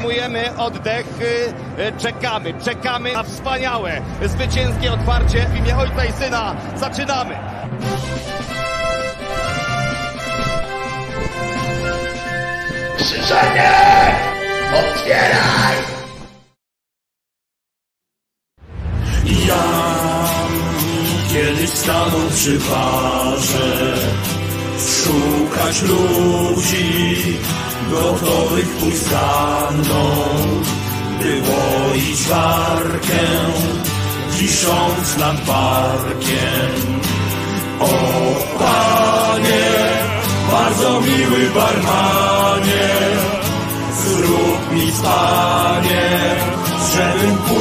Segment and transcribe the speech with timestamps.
[0.00, 1.06] Zatrzymujemy oddech,
[1.98, 6.56] czekamy, czekamy na wspaniałe, zwycięskie otwarcie w imię Ojca i Syna.
[6.76, 7.34] Zaczynamy!
[12.96, 13.72] Krzyżenie!
[14.74, 15.76] Otwieraj!
[19.48, 19.64] Ja
[21.32, 22.89] kiedyś stanął przy barze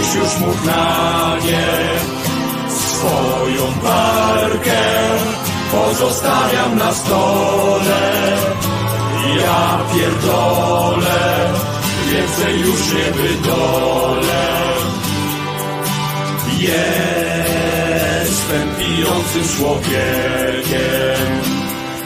[0.10, 1.68] pójść już mógł na nie.
[2.70, 4.82] Swoją barkę
[5.72, 8.12] pozostawiam na stole.
[9.38, 11.50] Ja pierdolę,
[12.12, 14.50] więcej już nie wydolę.
[16.60, 21.30] Jestem pijącym człowiekiem.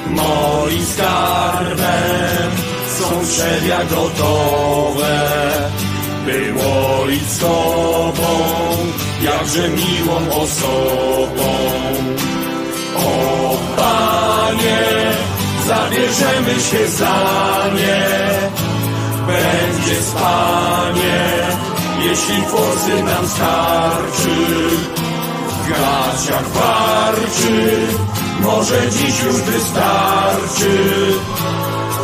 [0.09, 2.51] Moim skarbem
[2.99, 5.43] są drzewia gotowe
[6.25, 8.39] Było i z tobą,
[9.21, 11.53] jakże miłą osobą.
[12.97, 14.81] O Panie,
[15.67, 17.19] zabierzemy się za
[17.75, 18.23] nie.
[19.27, 21.23] Będzie spanie,
[21.99, 24.35] jeśli forsy nam starczy.
[25.47, 27.87] W gaciach warczy,
[28.39, 30.73] może dziś już wystarczy.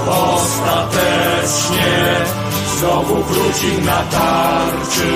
[0.07, 2.00] Ostatecznie
[2.80, 5.12] znowu wróci na tarczy.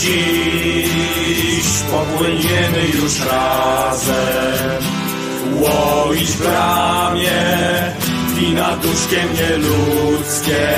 [0.00, 4.82] Dziś popłyniemy już razem,
[5.52, 7.42] łoić w ramię,
[8.34, 10.68] wina duszkiem nieludzkie.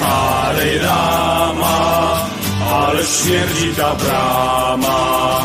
[0.00, 2.18] Hare Rama,
[2.72, 5.40] ale śmierdzi ta brama.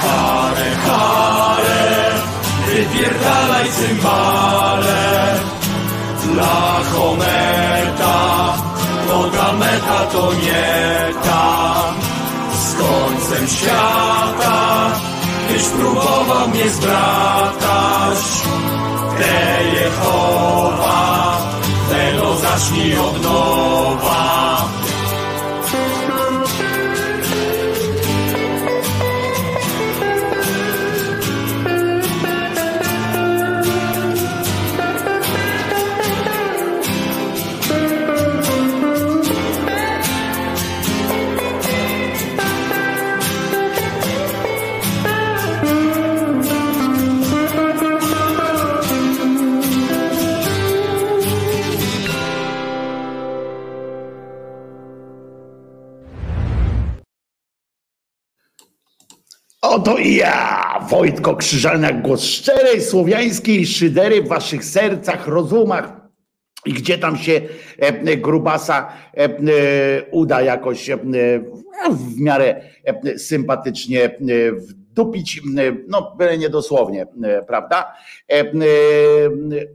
[0.00, 2.12] Hare, hare,
[2.66, 5.57] wypierdalaj cymbale.
[6.38, 8.18] Dla Hometa,
[9.08, 11.44] noga meta to nie ta.
[12.64, 14.90] Z końcem świata,
[15.48, 18.18] byś próbował mnie zbratać.
[19.18, 21.38] Te Jehowa,
[21.90, 24.27] tego zacznij od nowa.
[59.88, 65.92] Oto i ja, Wojtko Krzyżaniak, głos szczerej słowiańskiej szydery w waszych sercach, rozumach.
[66.66, 67.40] I gdzie tam się
[67.78, 69.30] e, grubasa e, e,
[70.10, 70.90] uda jakoś
[71.90, 72.60] w miarę
[73.16, 74.10] sympatycznie
[74.98, 75.40] wdupić,
[75.88, 77.06] no byle niedosłownie,
[77.46, 77.94] prawda?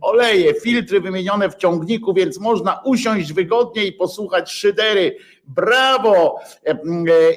[0.01, 5.17] Oleje, filtry wymienione w ciągniku, więc można usiąść wygodnie i posłuchać szydery
[5.47, 6.39] Brawo!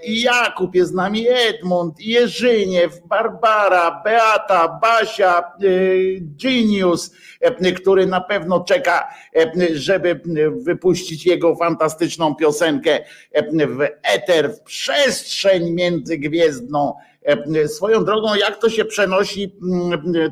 [0.05, 5.45] I Jakub jest z nami, Edmund, Jerzyniew, Barbara, Beata, Basia,
[6.21, 7.13] Genius,
[7.77, 9.09] który na pewno czeka,
[9.73, 10.21] żeby
[10.57, 13.05] wypuścić jego fantastyczną piosenkę
[13.53, 16.95] w eter, w przestrzeń międzygwiezdną.
[17.67, 19.57] Swoją drogą, jak to się przenosi,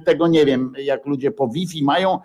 [0.05, 2.19] tego nie wiem, jak ludzie po Wi-Fi mają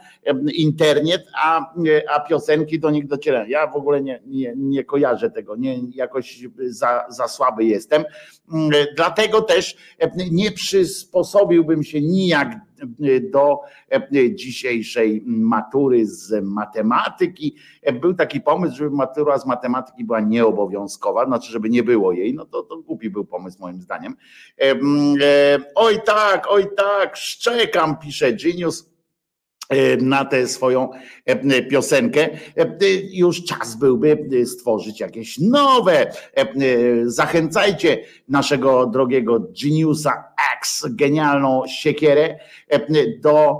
[0.53, 1.73] internet, a,
[2.09, 3.47] a piosenki do nich docierają.
[3.47, 8.03] Ja w ogóle nie, nie, nie kojarzę tego, nie, jakoś za, za słaby jestem.
[8.95, 9.77] Dlatego też
[10.31, 12.68] nie przysposobiłbym się nijak
[13.31, 13.59] do
[14.31, 17.55] dzisiejszej matury z matematyki.
[18.01, 22.45] Był taki pomysł, żeby matura z matematyki była nieobowiązkowa, znaczy, żeby nie było jej, no
[22.45, 24.15] to, to głupi był pomysł moim zdaniem.
[25.75, 28.88] Oj tak, oj tak, szczekam, pisze Genius
[30.01, 30.89] na tę swoją
[31.69, 32.29] piosenkę.
[33.11, 36.11] Już czas byłby stworzyć jakieś nowe.
[37.05, 40.23] Zachęcajcie naszego drogiego Geniusa
[40.57, 42.39] X, genialną siekierę,
[43.21, 43.59] do,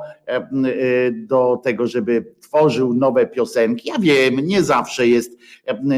[1.13, 3.89] do tego, żeby tworzył nowe piosenki.
[3.89, 5.37] Ja wiem, nie zawsze jest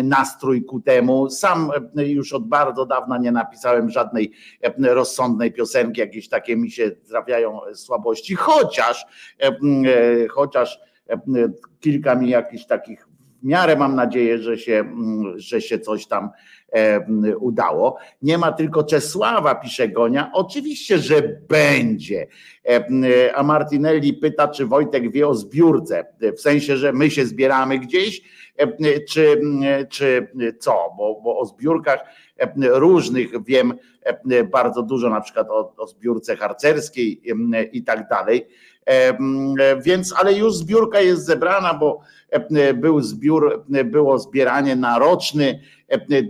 [0.04, 1.30] nastrój ku temu.
[1.30, 4.32] Sam już od bardzo dawna nie napisałem żadnej
[4.78, 9.06] rozsądnej piosenki, jakieś takie mi się trafiają słabości, chociaż,
[10.30, 10.80] chociaż
[11.80, 13.08] kilka mi jakichś takich
[13.42, 14.86] w miarę mam nadzieję, że się,
[15.36, 16.30] że się coś tam
[17.40, 17.98] udało.
[18.22, 20.32] Nie ma tylko Czesława, pisze Gonia.
[20.34, 22.28] Oczywiście, że będzie.
[23.36, 26.06] A Martinelli pyta, czy Wojtek wie o zbiórce,
[26.38, 28.22] w sensie, że my się zbieramy gdzieś,
[29.10, 29.42] czy,
[29.90, 32.00] czy co, bo, bo o zbiórkach
[32.58, 33.74] różnych wiem
[34.52, 37.22] bardzo dużo, na przykład o, o zbiórce harcerskiej
[37.72, 38.48] i tak dalej.
[39.86, 42.02] Więc, ale już zbiórka jest zebrana, bo
[42.76, 45.60] był zbiór, było zbieranie na roczny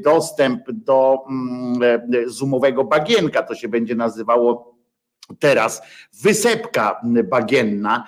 [0.04, 1.18] dostęp do
[2.26, 4.76] zoomowego bagienka, to się będzie nazywało
[5.40, 5.82] teraz
[6.22, 8.06] wysepka bagienna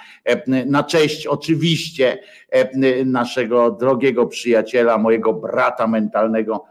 [0.65, 2.19] na cześć oczywiście
[3.05, 6.63] naszego drogiego przyjaciela, mojego brata mentalnego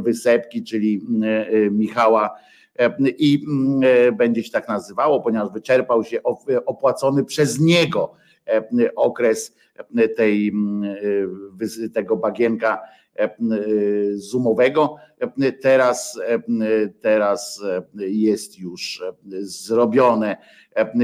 [0.00, 1.06] wysepki, czyli
[1.70, 2.30] Michała.
[3.18, 3.46] I
[4.18, 6.22] będzie się tak nazywało, ponieważ wyczerpał się
[6.66, 8.12] opłacony przez niego
[8.96, 9.56] okres
[10.16, 10.52] tej,
[11.94, 12.80] tego bagienka
[14.14, 14.96] zoomowego.
[15.62, 16.20] Teraz,
[17.00, 17.62] teraz
[17.94, 19.02] jest już
[19.40, 20.36] zrobione,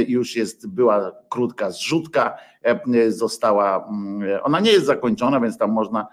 [0.09, 2.39] już jest, była krótka zrzutka,
[3.09, 3.89] została,
[4.43, 6.07] ona nie jest zakończona, więc tam można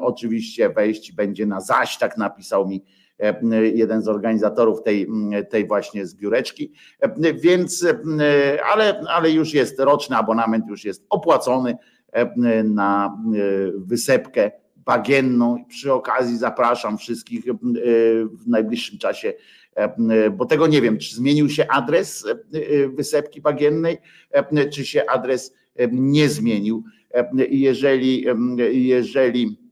[0.00, 2.84] oczywiście wejść, będzie na zaś, tak napisał mi
[3.74, 5.08] jeden z organizatorów tej,
[5.50, 6.72] tej właśnie zbióreczki,
[7.34, 7.86] więc,
[8.72, 11.76] ale, ale już jest roczny abonament, już jest opłacony
[12.64, 13.18] na
[13.76, 15.64] wysepkę bagienną.
[15.68, 17.44] Przy okazji zapraszam wszystkich
[18.32, 19.32] w najbliższym czasie,
[20.32, 22.26] bo tego nie wiem, czy zmienił się adres
[22.94, 23.98] wysepki bagiennej,
[24.72, 25.54] czy się adres
[25.92, 26.84] nie zmienił.
[27.50, 28.26] Jeżeli,
[28.70, 29.67] jeżeli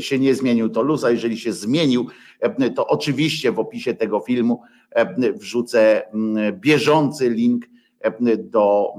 [0.00, 2.08] się nie zmienił, to luz, a jeżeli się zmienił,
[2.40, 6.02] e, to oczywiście w opisie tego filmu e, wrzucę
[6.52, 7.66] bieżący link
[8.38, 8.94] do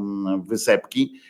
[0.46, 1.22] wysepki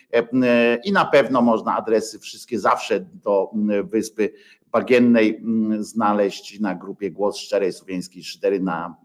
[0.86, 3.51] i na pewno można adresy wszystkie zawsze do
[3.83, 4.33] wyspy
[4.75, 5.42] bagiennej
[5.80, 8.95] znaleźć na grupie Głos Szczerej Słowiańskiej Szydery na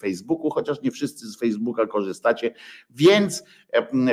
[0.00, 2.54] Facebooku, chociaż nie wszyscy z Facebooka korzystacie,
[2.90, 3.44] więc,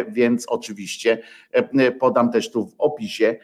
[0.09, 1.21] więc oczywiście
[1.99, 3.35] podam też tu w opisie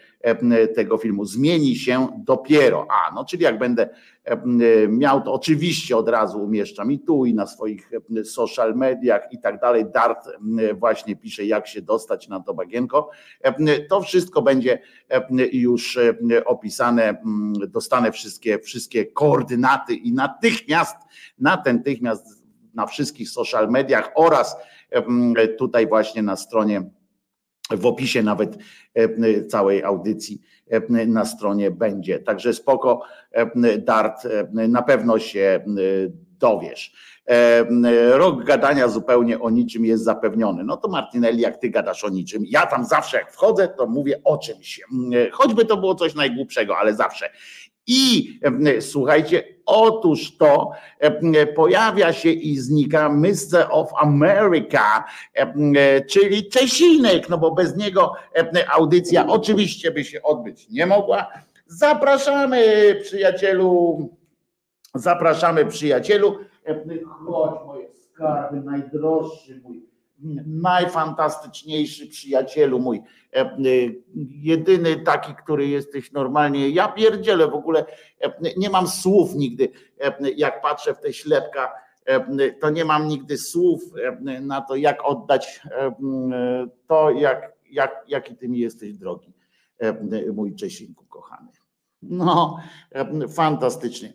[0.75, 1.25] tego filmu.
[1.25, 2.87] Zmieni się dopiero.
[2.89, 3.89] A, no czyli jak będę
[4.89, 7.91] miał to oczywiście od razu umieszczam i tu i na swoich
[8.23, 9.85] social mediach i tak dalej.
[9.93, 10.29] Dart
[10.73, 13.09] właśnie pisze jak się dostać na to bagienko.
[13.89, 14.79] To wszystko będzie
[15.51, 15.99] już
[16.45, 17.21] opisane,
[17.67, 20.95] dostanę wszystkie, wszystkie koordynaty i natychmiast,
[21.39, 22.43] natychmiast
[22.73, 24.57] na wszystkich social mediach oraz
[25.57, 26.89] tutaj właśnie na stronie
[27.71, 28.57] w opisie nawet
[29.49, 30.41] całej audycji
[31.07, 32.19] na stronie będzie.
[32.19, 33.01] Także spoko,
[33.77, 35.65] Dart, na pewno się
[36.39, 36.93] dowiesz.
[38.11, 40.63] Rok gadania zupełnie o niczym jest zapewniony.
[40.63, 44.21] No to Martinelli, jak ty gadasz o niczym, ja tam zawsze jak wchodzę, to mówię
[44.23, 44.81] o czymś.
[45.31, 47.29] Choćby to było coś najgłupszego, ale zawsze.
[47.87, 48.39] I
[48.79, 50.71] słuchajcie, otóż to
[51.55, 53.67] pojawia się i znika Mr.
[53.69, 55.03] of America,
[56.09, 58.13] czyli Czesinek, no bo bez niego
[58.71, 61.27] audycja oczywiście by się odbyć nie mogła.
[61.67, 64.09] Zapraszamy przyjacielu,
[64.95, 66.37] zapraszamy przyjacielu.
[67.25, 69.92] Chodź moje skarby, najdroższy mój
[70.45, 73.01] najfantastyczniejszy przyjacielu mój,
[73.33, 73.55] e, e,
[74.41, 77.85] jedyny taki, który jesteś normalnie, ja pierdzielę w ogóle,
[78.21, 79.69] e, nie mam słów nigdy,
[80.35, 81.73] jak patrzę w te ślepka,
[82.61, 83.81] to nie mam nigdy słów
[84.41, 85.61] na to, jak oddać
[86.87, 89.33] to, jak, jak, jaki ty mi jesteś drogi,
[90.33, 91.49] mój Czesinku kochany.
[92.01, 92.57] No,
[93.29, 94.13] fantastycznie.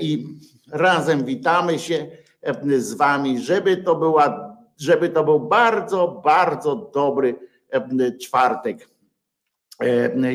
[0.00, 0.26] I
[0.72, 2.06] razem witamy się
[2.78, 4.49] z wami, żeby to była
[4.80, 7.34] żeby to był bardzo, bardzo dobry
[8.20, 8.88] czwartek.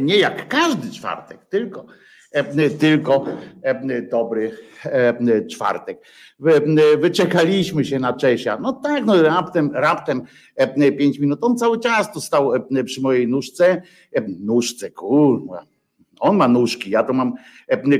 [0.01, 1.85] Nie jak każdy czwartek, tylko,
[2.79, 3.25] tylko
[4.11, 4.57] dobry
[5.51, 6.05] czwartek.
[6.99, 8.57] Wyczekaliśmy się na Czesia.
[8.61, 10.21] No tak, no raptem, raptem
[10.97, 11.39] pięć minut.
[11.41, 12.51] On cały czas tu stał
[12.85, 13.81] przy mojej nóżce.
[14.39, 15.65] Nóżce, kurwa.
[16.19, 17.33] On ma nóżki, ja to mam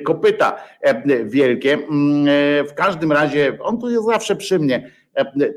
[0.06, 0.58] kopyta
[1.26, 1.78] wielkie.
[2.70, 5.05] W każdym razie on tu jest zawsze przy mnie E,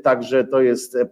[0.03, 1.07] także to jest, e, e,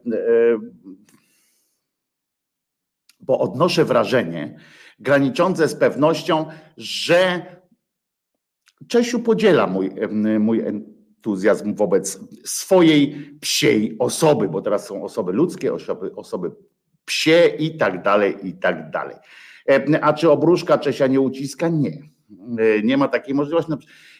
[3.20, 4.60] bo odnoszę wrażenie
[5.00, 6.46] graniczące z pewnością,
[6.78, 7.46] że
[8.88, 9.92] Czesiu podziela mój,
[10.40, 16.52] mój entuzjazm wobec swojej psiej osoby, bo teraz są osoby ludzkie, osoby, osoby
[17.06, 19.16] psie i tak dalej, i tak dalej.
[20.02, 21.68] A czy obruszka Czesia nie uciska?
[21.68, 22.02] Nie.
[22.84, 23.72] Nie ma takiej możliwości.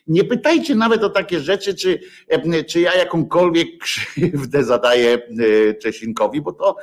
[0.08, 2.00] Nie pytajcie nawet o takie rzeczy, czy,
[2.68, 5.18] czy ja jakąkolwiek krzywdę zadaję
[5.82, 6.76] Czesinkowi, bo to,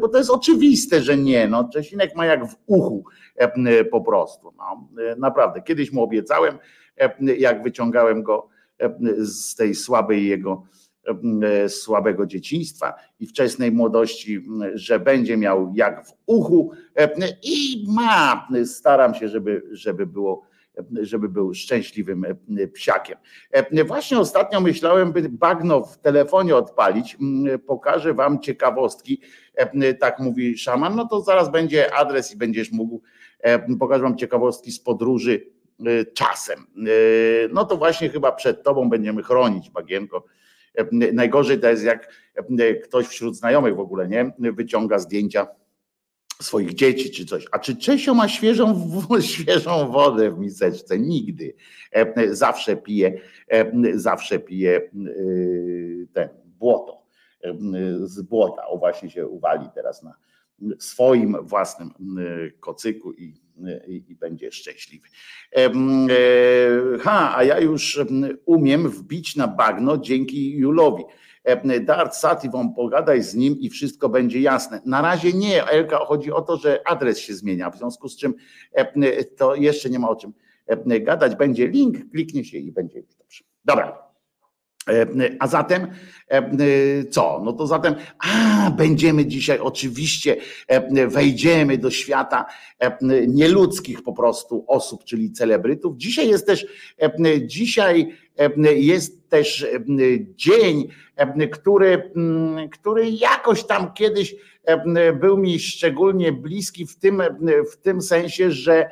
[0.00, 1.48] bo to jest oczywiste, że nie.
[1.48, 3.04] No, Czesinek ma jak w uchu
[3.90, 4.54] po prostu.
[4.56, 5.62] No, naprawdę.
[5.62, 6.58] Kiedyś mu obiecałem,
[7.38, 8.48] jak wyciągałem go
[9.18, 10.62] z tej słabej jego
[11.42, 17.10] E, słabego dzieciństwa i wczesnej młodości, że będzie miał jak w uchu e,
[17.42, 18.48] i ma.
[18.64, 20.42] Staram się, żeby, żeby było
[21.00, 23.18] żeby był szczęśliwym e, psiakiem.
[23.86, 27.16] Właśnie ostatnio myślałem, by bagno w telefonie odpalić.
[27.66, 29.20] Pokażę wam ciekawostki.
[30.00, 30.96] Tak mówi szaman.
[30.96, 33.02] No to zaraz będzie adres i będziesz mógł.
[33.78, 35.46] Pokażę wam ciekawostki z podróży
[36.14, 36.66] czasem.
[37.52, 40.24] No to właśnie chyba przed tobą będziemy chronić bagienko
[40.92, 42.12] Najgorzej to jest jak
[42.84, 45.46] ktoś wśród znajomych w ogóle nie wyciąga zdjęcia
[46.42, 47.46] swoich dzieci czy coś.
[47.52, 48.90] A czy Czesio ma świeżą,
[49.20, 50.98] świeżą wodę w miseczce?
[50.98, 51.54] Nigdy.
[52.30, 53.20] Zawsze pije,
[53.94, 54.90] zawsze pije
[56.12, 57.02] ten błoto
[58.00, 58.66] z błota.
[58.66, 60.14] O właśnie się uwali teraz na
[60.78, 61.90] swoim własnym
[62.60, 63.34] kocyku i
[63.86, 65.08] i, i będzie szczęśliwy.
[65.56, 65.70] E,
[67.00, 68.00] ha, a ja już
[68.44, 71.04] umiem wbić na bagno dzięki Julowi.
[71.80, 74.80] Dart Sativon, pogadaj z nim i wszystko będzie jasne.
[74.86, 78.34] Na razie nie, Elka, chodzi o to, że adres się zmienia, w związku z czym
[79.36, 80.32] to jeszcze nie ma o czym
[81.00, 81.36] gadać.
[81.36, 83.44] Będzie link, kliknie się i będzie dobrze.
[83.64, 84.07] Dobra.
[84.88, 85.06] E,
[85.38, 85.86] a zatem
[86.28, 86.42] e,
[87.04, 87.42] co?
[87.44, 90.36] No to zatem, a będziemy dzisiaj oczywiście,
[90.68, 92.46] e, wejdziemy do świata
[93.28, 95.96] nieludzkich po prostu osób, czyli celebrytów.
[95.96, 96.66] Dzisiaj jest też,
[97.40, 98.16] dzisiaj
[98.76, 99.66] jest też
[100.36, 100.88] dzień,
[101.52, 102.12] który,
[102.72, 104.34] który jakoś tam kiedyś
[105.20, 107.22] był mi szczególnie bliski w tym,
[107.72, 108.90] w tym sensie, że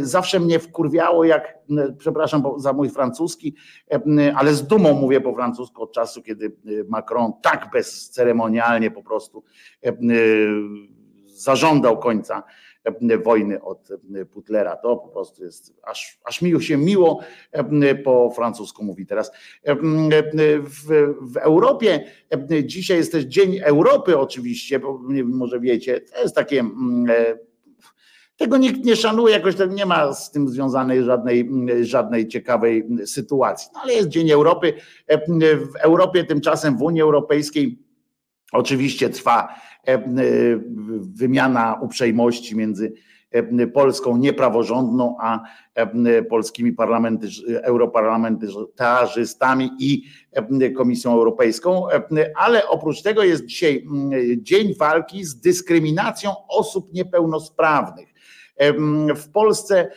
[0.00, 3.54] zawsze mnie wkurwiało, jak, y, przepraszam za mój francuski,
[3.92, 6.56] y, ale z dumą mówię po francusku od czasu, kiedy
[6.88, 9.44] Macron tak bezceremonialnie po prostu
[11.26, 12.42] zażądał końca
[13.24, 13.88] wojny od
[14.32, 14.76] Putlera.
[14.76, 17.20] To po prostu jest, aż, aż mi się miło
[18.04, 19.30] po francusku mówi teraz.
[20.64, 22.04] W, w Europie
[22.64, 27.06] dzisiaj jest też Dzień Europy oczywiście, bo może wiecie, to jest takie mm,
[28.36, 31.50] tego nikt nie szanuje, jakoś nie ma z tym związanej żadnej,
[31.82, 33.70] żadnej ciekawej sytuacji.
[33.74, 34.72] No ale jest Dzień Europy.
[35.72, 37.78] W Europie tymczasem w Unii Europejskiej
[38.52, 39.54] oczywiście trwa
[41.00, 42.92] wymiana uprzejmości między
[43.74, 45.40] Polską niepraworządną, a
[46.28, 46.74] polskimi
[47.62, 50.02] europarlamentarzystami i
[50.76, 51.86] Komisją Europejską.
[52.36, 53.86] Ale oprócz tego jest dzisiaj
[54.36, 58.13] Dzień Walki z dyskryminacją osób niepełnosprawnych.
[59.16, 59.90] W Polsce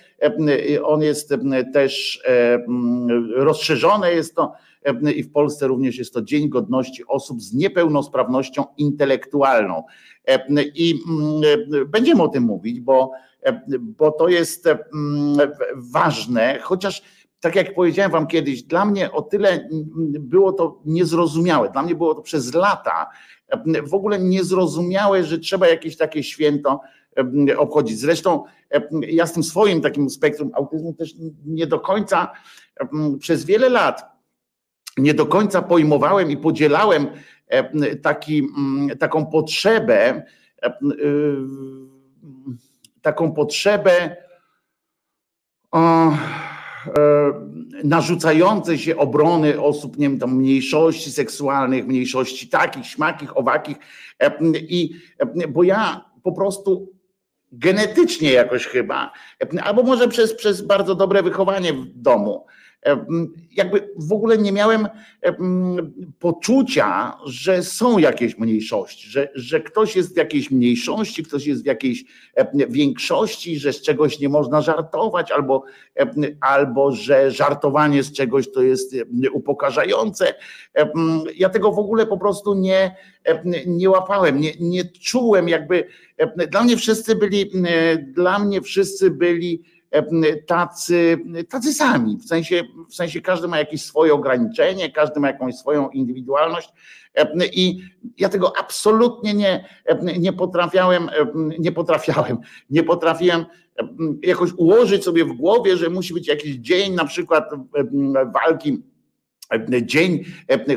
[0.84, 1.34] on jest
[1.74, 2.24] też
[3.36, 4.54] rozszerzone, jest to
[5.16, 9.84] i w Polsce również jest to Dzień Godności Osób z Niepełnosprawnością Intelektualną.
[10.76, 11.00] I
[11.88, 13.12] będziemy o tym mówić, bo,
[13.82, 14.70] bo to jest
[15.76, 17.02] ważne, chociaż
[17.40, 19.70] tak jak powiedziałem Wam kiedyś, dla mnie o tyle
[20.20, 21.70] było to niezrozumiałe.
[21.70, 23.10] Dla mnie było to przez lata
[23.84, 26.80] w ogóle niezrozumiałe, że trzeba jakieś takie święto
[27.58, 28.00] obchodzić.
[28.00, 28.44] Zresztą
[29.08, 31.14] ja z tym swoim takim spektrum autyzmu też
[31.46, 32.32] nie do końca
[33.20, 34.18] przez wiele lat
[34.98, 37.08] nie do końca pojmowałem i podzielałem
[38.02, 38.48] taki,
[39.00, 40.24] taką potrzebę,
[40.84, 41.36] y,
[43.02, 44.16] taką potrzebę
[45.76, 46.18] e,
[47.84, 53.78] narzucającej się obrony osób, nie wiem, tam mniejszości seksualnych, mniejszości takich, śmakich, owakich.
[54.56, 54.96] I
[55.50, 56.97] bo ja po prostu
[57.52, 59.12] genetycznie jakoś chyba,
[59.64, 62.46] albo może przez, przez bardzo dobre wychowanie w domu.
[63.52, 64.88] Jakby w ogóle nie miałem
[66.20, 71.66] poczucia, że są jakieś mniejszości, że, że ktoś jest w jakiejś mniejszości, ktoś jest w
[71.66, 72.06] jakiejś
[72.70, 75.64] większości, że z czegoś nie można żartować, albo,
[76.42, 78.96] albo że żartowanie z czegoś to jest
[79.34, 80.34] upokarzające.
[81.36, 82.96] Ja tego w ogóle po prostu nie,
[83.68, 85.88] nie łapałem, nie, nie czułem jakby,
[86.52, 87.52] dla mnie wszyscy byli,
[88.14, 89.64] dla mnie wszyscy byli
[90.48, 91.18] tacy,
[91.50, 95.90] tacy sami, w sensie, w sensie każdy ma jakieś swoje ograniczenie, każdy ma jakąś swoją
[95.90, 96.70] indywidualność
[97.54, 97.80] i
[98.18, 99.66] ja tego absolutnie nie,
[100.20, 101.10] nie potrafiałem,
[101.60, 102.38] nie potrafiałem,
[102.70, 103.46] nie potrafiłem
[104.24, 107.50] jakoś ułożyć sobie w głowie, że musi być jakiś dzień na przykład
[108.34, 108.84] walki,
[109.82, 110.24] dzień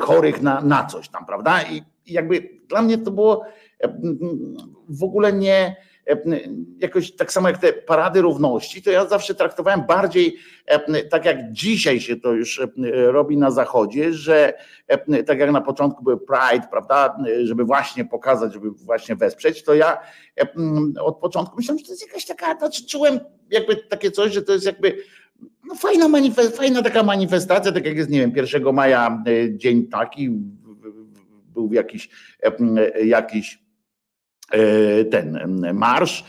[0.00, 1.62] chorych na, na coś tam, prawda?
[1.62, 3.45] I jakby dla mnie to było
[4.89, 5.77] w ogóle nie,
[6.78, 10.37] jakoś tak samo jak te parady równości, to ja zawsze traktowałem bardziej
[11.11, 14.52] tak jak dzisiaj się to już robi na zachodzie, że
[15.26, 19.99] tak jak na początku był Pride, prawda, żeby właśnie pokazać, żeby właśnie wesprzeć, to ja
[21.00, 24.52] od początku myślałem, że to jest jakaś taka, znaczy czułem jakby takie coś, że to
[24.52, 24.97] jest jakby
[25.64, 29.87] no fajna, manifest, fajna taka manifestacja, tak jak jest, nie wiem, 1 maja e, dzień
[29.87, 30.30] taki,
[31.54, 32.09] był jakiś,
[32.42, 33.60] e, jakiś e,
[35.11, 36.25] ten marsz,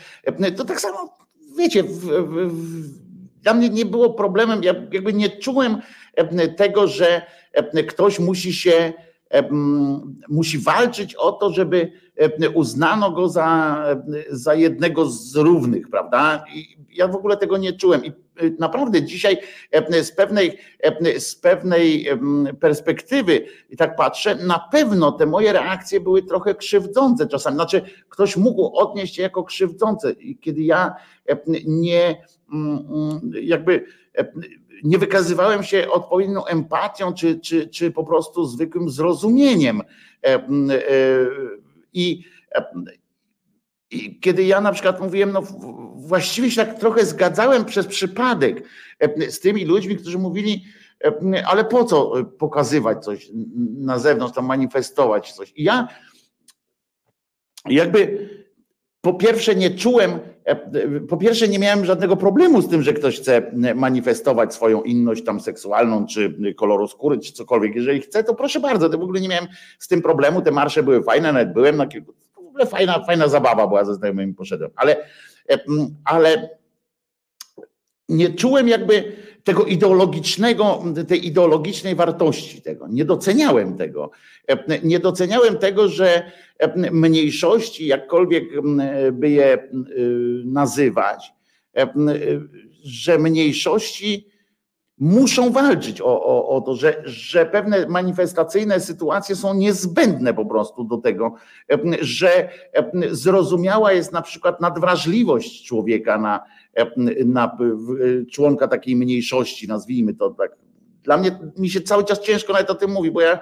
[0.56, 1.16] to tak samo,
[1.58, 3.02] wiecie, w, w,
[3.42, 5.82] dla mnie nie było problemem, ja jakby nie czułem
[6.56, 7.22] tego, że
[7.88, 8.92] ktoś musi się
[10.28, 11.92] musi walczyć o to, żeby
[12.54, 13.78] uznano go za,
[14.30, 16.44] za jednego z równych, prawda?
[16.54, 18.04] I ja w ogóle tego nie czułem.
[18.04, 18.12] I
[18.58, 19.36] naprawdę dzisiaj
[20.02, 20.58] z pewnej,
[21.18, 22.06] z pewnej
[22.60, 27.56] perspektywy, i tak patrzę, na pewno te moje reakcje były trochę krzywdzące czasami.
[27.56, 30.94] Znaczy, ktoś mógł odnieść je jako krzywdzące, kiedy ja
[31.66, 32.22] nie
[33.42, 33.84] jakby
[34.82, 39.80] nie wykazywałem się odpowiednią empatią, czy, czy, czy po prostu zwykłym zrozumieniem.
[39.80, 40.40] E, e,
[41.92, 42.24] I,
[43.92, 45.42] i kiedy ja na przykład mówiłem, no
[45.96, 50.64] właściwie się tak trochę zgadzałem przez przypadek e, z tymi ludźmi, którzy mówili,
[51.46, 53.30] ale po co pokazywać coś
[53.78, 55.52] na zewnątrz, tam manifestować coś.
[55.56, 55.88] I ja
[57.68, 58.28] jakby
[59.00, 60.56] po pierwsze nie czułem, e,
[61.00, 65.40] po pierwsze nie miałem żadnego problemu z tym, że ktoś chce manifestować swoją inność tam
[65.40, 67.74] seksualną, czy koloru skóry, czy cokolwiek.
[67.74, 69.46] Jeżeli chce, to proszę bardzo, to w ogóle nie miałem
[69.78, 70.42] z tym problemu.
[70.42, 72.14] Te marsze były fajne, nawet byłem na kilku,
[72.52, 74.70] ogóle fajna, fajna zabawa była ze znajomymi, poszedłem.
[74.76, 75.08] Ale,
[76.04, 76.48] ale
[78.08, 82.88] nie czułem jakby tego ideologicznego, tej ideologicznej wartości tego.
[82.88, 84.10] Nie doceniałem tego.
[84.82, 86.30] Nie doceniałem tego, że
[86.92, 88.44] mniejszości, jakkolwiek
[89.12, 89.68] by je
[90.44, 91.32] nazywać,
[92.84, 94.31] że mniejszości
[94.98, 100.84] muszą walczyć o, o, o to, że, że pewne manifestacyjne sytuacje są niezbędne po prostu
[100.84, 101.34] do tego,
[102.00, 102.48] że
[103.10, 106.40] zrozumiała jest na przykład nadwrażliwość człowieka na,
[107.24, 107.58] na
[108.32, 110.56] członka takiej mniejszości, nazwijmy to tak.
[111.02, 113.38] Dla mnie mi się cały czas ciężko nawet o tym mówi, bo ja,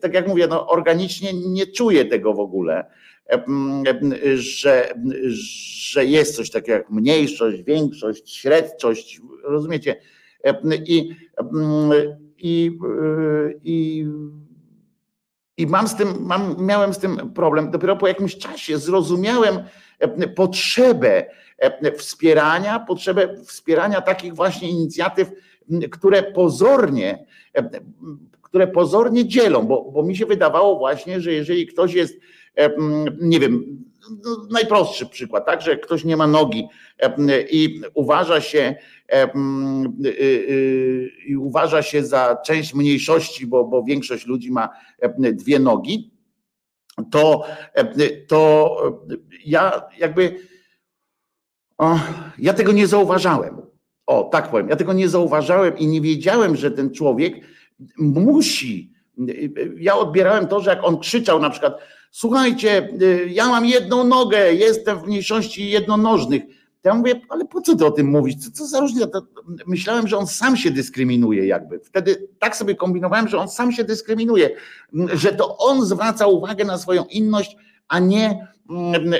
[0.00, 2.84] tak jak mówię, no, organicznie nie czuję tego w ogóle,
[4.34, 4.94] że,
[5.92, 9.96] że jest coś takiego jak mniejszość, większość, średczość, rozumiecie?
[10.86, 11.16] I,
[12.38, 12.78] i,
[13.64, 14.06] i,
[15.56, 17.70] i mam z tym, mam, miałem z tym problem.
[17.70, 19.58] Dopiero po jakimś czasie zrozumiałem
[20.36, 21.26] potrzebę
[21.96, 25.30] wspierania, potrzebę wspierania takich właśnie inicjatyw,
[25.90, 27.26] które pozornie,
[28.42, 32.20] które pozornie dzielą, bo, bo mi się wydawało właśnie, że jeżeli ktoś jest,
[33.20, 33.84] nie wiem,
[34.24, 36.68] no, najprostszy przykład, tak, że ktoś nie ma nogi
[37.50, 38.74] i uważa się
[39.14, 44.68] y, y, i uważa się za część mniejszości, bo, bo większość ludzi ma
[45.18, 46.10] dwie nogi,
[47.10, 47.44] to,
[48.28, 48.76] to
[49.44, 50.50] ja jakby
[51.80, 51.98] o,
[52.38, 53.62] ja tego nie zauważałem.
[54.06, 57.34] O, tak powiem, ja tego nie zauważałem i nie wiedziałem, że ten człowiek
[57.98, 58.92] musi.
[59.76, 61.78] Ja odbierałem to, że jak on krzyczał na przykład,
[62.10, 62.88] słuchajcie,
[63.28, 66.42] ja mam jedną nogę, jestem w mniejszości jednonożnych.
[66.84, 68.34] Ja mówię, ale po co ty o tym mówisz?
[68.36, 69.20] Co, co za różnica?
[69.66, 71.78] Myślałem, że on sam się dyskryminuje jakby.
[71.78, 74.50] Wtedy tak sobie kombinowałem, że on sam się dyskryminuje,
[75.12, 77.56] że to on zwraca uwagę na swoją inność,
[77.88, 78.48] a nie,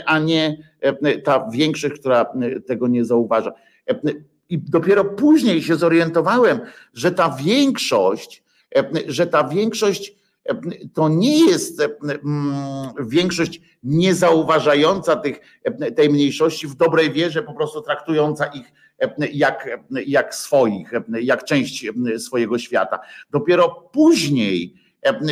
[0.06, 0.56] a nie
[1.24, 2.26] ta większość, która
[2.66, 3.52] tego nie zauważa.
[4.48, 6.60] I dopiero później się zorientowałem,
[6.94, 8.42] że ta większość,
[9.06, 10.19] że ta większość
[10.94, 11.82] to nie jest
[13.00, 15.40] większość niezauważająca tych,
[15.96, 18.72] tej mniejszości w dobrej wierze, po prostu traktująca ich
[19.32, 19.68] jak,
[20.06, 21.86] jak swoich, jak część
[22.18, 22.98] swojego świata.
[23.30, 24.74] Dopiero później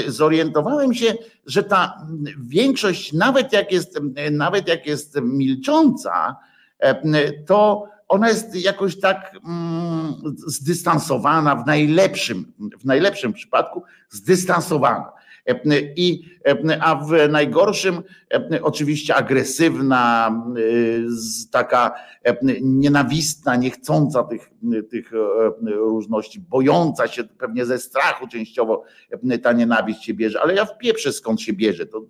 [0.06, 1.14] zorientowałem się,
[1.46, 2.06] że ta
[2.40, 6.36] większość, nawet jak jest, nawet jak jest milcząca,
[7.46, 10.14] to ona jest jakoś tak mm,
[10.46, 15.12] zdystansowana w najlepszym, w najlepszym przypadku zdystansowana.
[15.96, 16.24] I,
[16.80, 18.02] a w najgorszym
[18.62, 20.32] oczywiście agresywna,
[21.50, 21.94] taka
[22.62, 24.50] nienawistna, niechcąca tych,
[24.90, 25.12] tych
[25.66, 28.84] różności, bojąca się pewnie ze strachu częściowo
[29.42, 32.02] ta nienawiść się bierze, ale ja w pieprze skąd się bierze, to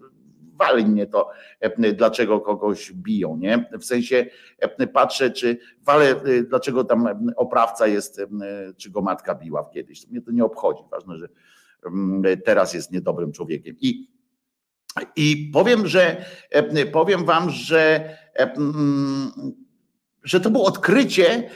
[0.58, 1.30] wali mnie to,
[1.94, 3.70] dlaczego kogoś biją, nie?
[3.80, 4.26] W sensie
[4.92, 6.14] patrzę, czy wale,
[6.48, 8.20] dlaczego tam oprawca jest,
[8.76, 10.08] czy go matka biła kiedyś.
[10.08, 10.82] Mnie to nie obchodzi.
[10.90, 11.28] Ważne, że
[12.36, 13.76] teraz jest niedobrym człowiekiem.
[13.80, 14.08] I,
[15.16, 16.24] i powiem, że
[16.92, 18.16] powiem wam, że
[20.24, 21.50] że to było odkrycie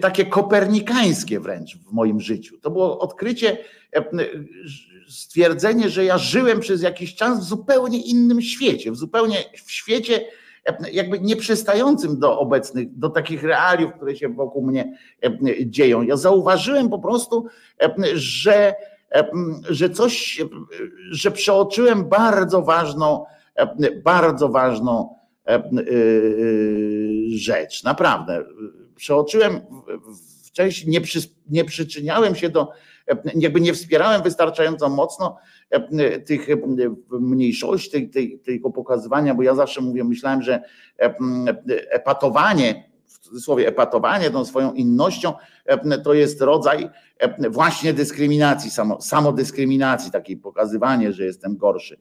[0.00, 2.58] takie kopernikańskie wręcz w moim życiu.
[2.58, 3.58] To było odkrycie,
[5.08, 10.24] stwierdzenie, że ja żyłem przez jakiś czas w zupełnie innym świecie, w zupełnie w świecie
[10.92, 14.98] jakby nieprzystającym do obecnych, do takich realiów, które się wokół mnie
[15.66, 16.02] dzieją.
[16.02, 17.46] Ja zauważyłem po prostu,
[18.14, 18.74] że,
[19.68, 20.42] że coś,
[21.10, 23.24] że przeoczyłem bardzo ważną,
[24.04, 25.14] bardzo ważną
[27.34, 27.84] rzecz.
[27.84, 28.44] Naprawdę.
[28.96, 29.60] Przeoczyłem
[30.44, 31.18] wcześniej, nie, przy,
[31.50, 32.70] nie przyczyniałem się do,
[33.34, 35.36] jakby nie wspierałem wystarczająco mocno
[35.74, 36.56] E, tych e,
[37.10, 38.10] mniejszości,
[38.46, 40.62] tego pokazywania, bo ja zawsze mówię, myślałem, że
[41.00, 41.14] e,
[41.90, 42.90] epatowanie,
[43.24, 45.32] cudzysłowie epatowanie tą swoją innością,
[46.04, 46.90] to jest rodzaj
[47.50, 51.98] właśnie dyskryminacji, samo, samodyskryminacji, takiej pokazywanie, że jestem gorszy.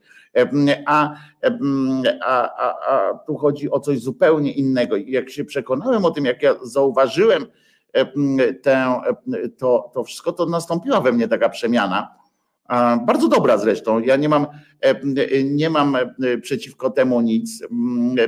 [0.86, 1.14] A,
[2.22, 4.96] a, a, a tu chodzi o coś zupełnie innego.
[4.96, 7.46] I jak się przekonałem o tym, jak ja zauważyłem
[8.62, 9.02] tę,
[9.58, 12.23] to, to wszystko, to nastąpiła we mnie taka przemiana
[13.06, 13.99] bardzo dobra zresztą.
[13.99, 14.47] Ja nie mam,
[14.82, 17.63] e, nie mam e, przeciwko temu nic.
[17.71, 18.28] Mm, e,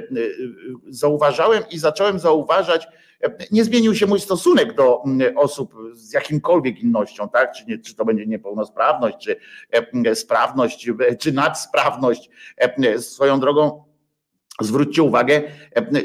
[0.87, 2.87] zauważałem i zacząłem zauważać,
[3.51, 7.51] nie zmienił się mój stosunek do mm, osób z jakimkolwiek innością, tak?
[7.51, 12.29] Czy, nie, czy to będzie niepełnosprawność, czy sprawność, czy nadsprawność.
[12.99, 13.83] Swoją drogą
[14.61, 15.41] zwróćcie uwagę,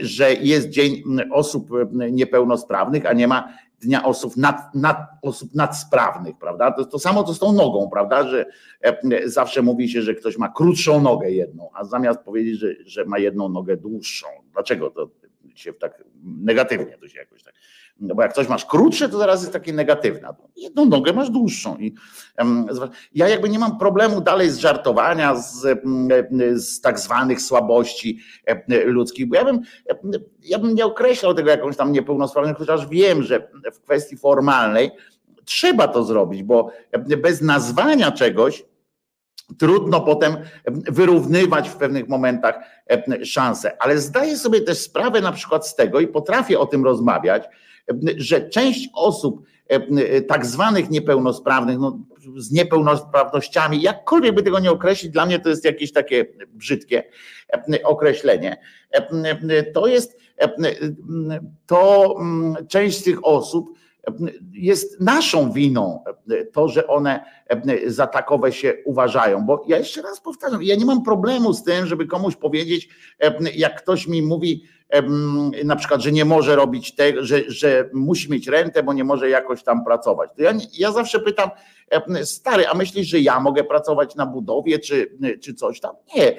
[0.01, 1.71] że jest dzień osób
[2.11, 6.71] niepełnosprawnych, a nie ma dnia osób, nad, nad, osób nadsprawnych, prawda?
[6.71, 8.29] To, to samo to z tą nogą, prawda?
[8.29, 8.47] Że
[8.81, 13.05] e, zawsze mówi się, że ktoś ma krótszą nogę jedną, a zamiast powiedzieć, że, że
[13.05, 14.27] ma jedną nogę dłuższą.
[14.53, 15.11] Dlaczego to
[15.55, 17.55] się tak negatywnie to się jakoś tak
[18.01, 20.35] no bo jak coś masz krótsze, to zaraz jest takie negatywne.
[20.57, 21.77] Jedną nogę masz dłuższą.
[21.77, 21.95] I,
[23.15, 25.81] ja jakby nie mam problemu dalej z żartowania, z,
[26.55, 28.19] z tak zwanych słabości
[28.85, 29.61] ludzkich, bo ja bym,
[30.43, 34.91] ja bym nie określał tego jakąś tam niepełnosprawność, chociaż wiem, że w kwestii formalnej
[35.45, 36.71] trzeba to zrobić, bo
[37.23, 38.65] bez nazwania czegoś
[39.59, 40.37] trudno potem
[40.67, 42.59] wyrównywać w pewnych momentach
[43.25, 43.83] szanse.
[43.83, 47.45] Ale zdaję sobie też sprawę na przykład z tego i potrafię o tym rozmawiać,
[48.17, 51.99] że część osób e, tak zwanych niepełnosprawnych, no,
[52.37, 57.05] z niepełnosprawnościami, jakkolwiek by tego nie określić, dla mnie to jest jakieś takie brzydkie
[57.53, 58.57] e, określenie.
[58.91, 60.21] E, to jest
[61.67, 62.17] to
[62.69, 63.81] część z tych osób
[64.53, 66.05] jest naszą winą
[66.53, 67.25] to, że one
[67.87, 69.47] za takowe się uważają.
[69.47, 72.89] Bo ja jeszcze raz powtarzam, ja nie mam problemu z tym, żeby komuś powiedzieć,
[73.55, 74.65] jak ktoś mi mówi,
[75.65, 79.31] na przykład, że nie może robić tego, że, że musi mieć rentę, bo nie może
[79.31, 80.31] jakoś tam pracować.
[80.37, 81.51] To ja, ja zawsze pytam,
[82.25, 85.95] stary, a myślisz, że ja mogę pracować na budowie czy, czy coś tam?
[86.17, 86.37] Nie,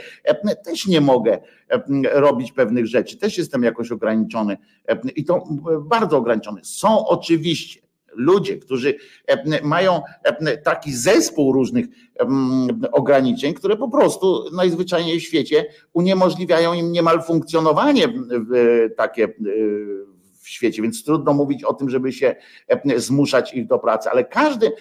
[0.66, 1.40] też nie mogę
[2.12, 4.58] robić pewnych rzeczy, też jestem jakoś ograniczony
[5.16, 5.44] i to
[5.82, 6.62] bardzo ograniczony.
[6.64, 7.82] Są oczywiście
[8.14, 8.96] ludzie, którzy
[9.28, 11.86] e, mają e, taki zespół różnych
[12.92, 18.14] ograniczeń, które po prostu najzwyczajniej w świecie uniemożliwiają im niemal funkcjonowanie
[18.98, 19.28] takie
[20.42, 22.36] w świecie, więc trudno mówić o tym, żeby się
[22.96, 24.72] zmuszać ich do pracy, ale każdy,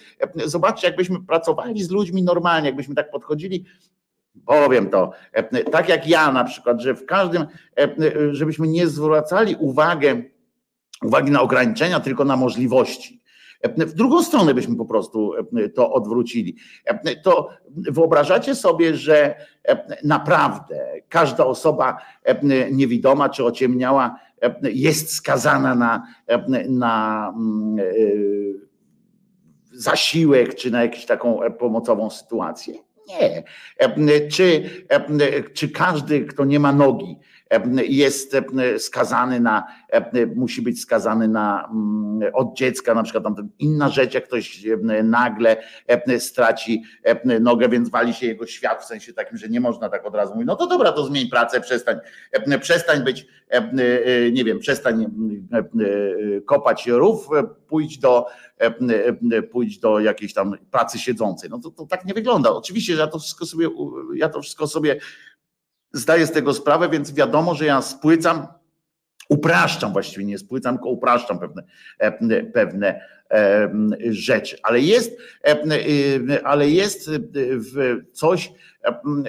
[0.44, 3.64] zobaczcie, jakbyśmy pracowali z ludźmi normalnie, jakbyśmy tak podchodzili
[4.46, 5.12] powiem to,
[5.72, 7.46] tak jak ja na przykład, że w każdym,
[8.30, 10.22] żebyśmy nie zwracali uwagę,
[11.04, 13.20] uwagi na ograniczenia, tylko na możliwości.
[13.76, 15.32] W drugą stronę byśmy po prostu
[15.74, 16.56] to odwrócili.
[17.22, 19.34] To wyobrażacie sobie, że
[20.04, 21.98] naprawdę każda osoba
[22.70, 24.16] niewidoma czy ociemniała
[24.62, 26.06] jest skazana na,
[26.68, 27.76] na mm,
[29.72, 32.74] zasiłek czy na jakąś taką pomocową sytuację?
[33.08, 33.42] Nie.
[34.30, 34.70] Czy,
[35.54, 37.18] czy każdy, kto nie ma nogi,
[37.88, 38.36] jest
[38.78, 39.66] skazany na,
[40.36, 44.66] musi być skazany na mm, od dziecka, na przykład tam inna rzecz, jak ktoś
[45.04, 45.56] nagle
[46.18, 46.82] straci
[47.40, 50.32] nogę, więc wali się jego świat w sensie takim, że nie można tak od razu
[50.32, 51.96] mówić, no to dobra, to zmień pracę, przestań,
[52.60, 53.26] przestań być,
[54.32, 55.06] nie wiem, przestań
[56.46, 57.28] kopać rów,
[57.68, 58.26] pójdź do,
[59.52, 61.50] pójdź do jakiejś tam pracy siedzącej.
[61.50, 62.50] No to, to tak nie wygląda.
[62.50, 63.68] Oczywiście, że ja to wszystko sobie,
[64.14, 64.96] ja to wszystko sobie
[65.92, 68.46] zdaję z tego sprawę, więc wiadomo, że ja spłycam,
[69.30, 71.62] upraszczam właściwie, nie spłycam, tylko upraszczam pewne,
[71.98, 73.00] e, pewne
[73.30, 73.70] e,
[74.10, 74.56] rzeczy.
[74.62, 75.56] Ale jest, e,
[76.44, 77.10] ale jest
[78.12, 78.52] coś,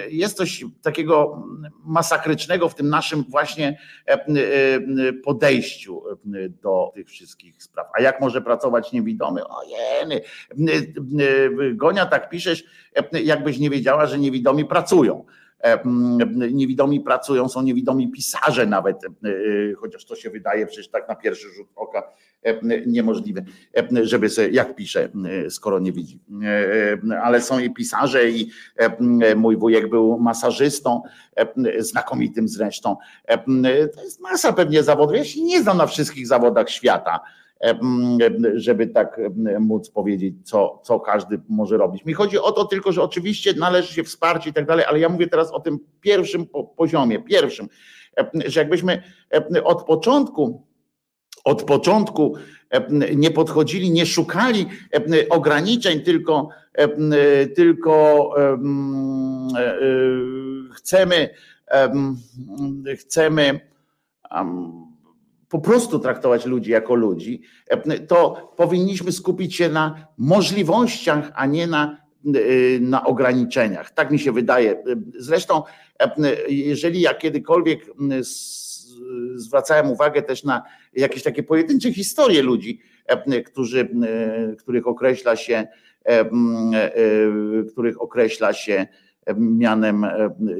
[0.08, 1.44] jest coś takiego
[1.84, 3.78] masakrycznego w tym naszym właśnie
[5.24, 6.02] podejściu
[6.62, 7.86] do tych wszystkich spraw.
[7.98, 9.40] A jak może pracować niewidomy?
[9.48, 10.20] Ojeny,
[11.74, 12.64] Gonia tak piszesz,
[13.12, 15.24] jakbyś nie wiedziała, że niewidomi pracują.
[16.52, 18.96] Niewidomi pracują, są niewidomi pisarze nawet,
[19.76, 22.12] chociaż to się wydaje przecież tak na pierwszy rzut oka
[22.86, 23.42] niemożliwe,
[24.02, 25.08] żeby sobie, jak pisze,
[25.50, 26.20] skoro nie widzi.
[27.22, 28.50] Ale są i pisarze, i
[29.36, 31.02] mój wujek był masażystą,
[31.78, 32.96] znakomitym zresztą.
[33.94, 35.16] To jest masa pewnie zawodów.
[35.16, 37.20] Ja się nie znam na wszystkich zawodach świata
[38.54, 39.20] żeby tak
[39.60, 42.04] móc powiedzieć, co, co każdy może robić.
[42.04, 45.08] Mi chodzi o to tylko, że oczywiście należy się wsparcie i tak dalej, ale ja
[45.08, 46.46] mówię teraz o tym pierwszym
[46.76, 47.68] poziomie, pierwszym,
[48.46, 49.02] że jakbyśmy
[49.64, 50.66] od początku,
[51.44, 52.34] od początku
[53.16, 54.66] nie podchodzili, nie szukali
[55.30, 56.48] ograniczeń, tylko,
[57.54, 58.58] tylko e, e,
[60.74, 61.28] chcemy,
[62.96, 63.60] chcemy
[65.52, 67.42] po prostu traktować ludzi jako ludzi,
[68.08, 71.96] to powinniśmy skupić się na możliwościach, a nie na,
[72.80, 73.90] na ograniczeniach.
[73.90, 74.82] Tak mi się wydaje.
[75.18, 75.62] Zresztą,
[76.48, 77.86] jeżeli ja kiedykolwiek
[79.34, 80.62] zwracałem uwagę też na
[80.92, 82.80] jakieś takie pojedyncze historie ludzi,
[83.46, 83.88] którzy,
[84.58, 85.66] których określa się,
[87.72, 88.86] których określa się
[89.36, 90.06] mianem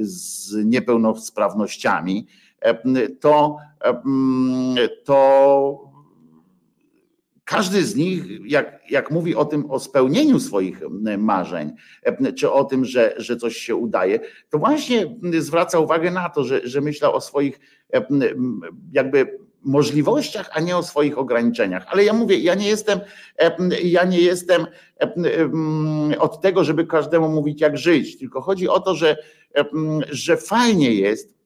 [0.00, 2.26] z niepełnosprawnościami,
[3.20, 3.56] to,
[5.04, 5.92] to
[7.44, 10.80] każdy z nich, jak, jak mówi o tym, o spełnieniu swoich
[11.18, 11.72] marzeń,
[12.36, 14.20] czy o tym, że, że coś się udaje,
[14.50, 17.60] to właśnie zwraca uwagę na to, że, że myślał o swoich
[18.92, 21.86] jakby możliwościach, a nie o swoich ograniczeniach.
[21.88, 23.00] Ale ja mówię, ja nie jestem,
[23.84, 24.66] ja nie jestem
[26.18, 29.16] od tego, żeby każdemu mówić, jak żyć, tylko chodzi o to, że,
[30.10, 31.41] że fajnie jest,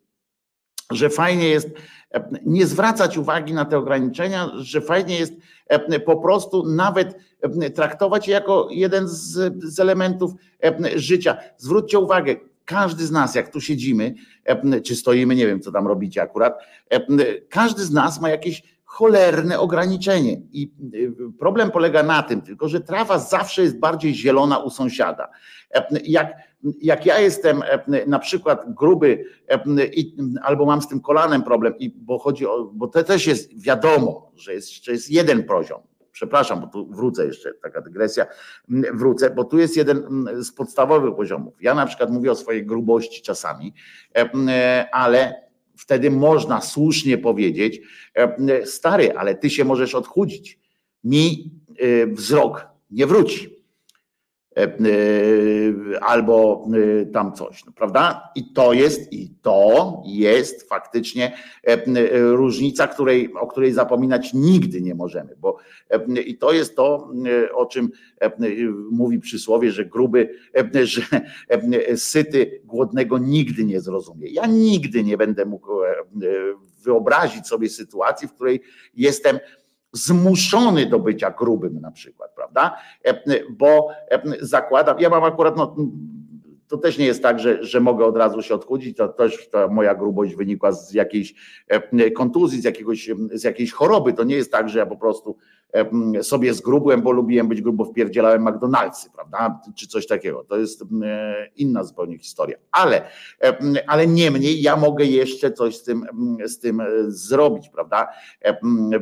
[0.93, 1.69] że fajnie jest
[2.15, 5.33] e, nie zwracać uwagi na te ograniczenia, że fajnie jest
[5.67, 10.33] e, po prostu nawet e, traktować je jako jeden z, z elementów
[10.95, 11.37] życia.
[11.57, 14.15] Zwróćcie uwagę, każdy z nas, jak tu siedzimy,
[14.85, 16.59] czy stoimy, nie wiem, co tam robicie akurat,
[17.49, 20.41] każdy z nas ma jakieś cholerne ograniczenie.
[20.53, 20.73] I
[21.39, 25.29] problem polega na tym tylko, że trawa zawsze jest bardziej zielona u sąsiada.
[26.05, 26.33] Jak
[26.83, 29.61] jak ja jestem e, na przykład gruby e,
[30.43, 34.33] albo mam z tym kolanem problem, i bo chodzi o, bo to też jest wiadomo,
[34.37, 35.81] że jest, że jest jeden poziom.
[36.13, 38.27] Przepraszam, bo tu wrócę jeszcze, taka dygresja,
[38.95, 41.55] wrócę, bo tu jest jeden z podstawowych poziomów.
[41.61, 43.75] Ja na przykład mówię o swojej grubości czasami,
[44.17, 45.35] e, ale
[45.79, 47.81] wtedy można słusznie powiedzieć,
[48.65, 50.61] stary, ale ty się możesz odchudzić.
[51.05, 51.51] Mi
[52.13, 53.56] wzrok nie wróci
[56.01, 56.69] albo
[57.03, 58.31] e, tam coś, no, prawda?
[58.35, 61.37] I to jest, i to jest faktycznie
[62.13, 65.57] różnica, której, o której zapominać nigdy nie możemy, bo
[66.27, 67.11] i to jest to,
[67.55, 67.91] o czym
[68.91, 70.35] mówi przysłowie, że gruby,
[70.83, 71.03] że
[71.97, 74.29] syty głodnego nigdy nie zrozumie.
[74.29, 75.73] Ja nigdy nie będę mógł
[76.85, 78.61] wyobrazić sobie sytuacji, w której
[78.95, 79.39] jestem
[79.97, 82.77] zmuszony do bycia grubym na przykład, prawda?
[83.05, 85.77] E, bo e, zakładam, ja mam akurat, no,
[86.69, 89.69] to też nie jest tak, że, że mogę od razu się odchudzić, to też ta
[89.69, 91.35] moja grubość wynikła z jakiejś
[91.69, 95.37] e, kontuzji, z, jakiegoś, z jakiejś choroby, to nie jest tak, że ja po prostu
[96.23, 100.45] sobie zgrubłem, bo lubiłem być grubo, wpierdzielałem McDonald'sy, prawda, czy coś takiego.
[100.45, 100.85] To jest
[101.57, 102.57] inna zupełnie historia.
[102.73, 103.11] Ale,
[103.87, 106.07] ale niemniej ja mogę jeszcze coś z tym,
[106.45, 108.09] z tym e, zrobić, prawda.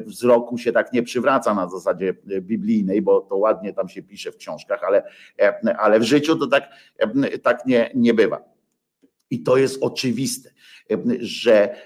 [0.07, 4.33] Wzroku się tak nie przywraca na zasadzie e, biblijnej, bo to ładnie tam się pisze
[4.33, 5.03] w książkach, ale,
[5.79, 6.69] ale w życiu to tak,
[7.43, 8.55] tak nie, nie bywa.
[9.31, 10.51] I to jest oczywiste
[11.21, 11.77] że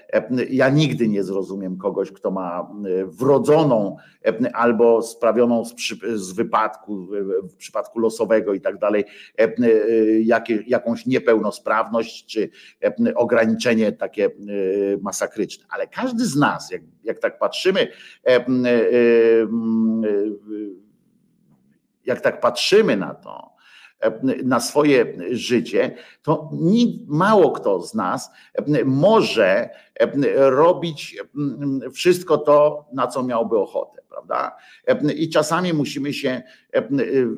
[0.49, 2.71] ja nigdy nie zrozumiem kogoś, kto ma
[3.05, 3.97] wrodzoną
[4.53, 5.73] albo sprawioną z,
[6.13, 7.07] z wypadku,
[7.43, 9.05] w przypadku losowego i tak dalej,
[10.67, 12.49] jakąś niepełnosprawność czy
[13.15, 14.29] ograniczenie takie
[15.01, 15.65] masakryczne.
[15.69, 17.87] Ale każdy z nas, jak, jak tak patrzymy,
[22.05, 23.58] jak tak patrzymy na to,
[24.43, 26.51] na swoje życie, to
[27.07, 28.29] mało kto z nas
[28.85, 29.69] może
[30.35, 31.17] robić
[31.93, 34.55] wszystko to, na co miałby ochotę, prawda?
[35.15, 36.41] I czasami musimy się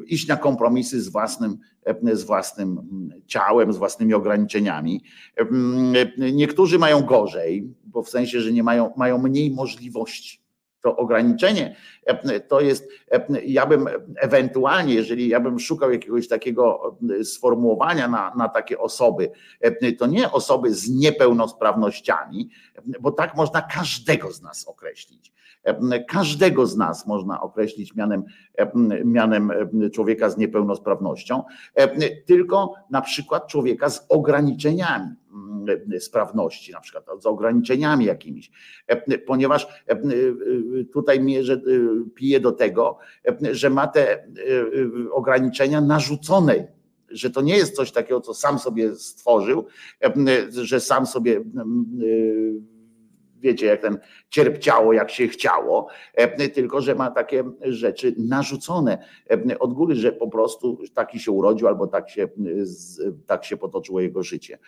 [0.08, 1.58] iść na kompromisy z własnym,
[2.14, 2.82] z własnym
[3.28, 5.04] ciałem, z własnymi ograniczeniami.
[6.18, 10.42] Niektórzy mają gorzej, bo w sensie, że nie mają, mają mniej możliwości
[10.82, 16.98] to ograniczenie e, to jest, e, ja bym ewentualnie, jeżeli ja bym szukał jakiegoś takiego
[17.20, 19.32] e, sformułowania na, na takie osoby,
[20.00, 22.50] to nie osoby z niepełnosprawnościami,
[23.02, 25.34] bo tak można każdego z nas określić.
[26.08, 28.24] Każdego z nas można określić mianem,
[29.06, 29.52] mianem
[29.94, 31.44] człowieka z niepełnosprawnością,
[32.26, 35.16] tylko na przykład człowieka z ograniczeniami
[36.00, 38.52] sprawności, na przykład z ograniczeniami jakimiś,
[39.28, 39.68] ponieważ
[40.94, 41.62] tutaj mierze,
[42.16, 42.98] pije do tego,
[43.52, 44.28] że ma te
[45.12, 46.68] ograniczenia narzucone
[47.12, 49.66] że to nie jest coś takiego, co sam sobie stworzył,
[50.50, 51.44] że sam sobie
[53.42, 53.98] wiecie, jak ten
[54.30, 55.88] cierpciało, jak się chciało,
[56.54, 58.98] tylko że ma takie rzeczy narzucone
[59.60, 62.28] od góry, że po prostu taki się urodził albo tak się,
[63.26, 64.60] tak się potoczyło jego życie.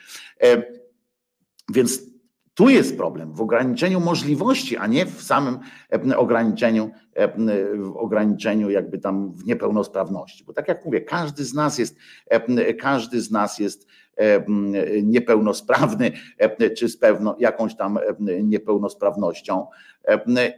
[1.74, 2.14] Więc
[2.54, 5.60] tu jest problem w ograniczeniu możliwości, a nie w samym
[6.16, 6.92] ograniczeniu,
[7.76, 10.44] w ograniczeniu jakby tam w niepełnosprawności.
[10.44, 11.98] Bo tak jak mówię, każdy z nas jest,
[12.80, 13.88] każdy z nas jest
[15.04, 16.12] niepełnosprawny,
[16.78, 17.99] czy z pewną jakąś tam
[18.43, 19.67] niepełnosprawnością.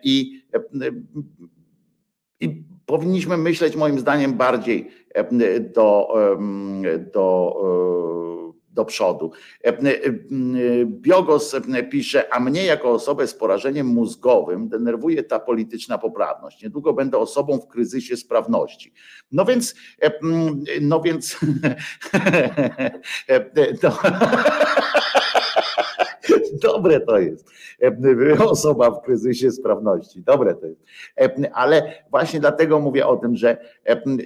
[0.03, 0.41] I,
[2.39, 4.89] i powinniśmy myśleć moim zdaniem bardziej
[5.73, 6.07] do,
[7.13, 7.55] do
[8.75, 9.31] do przodu.
[9.63, 9.75] E, e,
[10.85, 11.55] Biogos
[11.91, 16.63] pisze, a mnie jako osobę z porażeniem mózgowym denerwuje ta polityczna poprawność.
[16.63, 18.93] Niedługo będę osobą w kryzysie sprawności.
[19.31, 20.11] No więc, e,
[20.81, 21.39] no więc,
[23.83, 23.97] no.
[26.61, 27.49] Dobre to jest.
[28.39, 30.21] Osoba w kryzysie sprawności.
[30.21, 30.81] Dobre to jest.
[31.53, 33.57] Ale właśnie dlatego mówię o tym, że,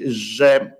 [0.05, 0.78] że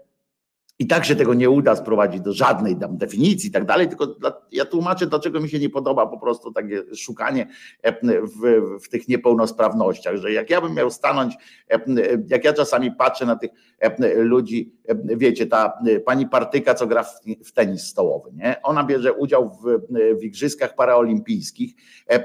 [0.80, 4.06] i tak się tego nie uda sprowadzić do żadnej tam definicji i tak dalej, tylko
[4.06, 7.48] dla, ja tłumaczę, dlaczego mi się nie podoba po prostu takie szukanie
[7.82, 11.36] e, w, w, tych niepełnosprawnościach, że jak ja bym miał stanąć,
[11.70, 11.80] e,
[12.28, 14.74] jak ja czasami patrzę na tych e, ludzi,
[15.06, 18.62] wiecie, ta pani Partyka, co gra w, w tenis stołowy, nie?
[18.64, 19.80] Ona bierze udział w,
[20.20, 21.74] w igrzyskach paraolimpijskich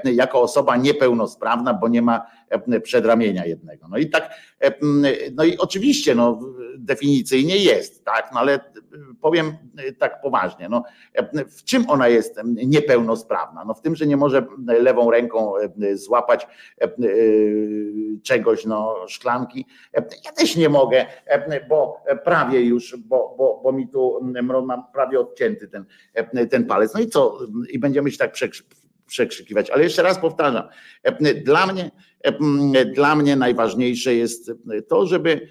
[0.03, 2.25] jako osoba niepełnosprawna, bo nie ma
[2.83, 3.87] przedramienia jednego.
[3.87, 4.29] No i tak,
[5.35, 6.39] no i oczywiście, no
[6.77, 8.59] definicyjnie jest, tak, no ale
[9.21, 9.53] powiem
[9.99, 10.83] tak poważnie, no
[11.49, 13.65] w czym ona jest niepełnosprawna?
[13.65, 15.53] No w tym, że nie może lewą ręką
[15.93, 16.47] złapać
[18.23, 19.65] czegoś, no szklanki.
[20.25, 21.05] Ja też nie mogę,
[21.69, 24.19] bo prawie już, bo, bo, bo mi tu
[24.65, 25.85] mam prawie odcięty ten,
[26.49, 26.93] ten palec.
[26.93, 27.39] No i co?
[27.69, 28.33] I będziemy się tak
[29.07, 29.69] przekrzykiwać.
[29.69, 30.63] Ale jeszcze raz powtarzam,
[31.45, 31.91] dla mnie,
[32.85, 34.51] dla mnie najważniejsze jest
[34.87, 35.47] to, żeby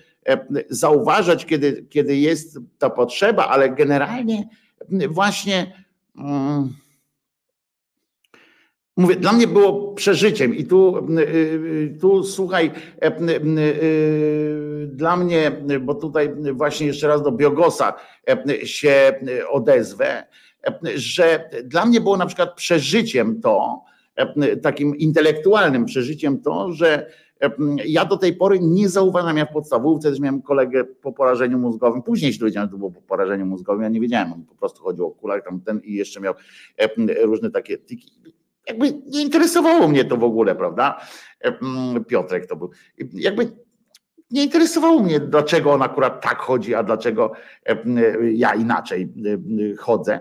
[0.71, 4.49] zauważać, kiedy, kiedy jest ta potrzeba, ale generalnie
[5.09, 5.85] właśnie
[6.19, 6.75] mm,
[8.97, 11.07] mówię, dla mnie było przeżyciem i tu,
[12.01, 12.71] tu słuchaj,
[14.87, 17.95] dla mnie, bo tutaj właśnie jeszcze raz do Biogosa
[18.65, 20.25] się odezwę,
[20.95, 23.85] że dla mnie było na przykład przeżyciem to,
[24.63, 27.11] takim intelektualnym przeżyciem to, że
[27.87, 32.03] ja do tej pory nie zauważam, ja w podstawówce też miałem kolegę po porażeniu mózgowym,
[32.03, 34.83] później się dowiedziałem, że to było po porażeniu mózgowym, ja nie wiedziałem, on po prostu
[34.83, 36.35] chodził o kulach tam ten i jeszcze miał
[37.23, 38.13] różne takie tiki.
[38.69, 41.01] Jakby nie interesowało mnie to w ogóle, prawda?
[42.09, 42.71] Piotrek to był.
[43.13, 43.53] Jakby
[44.31, 47.33] nie interesowało mnie, dlaczego on akurat tak chodzi, a dlaczego
[48.33, 49.13] ja inaczej
[49.79, 50.21] chodzę.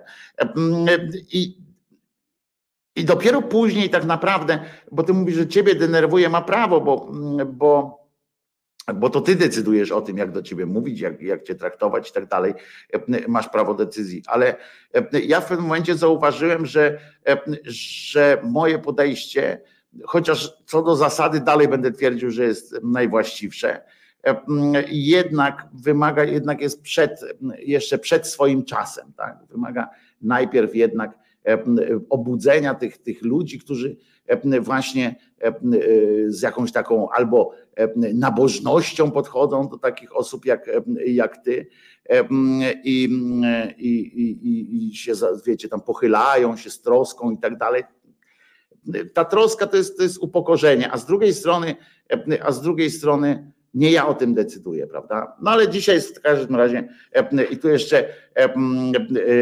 [1.33, 1.62] I,
[2.95, 4.59] i dopiero później tak naprawdę,
[4.91, 7.11] bo ty mówisz, że ciebie denerwuje, ma prawo, bo,
[7.45, 8.03] bo,
[8.95, 12.13] bo to ty decydujesz o tym, jak do ciebie mówić, jak, jak cię traktować i
[12.13, 12.53] tak dalej.
[13.27, 14.23] Masz prawo decyzji.
[14.27, 14.55] Ale
[15.23, 16.99] ja w pewnym momencie zauważyłem, że,
[17.65, 19.61] że moje podejście,
[20.05, 23.81] chociaż co do zasady dalej będę twierdził, że jest najwłaściwsze,
[24.91, 27.11] jednak wymaga, jednak jest przed,
[27.57, 29.37] jeszcze przed swoim czasem, tak?
[29.49, 29.89] Wymaga
[30.21, 31.22] najpierw jednak
[32.09, 33.97] obudzenia tych, tych ludzi, którzy
[34.61, 35.15] właśnie
[36.27, 37.51] z jakąś taką albo
[38.13, 40.69] nabożnością podchodzą do takich osób jak,
[41.05, 41.67] jak ty
[42.83, 43.09] i,
[43.77, 43.93] i,
[44.43, 45.13] i, i się,
[45.45, 47.83] wiecie, tam pochylają się z troską i tak dalej.
[49.13, 51.75] Ta troska to jest, to jest upokorzenie, a z drugiej strony,
[52.41, 55.35] a z drugiej strony nie ja o tym decyduję, prawda?
[55.41, 56.89] No ale dzisiaj jest w każdym razie,
[57.51, 58.09] i tu jeszcze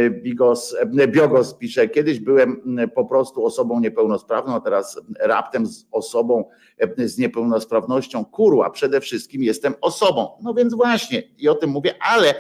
[0.10, 0.76] Bigos,
[1.08, 2.62] Biogos pisze, kiedyś byłem
[2.96, 6.50] po prostu osobą niepełnosprawną, a teraz raptem z osobą
[6.98, 10.28] z niepełnosprawnością, kurła, przede wszystkim jestem osobą.
[10.44, 12.34] No więc właśnie, i o tym mówię, ale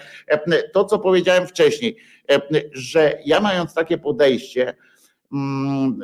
[0.73, 1.97] to, co powiedziałem wcześniej,
[2.71, 4.73] że ja mając takie podejście,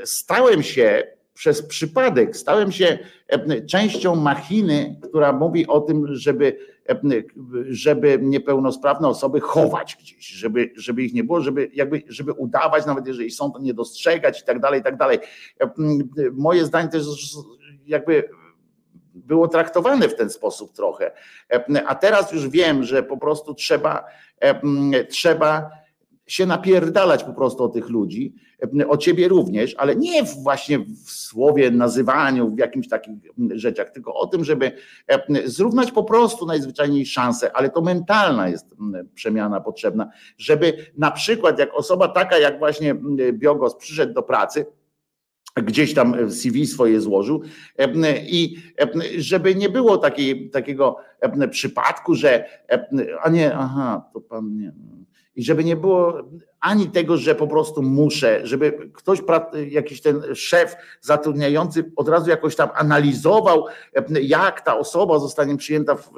[0.03, 6.57] stałem się przez przypadek stałem się e, częścią machiny, która mówi o tym, żeby,
[6.89, 6.99] e,
[7.69, 13.07] żeby niepełnosprawne osoby chować gdzieś, żeby, żeby ich nie było, żeby, jakby, żeby udawać, nawet
[13.07, 15.19] jeżeli są, to nie dostrzegać i tak dalej, i tak dalej.
[15.59, 15.69] E,
[16.33, 17.03] moje zdanie też
[17.85, 18.29] jakby
[19.15, 21.11] było traktowane w ten sposób trochę.
[21.87, 24.05] A teraz już wiem, że po prostu trzeba,
[25.09, 25.69] trzeba
[26.27, 28.33] się napierdalać po prostu o tych ludzi,
[28.87, 33.15] o ciebie również, ale nie właśnie w słowie, nazywaniu, w jakimś takich
[33.51, 34.71] rzeczach, tylko o tym, żeby
[35.45, 38.65] zrównać po prostu najzwyczajniej szansę, ale to mentalna jest
[39.15, 42.95] przemiana potrzebna, żeby na przykład jak osoba taka jak właśnie
[43.33, 44.65] Biogos przyszedł do pracy,
[45.55, 47.41] gdzieś tam CV swoje złożył
[48.27, 48.57] i
[49.17, 50.97] żeby nie było takiej, takiego
[51.51, 52.45] przypadku, że
[53.23, 54.71] a nie, aha, to pan nie,
[55.37, 56.29] i żeby nie było
[56.59, 59.19] ani tego, że po prostu muszę, żeby ktoś,
[59.69, 63.65] jakiś ten szef zatrudniający od razu jakoś tam analizował,
[64.21, 66.11] jak ta osoba zostanie przyjęta w,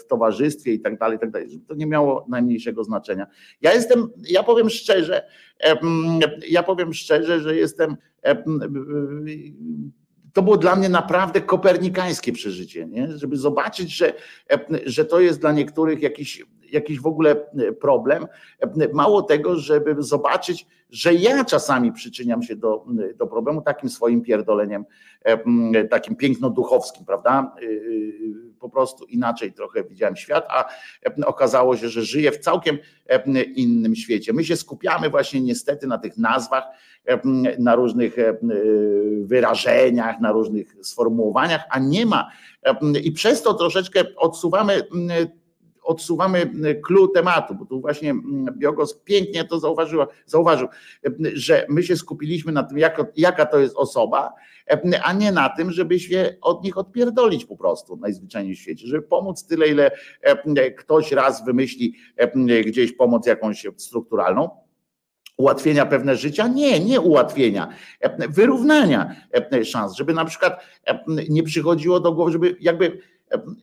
[0.00, 3.26] w towarzystwie i tak dalej, i tak dalej, żeby to nie miało najmniejszego znaczenia.
[3.60, 5.24] Ja jestem, ja powiem szczerze,
[6.48, 7.96] ja powiem szczerze, że jestem
[10.32, 13.18] to było dla mnie naprawdę kopernikańskie przeżycie, nie?
[13.18, 14.12] żeby zobaczyć, że,
[14.86, 18.26] że to jest dla niektórych jakiś jakiś w ogóle e, problem.
[18.60, 22.84] E, mało tego, żeby zobaczyć, że ja czasami przyczyniam się do,
[23.16, 24.84] do problemu takim swoim pierdoleniem,
[25.22, 27.54] e, takim piękno-duchowskim, prawda?
[28.60, 30.64] Po prostu inaczej trochę widziałem świat, a
[31.26, 32.78] okazało się, że żyję w całkiem
[33.54, 34.32] innym świecie.
[34.32, 36.64] My się skupiamy właśnie niestety na tych nazwach,
[37.58, 38.16] na różnych
[39.22, 42.30] wyrażeniach, na różnych sformułowaniach, a nie ma.
[43.02, 44.82] I przez to troszeczkę odsuwamy
[45.90, 46.52] odsuwamy
[46.86, 48.14] clue tematu, bo tu właśnie
[48.58, 50.68] Biogos pięknie to zauważyła, zauważył,
[51.34, 54.32] że my się skupiliśmy na tym, jak, jaka to jest osoba,
[55.02, 59.02] a nie na tym, żeby się od nich odpierdolić po prostu najzwyczajniej w świecie, żeby
[59.02, 59.90] pomóc tyle, ile
[60.76, 61.94] ktoś raz wymyśli
[62.66, 64.50] gdzieś pomoc jakąś strukturalną,
[65.36, 66.48] ułatwienia pewne życia?
[66.48, 67.68] Nie, nie ułatwienia,
[68.28, 69.16] wyrównania
[69.64, 70.64] szans, żeby na przykład
[71.28, 72.98] nie przychodziło do głowy, żeby jakby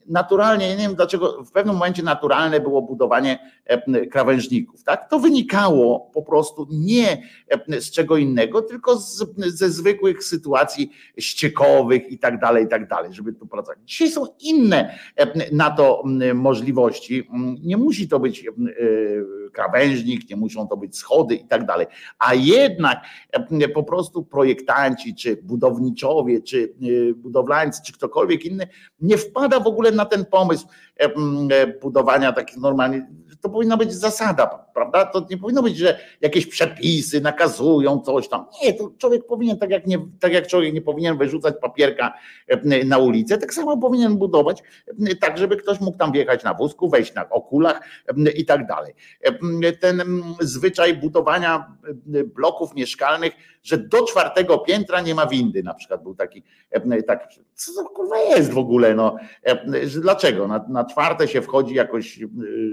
[0.05, 4.83] naturalnie, nie wiem dlaczego, w pewnym momencie naturalne było budowanie e, krawężników.
[4.83, 5.09] Tak?
[5.09, 12.11] To wynikało po prostu nie e, z czego innego, tylko z, ze zwykłych sytuacji ściekowych
[12.11, 13.79] i tak dalej, i tak dalej, żeby tu pracować.
[13.85, 16.03] Dzisiaj są inne e, na to
[16.33, 17.29] możliwości.
[17.63, 18.45] Nie musi to być
[19.53, 21.87] krawężnik, nie muszą to być schody i tak dalej.
[22.19, 22.97] A jednak
[23.73, 26.73] po prostu projektanci, czy budowniczowie, czy
[27.15, 28.67] budowlańcy, czy ktokolwiek inny
[28.99, 30.67] nie wpada w ogóle na ten pomysł
[31.81, 33.03] budowania takich normalnych
[33.41, 35.05] to powinna być zasada, prawda?
[35.05, 38.45] To nie powinno być, że jakieś przepisy nakazują coś tam.
[38.63, 42.13] Nie, to człowiek powinien, tak jak, nie, tak jak człowiek nie powinien wyrzucać papierka
[42.47, 46.53] e, na ulicę, tak samo powinien budować, e, tak żeby ktoś mógł tam wjechać na
[46.53, 48.93] wózku, wejść na okulach e, i tak dalej.
[49.79, 50.03] Ten
[50.39, 51.73] zwyczaj budowania
[52.35, 53.33] bloków mieszkalnych,
[53.63, 56.43] że do czwartego piętra nie ma windy, na przykład był taki,
[57.07, 59.15] taki co to kurwa jest w ogóle, no,
[60.01, 60.47] dlaczego?
[60.47, 62.19] Na, na czwarte się wchodzi jakoś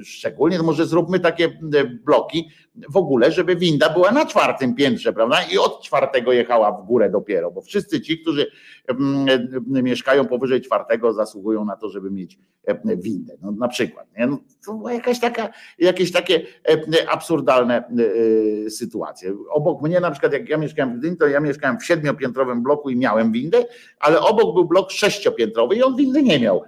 [0.05, 2.51] szczególnie, to może zróbmy takie e, bloki
[2.89, 5.37] w ogóle, żeby winda była na czwartym piętrze, prawda?
[5.53, 8.47] I od czwartego jechała w górę dopiero, bo wszyscy ci, którzy
[8.89, 13.35] e, mieszkają powyżej czwartego, zasługują na to, żeby mieć e, windę.
[13.43, 14.07] No, na przykład.
[14.19, 14.27] Nie?
[14.27, 15.49] No, to była jakaś taka,
[15.79, 16.47] jakieś takie
[17.09, 17.85] absurdalne
[18.69, 19.35] sytuacje.
[19.51, 22.91] Obok mnie, na przykład, jak ja mieszkałem w Gdyni, to ja mieszkałem w siedmiopiętrowym bloku
[22.91, 23.65] i miałem windę,
[24.01, 26.64] ale obok był blok sześciopiętrowy i on windy nie miał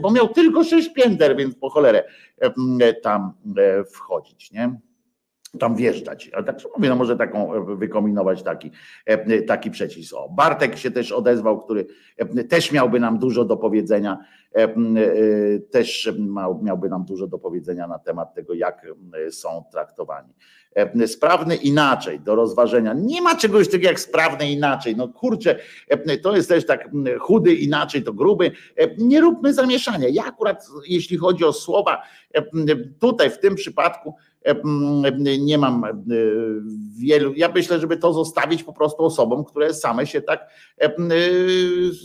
[0.00, 2.04] bo miał tylko sześć pięter, więc po cholerę
[3.02, 4.80] tam e, wchodzić, nie?
[5.58, 6.30] tam wjeżdżać.
[6.32, 8.70] Ale tak mówię, no może taką e, wykombinować taki,
[9.06, 10.14] e, taki przecisk.
[10.14, 11.86] O, Bartek się też odezwał, który
[12.48, 14.18] też miałby nam dużo do powiedzenia,
[15.70, 16.12] też
[16.62, 18.86] miałby nam dużo do powiedzenia na temat tego, jak
[19.30, 20.32] są traktowani.
[20.76, 22.94] E, sprawny inaczej do rozważenia.
[22.94, 24.96] Nie ma czegoś takiego jak sprawny inaczej.
[24.96, 25.58] No kurczę,
[25.88, 28.50] e, to jest też tak chudy inaczej, to gruby.
[28.76, 30.08] E, nie róbmy zamieszania.
[30.08, 32.02] Ja akurat, jeśli chodzi o słowa,
[33.00, 34.14] tutaj w tym przypadku
[35.38, 36.04] nie mam
[36.98, 37.34] wielu.
[37.34, 40.48] Ja myślę, żeby to zostawić po prostu osobom, które same się tak,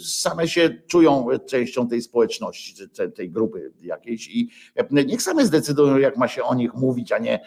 [0.03, 2.75] same się czują częścią tej społeczności,
[3.15, 4.49] tej grupy jakiejś i
[4.91, 7.39] niech same zdecydują, jak ma się o nich mówić, a nie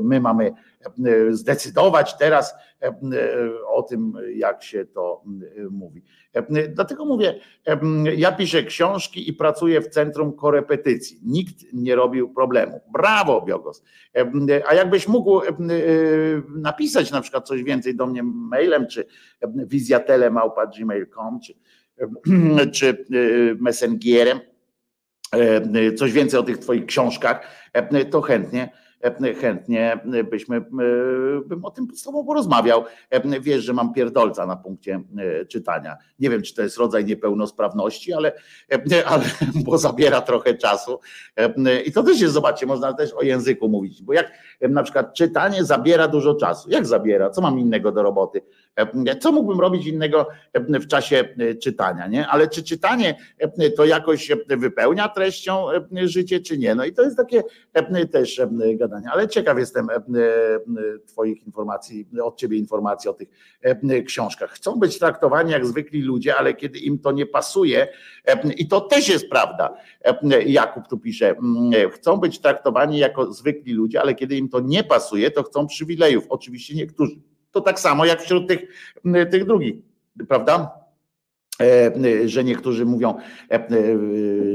[0.00, 0.52] my mamy
[1.30, 2.54] zdecydować teraz
[3.66, 5.22] o tym, jak się to
[5.70, 6.02] mówi.
[6.68, 7.40] Dlatego mówię,
[8.16, 11.20] ja piszę książki i pracuję w centrum korepetycji.
[11.24, 12.80] Nikt nie robił problemu.
[12.92, 13.82] Brawo, Biogos.
[14.66, 15.40] A jakbyś mógł
[16.56, 19.06] napisać na przykład coś więcej do mnie mailem, czy
[19.46, 21.54] wizjatelemałpa.gmail.com, czy,
[22.76, 23.06] czy
[23.60, 24.40] messengerem,
[25.96, 27.46] coś więcej o tych twoich książkach,
[28.10, 28.72] to chętnie
[29.40, 30.60] chętnie byśmy,
[31.46, 32.84] bym o tym z tobą porozmawiał.
[33.40, 35.00] Wiesz, że mam pierdolca na punkcie
[35.48, 35.96] czytania.
[36.18, 38.32] Nie wiem, czy to jest rodzaj niepełnosprawności, ale,
[39.06, 39.24] ale
[39.64, 41.00] bo zabiera trochę czasu.
[41.86, 45.64] I to też jest, zobaczcie, można też o języku mówić, bo jak na przykład czytanie
[45.64, 46.70] zabiera dużo czasu.
[46.70, 47.30] Jak zabiera?
[47.30, 48.42] Co mam innego do roboty?
[49.20, 51.28] Co mógłbym robić innego w czasie
[51.62, 52.28] czytania, nie?
[52.28, 53.18] Ale czy czytanie
[53.76, 56.74] to jakoś wypełnia treścią życie, czy nie?
[56.74, 57.42] No i to jest takie
[58.12, 58.40] też
[58.74, 59.06] gadanie.
[59.12, 59.88] Ale ciekaw jestem
[61.06, 63.28] Twoich informacji, od Ciebie informacji o tych
[64.06, 64.50] książkach.
[64.50, 67.88] Chcą być traktowani jak zwykli ludzie, ale kiedy im to nie pasuje,
[68.56, 69.74] i to też jest prawda,
[70.46, 71.34] Jakub tu pisze,
[71.92, 76.24] chcą być traktowani jako zwykli ludzie, ale kiedy im to nie pasuje, to chcą przywilejów.
[76.28, 77.16] Oczywiście niektórzy.
[77.50, 78.60] To tak samo jak wśród tych,
[79.30, 79.74] tych drugich,
[80.28, 80.78] prawda?
[81.60, 83.14] E, że niektórzy mówią,
[83.50, 83.68] e,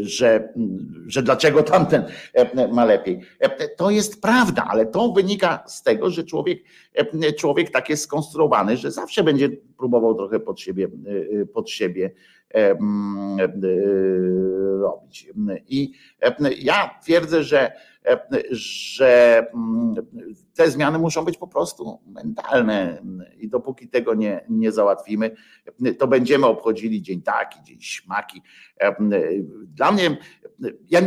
[0.01, 0.53] że,
[1.07, 2.03] że dlaczego tamten
[2.71, 3.21] ma lepiej.
[3.77, 6.63] To jest prawda, ale to wynika z tego, że człowiek,
[7.39, 10.87] człowiek tak jest skonstruowany, że zawsze będzie próbował trochę pod siebie,
[11.53, 12.11] pod siebie
[14.81, 15.27] robić.
[15.67, 15.93] I
[16.59, 17.71] ja twierdzę, że
[18.51, 19.95] że mm,
[20.55, 23.01] te zmiany muszą być po prostu mentalne
[23.37, 25.35] i dopóki tego nie, nie załatwimy,
[25.99, 28.41] to będziemy obchodzili dzień taki, dzień śmaki.
[29.67, 30.17] Dla mnie,
[30.89, 31.01] ja,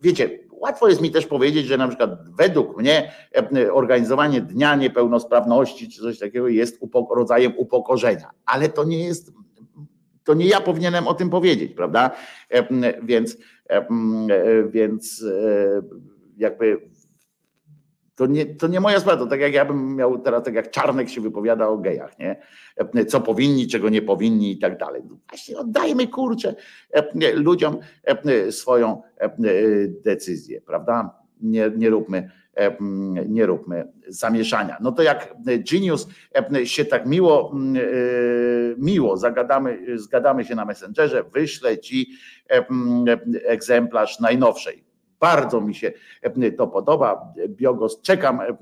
[0.00, 3.12] wiecie, łatwo jest mi też powiedzieć, że na przykład według mnie
[3.72, 6.80] organizowanie Dnia Niepełnosprawności czy coś takiego jest
[7.10, 9.32] rodzajem upokorzenia, ale to nie jest
[10.24, 12.10] to nie ja powinienem o tym powiedzieć, prawda?
[13.02, 13.36] Więc,
[14.70, 15.24] więc
[16.40, 16.80] jakby
[18.14, 20.70] to nie, to nie moja sprawa, to tak jak ja bym miał teraz, tak jak
[20.70, 22.42] Czarnek się wypowiada o gejach, nie?
[23.06, 25.02] Co powinni, czego nie powinni i tak dalej.
[25.08, 26.54] No właśnie oddajmy kurczę
[27.34, 27.78] ludziom
[28.50, 29.02] swoją
[30.04, 31.14] decyzję, prawda?
[31.40, 32.30] Nie, nie róbmy
[33.28, 34.76] nie róbmy zamieszania.
[34.80, 35.34] No to jak
[35.72, 36.08] Genius
[36.64, 37.54] się tak miło,
[38.78, 42.10] miło zagadamy, zgadamy się na Messengerze, wyślę ci
[43.44, 44.89] egzemplarz najnowszej
[45.20, 45.92] bardzo mi się
[46.22, 47.34] e, to podoba.
[47.48, 48.54] Biogos, czekam e,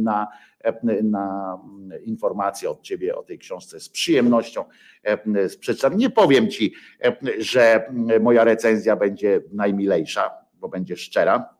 [0.00, 0.28] na,
[0.60, 1.58] e, na
[2.04, 4.64] informacje od Ciebie o tej książce z przyjemnością.
[5.96, 6.74] Nie powiem Ci,
[7.38, 11.54] że moja recenzja będzie najmilejsza, bo będzie szczera,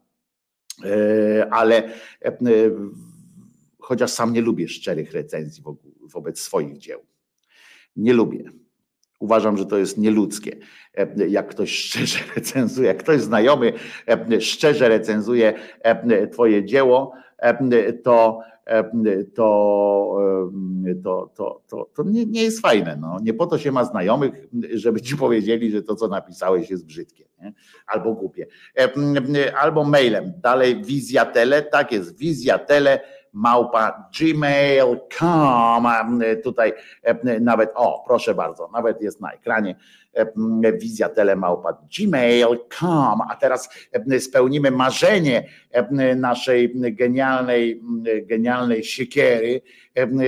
[1.50, 1.88] ale
[3.78, 5.62] chociaż sam nie lubię szczerych recenzji
[6.00, 7.06] wobec swoich dzieł.
[7.96, 8.50] Nie lubię.
[9.18, 10.56] Uważam, że to jest nieludzkie.
[10.96, 13.72] E, jak ktoś szczerze recenzuje, jak ktoś znajomy
[14.08, 17.12] e, szczerze recenzuje e, Twoje dzieło,
[18.04, 18.40] to,
[19.34, 20.16] to,
[21.02, 22.96] to, to, to, to nie, nie jest fajne.
[23.00, 23.18] No.
[23.22, 24.32] Nie po to się ma znajomych,
[24.74, 27.52] żeby ci powiedzieli, że to, co napisałeś, jest brzydkie nie?
[27.86, 28.46] albo głupie.
[29.60, 30.32] Albo mailem.
[30.42, 33.00] Dalej wizja tele, tak jest, wizja tele
[33.36, 35.86] małpa gmail.com.
[36.44, 36.72] Tutaj
[37.02, 39.76] e, nawet, o proszę bardzo, nawet jest na ekranie
[40.14, 43.20] e, wizja telemałpa gmail.com.
[43.30, 45.48] A teraz e, spełnimy marzenie
[46.16, 47.82] naszej genialnej,
[48.22, 49.62] genialnej siekiery,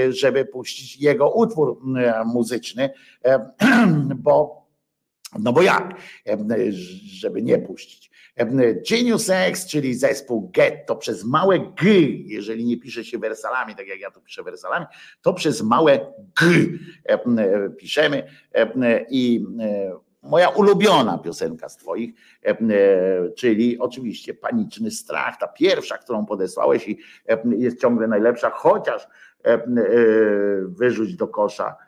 [0.08, 1.80] żeby puścić jego utwór
[2.24, 2.90] muzyczny,
[4.24, 4.58] bo
[5.38, 5.94] no bo jak,
[7.04, 8.10] żeby nie puścić.
[8.90, 11.92] Genius X, czyli zespół Getto przez małe G,
[12.24, 14.86] jeżeli nie pisze się wersalami, tak jak ja tu piszę wersalami,
[15.22, 16.48] to przez małe G
[17.78, 18.22] piszemy.
[19.10, 19.46] I
[20.22, 22.14] moja ulubiona piosenka z Twoich,
[23.36, 26.98] czyli oczywiście Paniczny Strach, ta pierwsza, którą podesłałeś i
[27.58, 29.06] jest ciągle najlepsza, chociaż
[30.68, 31.87] wyrzuć do kosza E,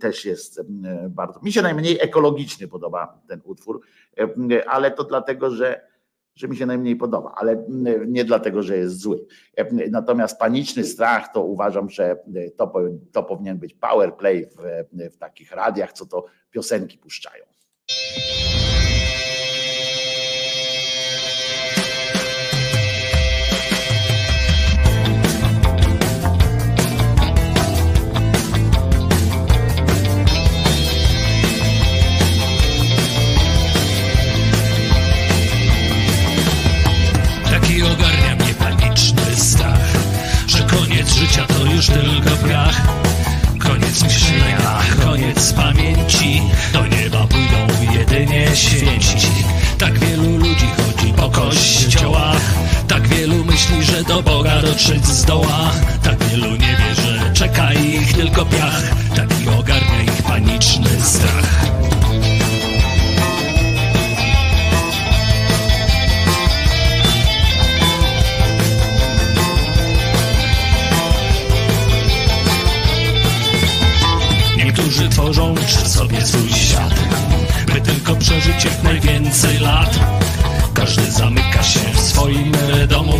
[0.00, 0.64] też jest e,
[1.08, 1.40] bardzo.
[1.40, 3.80] Mi się najmniej ekologiczny podoba ten utwór,
[4.18, 5.80] e, ale to dlatego, że,
[6.34, 7.64] że mi się najmniej podoba, ale
[8.06, 9.26] nie dlatego, że jest zły.
[9.90, 12.16] Natomiast paniczny strach to uważam, że
[12.56, 12.72] to,
[13.12, 17.44] to powinien być power play w, w takich radiach, co to piosenki puszczają.
[54.62, 55.70] dotrzeć zdoła
[56.02, 58.82] Tak wielu nie wie, że czeka ich tylko piach.
[59.16, 61.66] Taki ogarnia ich paniczny strach.
[74.56, 76.94] Niektórzy tworzą w sobie swój świat
[77.66, 79.98] By tylko przeżyć jak najwięcej lat.
[80.74, 82.52] Każdy zamyka się w swoim
[82.88, 83.18] domu.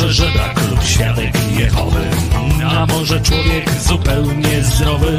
[0.00, 2.00] Może żebrak lub świadek Jehowy,
[2.68, 5.18] a może człowiek zupełnie zdrowy,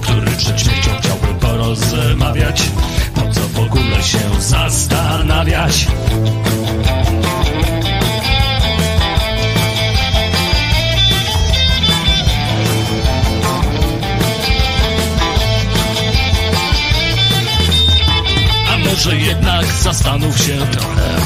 [0.00, 2.62] który przed śmiercią chciałby porozmawiać.
[3.14, 5.86] Po co w ogóle się zastanawiać?
[18.84, 21.20] Może jednak zastanów się trochę,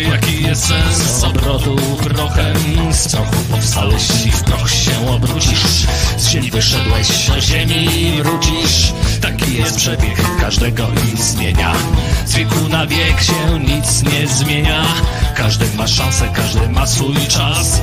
[0.00, 2.56] jaki jest sens obrotu prochem.
[2.92, 5.86] Z prochu powstałeś i w proch się obrócisz.
[6.16, 7.88] Z ziemi wyszedłeś, do ziemi
[8.22, 8.92] wrócisz.
[9.20, 11.72] Taki jest przebieg każdego istnienia.
[12.26, 14.82] Z wieku na wiek się nic nie zmienia.
[15.34, 17.80] Każdy ma szansę, każdy ma swój czas.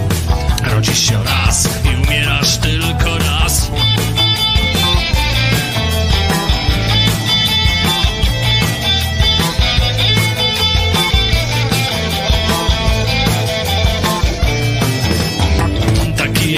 [0.64, 3.13] Rodzisz się raz i umierasz tylko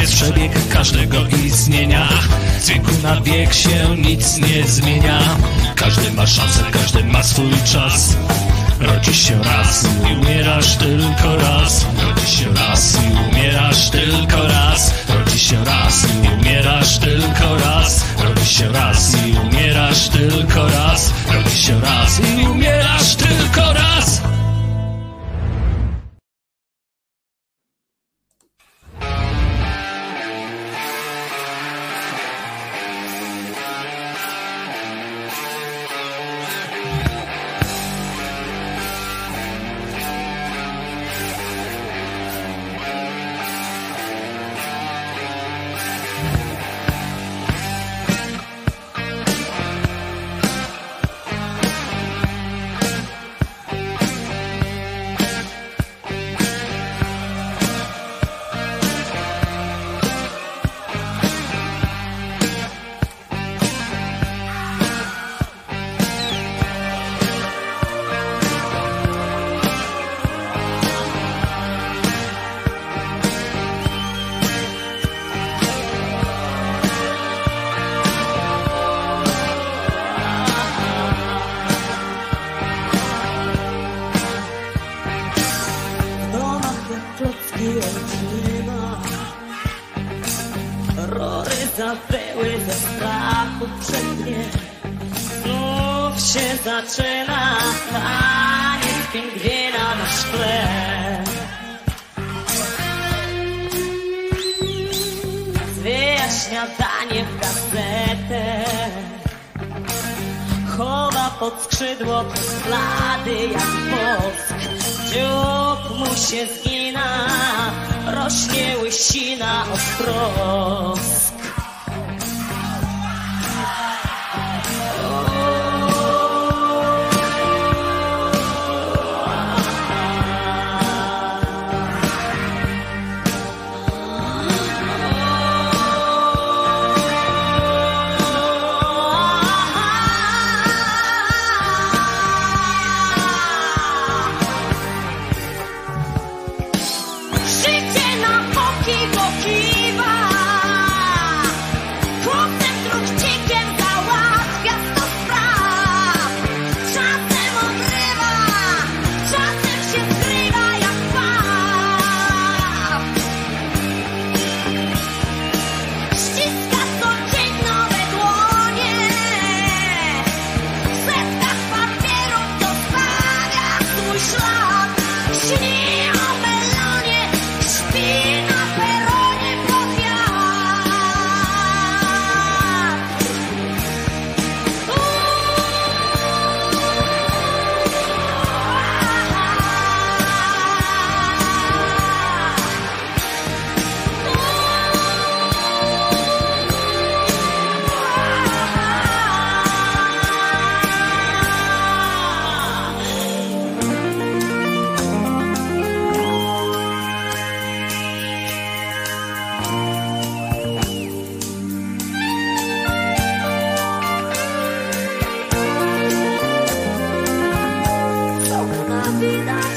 [0.05, 2.09] jest przebieg każdego istnienia.
[2.59, 5.19] Z wieku na wiek się nic nie zmienia.
[5.75, 8.17] Każdy ma szansę, każdy ma swój czas.
[8.79, 11.85] Rodzisz się raz i umierasz tylko raz.
[12.03, 14.93] Rodzisz się raz i umierasz tylko raz.
[15.09, 18.05] Rodzisz się raz i umierasz tylko raz.
[18.23, 21.13] Rodzisz się raz i umierasz tylko raz.
[21.33, 24.34] Rodzisz się raz i umierasz tylko raz.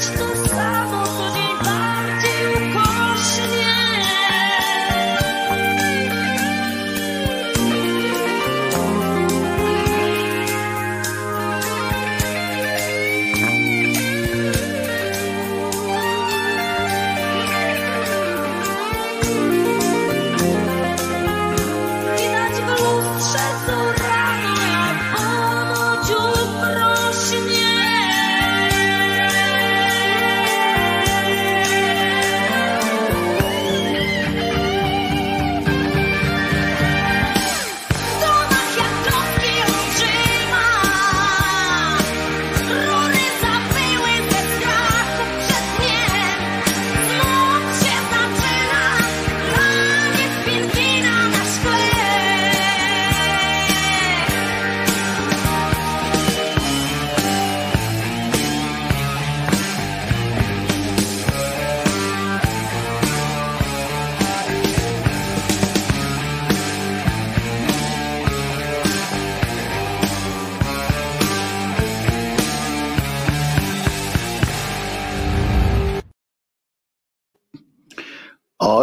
[0.01, 0.38] It's the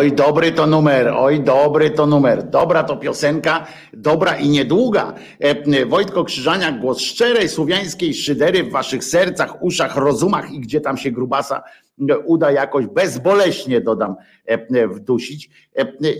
[0.06, 2.42] Oj, dobry to numer, oj, dobry to numer.
[2.42, 5.14] Dobra to piosenka, dobra i niedługa.
[5.40, 10.96] E, Wojtko Krzyżaniak, głos szczerej słowiańskiej szydery w waszych sercach, uszach, rozumach i gdzie tam
[10.96, 11.62] się grubasa
[12.10, 15.50] e, uda jakoś bezboleśnie, dodam, e, wdusić.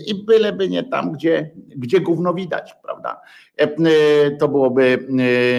[0.07, 3.21] I byleby nie tam, gdzie, gdzie gówno widać, prawda?
[4.39, 5.07] To byłoby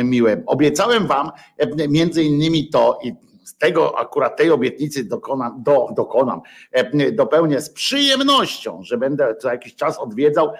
[0.04, 0.42] miłe.
[0.46, 1.30] Obiecałem wam
[1.88, 3.12] między innymi to, i
[3.48, 6.40] z tego akurat tej obietnicy dokonam, do, dokonam,
[6.72, 10.52] e, dopełnię z przyjemnością, że będę co jakiś czas odwiedzał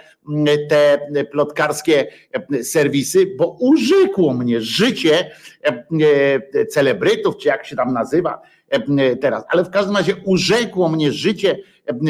[0.69, 0.99] te
[1.31, 2.07] plotkarskie
[2.53, 5.31] e, serwisy, bo urzekło mnie życie
[5.63, 8.43] e, celebrytów, czy jak się tam nazywa
[9.21, 11.59] teraz, ale w każdym razie urzekło mnie życie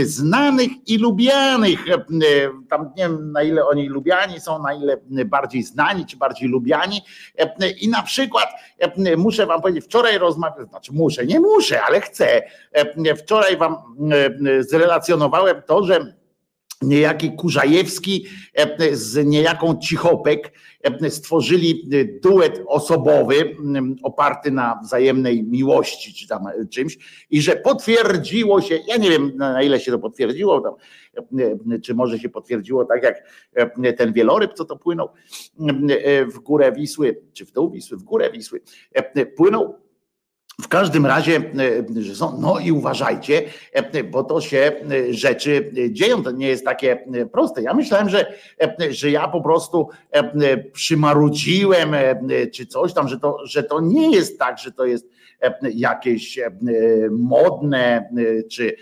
[0.02, 1.84] znanych i lubianych.
[2.70, 7.00] Tam nie wiem, na ile oni lubiani są, na ile bardziej znani, czy bardziej lubiani.
[7.80, 8.48] I na przykład
[9.16, 12.42] muszę wam powiedzieć, wczoraj rozmawiałem, znaczy muszę, nie muszę, ale chcę.
[13.18, 13.76] Wczoraj wam
[14.60, 16.18] zrelacjonowałem to, że
[16.82, 18.26] niejaki Kurzajewski
[18.92, 20.52] z niejaką Cichopek
[21.08, 21.88] stworzyli
[22.22, 23.56] duet osobowy
[24.02, 26.98] oparty na wzajemnej miłości czy tam czymś
[27.30, 30.74] i że potwierdziło się, ja nie wiem na ile się to potwierdziło, tam,
[31.82, 33.22] czy może się potwierdziło tak jak
[33.96, 35.08] ten wieloryb, co to płynął
[36.34, 38.60] w górę Wisły, czy w dół Wisły, w górę Wisły,
[39.36, 39.87] płynął
[40.60, 41.42] w każdym razie, e,
[42.38, 43.42] no i uważajcie,
[43.72, 47.62] e, bo to się e, rzeczy dzieją, to nie jest takie proste.
[47.62, 48.32] Ja myślałem, że,
[48.90, 49.88] że ja po prostu
[50.72, 51.92] przymarudziłem
[52.54, 55.08] czy coś tam, że to, że to nie jest tak, że to jest
[55.74, 56.38] jakieś
[57.10, 58.08] modne,
[58.50, 58.76] czy,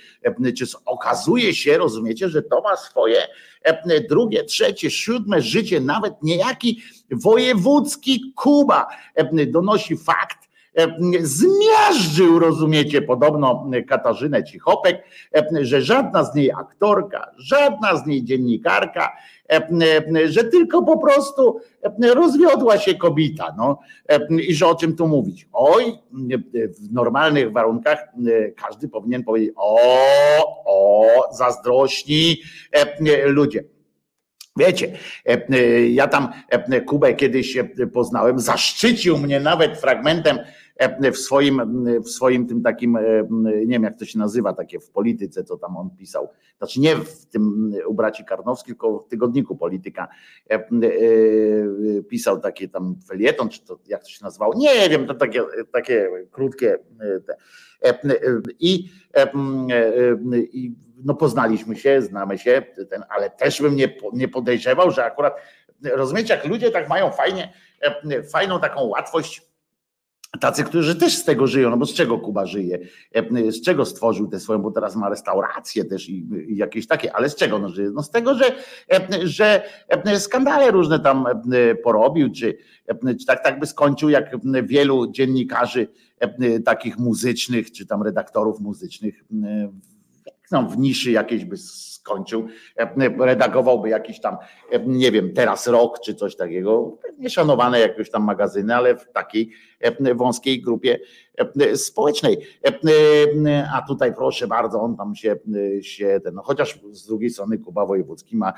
[0.59, 3.19] czy okazuje się, rozumiecie, że to ma swoje
[4.09, 8.87] drugie, trzecie, siódme życie, nawet niejaki wojewódzki Kuba
[9.47, 10.46] donosi fakt,
[11.21, 15.03] zmiażdżył, rozumiecie, podobno Katarzynę Cichopek,
[15.37, 19.13] e, że żadna z niej aktorka, żadna z niej dziennikarka,
[19.53, 21.61] e, że tylko po prostu
[22.15, 23.55] rozwiodła się kobieta.
[23.59, 23.79] No.
[24.31, 25.49] I że o czym tu mówić?
[25.53, 25.85] Oj,
[26.81, 28.09] w normalnych warunkach
[28.57, 29.79] każdy powinien powiedzieć: o,
[30.67, 32.37] o, zazdrośni
[33.25, 33.65] ludzie.
[34.59, 34.99] Wiecie,
[35.91, 36.29] ja tam
[36.87, 37.59] Kubę kiedyś
[37.93, 40.66] poznałem, zaszczycił mnie nawet fragmentem E,
[41.13, 41.61] w swoim,
[42.03, 43.03] w swoim tym takim, e,
[43.45, 46.29] nie wiem jak to się nazywa, takie w polityce, co tam on pisał.
[46.59, 50.09] Znaczy nie w tym u braci Karnowskich, tylko w tygodniku polityka
[50.51, 50.69] e,
[52.03, 56.09] pisał takie tam felieton, czy to jak to się nazywało, nie wiem, to takie, takie
[56.31, 56.79] krótkie
[57.27, 57.37] te.
[58.61, 58.91] I,
[60.53, 60.75] i
[61.05, 65.37] no poznaliśmy się, znamy się, ten, ale też bym nie, nie podejrzewał, że akurat
[65.85, 67.53] rozumiecie, jak ludzie tak mają fajnie,
[68.33, 69.43] fajną taką łatwość
[70.41, 72.79] Tacy, którzy też z tego żyją, no bo z czego Kuba żyje?
[73.15, 77.17] E, z czego stworzył tę swoją, bo teraz ma restaurację też i, i jakieś takie,
[77.17, 77.91] ale z czego no żyje?
[77.91, 78.45] No z tego, że,
[78.93, 81.27] e, że e, skandale różne tam
[81.85, 82.59] porobił, czy,
[83.21, 85.89] czy tak, tak by skończył jak wielu dziennikarzy
[86.65, 89.25] takich muzycznych, czy tam redaktorów muzycznych
[90.51, 91.57] no, w niszy jakiejś by
[92.07, 92.47] skończył,
[93.19, 94.37] redagowałby jakiś tam,
[94.87, 99.51] nie wiem, teraz rok czy coś takiego, nieszanowane jakieś tam magazyny, ale w takiej
[100.15, 100.99] wąskiej grupie
[101.75, 102.47] społecznej.
[103.75, 105.37] A tutaj proszę bardzo, on tam się,
[105.81, 108.53] się ten, no chociaż z drugiej strony Kuba Wojewódzki ma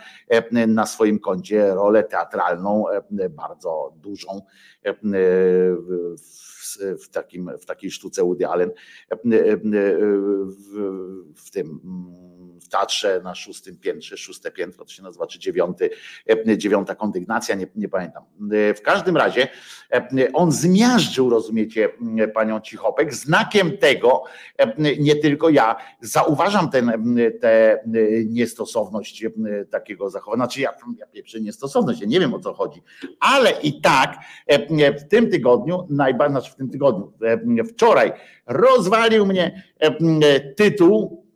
[0.66, 2.84] na swoim koncie rolę teatralną
[3.30, 4.42] bardzo dużą
[4.84, 6.57] w,
[7.10, 8.70] takim, w takiej sztuce Woody Allen
[9.24, 9.64] w,
[11.36, 11.80] w tym
[12.60, 15.90] w teatrze na szóstym piętrze, szóste piętro to się nazywa, czy dziewiąty,
[16.56, 18.24] dziewiąta kondygnacja, nie, nie pamiętam.
[18.76, 19.48] W każdym razie
[20.32, 21.88] on zmiażdżył, rozumiecie,
[22.34, 24.24] panią Cichopek, znakiem tego,
[24.98, 26.92] nie tylko ja, zauważam ten,
[27.40, 27.78] tę
[28.26, 29.24] niestosowność
[29.70, 32.82] takiego zachowania, znaczy ja, ja pieprzę niestosowność, ja nie wiem o co chodzi,
[33.20, 34.18] ale i tak
[34.98, 37.12] w tym tygodniu, najbardziej, znaczy w tym tygodniu,
[37.64, 38.12] wczoraj
[38.46, 39.62] rozwalił mnie
[40.56, 41.28] tytuł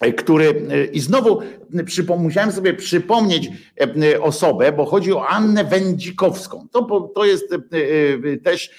[0.00, 1.40] E, który e, i znowu
[2.18, 3.50] musiałem sobie przypomnieć
[3.80, 6.66] e, osobę, bo chodzi o Annę Wędzikowską.
[6.72, 7.54] To, to jest
[8.44, 8.70] też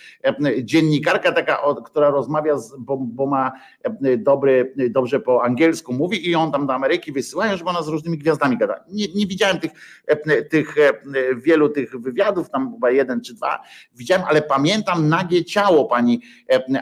[0.63, 3.51] dziennikarka taka, która rozmawia, z, bo, bo, ma
[4.17, 8.17] dobry, dobrze po angielsku mówi i on tam do Ameryki wysyłają, żeby ona z różnymi
[8.17, 8.83] gwiazdami gada.
[8.89, 9.71] Nie, nie widziałem tych,
[10.49, 10.75] tych
[11.37, 13.59] wielu tych wywiadów, tam chyba jeden czy dwa
[13.95, 16.21] widziałem, ale pamiętam nagie ciało pani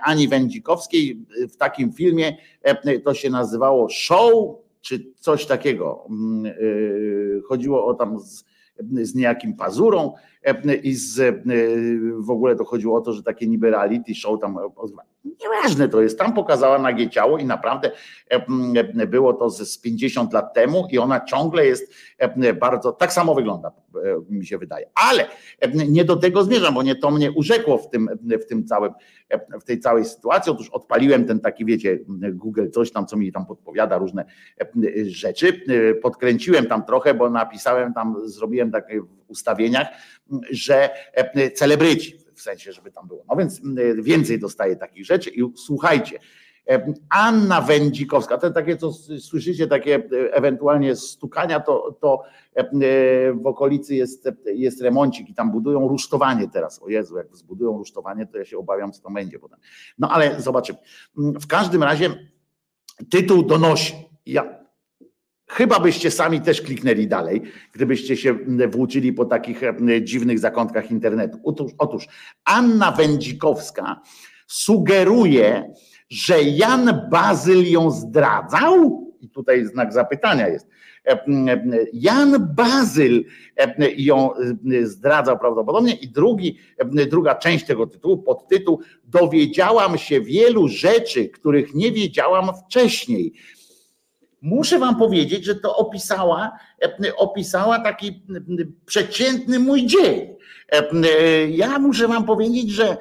[0.01, 2.37] Ani Wędzikowskiej w takim filmie,
[3.03, 6.05] to się nazywało Show czy coś takiego.
[6.09, 8.45] Mm, y, chodziło o tam z,
[9.01, 10.13] z niejakim pazurą
[10.83, 14.57] i z, y, w ogóle to chodziło o to, że takie niby reality show tam
[15.41, 16.19] Nieważne to jest.
[16.19, 17.91] Tam pokazała nagie ciało i naprawdę
[19.07, 21.93] było to z 50 lat temu i ona ciągle jest
[22.59, 23.71] bardzo, tak samo wygląda,
[24.29, 24.89] mi się wydaje.
[24.95, 25.25] Ale
[25.87, 28.09] nie do tego zmierzam, bo nie to mnie urzekło w tym,
[28.41, 28.91] w tym całym,
[29.61, 30.51] w tej całej sytuacji.
[30.51, 31.99] Otóż odpaliłem ten taki, wiecie,
[32.33, 34.25] Google coś tam, co mi tam podpowiada różne
[35.03, 35.61] rzeczy.
[36.01, 39.87] Podkręciłem tam trochę, bo napisałem tam, zrobiłem takie ustawieniach,
[40.51, 40.89] że
[41.55, 43.25] celebryci w sensie, żeby tam było.
[43.29, 43.61] No więc
[44.01, 46.19] więcej dostaje takich rzeczy i słuchajcie,
[47.09, 52.23] Anna Wędzikowska, te takie, co słyszycie, takie ewentualnie stukania, to, to
[53.33, 56.81] w okolicy jest, jest remoncik i tam budują rusztowanie teraz.
[56.81, 59.59] O Jezu, jak zbudują rusztowanie, to ja się obawiam, co to będzie potem.
[59.97, 60.79] No ale zobaczymy.
[61.15, 62.29] W każdym razie
[63.09, 63.93] tytuł donosi.
[64.25, 64.64] Ja,
[65.55, 67.41] Chyba byście sami też kliknęli dalej,
[67.71, 68.37] gdybyście się
[68.67, 69.61] włóczyli po takich
[70.01, 71.37] dziwnych zakątkach internetu.
[71.43, 72.07] Otóż, otóż
[72.45, 74.01] Anna Wędzikowska
[74.47, 75.73] sugeruje,
[76.09, 79.05] że Jan Bazyl ją zdradzał.
[79.21, 80.67] I tutaj znak zapytania jest.
[81.93, 83.25] Jan Bazyl
[83.97, 84.29] ją
[84.83, 86.57] zdradzał prawdopodobnie i drugi,
[87.09, 93.33] druga część tego tytułu, podtytuł Dowiedziałam się wielu rzeczy, których nie wiedziałam wcześniej
[94.41, 96.51] muszę wam powiedzieć, że to opisała,
[96.83, 100.35] e, opisała taki e, przeciętny mój dzień.
[100.71, 102.97] E, ja muszę wam powiedzieć, że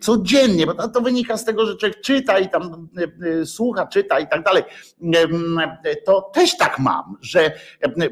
[0.00, 2.88] codziennie, bo to wynika z tego, że człowiek czyta i tam
[3.44, 4.62] słucha, czyta i tak dalej,
[6.04, 7.52] to też tak mam, że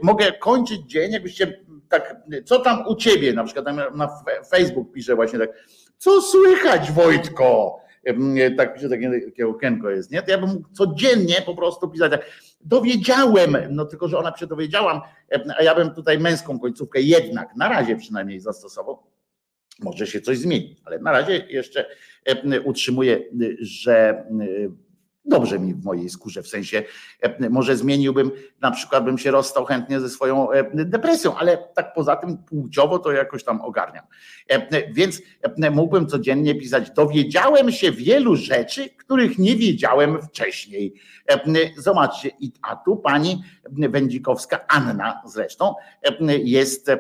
[0.03, 4.09] mogę kończyć dzień, jakbyście tak, co tam u ciebie, na przykład na
[4.51, 5.51] Facebook pisze właśnie tak,
[5.99, 7.82] co słychać Wojtko?
[8.57, 10.23] Tak pisze takie, okienko jest, nie?
[10.23, 12.31] To ja bym mógł codziennie po prostu pisać tak,
[12.61, 15.01] dowiedziałem, no tylko, że ona się dowiedziałam,
[15.59, 19.03] a ja bym tutaj męską końcówkę jednak, na razie przynajmniej zastosował.
[19.81, 21.87] Może się coś zmieni, ale na razie jeszcze
[22.65, 23.21] utrzymuję,
[23.61, 24.25] że
[25.25, 26.83] dobrze mi w mojej skórze, w sensie
[27.51, 32.39] może zmieniłbym, na przykład bym się rozstał chętnie ze swoją depresją, ale tak poza tym
[32.39, 34.05] płciowo to jakoś tam ogarniam.
[34.93, 35.23] Więc
[35.71, 40.95] mógłbym codziennie pisać, dowiedziałem się wielu rzeczy, których nie wiedziałem wcześniej.
[41.77, 42.31] Zobaczcie,
[42.63, 45.75] a tu pani Wędzikowska, Anna zresztą,
[46.45, 46.91] jest,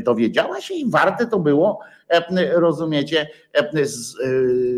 [0.00, 1.80] dowiedziała się i warte to było,
[2.52, 3.28] rozumiecie,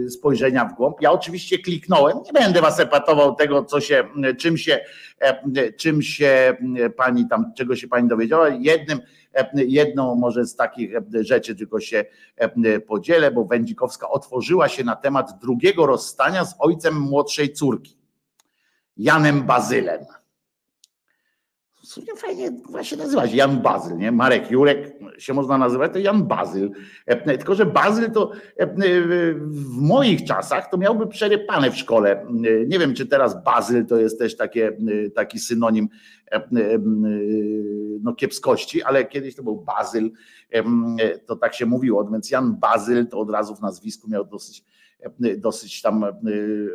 [0.09, 0.97] spojrzenia w głąb.
[1.01, 4.05] Ja oczywiście kliknąłem, nie będę was epatował tego, co się,
[4.39, 4.81] czym się,
[5.77, 6.57] czym się
[6.97, 8.49] pani tam, czego się pani dowiedziała.
[8.49, 9.01] Jednym,
[9.55, 12.05] jedną może z takich rzeczy tylko się
[12.87, 17.97] podzielę, bo Wędzikowska otworzyła się na temat drugiego rozstania z ojcem młodszej córki,
[18.97, 20.05] Janem Bazylem
[21.93, 24.13] sumie fajnie właśnie nazywać Jan Bazyl, nie?
[24.13, 26.71] Marek Jurek się można nazywać, to Jan Bazyl.
[27.07, 28.67] E, tylko, że Bazyl to e,
[29.47, 32.23] w moich czasach to miałby przerypane w szkole.
[32.23, 32.27] E,
[32.67, 34.77] nie wiem, czy teraz Bazyl to jest też takie,
[35.15, 35.89] taki synonim
[38.03, 40.11] no, kiepskości, ale kiedyś to był Bazyl,
[41.27, 44.65] to tak się mówiło, więc Jan Bazyl to od razu w nazwisku miał dosyć
[45.39, 46.11] dosyć tam e,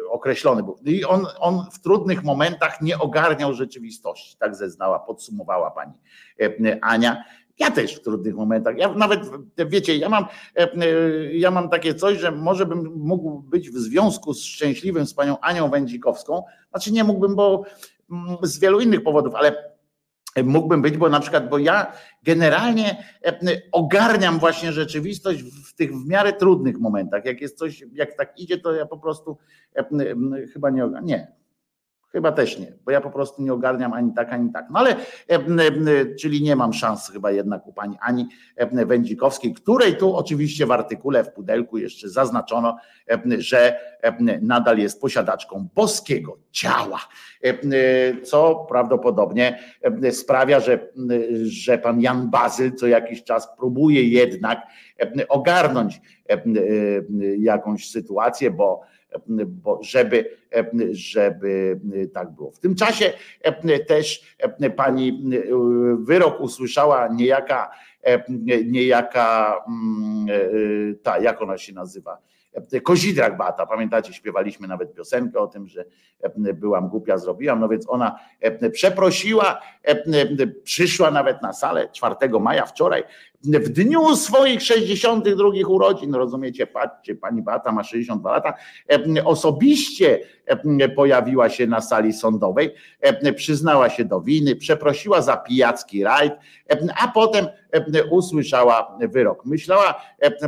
[0.09, 0.78] określony był.
[0.86, 5.93] I on, on w trudnych momentach nie ogarniał rzeczywistości, tak zeznała, podsumowała pani
[6.41, 7.23] e, Ania.
[7.59, 8.78] Ja też w trudnych momentach.
[8.78, 9.19] Ja nawet,
[9.67, 10.25] wiecie, ja mam,
[10.55, 15.13] e, ja mam takie coś, że może bym mógł być w związku z szczęśliwym z
[15.13, 16.43] panią Anią Wędzikowską.
[16.69, 17.63] Znaczy nie mógłbym, bo
[18.11, 19.76] mm, z wielu innych powodów, ale
[20.43, 21.91] mógłbym być, bo na przykład, bo ja
[22.23, 23.39] generalnie e,
[23.71, 27.25] ogarniam właśnie rzeczywistość w tych w miarę trudnych momentach.
[27.25, 29.38] Jak jest coś, jak tak idzie, to ja po prostu
[29.75, 29.85] e,
[30.53, 31.05] chyba nie ogarniam.
[31.05, 31.31] Nie,
[32.12, 34.66] Chyba też nie, bo ja po prostu nie ogarniam ani tak, ani tak.
[34.72, 34.95] No ale,
[36.20, 38.28] czyli nie mam szans chyba jednak u pani Ani
[38.86, 42.78] Wędzikowskiej, której tu oczywiście w artykule w pudelku jeszcze zaznaczono,
[43.38, 43.80] że
[44.41, 46.99] nadal jest posiadaczką boskiego ciała,
[48.24, 49.60] co prawdopodobnie
[50.12, 50.80] sprawia, że,
[51.43, 54.62] że pan Jan Bazyl co jakiś czas próbuje jednak
[55.30, 56.01] ogarnąć
[57.38, 58.82] jakąś sytuację, bo
[59.82, 60.38] żeby,
[60.91, 61.80] żeby
[62.13, 62.51] tak było.
[62.51, 63.13] W tym czasie
[63.88, 64.38] też
[64.76, 65.24] pani
[65.99, 67.72] wyrok usłyszała niejaka,
[68.65, 69.55] niejaka
[71.03, 72.18] ta, jak ona się nazywa?
[72.84, 75.86] Kozidrak Bata, pamiętacie, śpiewaliśmy nawet piosenkę o tym, że
[76.53, 78.20] byłam głupia, zrobiłam, no więc ona
[78.72, 79.61] przeprosiła,
[80.63, 83.03] przyszła nawet na salę 4 maja, wczoraj,
[83.43, 88.53] w dniu swoich 62 urodzin, rozumiecie, patrzcie, pani Bata ma 62 lata,
[89.25, 90.19] osobiście
[90.95, 92.73] pojawiła się na sali sądowej,
[93.35, 96.33] przyznała się do winy, przeprosiła za pijacki rajd,
[97.03, 97.47] a potem
[98.09, 99.45] usłyszała wyrok.
[99.45, 100.01] Myślała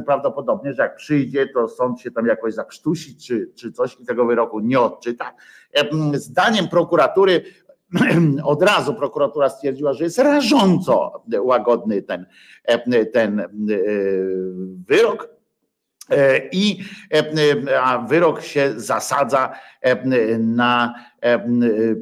[0.05, 4.25] prawdopodobnie, że jak przyjdzie, to sąd się tam jakoś zakrztusi czy, czy coś i tego
[4.25, 5.33] wyroku nie odczyta.
[6.13, 7.43] Zdaniem prokuratury
[8.43, 12.25] od razu prokuratura stwierdziła, że jest rażąco łagodny ten,
[13.13, 13.45] ten e,
[14.87, 15.29] wyrok.
[16.09, 16.79] E, I
[17.11, 19.53] e, wyrok się zasadza
[20.39, 20.93] na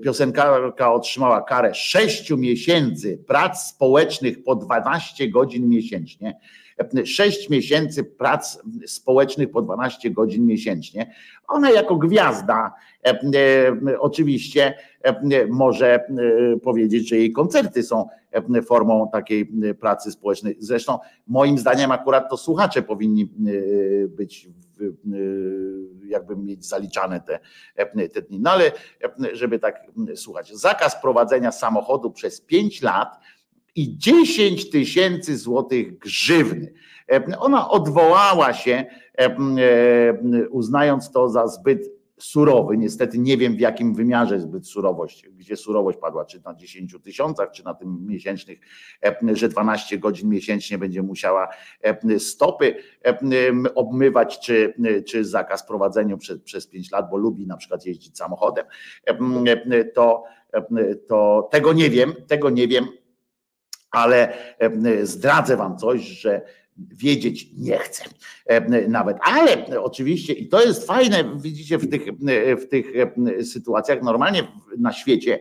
[0.04, 6.40] piosenkarka otrzymała karę 6 miesięcy prac społecznych po 12 godzin miesięcznie
[7.06, 11.14] 6 miesięcy prac społecznych po 12 godzin miesięcznie.
[11.48, 12.74] Ona jako gwiazda
[13.04, 14.97] e, e, oczywiście e,
[15.50, 16.08] może
[16.64, 18.08] powiedzieć, że jej koncerty są
[18.66, 20.56] formą takiej pracy społecznej.
[20.60, 23.34] Zresztą moim zdaniem akurat to słuchacze powinni
[24.08, 24.50] być
[26.08, 27.40] jakby mieć zaliczane te,
[28.10, 28.40] te dni.
[28.40, 28.72] No ale
[29.34, 29.82] żeby tak
[30.16, 30.54] słuchać.
[30.54, 33.20] Zakaz prowadzenia samochodu przez 5 lat
[33.76, 36.74] i 10 tysięcy złotych grzywny.
[37.12, 38.86] E, ona odwołała się,
[39.18, 42.78] e, e, uznając to za zbyt surowy.
[42.78, 47.52] Niestety nie wiem w jakim wymiarze zbyt surowość, gdzie surowość padła, czy na 10 tysiącach,
[47.52, 48.60] czy na tym miesięcznych,
[49.34, 51.48] że 12 godzin miesięcznie będzie musiała
[52.18, 52.76] stopy
[53.76, 54.74] obmywać, czy,
[55.08, 58.66] czy zakaz prowadzenia przez, przez 5 lat, bo lubi na przykład jeździć samochodem.
[59.94, 60.24] To,
[61.08, 62.88] to tego nie wiem, tego nie wiem
[63.92, 64.34] ale
[65.04, 66.42] zdradzę wam coś, że
[66.78, 68.04] wiedzieć nie chcę
[68.88, 69.18] nawet.
[69.22, 72.02] Ale oczywiście, i to jest fajne, widzicie, w tych,
[72.62, 72.86] w tych
[73.44, 74.48] sytuacjach, normalnie
[74.78, 75.40] na świecie,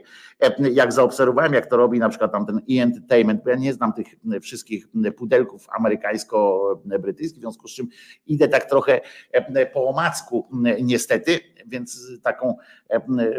[0.72, 4.06] jak zaobserwowałem, jak to robi na przykład tam ten e-entertainment, bo ja nie znam tych
[4.42, 7.88] wszystkich pudelków amerykańsko-brytyjskich, w związku z czym
[8.26, 9.00] idę tak trochę
[9.72, 10.48] po omacku
[10.82, 12.56] niestety, więc taką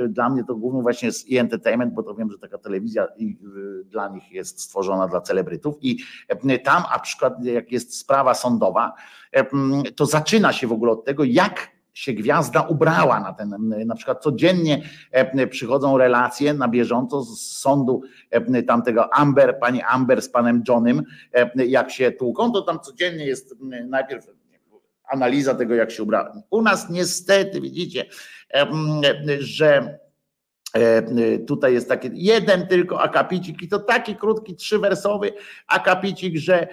[0.10, 3.08] dla mnie to głównie właśnie jest e-entertainment, bo to wiem, że taka telewizja
[3.86, 5.98] dla nich jest stworzona dla celebrytów i
[6.64, 8.94] tam na przykład jak jest sprawa sądowa,
[9.96, 14.24] to zaczyna się w ogóle od tego, jak się gwiazda ubrała na ten, na przykład
[14.24, 14.82] codziennie
[15.50, 18.02] przychodzą relacje na bieżąco z sądu
[18.68, 21.04] tamtego Amber, pani Amber z panem Johnem,
[21.56, 23.56] jak się tłuką, to tam codziennie jest
[23.88, 24.26] najpierw
[25.10, 26.42] analiza tego, jak się ubrała.
[26.50, 28.06] U nas niestety widzicie,
[29.40, 30.00] że
[31.48, 35.34] Tutaj jest taki jeden tylko akapicik i to taki krótki, trzywersowy
[35.68, 36.68] akapicik, że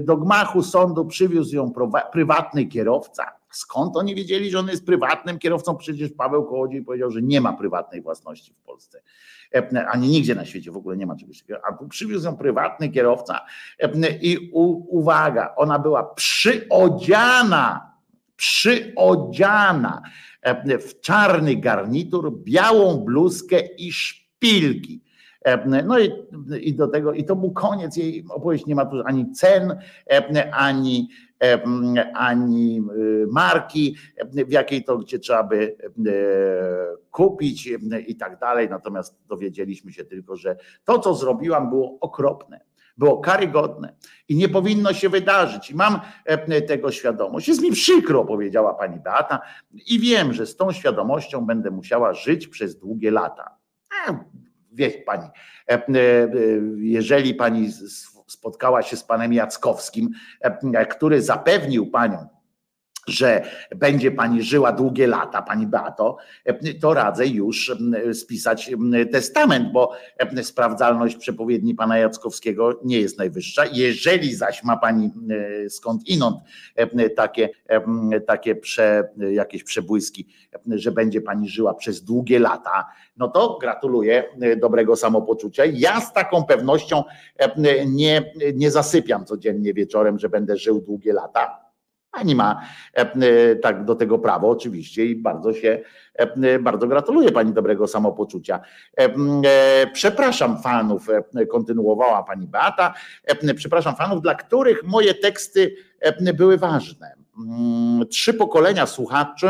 [0.00, 1.72] do gmachu sądu przywiózł ją
[2.12, 5.76] prywatny kierowca Skąd oni wiedzieli, że on jest prywatnym kierowcą?
[5.76, 9.02] Przecież Paweł Kołodziej powiedział, że nie ma prywatnej własności w Polsce.
[9.92, 11.60] Ani nigdzie na świecie w ogóle nie ma czegoś takiego.
[11.68, 13.40] A przywiózł ją prywatny kierowca
[14.20, 14.50] i
[14.88, 17.92] uwaga, ona była przyodziana,
[18.36, 20.02] przyodziana
[20.64, 25.02] w czarny garnitur, białą bluzkę i szpilki.
[25.86, 26.12] No i,
[26.60, 28.68] i do tego, i to był koniec jej opowieści.
[28.68, 29.78] Nie ma tu ani cen,
[30.52, 31.08] ani
[32.14, 33.96] ani y, marki,
[34.32, 35.76] w jakiej to gdzie trzeba by
[37.10, 37.68] kupić
[38.06, 38.68] i tak dalej.
[38.70, 42.60] Natomiast dowiedzieliśmy się tylko, że to, co zrobiłam, było okropne
[42.96, 43.94] było karygodne
[44.28, 45.70] i nie powinno się wydarzyć.
[45.70, 46.00] I mam
[46.66, 47.48] tego świadomość.
[47.48, 49.40] Jest mi przykro, powiedziała pani Beata,
[49.86, 53.56] i wiem, że z tą świadomością będę musiała żyć przez długie lata.
[54.72, 55.28] Wie pani,
[56.76, 57.68] jeżeli pani
[58.30, 60.10] spotkała się z panem Jackowskim,
[60.40, 62.28] e, który zapewnił panią,
[63.08, 63.42] że
[63.76, 66.16] będzie pani żyła długie lata, pani Beato,
[66.80, 67.76] to radzę już
[68.12, 68.70] spisać
[69.12, 69.92] testament, bo
[70.42, 73.64] sprawdzalność przepowiedni pana Jackowskiego nie jest najwyższa.
[73.72, 75.10] Jeżeli zaś ma pani
[75.68, 76.36] skąd inąd
[77.16, 77.48] takie,
[78.26, 80.26] takie prze, jakieś przebłyski,
[80.66, 82.86] że będzie pani żyła przez długie lata,
[83.16, 84.24] no to gratuluję
[84.56, 85.64] dobrego samopoczucia.
[85.64, 87.04] Ja z taką pewnością
[87.86, 91.69] nie, nie zasypiam codziennie wieczorem, że będę żył długie lata
[92.20, 92.60] Pani ma
[92.96, 95.78] e, e, tak do tego prawo oczywiście i bardzo się,
[96.14, 98.60] e, bardzo gratuluję Pani dobrego samopoczucia.
[99.92, 101.06] Przepraszam fanów,
[101.50, 102.94] kontynuowała Pani Beata,
[103.56, 105.76] przepraszam fanów, dla których moje teksty
[106.34, 107.14] były ważne.
[107.38, 109.48] Mm, trzy pokolenia słuchaczy,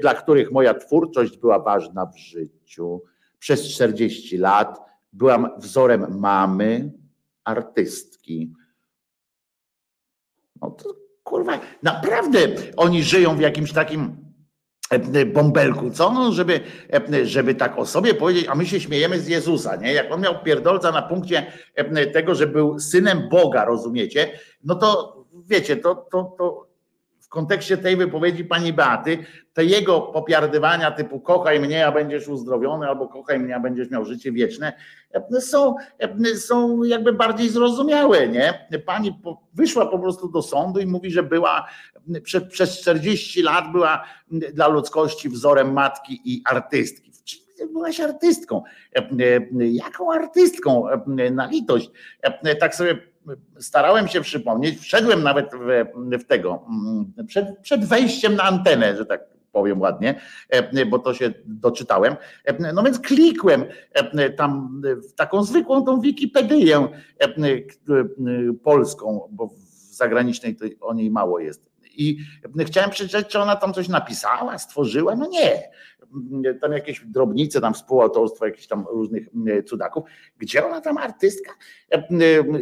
[0.00, 3.02] dla których moja twórczość była ważna w życiu.
[3.38, 4.80] Przez 40 lat
[5.12, 6.92] byłam wzorem mamy,
[7.44, 8.52] artystki.
[10.62, 10.99] No to
[11.30, 12.38] kurwa, naprawdę
[12.76, 14.16] oni żyją w jakimś takim
[15.26, 16.12] bąbelku, co?
[16.12, 16.60] No, żeby,
[17.22, 19.92] żeby tak o sobie powiedzieć, a my się śmiejemy z Jezusa, nie?
[19.92, 21.52] Jak on miał pierdolca na punkcie
[22.12, 24.38] tego, że był synem Boga, rozumiecie?
[24.64, 25.16] No to
[25.46, 26.69] wiecie, to, to, to
[27.30, 29.18] kontekście tej wypowiedzi pani Beaty,
[29.52, 34.04] te jego popiardywania typu kochaj mnie, a będziesz uzdrowiony, albo kochaj mnie, a będziesz miał
[34.04, 34.72] życie wieczne,
[35.40, 35.74] są,
[36.36, 38.68] są jakby bardziej zrozumiałe, nie?
[38.86, 39.20] Pani
[39.54, 41.66] wyszła po prostu do sądu i mówi, że była
[42.48, 47.10] przez 40 lat była dla ludzkości wzorem matki i artystki.
[47.72, 48.62] Byłaś artystką.
[49.60, 50.84] Jaką artystką?
[51.30, 51.90] Na litość.
[52.60, 53.09] Tak sobie
[53.58, 55.86] starałem się przypomnieć, wszedłem nawet w,
[56.18, 59.20] w tego, mm, przed, przed wejściem na antenę, że tak
[59.52, 62.16] powiem ładnie, e, bo to się doczytałem.
[62.44, 66.88] E, no więc klikłem e, tam w taką zwykłą tą Wikipedię
[68.62, 71.69] polską, bo w zagranicznej to o niej mało jest.
[71.96, 72.18] I
[72.66, 75.16] chciałem przeczytać, czy ona tam coś napisała, stworzyła.
[75.16, 75.70] No nie
[76.60, 79.28] tam jakieś drobnice, tam współautorstwo jakichś tam różnych
[79.66, 80.04] cudaków.
[80.38, 81.52] Gdzie ona tam artystka?
[81.92, 82.04] E, e,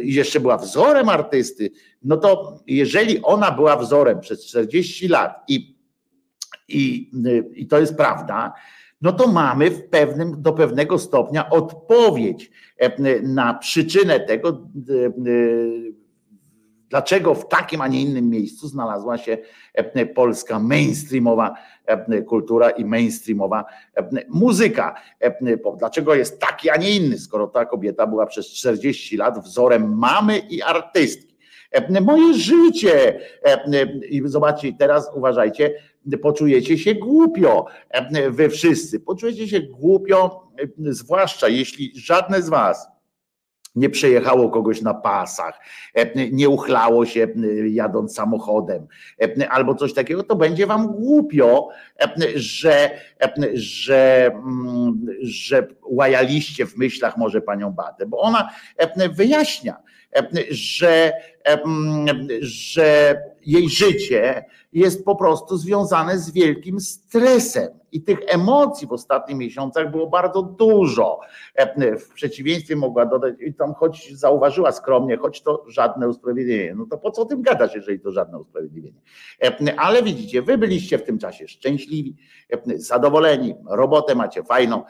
[0.03, 1.71] jeszcze była wzorem artysty.
[2.03, 5.77] No to jeżeli ona była wzorem przez 40 lat i,
[6.67, 7.11] i,
[7.53, 8.53] i to jest prawda,
[9.01, 14.69] no to mamy w pewnym, do pewnego stopnia odpowiedź e, na przyczynę tego,
[16.89, 19.37] Dlaczego w takim, a nie innym miejscu znalazła się
[19.73, 23.65] e, polska mainstreamowa e, kultura i mainstreamowa
[23.97, 24.95] e, muzyka?
[25.77, 30.37] Dlaczego jest taki, a nie inny, skoro ta kobieta była przez 40 lat wzorem mamy
[30.37, 31.29] i artystki?
[32.01, 33.19] Moje życie.
[34.09, 35.73] I zobaczcie, teraz uważajcie,
[36.21, 37.65] poczujecie się głupio,
[38.29, 38.99] wy wszyscy.
[38.99, 42.98] Poczujecie się głupio, zwłaszcza jeśli żadne z was
[43.75, 45.59] nie przejechało kogoś na pasach,
[45.93, 48.87] e, nie uchlało się e, jadąc samochodem,
[49.21, 51.69] e, albo coś takiego, to będzie wam głupio,
[52.35, 52.89] że,
[53.53, 58.49] że, mm, że łajaliście w myślach może panią Batę, bo ona
[59.13, 59.77] wyjaśnia,
[60.49, 61.11] że,
[62.41, 69.37] że jej życie jest po prostu związane z wielkim stresem i tych emocji w ostatnich
[69.37, 71.19] miesiącach było bardzo dużo.
[71.55, 76.75] E, w przeciwieństwie mogła dodać, i tam choć zauważyła skromnie, choć to żadne usprawiedliwienie.
[76.75, 79.01] No to po co o tym gadać, jeżeli to żadne usprawiedliwienie?
[79.43, 82.15] E, ale widzicie, wy byliście w tym czasie szczęśliwi,
[82.49, 84.83] e, zadowoleni, robotę macie fajną,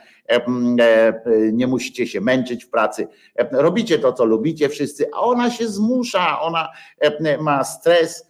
[1.53, 3.07] nie musicie się męczyć w pracy,
[3.51, 6.69] robicie to, co lubicie wszyscy, a ona się zmusza, ona
[7.39, 8.28] ma stres,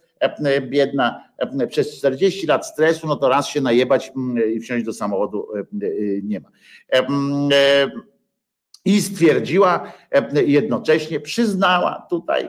[0.60, 4.92] biedna e, przez 40 lat stresu, no to raz się najebać mm, i wsiąść do
[4.92, 5.64] samochodu e,
[6.22, 6.48] nie ma.
[8.84, 9.92] I stwierdziła
[10.46, 12.48] jednocześnie, przyznała tutaj,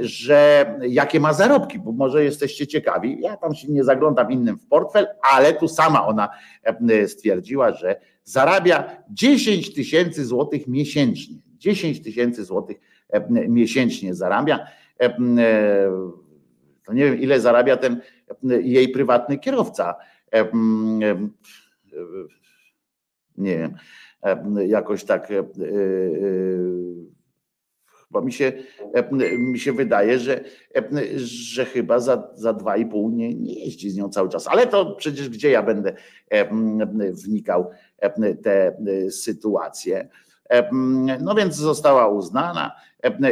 [0.00, 3.20] że jakie ma zarobki, bo może jesteście ciekawi.
[3.20, 6.28] Ja tam się nie zaglądam innym w portfel, ale tu sama ona
[7.06, 11.36] stwierdziła, że zarabia 10 tysięcy złotych miesięcznie.
[11.58, 12.76] 10 tysięcy złotych
[13.48, 14.66] miesięcznie zarabia
[16.86, 18.00] to nie wiem, ile zarabia ten
[18.62, 19.94] jej prywatny kierowca.
[20.34, 20.46] E, e,
[23.38, 23.74] nie wiem,
[24.68, 25.28] jakoś tak
[28.10, 28.52] bo mi się,
[29.38, 30.44] mi się wydaje, że,
[31.16, 34.48] że chyba za, za dwa i pół nie, nie jeździ z nią cały czas.
[34.48, 35.94] Ale to przecież gdzie ja będę
[37.24, 37.70] wnikał
[38.42, 38.76] te
[39.10, 40.08] sytuacje.
[41.20, 42.72] No więc została uznana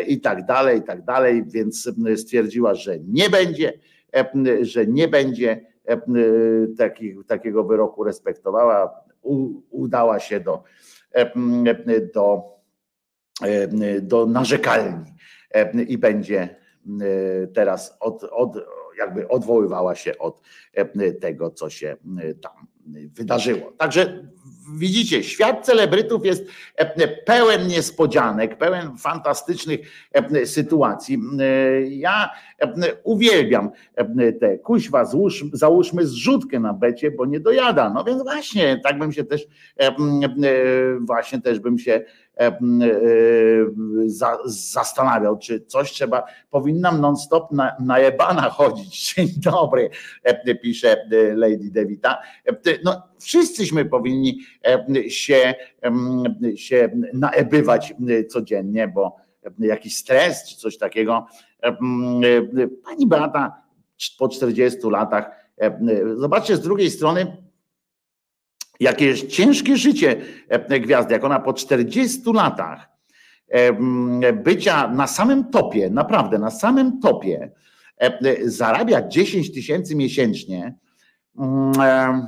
[0.07, 3.73] i tak dalej, i tak dalej, więc stwierdziła, że nie będzie,
[4.61, 5.67] że nie będzie
[7.27, 9.05] takiego wyroku respektowała,
[9.71, 10.63] udała się do,
[12.15, 12.43] do,
[14.03, 15.15] do narzekalni
[15.89, 16.57] i będzie
[17.55, 18.57] teraz od, od,
[18.99, 20.41] jakby odwoływała się od
[21.21, 21.97] tego, co się
[22.43, 22.67] tam
[23.13, 23.73] wydarzyło.
[23.79, 24.29] Także
[24.73, 26.47] widzicie, świat celebrytów jest
[26.77, 29.81] e, pełen niespodzianek, pełen fantastycznych
[30.13, 31.19] e, sytuacji.
[31.41, 32.31] E, ja
[33.05, 33.71] uwielbiam
[34.41, 37.91] te kuźwa, złóż, załóżmy zrzutkę na becie, bo nie dojada.
[37.91, 39.47] No więc właśnie, tak bym się też,
[41.01, 42.05] właśnie też bym się
[44.45, 48.95] zastanawiał, czy coś trzeba, powinnam non-stop na, na ebana chodzić.
[49.15, 49.91] Dzień dobry,
[50.63, 52.23] pisze Lady Devita.
[52.85, 54.41] No, wszyscyśmy powinni
[55.09, 55.55] się,
[56.57, 57.95] się naebywać
[58.29, 59.17] codziennie, bo
[59.59, 61.27] jakiś stres czy coś takiego.
[62.85, 63.63] Pani Beata
[64.19, 65.31] po 40 latach,
[66.17, 67.44] zobaczcie z drugiej strony,
[68.81, 70.17] Jakie jest ciężkie życie
[70.51, 72.89] e, e, gwiazdy, jak ona po 40 latach
[73.49, 77.53] e, bycia na samym topie, naprawdę na samym topie,
[78.45, 80.75] zarabia 10 tysięcy miesięcznie.
[81.39, 82.27] Mm,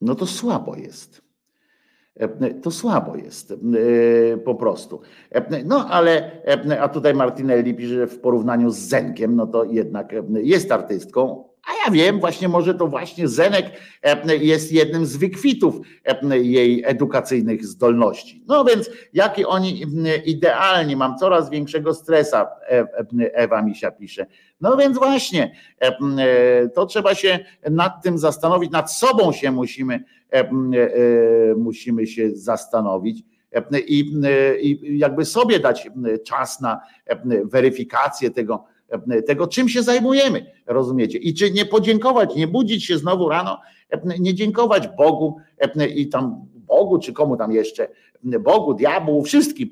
[0.00, 1.22] no to słabo jest.
[2.62, 3.54] To słabo jest
[4.44, 5.00] po prostu.
[5.64, 6.42] No ale,
[6.80, 11.84] a tutaj Martinelli pisze, że w porównaniu z Zenkiem, no to jednak jest artystką, a
[11.84, 13.66] ja wiem, właśnie może to właśnie Zenek
[14.40, 15.76] jest jednym z wykwitów
[16.30, 18.44] jej edukacyjnych zdolności.
[18.46, 19.84] No więc jakie oni
[20.24, 22.48] idealni, mam coraz większego stresa,
[23.32, 24.26] Ewa Misia pisze.
[24.60, 25.54] No więc właśnie,
[26.74, 27.38] to trzeba się
[27.70, 30.04] nad tym zastanowić, nad sobą się musimy,
[31.56, 33.24] musimy się zastanowić.
[33.86, 34.18] I
[34.98, 35.90] jakby sobie dać
[36.24, 36.80] czas na
[37.44, 38.64] weryfikację tego,
[39.26, 41.18] tego, czym się zajmujemy, rozumiecie?
[41.18, 43.60] I czy nie podziękować, nie budzić się znowu rano,
[44.18, 45.36] nie dziękować Bogu
[45.94, 47.88] i tam Bogu, czy komu tam jeszcze,
[48.22, 49.70] Bogu, diabłu, wszystkim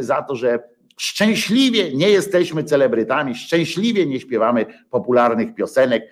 [0.00, 0.58] za to, że
[0.96, 6.10] szczęśliwie nie jesteśmy celebrytami, szczęśliwie nie śpiewamy popularnych piosenek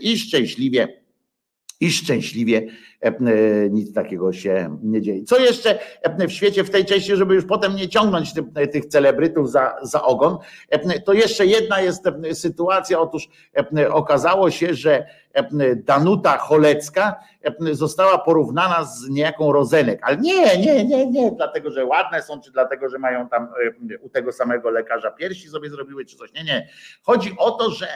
[0.00, 1.04] i szczęśliwie
[1.80, 2.66] i szczęśliwie
[3.70, 5.24] nic takiego się nie dzieje.
[5.24, 5.78] Co jeszcze
[6.28, 8.32] w świecie, w tej części, żeby już potem nie ciągnąć
[8.72, 10.38] tych celebrytów za, za ogon,
[11.04, 13.00] to jeszcze jedna jest sytuacja.
[13.00, 13.28] Otóż
[13.90, 15.06] okazało się, że
[15.76, 17.16] Danuta Cholecka
[17.72, 20.00] została porównana z niejaką Rozenek.
[20.02, 23.48] Ale nie, nie, nie, nie, dlatego, że ładne są, czy dlatego, że mają tam
[24.00, 26.32] u tego samego lekarza piersi sobie zrobiły, czy coś.
[26.32, 26.68] Nie, nie.
[27.02, 27.88] Chodzi o to, że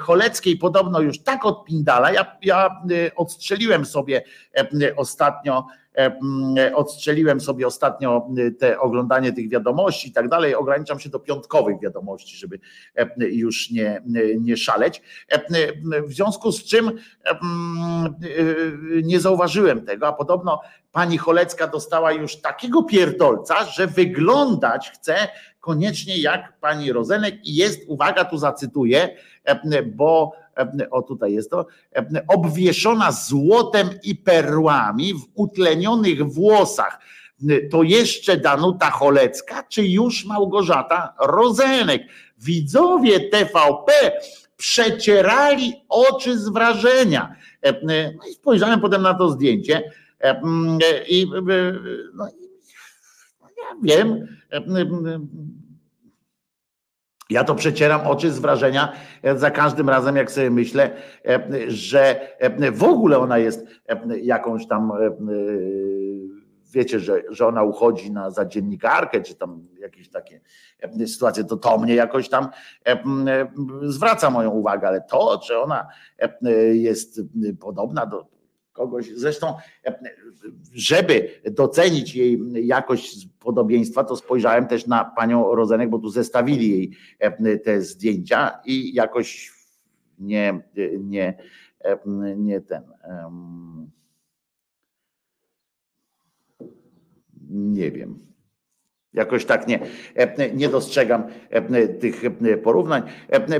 [0.00, 2.12] Choleckiej podobno już tak odpindala.
[2.12, 2.82] Ja, ja
[3.16, 4.19] odstrzeliłem sobie
[4.96, 5.66] ostatnio
[6.74, 8.28] odstrzeliłem sobie ostatnio
[8.58, 10.54] te oglądanie tych wiadomości i tak dalej.
[10.54, 12.58] Ograniczam się do piątkowych wiadomości, żeby
[13.18, 14.02] już nie,
[14.40, 15.02] nie szaleć.
[16.06, 16.90] W związku z czym
[19.02, 20.60] nie zauważyłem tego, a podobno
[20.92, 25.16] pani Cholecka dostała już takiego pierdolca, że wyglądać chce
[25.60, 29.16] koniecznie jak pani Rozenek i jest, uwaga, tu zacytuję,
[29.84, 30.32] bo
[30.90, 31.66] o tutaj jest to,
[32.28, 37.00] obwieszona złotem i perłami w utlenionych włosach.
[37.70, 42.02] To jeszcze Danuta Cholecka, czy już Małgorzata Rozenek?
[42.38, 43.92] Widzowie TVP
[44.56, 47.34] przecierali oczy z wrażenia.
[47.82, 49.90] No i spojrzałem potem na to zdjęcie
[51.08, 51.26] i
[52.14, 52.28] no,
[53.36, 54.26] ja wiem,
[57.30, 58.92] ja to przecieram oczy z wrażenia
[59.36, 60.90] za każdym razem, jak sobie myślę,
[61.68, 62.20] że
[62.72, 63.66] w ogóle ona jest
[64.22, 64.92] jakąś tam,
[66.72, 70.40] wiecie, że, że ona uchodzi na, za dziennikarkę, czy tam jakieś takie
[71.06, 72.48] sytuacje, to to mnie jakoś tam
[73.82, 75.88] zwraca moją uwagę, ale to, czy ona
[76.72, 77.20] jest
[77.60, 78.39] podobna do
[78.80, 79.10] kogoś.
[79.14, 79.54] Zresztą,
[80.72, 86.96] żeby docenić jej jakość podobieństwa, to spojrzałem też na panią Rozenek, bo tu zestawili jej
[87.64, 89.52] te zdjęcia i jakoś
[90.18, 90.62] nie,
[91.00, 91.36] nie,
[92.36, 92.82] nie ten.
[97.50, 98.29] Nie wiem.
[99.12, 99.80] Jakoś tak nie,
[100.54, 101.24] nie dostrzegam
[102.00, 102.22] tych
[102.62, 103.02] porównań.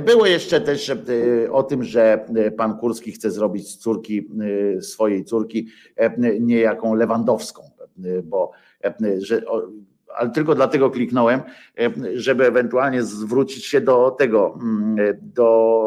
[0.05, 0.91] Było jeszcze też
[1.51, 2.25] o tym, że
[2.57, 4.27] pan Kurski chce zrobić z córki,
[4.81, 5.67] swojej córki,
[6.39, 7.61] niejaką Lewandowską,
[8.23, 8.51] bo
[9.17, 9.41] że
[10.17, 11.41] ale tylko dlatego kliknąłem,
[12.13, 14.59] żeby ewentualnie zwrócić się do tego,
[15.21, 15.81] do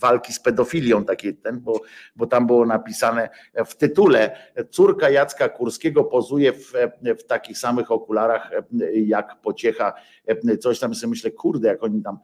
[0.00, 1.80] walki z pedofilią, taki ten, bo,
[2.16, 3.28] bo tam było napisane
[3.66, 4.36] w tytule
[4.70, 6.72] córka Jacka Kurskiego pozuje w,
[7.18, 8.50] w takich samych okularach
[8.92, 9.92] jak pociecha,
[10.60, 12.18] coś tam sobie myślę, kurde, jak oni tam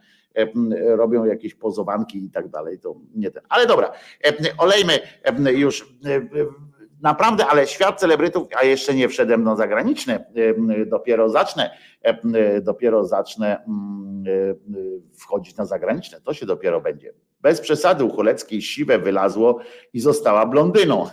[0.87, 3.43] robią jakieś pozowanki i tak dalej, to nie ten.
[3.49, 3.93] Ale dobra,
[4.59, 4.99] olejmy
[5.55, 5.95] już
[7.03, 10.25] naprawdę, ale świat celebrytów, a jeszcze nie wszedłem na zagraniczne,
[10.87, 11.71] dopiero zacznę,
[12.63, 14.25] dopiero zacznę mm,
[15.15, 17.13] wchodzić na zagraniczne, to się dopiero będzie.
[17.41, 19.59] Bez przesady u Choleckiej siwe wylazło
[19.93, 21.07] i została blondyną.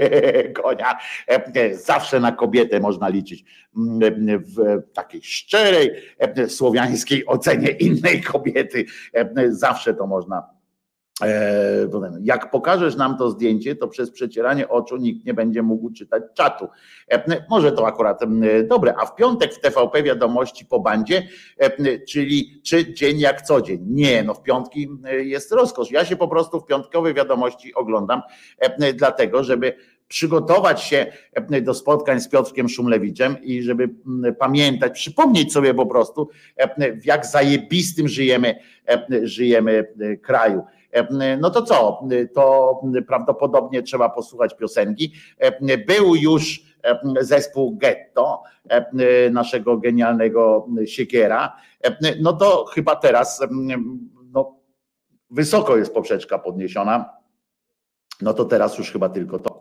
[0.62, 0.98] Konia.
[1.72, 3.44] Zawsze na kobietę można liczyć
[4.54, 5.90] w takiej szczerej,
[6.48, 8.84] słowiańskiej ocenie innej kobiety.
[9.50, 10.61] Zawsze to można E,
[12.22, 16.68] jak pokażesz nam to zdjęcie, to przez przecieranie oczu nikt nie będzie mógł czytać czatu.
[17.10, 18.20] E, może to akurat
[18.64, 18.94] dobre.
[19.02, 21.22] A w piątek w TVP wiadomości po bandzie,
[21.58, 23.80] e, czyli czy dzień jak co dzień.
[23.86, 24.88] Nie, no w piątki
[25.18, 25.90] jest rozkosz.
[25.90, 28.22] Ja się po prostu w piątkowe wiadomości oglądam,
[28.94, 29.74] dlatego żeby
[30.08, 31.06] przygotować się
[31.62, 33.88] do spotkań z Piotrkiem Szumlewiczem i żeby
[34.38, 36.28] pamiętać, przypomnieć sobie po prostu,
[37.02, 38.54] w jak zajebistym żyjemy,
[39.22, 40.62] żyjemy kraju.
[41.40, 42.02] No to co?
[42.34, 45.12] To prawdopodobnie trzeba posłuchać piosenki.
[45.86, 46.62] Był już
[47.20, 48.42] zespół Getto,
[49.30, 51.56] naszego genialnego siekiera.
[52.20, 53.46] No to chyba teraz
[54.32, 54.56] no,
[55.30, 57.10] wysoko jest poprzeczka podniesiona.
[58.20, 59.51] No to teraz już chyba tylko to.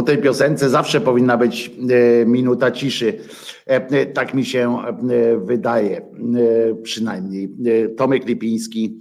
[0.00, 3.18] Po tej piosence zawsze powinna być e, minuta ciszy.
[3.66, 4.76] E, tak mi się
[5.44, 6.02] wydaje,
[6.82, 7.48] przynajmniej.
[7.96, 9.00] Tomek Lipiński,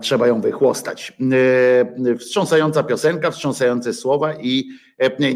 [0.00, 1.18] trzeba ją wychłostać.
[2.18, 4.68] Wstrząsająca piosenka, wstrząsające słowa i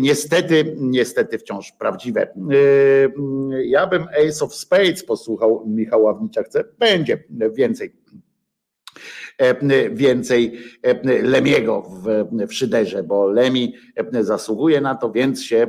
[0.01, 2.29] niestety, niestety wciąż prawdziwe.
[3.65, 8.24] Ja bym Ace of Spades posłuchał, Michał Ławnicza chce, będzie więcej E,
[9.91, 15.67] więcej e, Lemiego w, w szyderze, bo Lemi e, zasługuje na to, więc się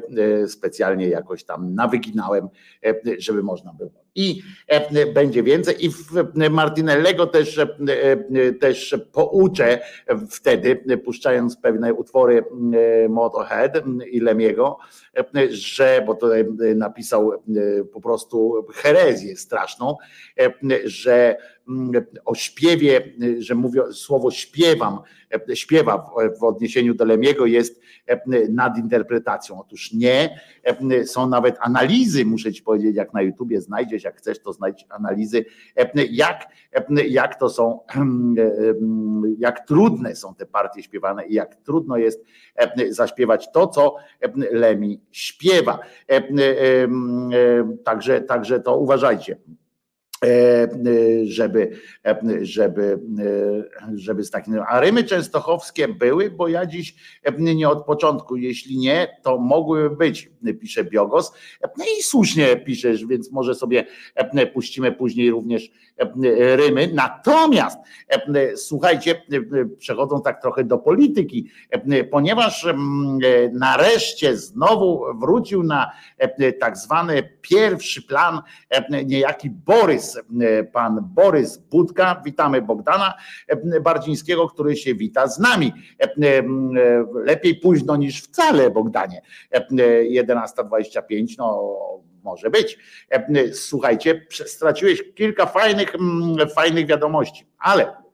[0.48, 2.48] specjalnie jakoś tam nawyginałem,
[3.18, 4.06] żeby można było.
[4.16, 4.42] I
[5.14, 5.86] będzie więcej.
[5.86, 5.90] I
[6.50, 7.60] Martinellego też,
[8.60, 9.80] też pouczę
[10.30, 12.44] wtedy, puszczając pewne utwory
[13.10, 14.78] Motorhead i Lemiego,
[15.50, 17.32] że, bo tutaj napisał
[17.94, 19.98] po prostu herezję straszną,
[20.86, 21.38] że
[22.26, 25.00] o śpiewie, że mówię słowo śpiewam,
[25.54, 27.82] śpiewa w odniesieniu do Lemiego jest
[28.50, 29.62] nadinterpretacją.
[29.62, 30.40] Otóż nie,
[31.06, 35.46] są nawet analizy, muszę ci powiedzieć, jak na YouTubie znajdziesz, jak chcesz, to znajdź analizy,
[36.12, 36.46] jak,
[37.08, 37.80] jak to są,
[39.38, 42.26] jak trudne są te partie śpiewane i jak trudno jest
[42.90, 43.96] zaśpiewać to, co
[44.52, 45.80] Lemi śpiewa.
[47.84, 49.38] Także, także to uważajcie.
[50.24, 50.68] E, e,
[51.26, 51.72] żeby,
[52.06, 53.00] e, żeby,
[53.96, 54.60] żeby z takim.
[54.68, 56.96] A rymy częstochowskie były, bo ja dziś
[57.40, 60.30] nie od początku, jeśli nie, to mogłyby być,
[60.62, 61.34] pisze Biogos.
[61.78, 63.86] No i słusznie piszesz, więc może sobie
[64.54, 65.72] puścimy później również
[66.56, 66.92] rymy.
[66.94, 67.78] Natomiast
[68.56, 69.22] słuchajcie,
[69.78, 71.50] przechodzą tak trochę do polityki,
[72.12, 72.68] ponieważ
[73.54, 75.92] nareszcie znowu wrócił na
[76.60, 78.42] tak zwany pierwszy plan
[79.06, 80.05] niejaki Borys,
[80.74, 82.22] pan Borys Budka.
[82.26, 83.14] Witamy Bogdana
[83.82, 85.74] Bardzińskiego, który się wita z nami.
[87.14, 89.22] Lepiej późno niż wcale, Bogdanie.
[89.52, 91.76] 11.25, no
[92.24, 92.78] może być.
[93.54, 95.94] Słuchajcie, straciłeś kilka fajnych,
[96.56, 98.06] fajnych wiadomości, ale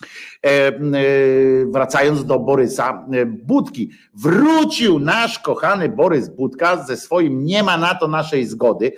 [0.00, 0.27] E, e,
[1.66, 3.90] wracając do Borysa e, Budki.
[4.14, 8.92] Wrócił nasz kochany Borys Budka ze swoim nie ma na to naszej zgody.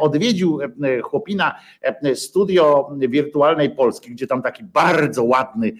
[0.00, 0.58] Odwiedził
[1.02, 1.54] chłopina
[2.14, 5.72] studio wirtualnej Polski, gdzie tam taki bardzo ładny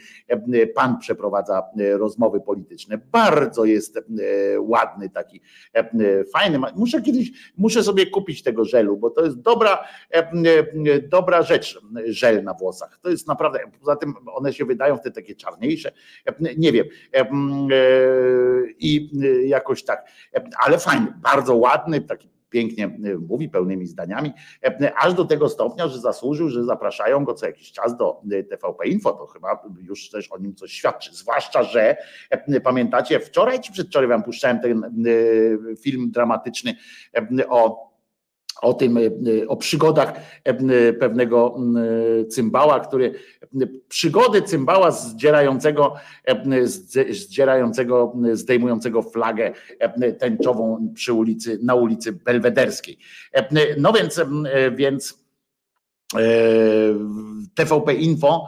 [0.75, 1.63] pan przeprowadza
[1.93, 2.99] rozmowy polityczne.
[2.99, 3.99] Bardzo jest
[4.59, 5.41] ładny, taki
[6.33, 6.59] fajny.
[6.77, 9.85] Muszę kiedyś, muszę sobie kupić tego żelu, bo to jest dobra,
[11.09, 12.99] dobra rzecz, żel na włosach.
[13.03, 15.93] To jest naprawdę, poza tym one się wydają wtedy takie czarniejsze,
[16.57, 16.87] nie wiem.
[17.15, 17.27] E,
[18.79, 19.11] I
[19.49, 20.07] jakoś tak,
[20.65, 22.99] ale fajny, bardzo ładny, taki pięknie
[23.29, 24.33] mówi, pełnymi zdaniami,
[24.97, 29.13] aż do tego stopnia, że zasłużył, że zapraszają go co jakiś czas do TVP Info,
[29.13, 31.15] to chyba już też o nim coś świadczy.
[31.15, 31.97] Zwłaszcza, że
[32.63, 34.93] pamiętacie, wczoraj czy przedwczoraj wam puszczałem ten
[35.81, 36.75] film dramatyczny
[37.49, 37.92] o
[38.63, 39.01] o tym, e,
[39.49, 40.13] o przygodach
[40.45, 41.57] e, pewnego
[42.31, 43.15] cymbała, który
[43.89, 45.95] przygody cymbała zdzierającego,
[47.11, 49.53] zdzierającego, zdejmującego flagę
[50.19, 52.99] tęczową przy ulicy, na ulicy Belwederskiej.
[53.79, 54.21] No więc,
[54.73, 55.22] więc
[57.55, 58.47] TVP Info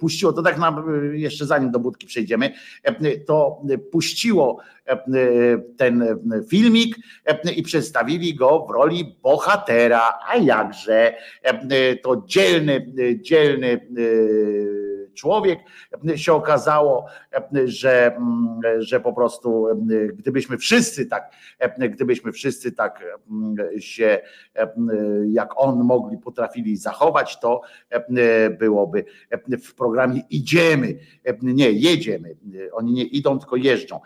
[0.00, 2.52] puściło, to tak na, jeszcze zanim do budki przejdziemy,
[3.26, 3.62] to
[3.92, 4.58] puściło
[5.76, 6.04] ten
[6.48, 6.96] filmik
[7.56, 11.14] i przedstawili go w roli bohatera, a jakże
[12.02, 13.86] to dzielny, dzielny
[15.14, 15.58] człowiek.
[16.16, 17.06] Się okazało,
[17.64, 18.16] że,
[18.78, 19.66] że po prostu
[20.12, 21.32] gdybyśmy wszyscy tak,
[21.90, 23.04] gdybyśmy wszyscy tak
[23.78, 24.20] się
[25.26, 27.60] jak on mogli, potrafili zachować, to
[28.58, 29.04] byłoby
[29.64, 30.98] w programie idziemy,
[31.42, 32.36] nie jedziemy.
[32.72, 34.00] Oni nie idą, tylko jeżdżą.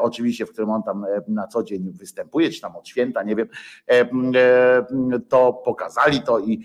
[0.00, 3.48] Oczywiście, w którym on tam na co dzień występuje, czy tam od święta, nie wiem,
[5.28, 6.64] to pokazali to i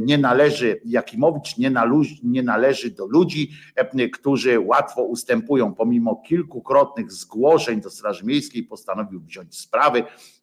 [0.00, 1.72] nie należy, Jakimowicz nie,
[2.22, 3.50] nie należy do ludzi,
[4.12, 10.02] którzy łatwo ustępują, pomimo kilkukrotnych zgłoszeń do Straży Miejskiej, postanowił wziąć sprawy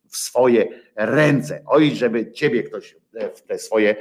[0.10, 1.64] w swoje ręce.
[1.66, 2.96] Oj, żeby ciebie ktoś
[3.36, 3.96] w te swoje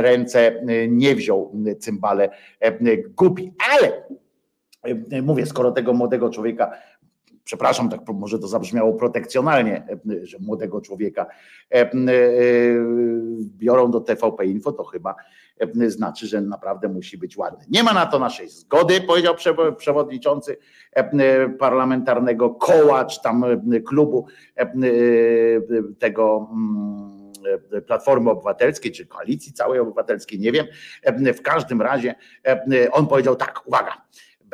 [0.00, 2.28] ręce nie wziął cymbale
[3.16, 3.52] głupi.
[3.70, 4.02] Ale
[5.22, 6.70] mówię, skoro tego młodego człowieka
[7.44, 9.86] przepraszam, tak może to zabrzmiało protekcjonalnie,
[10.22, 11.26] że młodego człowieka
[13.38, 15.14] biorą do TVP Info, to chyba
[15.86, 17.64] znaczy, że naprawdę musi być ładny.
[17.70, 19.34] Nie ma na to naszej zgody, powiedział
[19.76, 20.56] przewodniczący
[21.58, 23.44] parlamentarnego koła, czy tam
[23.86, 24.26] klubu
[25.98, 26.48] tego
[27.86, 30.66] Platformy Obywatelskiej, czy koalicji całej obywatelskiej, nie wiem.
[31.36, 32.14] W każdym razie
[32.92, 33.92] on powiedział tak, uwaga,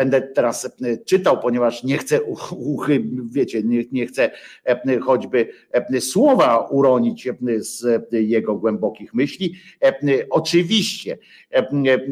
[0.01, 2.23] będę teraz czytał, ponieważ nie chcę
[2.57, 4.31] uchy, wiecie, nie, nie chcę
[5.03, 5.49] choćby
[6.01, 7.29] słowa uronić
[7.59, 9.55] z jego głębokich myśli.
[10.31, 11.19] Oczywiście,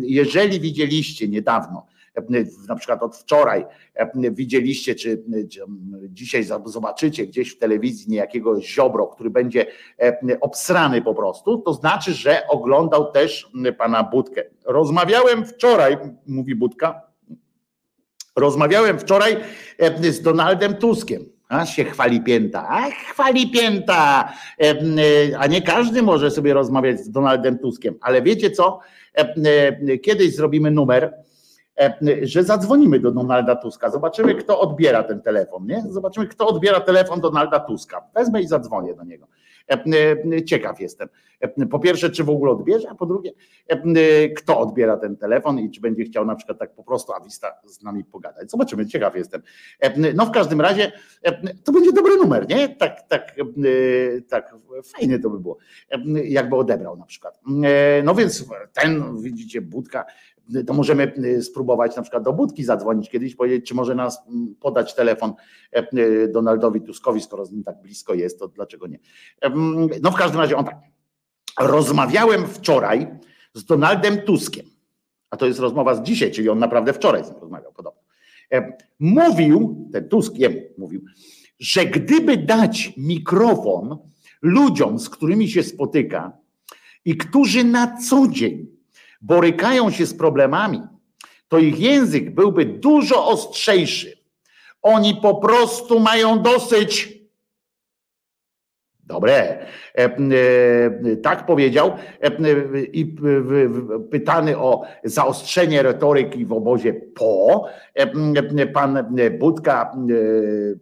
[0.02, 1.86] jeżeli widzieliście niedawno,
[2.68, 3.66] na przykład od wczoraj
[4.14, 5.60] widzieliście, czy, czy
[6.08, 9.66] dzisiaj zobaczycie gdzieś w telewizji niejakiego ziobro, który będzie
[10.40, 14.44] obsrany po prostu, to znaczy, że oglądał też pana Budkę.
[14.64, 15.96] Rozmawiałem wczoraj,
[16.26, 17.07] mówi Budka,
[18.38, 19.36] rozmawiałem wczoraj
[20.00, 21.24] z Donaldem Tuskiem.
[21.48, 24.32] A się chwali pięta, a chwali pięta,
[25.38, 28.80] a nie każdy może sobie rozmawiać z Donaldem Tuskiem, ale wiecie co,
[30.02, 31.12] kiedyś zrobimy numer,
[31.78, 35.82] E, że zadzwonimy do Donalda Tuska, zobaczymy, kto odbiera ten telefon, nie?
[35.88, 38.02] Zobaczymy, kto odbiera telefon Donalda Tuska.
[38.14, 39.26] Wezmę i zadzwonię do niego.
[39.70, 39.84] E,
[40.32, 41.08] e, ciekaw jestem.
[41.70, 43.32] Po pierwsze, czy w ogóle odbierze, a po drugie,
[44.36, 47.82] kto odbiera ten telefon i czy będzie chciał na przykład tak po prostu awista z
[47.82, 48.50] nami pogadać.
[48.50, 49.42] Zobaczymy, ciekaw jestem.
[50.14, 50.92] No w każdym razie
[51.64, 52.68] to będzie dobry numer, nie?
[52.68, 53.34] Tak, tak,
[54.28, 54.54] tak,
[54.84, 55.58] fajnie to by było,
[56.24, 57.40] jakby odebrał na przykład.
[58.04, 60.04] No więc ten, widzicie, budka
[60.66, 64.54] to możemy y, spróbować na przykład do budki zadzwonić kiedyś, powiedzieć, czy może nas mm,
[64.60, 65.32] podać telefon
[65.72, 68.98] e, y, Donaldowi Tuskowi, skoro z nim tak blisko jest, to dlaczego nie?
[70.02, 70.76] No w każdym razie on tak.
[71.60, 73.06] Rozmawiałem wczoraj
[73.54, 74.66] z Donaldem Tuskiem,
[75.30, 78.00] a to jest rozmowa z dzisiaj, czyli on naprawdę wczoraj z nim rozmawiał podobno.
[78.52, 80.34] E, mówił, ten Tusk
[80.78, 81.04] mówił,
[81.58, 83.98] że gdyby dać mikrofon
[84.42, 86.38] ludziom, z którymi się spotyka
[87.04, 88.77] i którzy na co dzień
[89.20, 90.82] borykają się z problemami,
[91.48, 94.18] to ich język byłby dużo ostrzejszy.
[94.82, 97.18] Oni po prostu mają dosyć.
[99.04, 99.34] Dobre.
[99.38, 102.30] E, e, tak powiedział e,
[102.92, 103.16] i
[104.10, 107.68] pytany o zaostrzenie retoryki w obozie po,
[108.74, 109.96] pan Budka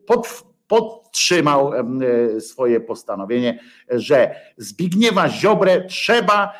[0.06, 3.58] pod, podtrzymał e, swoje postanowienie,
[3.90, 6.52] że Zbigniewa Ziobrę trzeba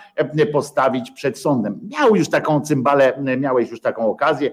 [0.53, 1.81] postawić przed sądem.
[1.83, 4.51] Miał już taką cymbalę, miałeś już taką okazję,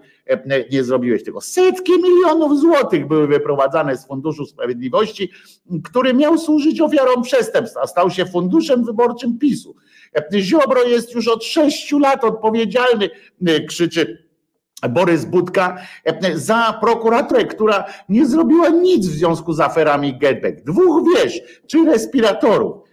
[0.71, 1.41] nie zrobiłeś tego.
[1.41, 5.31] Setki milionów złotych były wyprowadzane z Funduszu Sprawiedliwości,
[5.83, 9.75] który miał służyć ofiarom przestępstw, a stał się funduszem wyborczym PiSu.
[10.33, 13.09] Ziobro jest już od sześciu lat odpowiedzialny,
[13.67, 14.22] krzyczy
[14.89, 20.63] Borys Budka e, za prokuraturę, która nie zrobiła nic w związku z aferami Getback.
[20.63, 22.83] Dwóch wież czy respiratorów.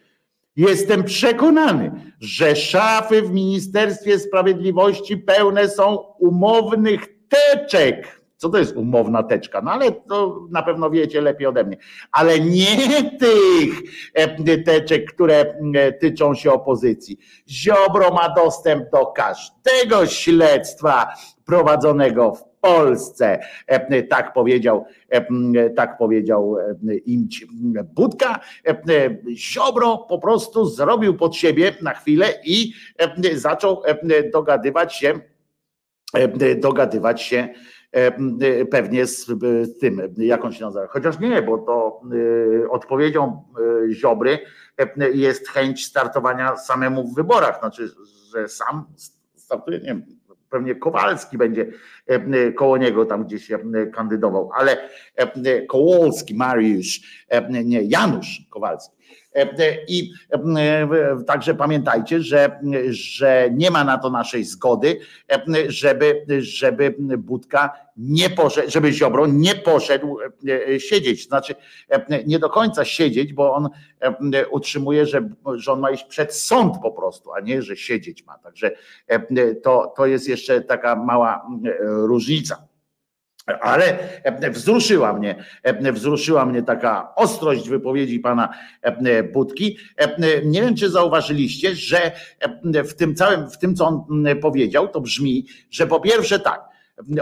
[0.57, 8.21] Jestem przekonany, że szafy w Ministerstwie Sprawiedliwości pełne są umownych teczek.
[8.37, 9.61] Co to jest umowna teczka?
[9.63, 11.77] No ale to na pewno wiecie lepiej ode mnie.
[12.13, 13.83] Ale nie tych
[14.15, 17.19] e, teczek, które e, tyczą się opozycji.
[17.49, 21.15] Ziobro ma dostęp do każdego śledztwa,
[21.51, 23.41] prowadzonego w Polsce.
[23.67, 27.47] E, tak powiedział, e, tak powiedział e, Imć
[27.85, 28.41] Budka.
[29.35, 32.73] Ziobro po prostu zrobił pod siebie na chwilę i
[33.35, 33.83] zaczął
[34.33, 35.21] dogadywać się,
[36.57, 37.49] dogadywać się
[38.71, 39.27] pewnie z
[39.81, 40.87] tym, jak on się nazywa.
[40.87, 42.01] Chociaż nie, bo to
[42.71, 43.45] odpowiedzią
[43.93, 44.39] Ziobry
[45.15, 47.59] jest chęć startowania samemu w wyborach.
[47.59, 47.89] Znaczy,
[48.35, 48.85] że sam
[49.37, 50.20] startuje, nie wiem,
[50.51, 51.67] pewnie Kowalski będzie
[52.07, 53.51] e, koło niego tam gdzieś
[53.95, 59.00] kandydował, ale e, Kołolski, Mariusz, e, nie, Janusz Kowalski.
[59.89, 60.13] I
[61.27, 65.01] także pamiętajcie, że, że nie ma na to naszej zgody,
[65.69, 70.19] żeby, żeby Budka nie poszedł, żeby Ziobro nie poszedł
[70.79, 71.27] siedzieć.
[71.27, 71.55] Znaczy
[72.27, 73.69] nie do końca siedzieć, bo on
[74.51, 78.39] utrzymuje, że, że on ma iść przed sąd po prostu, a nie, że siedzieć ma.
[78.39, 78.71] Także
[79.63, 81.47] to, to jest jeszcze taka mała
[81.81, 82.70] różnica.
[83.61, 83.99] Ale
[84.51, 85.45] wzruszyła mnie,
[85.93, 88.55] wzruszyła mnie taka ostrość wypowiedzi pana
[89.33, 89.79] Budki.
[90.45, 92.13] Nie wiem, czy zauważyliście, że
[92.85, 96.61] w tym całym, w tym, co on powiedział, to brzmi, że po pierwsze tak,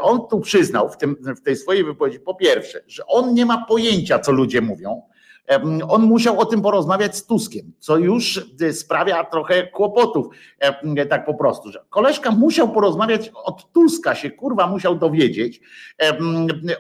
[0.00, 3.64] on tu przyznał w, tym, w tej swojej wypowiedzi, po pierwsze, że on nie ma
[3.64, 5.02] pojęcia, co ludzie mówią,
[5.88, 10.26] on musiał o tym porozmawiać z Tuskiem, co już y, sprawia trochę kłopotów,
[11.10, 15.60] tak po prostu, że koleżka musiał porozmawiać od Tuska się kurwa musiał dowiedzieć,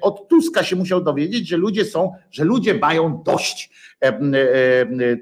[0.00, 3.70] od Tuska się musiał dowiedzieć, że ludzie są, że ludzie mają dość,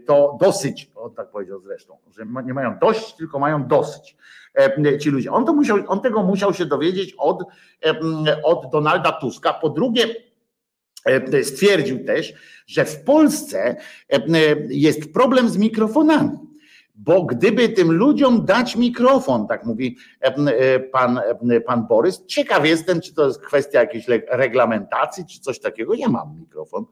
[0.06, 4.16] to dosyć, on tak powiedział zresztą, że nie mają dość, tylko mają dosyć
[5.00, 5.32] ci ludzie.
[5.32, 7.44] On, to musiał, on tego musiał się dowiedzieć od,
[8.44, 9.52] od Donalda Tuska.
[9.52, 10.06] Po drugie,
[11.42, 12.34] stwierdził też,
[12.66, 13.76] że w Polsce
[14.68, 16.38] jest problem z mikrofonami
[16.98, 19.96] bo gdyby tym ludziom dać mikrofon, tak mówi
[20.92, 21.20] pan,
[21.66, 25.94] pan Borys, ciekaw jestem, czy to jest kwestia jakiejś reglamentacji, czy coś takiego.
[25.94, 26.84] Ja mam mikrofon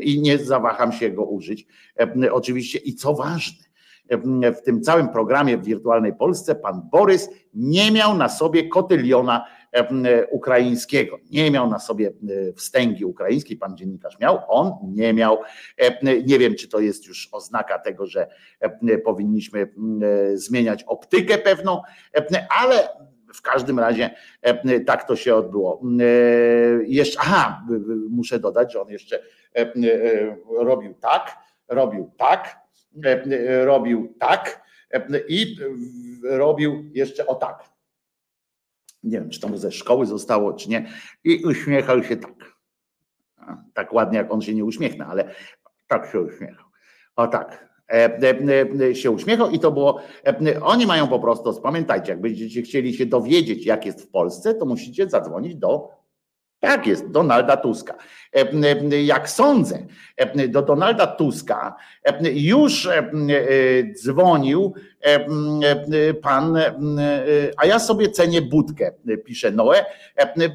[0.00, 1.66] i nie zawaham się go użyć.
[2.32, 3.64] Oczywiście, i co ważne,
[4.56, 9.46] w tym całym programie w Wirtualnej Polsce pan Borys nie miał na sobie kotyliona
[10.30, 11.18] ukraińskiego.
[11.30, 12.12] Nie miał na sobie
[12.56, 15.38] wstęgi ukraińskiej, pan dziennikarz miał, on nie miał.
[16.26, 18.28] Nie wiem, czy to jest już oznaka tego, że
[19.04, 19.68] powinniśmy
[20.34, 21.82] zmieniać optykę pewną,
[22.62, 22.88] ale
[23.34, 24.10] w każdym razie
[24.86, 25.82] tak to się odbyło.
[26.86, 27.62] Jeszcze, aha,
[28.10, 29.22] muszę dodać, że on jeszcze
[30.58, 31.36] robił tak,
[31.68, 32.56] robił tak,
[33.64, 34.66] robił tak
[35.28, 35.56] i
[36.22, 37.75] robił jeszcze o tak
[39.06, 40.88] nie wiem, czy to mu ze szkoły zostało, czy nie,
[41.24, 42.56] i uśmiechał się tak.
[43.74, 45.34] Tak ładnie, jak on się nie uśmiechna, ale
[45.86, 46.64] tak się uśmiechał.
[47.16, 47.68] O tak.
[47.88, 50.00] E, e, e, się uśmiechał i to było.
[50.62, 54.66] Oni mają po prostu, pamiętajcie, jak będziecie chcieli się dowiedzieć, jak jest w Polsce, to
[54.66, 55.88] musicie zadzwonić do
[56.60, 57.94] tak jest, Donalda Tuska.
[59.04, 59.86] Jak sądzę,
[60.48, 61.76] do Donalda Tuska
[62.32, 62.88] już
[63.94, 64.74] dzwonił
[66.22, 66.58] pan,
[67.56, 68.92] a ja sobie cenię budkę,
[69.24, 69.84] pisze Noe.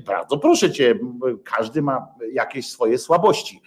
[0.05, 0.95] Bardzo proszę cię,
[1.43, 3.61] każdy ma jakieś swoje słabości.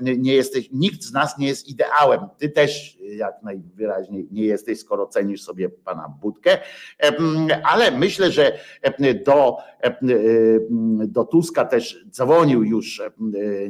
[0.00, 2.20] Nie jesteś, nikt z nas nie jest ideałem.
[2.38, 6.58] Ty też jak najwyraźniej nie jesteś, skoro cenisz sobie pana budkę.
[7.64, 8.58] Ale myślę, że
[9.24, 9.56] do,
[11.06, 13.02] do Tuska też dzwonił już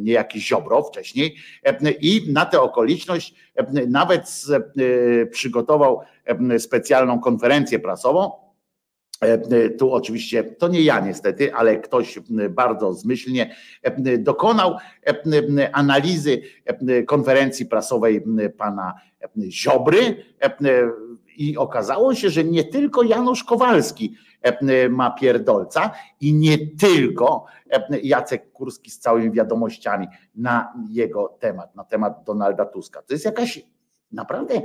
[0.00, 1.36] niejaki Ziobro wcześniej
[2.00, 3.34] i na tę okoliczność
[3.88, 4.30] nawet
[5.30, 6.00] przygotował
[6.58, 8.49] specjalną konferencję prasową.
[9.78, 12.18] Tu oczywiście to nie ja niestety, ale ktoś
[12.50, 13.54] bardzo zmyślnie
[14.18, 14.76] dokonał
[15.72, 16.42] analizy
[17.06, 18.24] konferencji prasowej
[18.58, 18.94] pana
[19.48, 20.24] Ziobry
[21.36, 24.14] i okazało się, że nie tylko Janusz Kowalski
[24.90, 25.90] ma pierdolca
[26.20, 27.44] i nie tylko
[28.02, 33.02] Jacek Kurski z całymi wiadomościami na jego temat, na temat Donalda Tuska.
[33.02, 33.66] To jest jakaś
[34.12, 34.62] naprawdę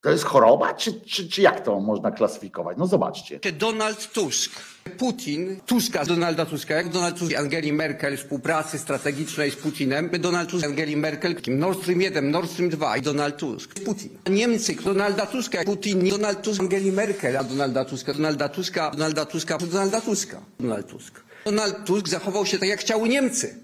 [0.00, 2.76] to jest choroba, czy, czy, czy jak to można klasyfikować?
[2.78, 3.40] No zobaczcie.
[3.52, 4.52] Donald Tusk,
[4.98, 10.64] Putin, Tuska, Donalda Tuska, jak Donald Tusk, Angeli Merkel, współpracy strategicznej z Putinem, Donald Tusk,
[10.64, 14.10] Angeli Merkel, Nord Stream 1, Nord Stream 2 i Donald Tusk, Putin.
[14.30, 19.58] Niemcy, Donalda Tuska, Putin, Donald Tusk, Angeli Merkel, a Donalda Tuska, Donalda Tuska, Donalda Tuska,
[19.58, 21.20] Donalda Tuska, Donald Tusk.
[21.44, 23.54] Donald Tusk zachował się tak, jak chciały Niemcy,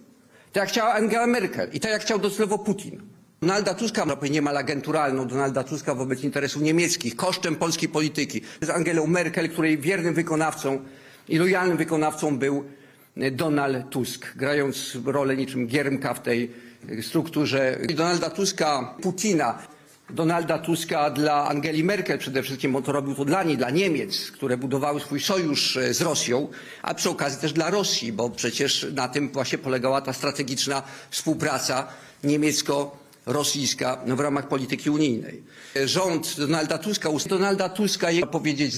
[0.52, 3.13] tak jak chciała Angela Merkel i tak jak chciał docelowo Putin.
[3.44, 8.40] Donalda Tuska, niemal agenturalną Donalda Tuska wobec interesów niemieckich, kosztem polskiej polityki.
[8.60, 10.80] Z Angelą Merkel, której wiernym wykonawcą
[11.28, 12.64] i lojalnym wykonawcą był
[13.32, 16.50] Donald Tusk, grając rolę niczym giermka w tej
[17.02, 17.78] strukturze.
[17.94, 19.58] Donalda Tuska, Putina,
[20.10, 24.30] Donalda Tuska dla Angeli Merkel przede wszystkim, on to robił to dla niej, dla Niemiec,
[24.30, 26.48] które budowały swój sojusz z Rosją,
[26.82, 31.86] a przy okazji też dla Rosji, bo przecież na tym właśnie polegała ta strategiczna współpraca
[32.24, 35.42] niemiecko rosyjska w ramach polityki unijnej.
[35.84, 38.72] Rząd Donalda Tuska, Donalda Tuska, powiedzieć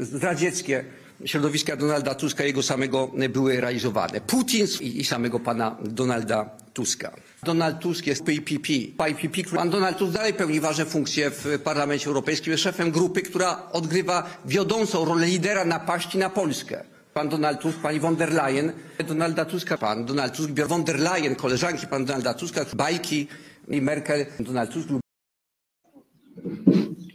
[0.00, 0.84] zdradzieckie
[1.24, 4.20] środowiska Donalda Tuska jego samego były realizowane.
[4.20, 7.12] Putin i, i samego pana Donalda Tuska.
[7.42, 8.68] Donald Tusk jest PPP.
[8.96, 12.50] PPP, pan Donald Tusk dalej pełni ważne funkcje w Parlamencie Europejskim.
[12.50, 16.84] Jest szefem grupy, która odgrywa wiodącą rolę lidera napaści na Polskę.
[17.14, 18.72] Pan Donald Tusk, pani von der Leyen,
[19.08, 23.26] Donalda Tuska, pan Donald Tusk, von der Leyen, koleżanki pana Donalda Tuska, bajki
[23.70, 24.88] i Merkel, Donald Tusk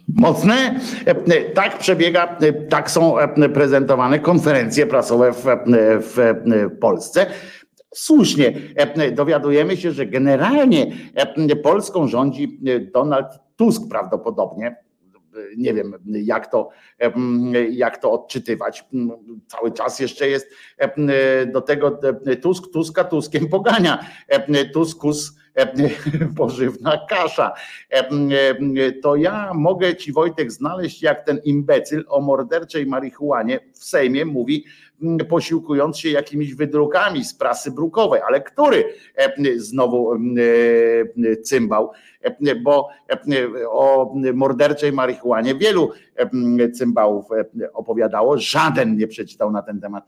[0.08, 0.80] Mocne.
[1.54, 3.14] Tak przebiega, tak są
[3.54, 5.44] prezentowane konferencje prasowe w,
[6.00, 6.34] w
[6.80, 7.26] Polsce.
[7.94, 8.52] Słusznie
[9.12, 10.86] dowiadujemy się, że generalnie
[11.62, 12.60] Polską rządzi
[12.92, 13.26] Donald
[13.56, 14.76] Tusk prawdopodobnie.
[15.56, 16.68] Nie wiem, jak to,
[17.70, 18.84] jak to odczytywać.
[19.48, 20.46] Cały czas jeszcze jest
[21.52, 22.00] do tego
[22.42, 24.06] Tusk, Tuska, Tuskiem pogania.
[24.72, 25.43] Tuskus
[26.36, 27.52] pożywna kasza.
[29.02, 34.64] To ja mogę ci Wojtek znaleźć, jak ten imbecyl o morderczej marihuanie w Sejmie mówi,
[35.28, 38.84] posiłkując się jakimiś wydrukami z prasy brukowej, ale który
[39.56, 40.12] znowu
[41.42, 41.90] cymbał,
[42.62, 42.88] bo
[43.68, 45.90] o morderczej marihuanie wielu
[46.74, 47.26] cymbałów
[47.72, 50.04] opowiadało, żaden nie przeczytał na ten temat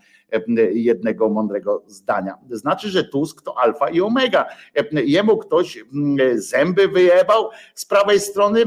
[0.73, 2.39] jednego mądrego zdania.
[2.51, 4.47] Znaczy, że Tusk to alfa i omega.
[4.93, 5.85] Jemu ktoś
[6.35, 8.65] zęby wyjebał z prawej strony,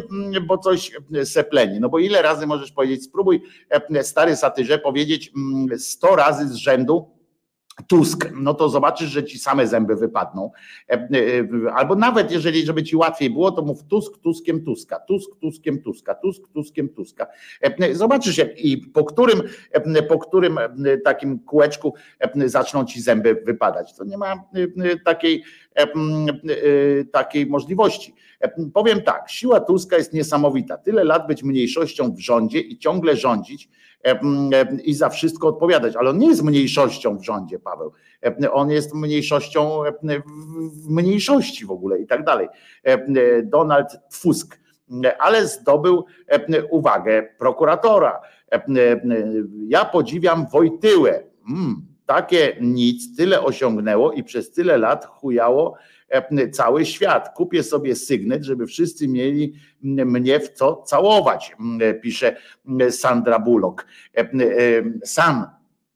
[0.48, 0.92] bo coś
[1.24, 1.80] sepleni.
[1.80, 3.42] No bo ile razy możesz powiedzieć, spróbuj
[4.02, 5.32] stary satyrze powiedzieć
[5.78, 7.20] 100 razy z rzędu,
[7.88, 10.52] Tusk, no to zobaczysz, że ci same zęby wypadną.
[10.90, 15.30] E, e, Albo nawet jeżeli, żeby ci łatwiej było, to mów Tusk, Tuskiem Tuska, Tusk,
[15.42, 17.28] Tuskiem Tuska, Tusk, Tuskiem Tuska.
[17.62, 19.44] E, Zobaczysz, jak i po którym,
[20.10, 20.60] po którym
[21.04, 21.94] takim kółeczku
[22.46, 23.96] zaczną ci zęby wypadać.
[23.96, 24.44] To nie ma
[25.06, 25.44] takiej,
[27.12, 28.16] takiej możliwości.
[28.74, 30.78] Powiem tak, siła Tuska jest niesamowita.
[30.78, 33.70] Tyle lat być mniejszością w rządzie i ciągle rządzić
[34.84, 37.92] i za wszystko odpowiadać, ale on nie jest mniejszością w rządzie, Paweł.
[38.52, 39.82] On jest mniejszością
[40.74, 42.48] w mniejszości w ogóle i tak dalej.
[43.44, 43.88] Donald
[44.22, 44.60] Tusk,
[45.20, 46.06] ale zdobył
[46.70, 48.22] uwagę prokuratora.
[49.68, 51.24] Ja podziwiam Wojtyłę.
[51.50, 55.78] Mm, takie nic, tyle osiągnęło i przez tyle lat chujało
[56.52, 57.34] cały świat.
[57.36, 61.56] Kupię sobie sygnet, żeby wszyscy mieli mnie w co całować,
[62.02, 62.36] pisze
[62.90, 63.86] Sandra Bullock.
[65.04, 65.46] Sam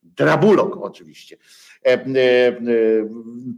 [0.04, 1.38] Drabulok oczywiście.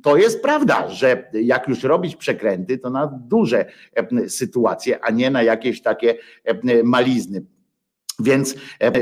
[0.04, 3.66] To jest prawda, że jak już robić przekręty, to na duże
[4.28, 6.16] sytuacje, a nie na jakieś takie
[6.84, 7.46] malizny.
[8.20, 8.56] Więc,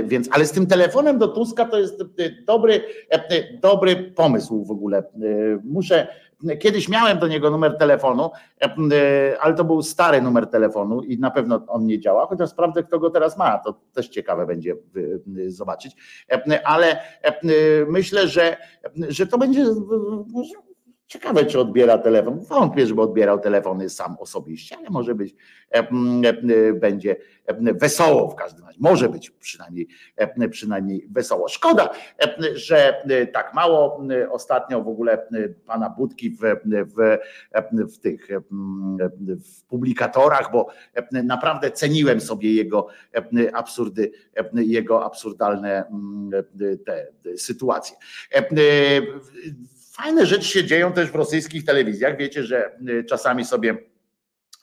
[0.03, 2.03] więc, ale z tym telefonem do Tuska to jest
[2.45, 2.81] dobry,
[3.61, 5.03] dobry pomysł w ogóle.
[5.63, 6.07] Muszę,
[6.59, 11.17] Kiedyś miałem do niego numer telefonu, e, e, ale to był stary numer telefonu i
[11.17, 13.57] na pewno on nie działa, chociaż sprawdzę, kto go teraz ma.
[13.57, 14.75] To też ciekawe będzie
[15.47, 15.95] zobaczyć.
[16.31, 16.99] E, ale
[17.87, 18.57] myślę, że,
[18.95, 19.65] że to będzie
[21.13, 22.39] Ciekawe, czy odbiera telefon.
[22.39, 25.35] Wątpię, żeby odbierał telefony sam osobiście, ale może być,
[26.79, 27.15] będzie
[27.73, 28.77] wesoło w każdym razie.
[28.81, 29.87] Może być przynajmniej,
[30.51, 31.47] przynajmniej wesoło.
[31.47, 31.89] Szkoda,
[32.53, 33.03] że
[33.33, 35.27] tak mało ostatnio w ogóle
[35.65, 37.17] pana Budki w, w,
[37.93, 38.27] w tych
[39.45, 40.67] w publikatorach, bo
[41.11, 42.87] naprawdę ceniłem sobie jego
[43.53, 44.11] absurdy,
[44.55, 45.83] jego absurdalne
[46.85, 47.07] te
[47.37, 47.97] sytuacje
[49.95, 52.17] Fajne rzeczy się dzieją też w rosyjskich telewizjach.
[52.17, 53.77] Wiecie, że y, czasami sobie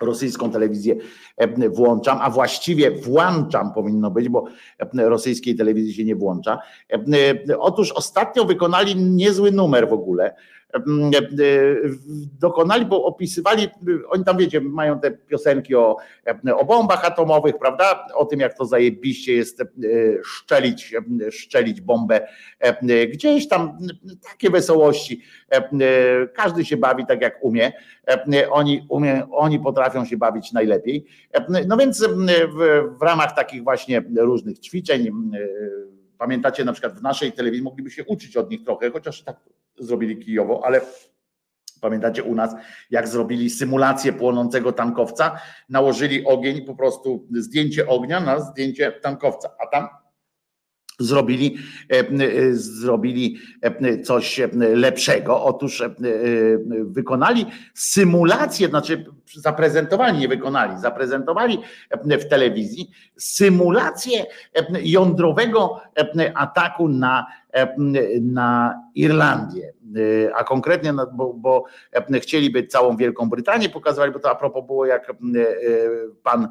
[0.01, 0.97] rosyjską telewizję
[1.37, 4.45] e, włączam, a właściwie włączam powinno być, bo
[4.79, 6.59] e, rosyjskiej telewizji się nie włącza.
[6.93, 10.35] E, otóż ostatnio wykonali niezły numer w ogóle
[12.41, 13.69] dokonali, bo opisywali,
[14.09, 15.97] oni tam wiecie, mają te piosenki o,
[16.57, 18.07] o bombach atomowych, prawda?
[18.15, 19.63] O tym, jak to zajebiście jest
[20.25, 20.95] szczelić,
[21.31, 22.29] szczelić bombę
[23.13, 23.79] gdzieś tam,
[24.33, 25.23] takie wesołości.
[26.35, 27.73] Każdy się bawi tak, jak umie.
[28.51, 31.07] Oni, umie, oni potrafią się bawić najlepiej.
[31.67, 35.11] No więc w, w ramach takich właśnie różnych ćwiczeń,
[36.19, 39.37] pamiętacie na przykład w naszej telewizji, mogliby się uczyć od nich trochę, chociaż tak
[39.81, 40.81] zrobili kijowo, ale
[41.81, 42.55] Pamiętacie u nas,
[42.91, 45.39] jak zrobili symulację płonącego tankowca,
[45.69, 49.89] nałożyli ogień, po prostu zdjęcie ognia na zdjęcie tankowca, a tam
[51.01, 51.57] zrobili,
[51.93, 54.41] e, e, zrobili e, coś
[54.75, 55.45] lepszego.
[55.45, 55.83] Otóż
[56.85, 59.05] wykonali symulację, znaczy
[59.35, 61.59] zaprezentowali, nie wykonali, zaprezentowali
[62.05, 64.27] w telewizji symulację
[64.83, 65.81] jądrowego
[66.35, 67.27] ataku na,
[68.21, 69.73] na Irlandię.
[70.35, 74.67] A konkretnie, no, bo, bo e, chcieliby całą Wielką Brytanię pokazywali, bo to a propos
[74.67, 75.15] było jak e,
[76.23, 76.49] pan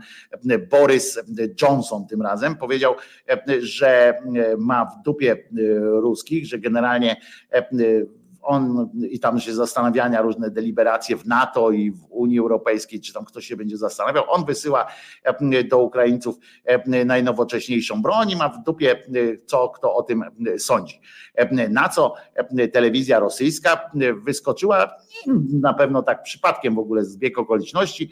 [0.71, 1.19] Boris
[1.61, 2.95] Johnson tym razem powiedział,
[3.29, 4.13] e, że
[4.57, 5.37] ma w dupie
[6.01, 7.15] ruskich, że generalnie
[8.49, 13.25] on i tam się zastanawiania, różne deliberacje w NATO i w Unii Europejskiej, czy tam
[13.25, 14.23] ktoś się będzie zastanawiał.
[14.27, 14.87] On wysyła
[15.23, 16.35] e, do Ukraińców
[16.65, 18.97] e, najnowocześniejszą broń i ma w dupie, e,
[19.45, 20.23] co kto o tym
[20.57, 21.01] sądzi.
[21.69, 22.13] Na co
[22.73, 23.91] telewizja rosyjska
[24.25, 24.95] wyskoczyła,
[25.53, 28.09] na pewno tak przypadkiem w ogóle zbieg okoliczności,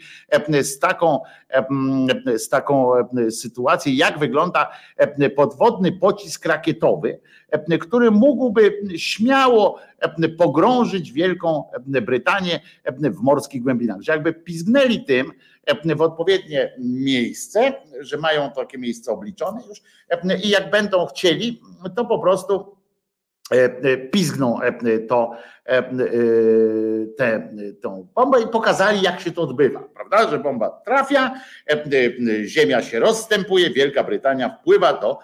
[0.62, 1.20] z taką,
[2.36, 2.92] z taką
[3.30, 4.70] sytuacją, jak wygląda
[5.36, 7.20] podwodny pocisk rakietowy,
[7.80, 9.78] który mógłby śmiało
[10.38, 12.60] pogrążyć Wielką Brytanię
[13.00, 14.00] w morskich głębinach.
[14.00, 15.32] Że jakby pizgnęli tym
[15.96, 19.82] w odpowiednie miejsce, że mają takie miejsce obliczone już
[20.44, 21.60] i jak będą chcieli,
[21.96, 22.76] to po prostu
[24.10, 24.58] pizgną
[25.08, 25.30] to,
[27.16, 27.54] tę
[28.14, 30.30] bombę i pokazali, jak się to odbywa, prawda?
[30.30, 31.34] Że bomba trafia,
[32.44, 35.18] ziemia się rozstępuje, Wielka Brytania wpływa do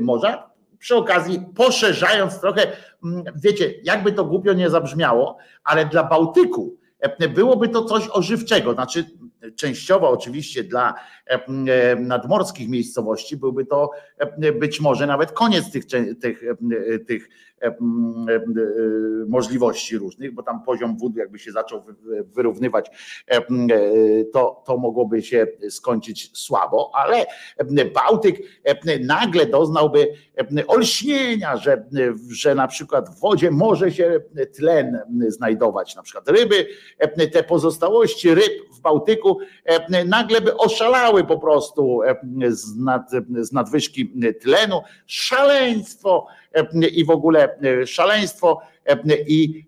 [0.00, 2.72] morza przy okazji poszerzając trochę,
[3.04, 8.74] mm, wiecie, jakby to głupio nie zabrzmiało, ale dla Bałtyku e, byłoby to coś ożywczego,
[8.74, 9.04] znaczy
[9.56, 10.94] częściowo oczywiście dla
[11.26, 13.90] e, e, nadmorskich miejscowości byłby to
[14.60, 15.86] być może nawet koniec tych,
[16.20, 16.42] tych,
[17.06, 17.28] tych
[19.28, 21.82] możliwości różnych, bo tam poziom wód jakby się zaczął
[22.34, 22.90] wyrównywać,
[24.32, 27.26] to, to mogłoby się skończyć słabo, ale
[27.94, 28.42] Bałtyk
[29.00, 30.08] nagle doznałby
[30.66, 31.84] olśnienia, że,
[32.30, 34.20] że na przykład w wodzie może się
[34.56, 36.66] tlen znajdować, na przykład ryby,
[37.32, 39.38] te pozostałości ryb w Bałtyku
[40.06, 42.00] nagle by oszalały po prostu
[42.48, 43.10] z, nad,
[43.40, 44.12] z nadwyżki
[44.42, 44.80] tlenu.
[45.06, 46.26] Szaleństwo
[46.92, 48.60] i w ogóle szaleństwo
[49.28, 49.66] i,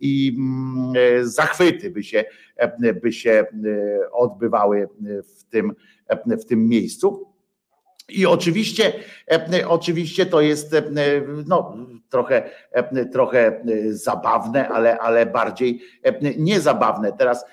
[0.00, 0.94] i mm,
[1.28, 2.24] zachwyty by się,
[3.02, 3.46] by się
[4.12, 4.88] odbywały
[5.38, 5.72] w tym,
[6.38, 7.26] w tym miejscu.
[8.08, 8.92] I oczywiście,
[9.68, 10.76] oczywiście to jest
[11.46, 11.76] no,
[12.16, 12.50] trochę,
[13.12, 13.60] trochę
[13.90, 15.80] zabawne, ale, ale bardziej
[16.38, 17.12] niezabawne.
[17.12, 17.44] Teraz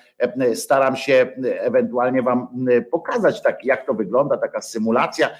[0.54, 5.30] staram się ewentualnie Wam pokazać, tak, jak to wygląda, taka symulacja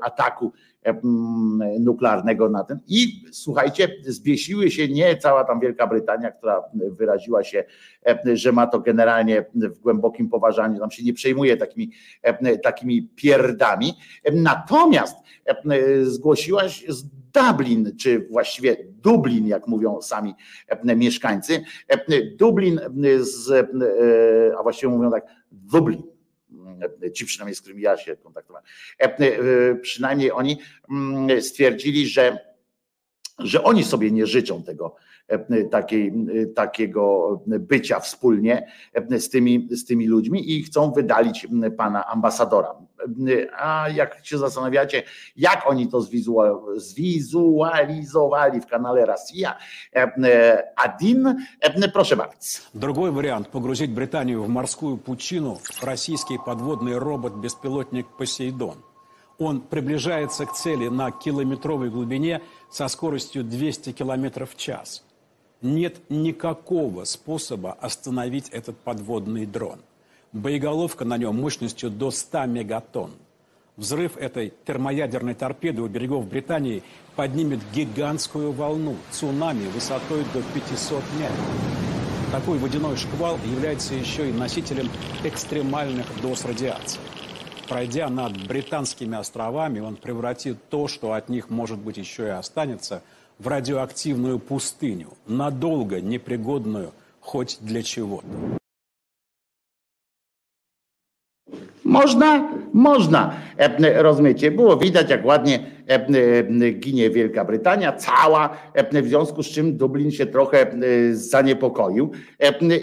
[0.00, 0.52] ataku
[1.80, 2.80] nuklearnego na ten.
[2.86, 7.64] I słuchajcie, zbiesiły się nie cała tam Wielka Brytania, która wyraziła się,
[8.32, 11.90] że ma to generalnie w głębokim poważaniu, tam się nie przejmuje takimi,
[12.62, 13.92] takimi pierdami.
[14.32, 15.16] Natomiast
[16.02, 17.04] zgłosiła się z
[17.34, 20.34] Dublin, czy właściwie Dublin, jak mówią sami
[20.96, 21.64] mieszkańcy.
[22.36, 22.80] Dublin
[23.20, 23.68] z,
[24.58, 26.02] a właściwie mówią tak, Dublin
[27.14, 28.66] ci przynajmniej z którymi ja się kontaktowałem,
[28.98, 30.58] e, e, przynajmniej oni
[30.90, 32.38] mm, stwierdzili, że,
[33.38, 35.13] że oni sobie nie życzą tego, e,
[35.71, 36.13] takiej,
[36.55, 38.71] takiego bycia wspólnie
[39.17, 41.47] z tymi, z tymi ludźmi i chcą wydalić
[41.77, 42.75] pana ambasadora.
[43.57, 45.03] A jak się zastanawiacie,
[45.37, 46.01] jak oni to
[46.75, 49.57] zwizualizowali w kanale Rosja,
[50.75, 51.35] Adin,
[51.93, 52.59] proszę bardzo.
[52.73, 58.75] Другой вариант – погрузить Британию в морскую пучину российский подводный робот-беспилотник «Посейдон».
[59.37, 65.05] Он приближается к цели на километровой глубине со скоростью 200 км в час.
[65.64, 69.80] Нет никакого способа остановить этот подводный дрон–
[70.34, 73.12] Боеголовка на нем мощностью до 100 мегатонн.
[73.76, 76.82] Взрыв этой термоядерной торпеды у берегов Британии
[77.14, 81.38] поднимет гигантскую волну, цунами высотой до 500 метров.
[82.32, 84.90] Такой водяной шквал является еще и носителем
[85.22, 86.98] экстремальных доз радиации.
[87.68, 93.04] Пройдя над британскими островами, он превратит то, что от них, может быть, еще и останется,
[93.38, 98.26] в радиоактивную пустыню, надолго непригодную хоть для чего-то.
[101.94, 106.06] Można, można, e, rozumiecie, było widać jak ładnie e,
[106.62, 108.56] e, ginie Wielka Brytania, cała,
[109.02, 110.66] w związku z czym Dublin się trochę
[111.12, 112.10] zaniepokoił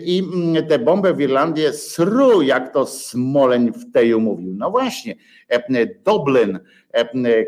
[0.05, 4.53] i mm, tę bombę w Irlandię sru, jak to Smoleń w Teju mówił.
[4.57, 5.15] No właśnie,
[6.05, 6.59] Dublin,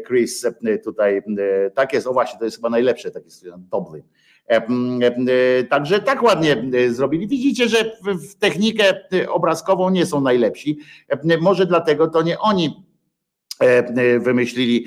[0.08, 0.46] Chris
[0.84, 1.22] tutaj,
[1.76, 3.30] tak jest, o właśnie, to jest chyba najlepsze takie
[3.72, 4.04] Dublin.
[4.50, 7.28] E, e, także tak ładnie e, zrobili.
[7.28, 8.84] Widzicie, że w technikę
[9.30, 10.80] obrazkową nie są najlepsi.
[11.42, 12.84] Może dlatego to nie oni
[14.20, 14.86] wymyślili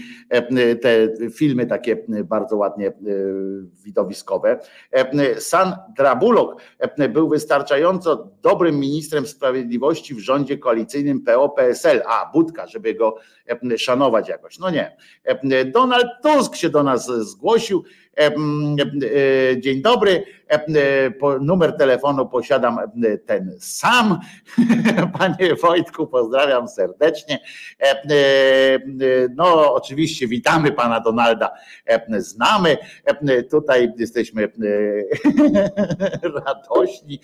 [0.82, 2.92] te filmy takie bardzo ładnie
[3.84, 4.60] widowiskowe.
[5.38, 6.62] Sandra Bullock
[7.08, 12.02] był wystarczająco dobrym ministrem sprawiedliwości w rządzie koalicyjnym PO-PSL.
[12.06, 13.16] A, Budka, żeby go
[13.76, 14.58] szanować jakoś.
[14.58, 14.96] No nie.
[15.64, 18.05] Donald Tusk się do nas zgłosił E,
[19.60, 20.24] dzień dobry,
[21.40, 22.78] numer telefonu posiadam
[23.26, 24.20] ten sam.
[25.18, 27.38] Panie Wojtku, pozdrawiam serdecznie.
[29.36, 31.50] No, oczywiście witamy pana Donalda,
[32.18, 32.76] znamy.
[33.50, 34.48] Tutaj jesteśmy
[36.46, 37.20] radośni.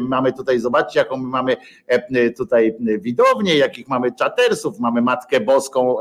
[0.00, 1.56] Mamy tutaj, zobaczcie, jaką mamy
[2.36, 5.96] tutaj widownię, jakich mamy czatersów, mamy Matkę Boską,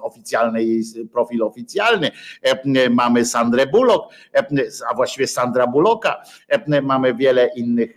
[0.00, 0.82] oficjalny jej
[1.12, 2.10] profil oficjalny,
[2.90, 4.14] mamy Sandrę Bullock,
[4.90, 6.22] a właściwie Sandra Bullocka,
[6.82, 7.94] mamy wiele innych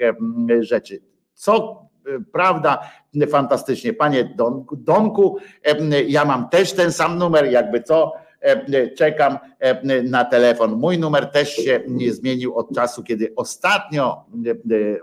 [0.60, 1.02] rzeczy.
[1.34, 1.86] Co
[2.34, 2.80] prawda,
[3.28, 3.94] fantastycznie.
[3.94, 4.36] Panie
[4.72, 5.38] Donku,
[6.08, 8.14] ja mam też ten sam numer, jakby co
[8.98, 9.38] czekam
[10.04, 10.76] na telefon.
[10.76, 14.26] Mój numer też się nie zmienił od czasu, kiedy ostatnio,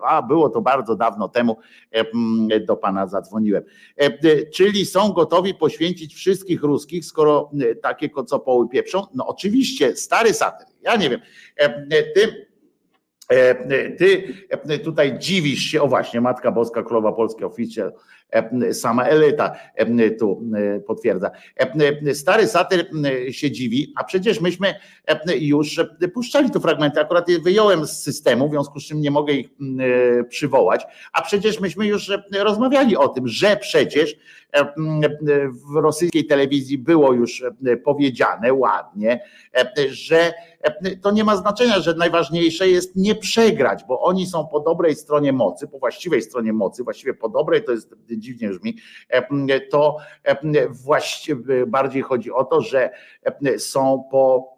[0.09, 1.57] a było to bardzo dawno temu,
[2.67, 3.63] do pana zadzwoniłem.
[4.55, 7.51] Czyli są gotowi poświęcić wszystkich ruskich, skoro
[7.83, 9.03] takie kocopoły pieprzą?
[9.15, 11.21] No oczywiście, stary satyr, ja nie wiem.
[12.15, 12.47] Ty
[14.69, 17.93] ty tutaj dziwisz się, o właśnie, Matka Boska, Królowa Polska, oficjal,
[18.73, 19.57] sama elita
[20.19, 20.43] tu
[20.87, 21.31] potwierdza.
[22.15, 22.91] Stary satyr
[23.31, 24.75] się dziwi, a przecież myśmy
[25.39, 25.81] już
[26.15, 29.49] puszczali tu fragmenty, akurat je wyjąłem z systemu, w związku z czym nie mogę ich
[30.29, 34.17] przywołać, a przecież myśmy już rozmawiali o tym, że przecież
[35.73, 37.45] w rosyjskiej telewizji było już
[37.85, 39.21] powiedziane ładnie,
[39.89, 40.33] że
[41.03, 45.33] to nie ma znaczenia, że najważniejsze jest nie przegrać, bo oni są po dobrej stronie
[45.33, 48.77] mocy, po właściwej stronie mocy, właściwie po dobrej, to jest dziwnie brzmi,
[49.71, 49.97] to
[50.71, 52.91] właściwie bardziej chodzi o to, że
[53.59, 54.55] są po,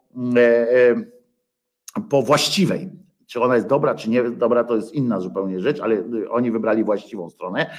[2.10, 2.90] po właściwej.
[3.26, 6.84] Czy ona jest dobra, czy nie dobra, to jest inna zupełnie rzecz, ale oni wybrali
[6.84, 7.70] właściwą stronę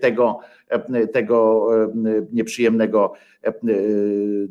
[0.00, 0.38] tego,
[1.12, 1.66] tego
[2.32, 3.12] nieprzyjemnego,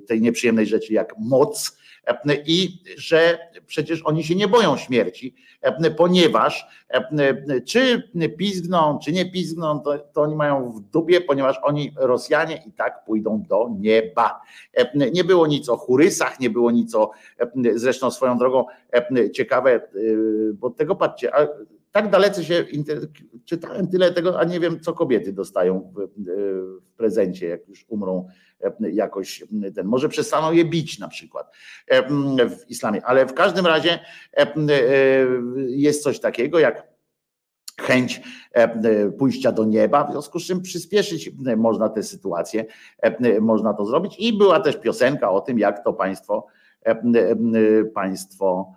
[0.07, 1.76] tej nieprzyjemnej rzeczy jak moc
[2.45, 5.35] i że przecież oni się nie boją śmierci,
[5.97, 6.67] ponieważ
[7.65, 12.71] czy pizgną, czy nie pizgną, to, to oni mają w dubie, ponieważ oni, Rosjanie, i
[12.71, 14.41] tak pójdą do nieba.
[15.13, 17.11] Nie było nic o churysach, nie było nic o,
[17.75, 18.65] zresztą swoją drogą
[19.33, 19.89] ciekawe,
[20.53, 21.31] bo tego patrzcie,
[21.91, 22.65] tak dalece się
[23.45, 26.07] czytałem tyle tego, a nie wiem, co kobiety dostają w,
[26.87, 28.27] w prezencie, jak już umrą
[28.79, 29.43] jakoś
[29.75, 31.51] ten, może przestaną je bić na przykład
[32.49, 33.99] w islamie, ale w każdym razie
[35.67, 36.87] jest coś takiego jak
[37.81, 38.21] chęć
[39.19, 42.65] pójścia do nieba, w związku z czym przyspieszyć można tę sytuację,
[43.41, 44.15] można to zrobić.
[44.19, 46.47] I była też piosenka o tym, jak to państwo
[47.93, 48.76] państwo E,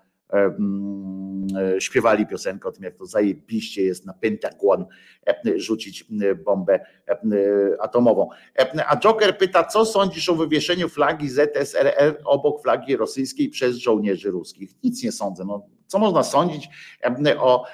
[1.78, 4.86] śpiewali piosenkę o tym, jak to zajebiście jest na Pentagon
[5.56, 6.04] rzucić
[6.44, 6.80] bombę
[7.80, 8.28] atomową.
[8.88, 14.70] A Joker pyta, co sądzisz o wywieszeniu flagi ZSRR obok flagi rosyjskiej przez żołnierzy ruskich?
[14.82, 15.44] Nic nie sądzę.
[15.44, 16.68] No, co można sądzić
[17.38, 17.64] o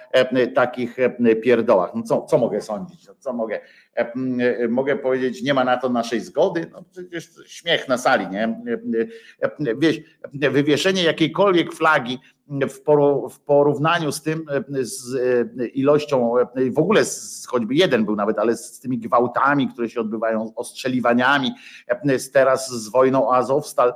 [0.55, 0.97] takich
[1.43, 1.91] pierdołach?
[1.95, 3.07] No co, co mogę sądzić?
[3.07, 3.61] No co mogę?
[4.69, 6.67] Mogę powiedzieć, nie ma na to naszej zgody?
[6.73, 8.63] No przecież śmiech na sali, nie?
[9.79, 10.03] Wieś,
[10.33, 12.19] wywieszenie jakiejkolwiek flagi
[13.31, 14.47] w porównaniu z tym,
[14.81, 15.19] z
[15.75, 16.35] ilością,
[16.71, 21.55] w ogóle z, choćby jeden był nawet, ale z tymi gwałtami, które się odbywają, ostrzeliwaniami,
[22.33, 23.95] teraz z wojną Azowstal,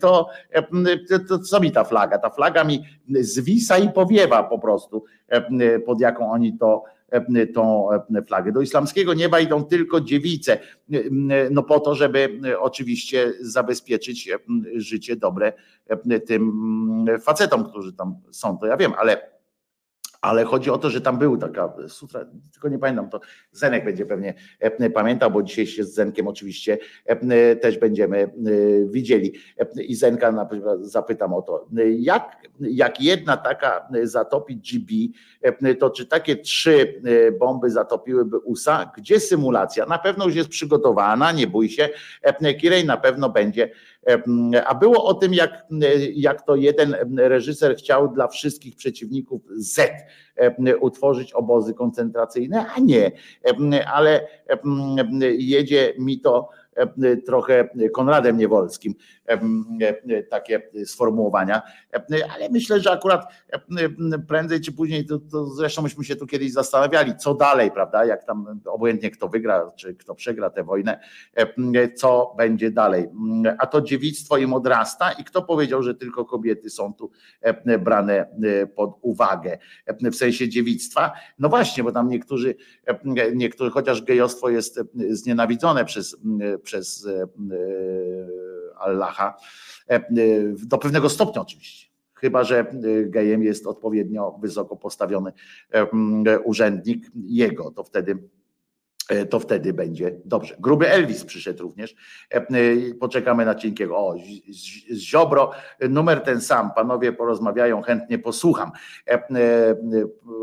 [0.00, 0.28] to,
[1.28, 2.18] to co mi ta flaga?
[2.18, 2.84] Ta flaga mi
[3.20, 5.04] zwisa i powiewa po prostu,
[5.86, 6.84] pod jaką oni to
[7.54, 7.88] tą
[8.26, 8.52] flagę.
[8.52, 10.58] Do islamskiego nieba idą tylko dziewice,
[11.50, 14.30] no po to, żeby oczywiście zabezpieczyć
[14.76, 15.52] życie dobre
[16.26, 16.52] tym
[17.20, 19.33] facetom, którzy tam są, to ja wiem, ale
[20.24, 23.20] ale chodzi o to, że tam był taka sutra, tylko nie pamiętam, to
[23.52, 28.30] Zenek będzie pewnie e, pamiętał, bo dzisiaj się z Zenkiem oczywiście e, też będziemy e,
[28.86, 29.32] widzieli.
[29.76, 30.48] I Zenka na
[30.80, 31.68] zapytam o to,
[31.98, 34.92] jak, jak jedna taka zatopi GB,
[35.78, 37.02] to czy takie trzy
[37.40, 38.92] bomby zatopiłyby USA?
[38.96, 39.86] Gdzie symulacja?
[39.86, 41.88] Na pewno już jest przygotowana, nie bój się.
[42.60, 43.70] Kirej na pewno będzie
[44.66, 45.66] a było o tym, jak,
[46.14, 49.92] jak to jeden reżyser chciał dla wszystkich przeciwników Z
[50.80, 53.12] utworzyć obozy koncentracyjne, a nie,
[53.86, 54.26] ale
[55.38, 56.48] jedzie mi to
[57.26, 58.94] trochę Konradem Niewolskim
[60.30, 61.62] takie sformułowania,
[62.34, 63.32] ale myślę, że akurat
[64.28, 68.24] prędzej czy później, to, to zresztą myśmy się tu kiedyś zastanawiali, co dalej, prawda, jak
[68.24, 71.00] tam obojętnie kto wygra, czy kto przegra tę wojnę,
[71.96, 73.08] co będzie dalej.
[73.58, 77.10] A to dziewictwo im odrasta i kto powiedział, że tylko kobiety są tu
[77.78, 78.26] brane
[78.76, 79.58] pod uwagę
[80.00, 81.12] w sensie dziewictwa?
[81.38, 82.54] No właśnie, bo tam niektórzy,
[83.34, 84.80] niektórzy chociaż gejostwo jest
[85.10, 86.16] znienawidzone przez,
[86.64, 87.08] przez
[88.78, 89.36] Allaha,
[89.88, 90.00] e,
[90.66, 91.88] do pewnego stopnia oczywiście.
[92.14, 92.66] Chyba, że
[93.06, 95.32] gejem jest odpowiednio wysoko postawiony
[96.44, 98.43] urzędnik jego, to wtedy E,
[99.30, 100.56] to wtedy będzie dobrze.
[100.58, 101.94] Gruby Elvis przyszedł również.
[102.34, 102.46] E, e,
[103.00, 103.96] poczekamy na cienkiego.
[103.96, 104.14] O,
[104.90, 105.50] z Ziobro,
[105.90, 106.70] numer ten sam.
[106.74, 108.72] Panowie porozmawiają, chętnie posłucham.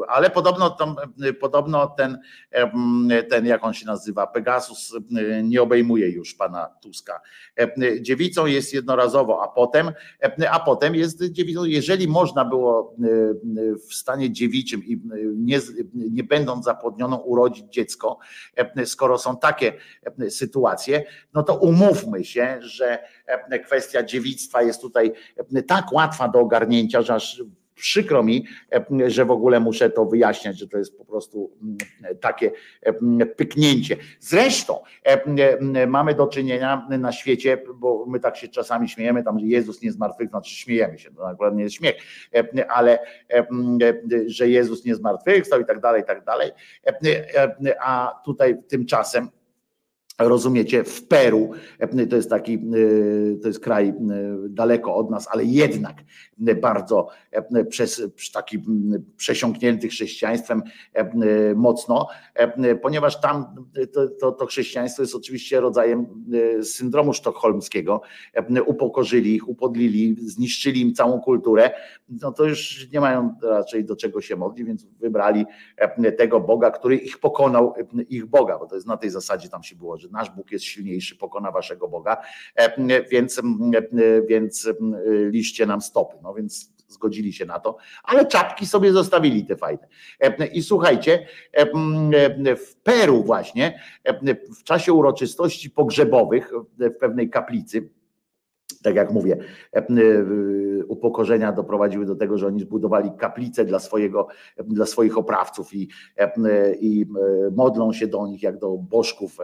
[0.07, 0.95] Ale podobno, tam,
[1.39, 2.19] podobno ten,
[3.29, 4.95] ten, jak on się nazywa, Pegasus,
[5.43, 7.21] nie obejmuje już pana Tuska.
[8.01, 9.91] Dziewicą jest jednorazowo, a potem,
[10.51, 12.95] a potem jest dziewicą, jeżeli można było
[13.89, 15.01] w stanie dziewiczym i
[15.35, 15.59] nie,
[15.93, 18.19] nie będąc zapłodnioną urodzić dziecko,
[18.50, 18.50] E,
[18.85, 19.73] skoro są takie
[20.19, 21.03] e, sytuacje,
[21.33, 25.13] no to umówmy się, że e, kwestia dziewictwa jest tutaj
[25.67, 27.43] tak łatwa do ogarnięcia, że aż
[27.81, 28.45] przykro mi,
[29.07, 31.57] że w ogóle muszę to wyjaśniać, że to jest po prostu
[32.21, 32.51] takie
[33.35, 33.97] pyknięcie.
[34.19, 34.79] Zresztą
[35.87, 39.91] mamy do czynienia na świecie, bo my tak się czasami śmiejemy, tam że Jezus nie
[39.91, 41.95] zmartwychwstał, znaczy śmiejemy się, to akurat nie jest śmiech,
[42.69, 42.99] ale
[44.27, 46.51] że Jezus nie zmartwychwstał i tak dalej, i tak dalej,
[47.79, 49.29] a tutaj tymczasem
[50.27, 51.51] Rozumiecie, w Peru,
[52.09, 52.59] to jest taki,
[53.41, 53.93] to jest kraj
[54.49, 55.95] daleko od nas, ale jednak
[56.61, 57.07] bardzo
[57.69, 58.01] przez,
[58.33, 58.63] taki
[59.17, 60.63] przesiąknięty chrześcijaństwem
[61.55, 62.07] mocno,
[62.81, 63.45] ponieważ tam
[63.93, 66.05] to, to, to chrześcijaństwo jest oczywiście rodzajem
[66.63, 68.01] syndromu sztokholmskiego.
[68.65, 71.71] Upokorzyli ich, upodlili, zniszczyli im całą kulturę,
[72.21, 75.45] no to już nie mają raczej do czego się modlić, więc wybrali
[76.17, 77.73] tego Boga, który ich pokonał,
[78.09, 80.65] ich Boga, bo to jest na tej zasadzie tam się było, że nasz Bóg jest
[80.65, 82.17] silniejszy, pokona waszego Boga,
[82.55, 83.41] e, więc, e,
[84.27, 84.69] więc
[85.29, 86.17] liście nam stopy.
[86.23, 89.87] No więc zgodzili się na to, ale czapki sobie zostawili te fajne.
[90.19, 91.27] E, I słuchajcie,
[92.57, 93.81] w Peru właśnie,
[94.59, 97.89] w czasie uroczystości pogrzebowych w pewnej kaplicy,
[98.81, 99.37] tak jak mówię,
[99.73, 99.83] e,
[100.87, 104.27] upokorzenia doprowadziły do tego, że oni zbudowali kaplice dla, swojego,
[104.57, 105.89] dla swoich oprawców i,
[106.79, 107.05] i
[107.55, 109.37] modlą się do nich jak do bożków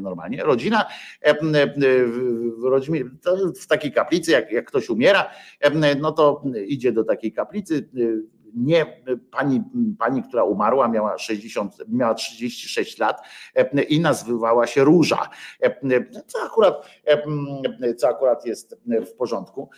[0.00, 0.42] normalnie.
[0.44, 0.84] Rodzina
[3.60, 5.30] w takiej kaplicy, jak, jak ktoś umiera,
[6.00, 7.88] no to idzie do takiej kaplicy,
[8.54, 9.62] nie pani,
[9.98, 13.20] pani, która umarła, miała 60, miała 36 lat
[13.54, 15.28] e, i nazywała się Róża.
[15.62, 19.70] E, co akurat, e, co akurat jest w porządku,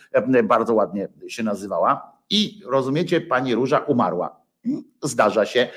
[0.43, 2.17] bardzo ładnie się nazywała.
[2.29, 4.41] I rozumiecie, pani Róża umarła.
[5.03, 5.67] Zdarza się.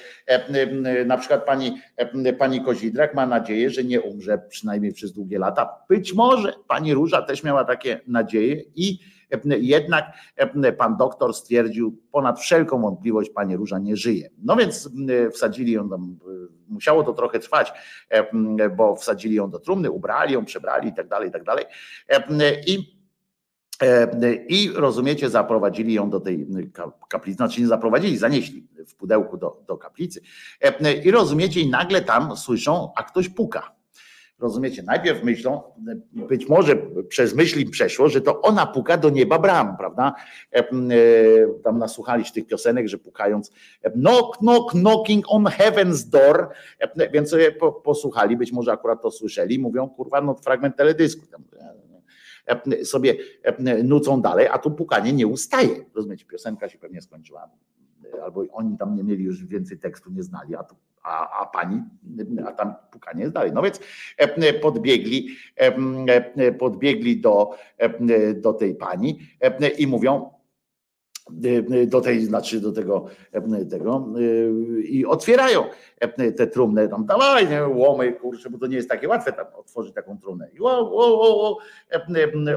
[1.07, 1.81] Na przykład pani,
[2.39, 5.77] pani Kozidrak ma nadzieję, że nie umrze przynajmniej przez długie lata.
[5.89, 8.99] Być może pani Róża też miała takie nadzieje i
[9.45, 10.05] jednak
[10.79, 14.31] pan doktor stwierdził ponad wszelką wątpliwość, pani Róża nie żyje.
[14.43, 14.91] No więc
[15.33, 16.19] wsadzili ją tam,
[16.69, 17.73] musiało to trochę trwać,
[18.77, 21.65] bo wsadzili ją do trumny, ubrali ją, przebrali i tak dalej, i tak dalej.
[22.67, 22.95] I
[24.49, 26.49] i rozumiecie, zaprowadzili ją do tej
[27.09, 30.21] kaplicy, znaczy nie zaprowadzili, zanieśli w pudełku do, do kaplicy.
[31.05, 33.75] I rozumiecie, i nagle tam słyszą, a ktoś puka.
[34.39, 34.83] Rozumiecie?
[34.83, 35.63] Najpierw myślą,
[36.13, 36.77] być może
[37.09, 40.15] przez myśli przeszło, że to ona puka do nieba bram, prawda?
[40.53, 40.65] E, e,
[41.65, 43.53] tam nasłuchaliście tych piosenek, że pukając
[43.83, 46.49] e, knock, knock, knocking on heaven's door,
[47.13, 47.53] więc sobie
[47.85, 51.27] posłuchali, być może akurat to słyszeli, mówią, kurwa, no fragment teledysku.
[52.85, 53.17] Sobie
[53.85, 55.85] nucą dalej, a tu pukanie nie ustaje.
[55.95, 57.51] Rozumiecie, piosenka się pewnie skończyła,
[58.23, 61.83] albo oni tam nie mieli już więcej tekstu, nie znali, a tu a, a pani,
[62.47, 63.53] a tam pukanie jest dalej.
[63.53, 63.81] No więc
[64.17, 69.19] e, podbiegli, e, podbiegli do, e, do tej pani
[69.79, 70.34] i mówią,
[71.87, 73.07] do tej, znaczy do tego,
[73.71, 74.09] tego
[74.85, 75.65] i otwierają
[76.37, 79.95] te trumny, tam dawaj, nie, łomy, kurczę, bo to nie jest takie łatwe tam otworzyć
[79.95, 80.49] taką trumnę.
[80.53, 81.59] I o, o, o,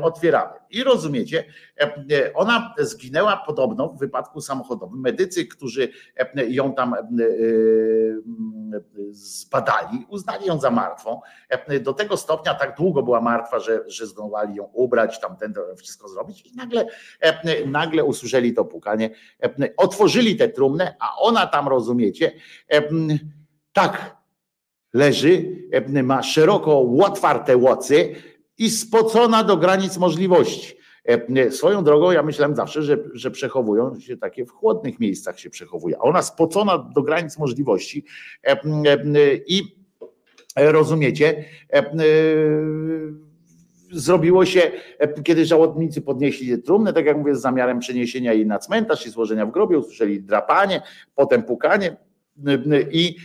[0.02, 0.54] otwieramy.
[0.70, 1.44] I rozumiecie,
[2.34, 5.00] ona zginęła podobno w wypadku samochodowym.
[5.00, 5.90] Medycy, którzy
[6.48, 6.96] ją tam
[9.12, 11.22] zbadali, uznali ją za martwą.
[11.82, 16.08] Do tego stopnia tak długo była martwa, że, że zdołali ją ubrać, tam ten wszystko
[16.08, 16.86] zrobić i nagle,
[17.66, 19.10] nagle usłyszeli to pukanie,
[19.78, 22.32] otworzyli tę trumnę, a ona tam, rozumiecie,
[23.74, 24.18] tak
[24.94, 25.56] leży,
[26.04, 28.16] ma szeroko otwarte łocy
[28.58, 30.78] i spocona do granic możliwości.
[31.50, 35.98] Swoją drogą, ja myślałem zawsze, że, że przechowują się takie w chłodnych miejscach się przechowuje,
[35.98, 38.06] a ona spocona do granic możliwości
[39.48, 39.64] i
[40.56, 41.46] rozumiecie,
[43.92, 44.72] zrobiło się,
[45.24, 49.46] kiedy żałobnicy podnieśli trumnę, tak jak mówię, z zamiarem przeniesienia jej na cmentarz i złożenia
[49.46, 50.82] w grobie, usłyszeli drapanie,
[51.16, 51.98] potem pukanie.
[52.92, 53.16] I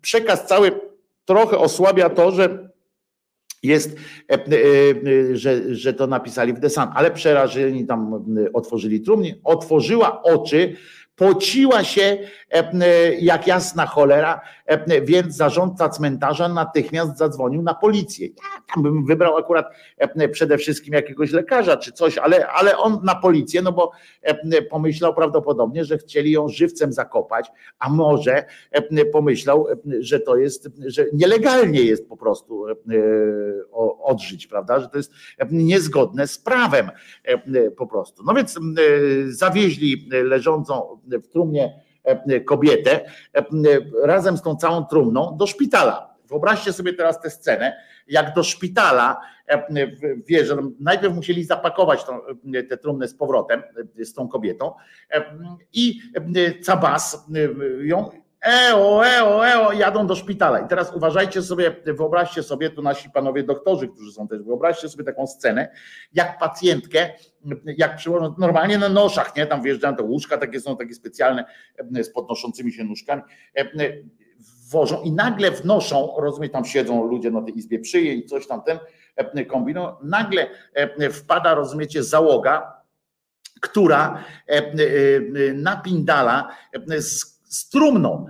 [0.00, 0.80] przekaz cały
[1.24, 2.68] trochę osłabia to, że
[3.62, 3.96] jest,
[5.32, 10.76] że, że to napisali w desant, ale przerażeni tam otworzyli trumnie, otworzyła oczy,
[11.16, 12.18] pociła się
[13.20, 14.40] jak jasna cholera,
[15.02, 18.26] więc zarządca cmentarza natychmiast zadzwonił na policję.
[18.26, 19.66] Ja tam bym wybrał akurat
[20.32, 23.92] przede wszystkim jakiegoś lekarza czy coś, ale, ale on na policję, no bo
[24.70, 28.44] pomyślał prawdopodobnie, że chcieli ją żywcem zakopać, a może
[29.12, 29.66] pomyślał,
[30.00, 32.66] że to jest, że nielegalnie jest po prostu
[34.02, 35.12] odżyć, prawda, że to jest
[35.50, 36.90] niezgodne z prawem
[37.76, 38.22] po prostu.
[38.26, 38.58] No więc
[39.26, 41.80] zawieźli leżącą w trumnie
[42.44, 43.00] kobietę
[44.02, 46.16] razem z tą całą trumną do szpitala.
[46.28, 47.76] Wyobraźcie sobie teraz tę scenę,
[48.08, 49.20] jak do szpitala,
[50.26, 52.20] wiesz, że najpierw musieli zapakować tą,
[52.68, 53.62] tę trumnę z powrotem
[53.98, 54.72] z tą kobietą
[55.72, 56.00] i
[56.64, 57.26] cabas
[57.82, 58.10] ją
[58.46, 60.58] eo, eo, eo, jadą do szpitala.
[60.60, 65.04] I teraz uważajcie sobie, wyobraźcie sobie, tu nasi panowie doktorzy, którzy są też, wyobraźcie sobie
[65.04, 65.68] taką scenę,
[66.12, 67.10] jak pacjentkę,
[67.64, 71.44] jak przyłożą, normalnie na noszach, nie, tam wjeżdżają te łóżka, takie są takie specjalne,
[72.02, 73.22] z podnoszącymi się nóżkami,
[74.70, 78.62] wożą i nagle wnoszą, rozumiem, tam siedzą ludzie na tej izbie przyje i coś tam
[78.62, 78.78] ten
[79.46, 80.46] kombinują, nagle
[81.12, 82.82] wpada, rozumiecie, załoga,
[83.60, 84.24] która
[85.54, 86.48] napindala
[86.98, 88.26] z z trumną.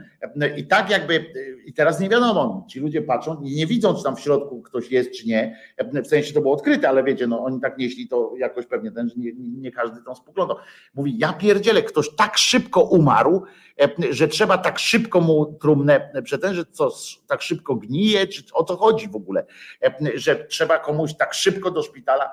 [0.56, 1.32] I tak jakby,
[1.66, 4.90] i teraz nie wiadomo, ci ludzie patrzą i nie widzą, czy tam w środku ktoś
[4.90, 5.58] jest, czy nie.
[6.04, 9.08] W sensie to było odkryte, ale wiecie, no oni tak nieśli to jakoś pewnie ten,
[9.08, 10.56] że nie, nie każdy tam spoglądał.
[10.94, 13.42] Mówi, ja pierdzielę, ktoś tak szybko umarł,
[14.10, 16.90] że trzeba tak szybko mu trumnę przetężyć, co,
[17.26, 19.46] tak szybko gnije, czy o co chodzi w ogóle,
[20.14, 22.30] że trzeba komuś tak szybko do szpitala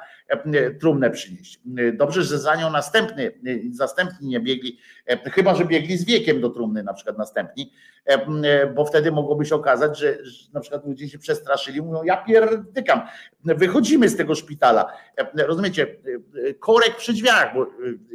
[0.80, 1.60] trumnę przynieść.
[1.94, 3.32] Dobrze, że za nią następny,
[3.80, 4.78] następni nie biegli,
[5.24, 7.73] chyba, że biegli z wiekiem do trumny na przykład następni,
[8.76, 10.18] bo wtedy mogłoby się okazać, że
[10.54, 13.02] na przykład ludzie się przestraszyli, mówią, ja pierdykam,
[13.46, 14.94] wychodzimy z tego szpitala.
[15.36, 15.88] Rozumiecie,
[16.60, 17.68] korek przy drzwiach, bo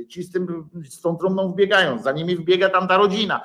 [0.08, 3.40] ci z, tym, z tą trumną wbiegają, za nimi wbiega tam ta rodzina,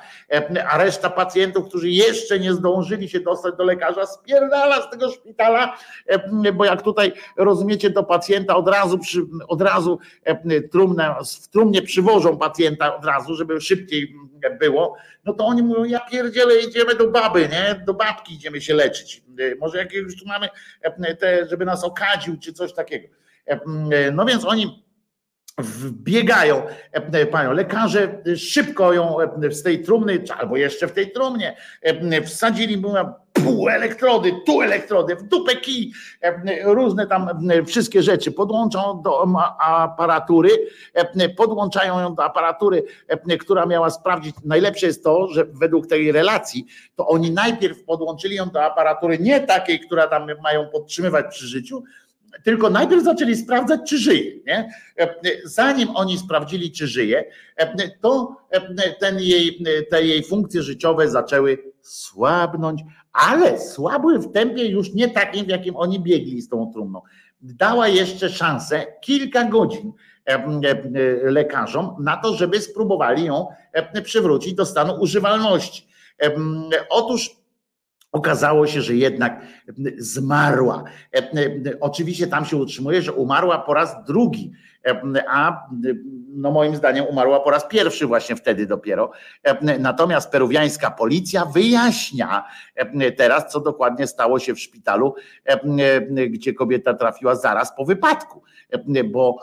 [0.70, 5.76] a reszta pacjentów, którzy jeszcze nie zdążyli się dostać do lekarza, spierdala z tego szpitala,
[6.54, 9.98] bo jak tutaj rozumiecie, do pacjenta od razu, przy, od razu
[10.72, 14.14] trumnę, w trumnie przywożą pacjenta od razu, żeby szybciej
[14.60, 17.82] było, no to oni mówią, ja pierdzielę, idziemy do baby, nie?
[17.86, 19.22] Do babki idziemy się leczyć.
[19.60, 20.48] Może jakiegoś tu mamy,
[21.18, 23.08] te, żeby nas okadził, czy coś takiego.
[24.12, 24.84] No więc oni
[25.58, 26.62] wbiegają
[27.30, 29.16] panią lekarze, szybko ją
[29.50, 31.56] z tej trumny, albo jeszcze w tej trumnie
[32.26, 35.92] wsadzili, mówią, pół elektrody, tu elektrody, w dupę kij,
[36.64, 37.28] różne tam
[37.66, 39.26] wszystkie rzeczy podłączą do
[39.60, 40.50] aparatury,
[41.36, 42.84] podłączają ją do aparatury,
[43.40, 46.66] która miała sprawdzić, najlepsze jest to, że według tej relacji,
[46.96, 51.82] to oni najpierw podłączyli ją do aparatury nie takiej, która tam mają podtrzymywać przy życiu,
[52.44, 54.32] tylko najpierw zaczęli sprawdzać, czy żyje.
[54.46, 54.70] Nie?
[55.44, 57.24] Zanim oni sprawdzili, czy żyje,
[58.00, 58.36] to
[59.00, 62.82] ten jej, te jej funkcje życiowe zaczęły słabnąć,
[63.14, 67.02] ale słabły w tempie już nie takim, w jakim oni biegli z tą trumną.
[67.40, 69.92] Dała jeszcze szansę kilka godzin
[71.22, 73.46] lekarzom na to, żeby spróbowali ją
[74.04, 75.88] przywrócić do stanu używalności.
[76.90, 77.36] Otóż
[78.14, 79.40] Okazało się, że jednak
[79.98, 80.84] zmarła.
[81.80, 84.52] Oczywiście tam się utrzymuje, że umarła po raz drugi,
[85.28, 85.66] a
[86.28, 89.10] no moim zdaniem umarła po raz pierwszy właśnie wtedy dopiero.
[89.78, 92.44] Natomiast peruwiańska policja wyjaśnia
[93.16, 95.14] teraz, co dokładnie stało się w szpitalu,
[96.28, 98.42] gdzie kobieta trafiła zaraz po wypadku,
[99.12, 99.38] bo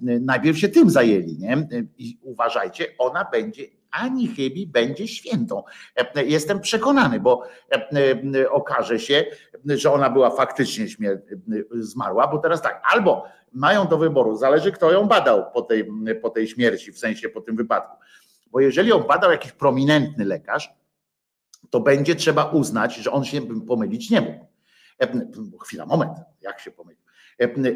[0.00, 1.38] najpierw się tym zajęli.
[1.38, 1.68] Nie?
[1.98, 5.62] I uważajcie, ona będzie ani chybi będzie świętą.
[6.26, 7.42] Jestem przekonany, bo
[8.50, 9.24] okaże się,
[9.66, 10.86] że ona była faktycznie
[11.72, 15.90] zmarła, bo teraz tak, albo mają do wyboru, zależy kto ją badał po tej,
[16.22, 17.96] po tej śmierci, w sensie po tym wypadku.
[18.50, 20.74] Bo jeżeli ją badał jakiś prominentny lekarz,
[21.70, 24.46] to będzie trzeba uznać, że on się pomylić nie mógł.
[25.60, 26.99] Chwila, moment, jak się pomylił?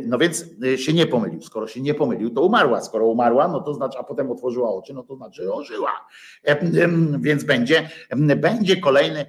[0.07, 0.45] No więc
[0.77, 1.43] się nie pomylił.
[1.43, 2.81] Skoro się nie pomylił, to umarła.
[2.81, 5.91] Skoro umarła, no to znaczy, a potem otworzyła oczy, no to znaczy, że ożyła.
[7.21, 7.91] Więc będzie,
[8.37, 9.27] będzie kolejny,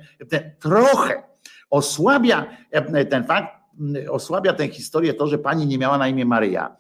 [0.59, 1.23] trochę
[1.69, 2.45] osłabia
[3.09, 3.47] ten fakt,
[4.09, 6.75] osłabia tę historię to, że pani nie miała na imię Maryja,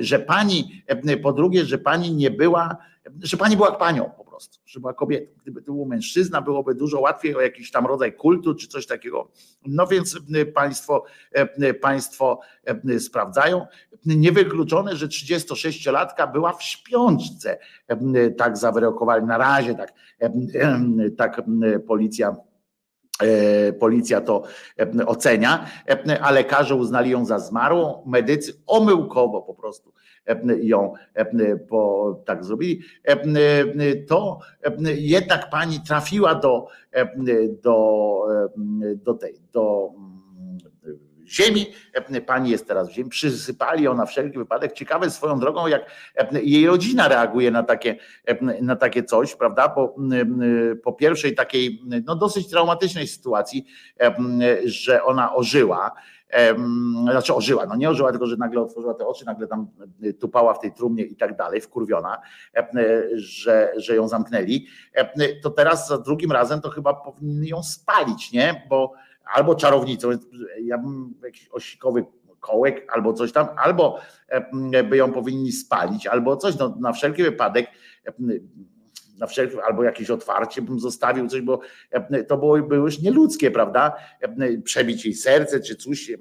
[0.00, 0.84] że pani,
[1.22, 2.76] po drugie, że pani nie była,
[3.22, 5.32] że pani była panią prostu, że była kobietą.
[5.42, 9.30] Gdyby to był mężczyzna, byłoby dużo łatwiej o jakiś tam rodzaj kultu czy coś takiego.
[9.66, 10.18] No więc
[10.54, 11.04] państwo,
[11.80, 12.40] państwo
[12.98, 13.66] sprawdzają.
[14.06, 17.58] Niewykluczone, że 36-latka była w śpiączce,
[18.36, 19.92] tak zawyrokowali na razie, tak,
[21.16, 21.42] tak
[21.86, 22.53] policja E,
[23.78, 24.42] policja to
[24.78, 29.92] e, ocenia, e, a lekarze uznali ją za zmarłą, medycy omyłkowo po prostu
[30.62, 30.92] ją
[32.24, 32.80] tak zrobili,
[34.08, 34.38] to
[34.94, 36.66] jednak pani trafiła do,
[37.62, 38.20] do,
[38.96, 39.90] do tej, do
[41.26, 41.66] ziemi.
[42.26, 44.72] Pani jest teraz w ziemi, przysypali ją na wszelki wypadek.
[44.72, 45.90] Ciekawe swoją drogą, jak
[46.32, 47.96] jej rodzina reaguje na takie,
[48.60, 49.68] na takie coś, prawda?
[49.68, 49.96] Po,
[50.84, 53.66] po pierwszej takiej no dosyć traumatycznej sytuacji,
[54.64, 55.92] że ona ożyła.
[57.10, 59.68] Znaczy ożyła, no nie ożyła, tylko że nagle otworzyła te oczy, nagle tam
[60.20, 62.20] tupała w tej trumnie i tak dalej, wkurwiona,
[63.14, 64.66] że, że ją zamknęli.
[65.42, 68.66] To teraz za drugim razem to chyba powinni ją spalić, nie?
[68.68, 68.92] Bo
[69.32, 70.10] albo czarownicą,
[70.62, 72.04] ja bym jakiś osikowy
[72.40, 73.98] kołek albo coś tam, albo
[74.90, 77.66] by ją powinni spalić, albo coś, no, na wszelki wypadek
[79.18, 81.60] na wszelki, albo jakieś otwarcie bym zostawił coś, bo
[82.28, 83.94] to było, było już nieludzkie, prawda?
[84.64, 86.12] Przebić jej serce czy coś,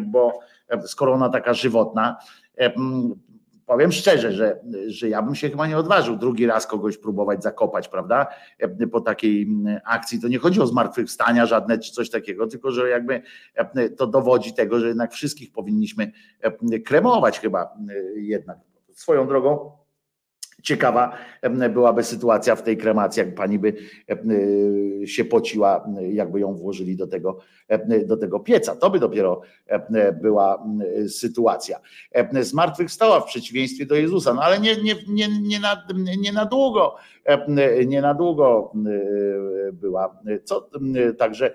[0.00, 0.38] bo
[0.86, 2.16] skoro ona taka żywotna,
[3.66, 7.88] powiem szczerze, że, że ja bym się chyba nie odważył drugi raz kogoś próbować zakopać,
[7.88, 8.26] prawda?
[8.92, 9.48] Po takiej
[9.84, 13.22] akcji to nie chodzi o zmartwychwstania żadne czy coś takiego, tylko że jakby
[13.96, 16.12] to dowodzi tego, że jednak wszystkich powinniśmy
[16.84, 17.74] kremować chyba
[18.16, 18.58] jednak.
[18.92, 19.85] Swoją drogą
[20.62, 21.12] Ciekawa
[21.70, 23.74] byłaby sytuacja w tej kremacji, jak pani by
[25.06, 27.38] się pociła, jakby ją włożyli do tego,
[28.06, 28.76] do tego pieca.
[28.76, 29.40] To by dopiero
[30.22, 30.66] była
[31.08, 31.80] sytuacja.
[32.40, 35.86] Zmartwychwstała w przeciwieństwie do Jezusa, no ale nie, nie, nie, nie, na,
[36.18, 36.96] nie na długo,
[37.86, 38.72] nie na długo
[39.72, 40.18] była.
[40.44, 40.70] Co,
[41.18, 41.54] także,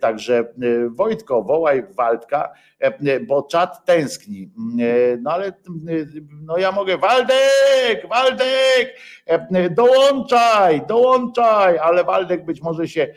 [0.00, 0.52] także
[0.90, 2.52] Wojtko, wołaj Waldka,
[3.26, 4.50] bo czat tęskni.
[5.22, 5.52] No ale
[6.42, 8.25] no ja mogę, Waldek, Waldek,
[9.70, 13.14] dołączaj, dołączaj, ale Waldek być może się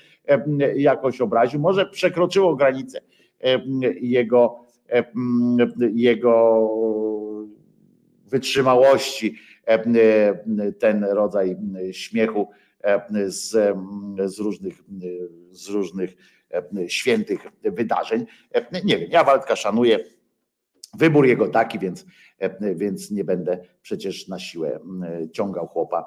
[0.75, 3.01] jakoś obraził, może przekroczyło granicę
[4.01, 4.65] jego,
[5.93, 6.69] jego
[8.25, 9.35] wytrzymałości
[10.79, 11.57] ten rodzaj
[11.91, 12.49] śmiechu
[13.25, 13.75] z,
[14.25, 14.83] z, różnych,
[15.51, 16.15] z różnych
[16.87, 18.25] świętych wydarzeń.
[18.83, 19.99] Nie wiem, ja Waldka szanuję.
[20.97, 22.05] Wybór jego taki, więc,
[22.75, 24.79] więc nie będę przecież na siłę
[25.31, 26.05] ciągał chłopa.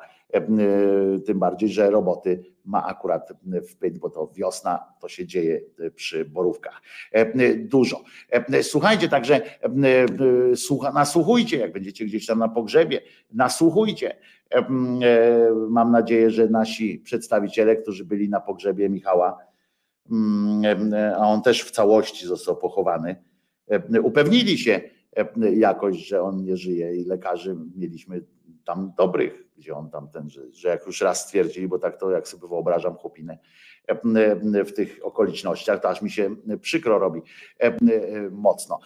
[1.26, 3.32] Tym bardziej, że roboty ma akurat
[3.70, 5.60] w pyt, bo to wiosna, to się dzieje
[5.94, 6.82] przy borówkach.
[7.58, 8.02] Dużo.
[8.62, 9.40] Słuchajcie, także
[10.94, 13.00] nasłuchujcie, jak będziecie gdzieś tam na pogrzebie,
[13.32, 14.16] nasłuchujcie.
[15.68, 19.38] Mam nadzieję, że nasi przedstawiciele, którzy byli na pogrzebie Michała,
[21.16, 23.16] a on też w całości został pochowany,
[24.02, 24.80] upewnili się
[25.54, 28.22] jakoś, że on nie żyje i lekarzy mieliśmy
[28.64, 32.10] tam dobrych, gdzie on tam ten, że, że jak już raz stwierdzili, bo tak to
[32.10, 33.38] jak sobie wyobrażam chłopinę
[34.64, 37.20] w tych okolicznościach, to aż mi się przykro robi
[38.30, 38.78] mocno.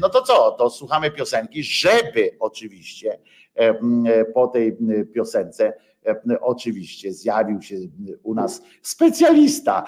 [0.00, 3.18] No to co, to słuchamy piosenki, żeby oczywiście
[4.34, 4.76] po tej
[5.14, 5.72] piosence
[6.40, 7.76] oczywiście zjawił się
[8.22, 9.84] u nas specjalista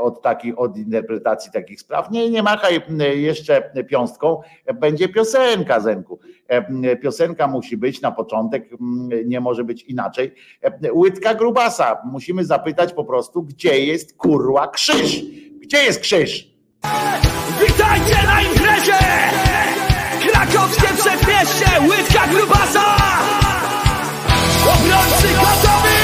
[0.00, 2.10] od takich, od interpretacji takich spraw.
[2.10, 2.82] Nie, nie machaj
[3.14, 4.40] jeszcze piąstką,
[4.74, 6.18] będzie piosenka, Zenku.
[7.02, 8.70] Piosenka musi być na początek,
[9.24, 10.34] nie może być inaczej.
[10.92, 11.98] Łydka grubasa.
[12.04, 15.24] Musimy zapytać po prostu, gdzie jest kurła krzyż?
[15.60, 16.52] Gdzie jest krzyż?
[17.66, 18.98] Witajcie na imprezie!
[20.30, 23.41] Krakowskie przedmieście, łydka grubasa!
[24.62, 25.98] Obrońcy gotowi!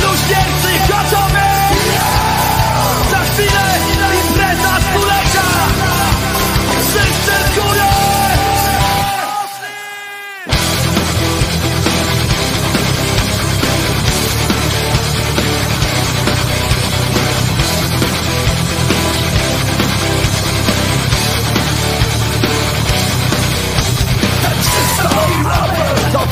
[0.00, 1.53] Bluźniercy gotowi!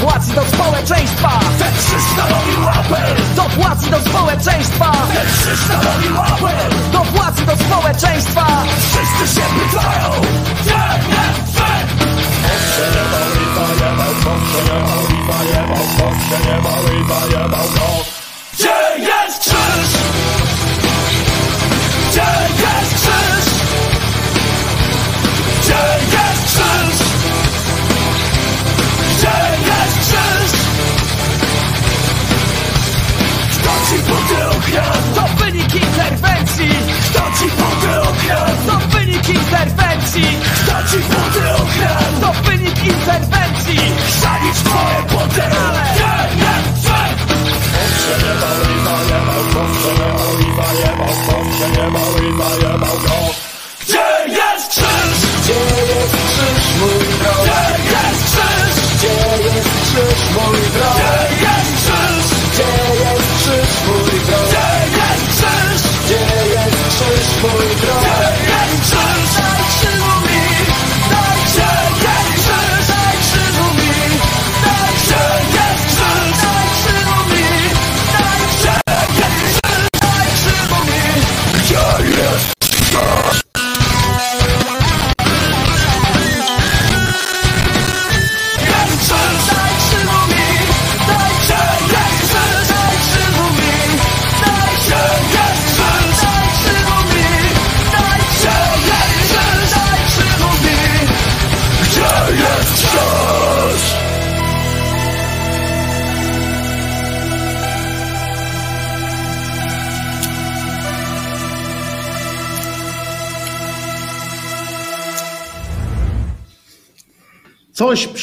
[0.02, 3.14] Do płacy do społeczeństwa Ten krzyż stanowi łapę!
[3.36, 6.52] Do płacy do społeczeństwa Ten krzyż stanowi łapę!
[6.92, 8.46] Do płacy do społeczeństwa
[8.78, 10.10] Wszyscy się pytają!
[10.62, 11.62] Gdzie jest wy?
[18.52, 20.00] Gdzie jest krzyż?
[22.10, 22.41] Gdzie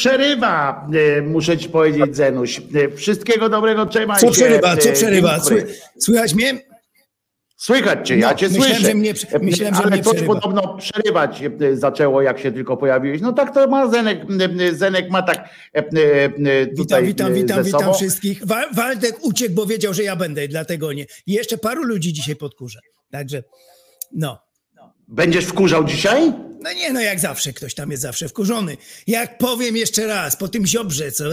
[0.04, 0.86] przerywa,
[1.18, 2.58] e, muszę ci powiedzieć, Zenuś.
[2.74, 4.32] E, Wszystkiego dobrego, trzymaj Co się.
[4.32, 5.40] przerywa, co e, przerywa?
[5.98, 6.58] Słychać mnie?
[7.56, 8.88] Słychać cię, ja No, cię myślałem, słyszę.
[8.88, 10.34] że mnie- myślałem, że Ale mnie coś przerywa.
[10.34, 13.20] podobno przerywać zaczęło, jak się tylko pojawiłeś.
[13.20, 14.18] No tak to ma Zenek.
[14.72, 15.48] Zenek ma tak
[16.72, 18.46] Witam, witam, witam, witam wszystkich.
[18.46, 21.06] Wa- Waldek uciekł, bo wiedział, że ja będę, dlatego nie.
[21.26, 22.78] I jeszcze paru ludzi dzisiaj podkurzę.
[23.10, 23.42] Także,
[24.12, 24.38] no.
[25.10, 26.32] Będziesz wkurzał dzisiaj?
[26.62, 28.76] No nie, no jak zawsze, ktoś tam jest zawsze wkurzony.
[29.06, 31.24] Jak powiem jeszcze raz, po tym ziobrze, co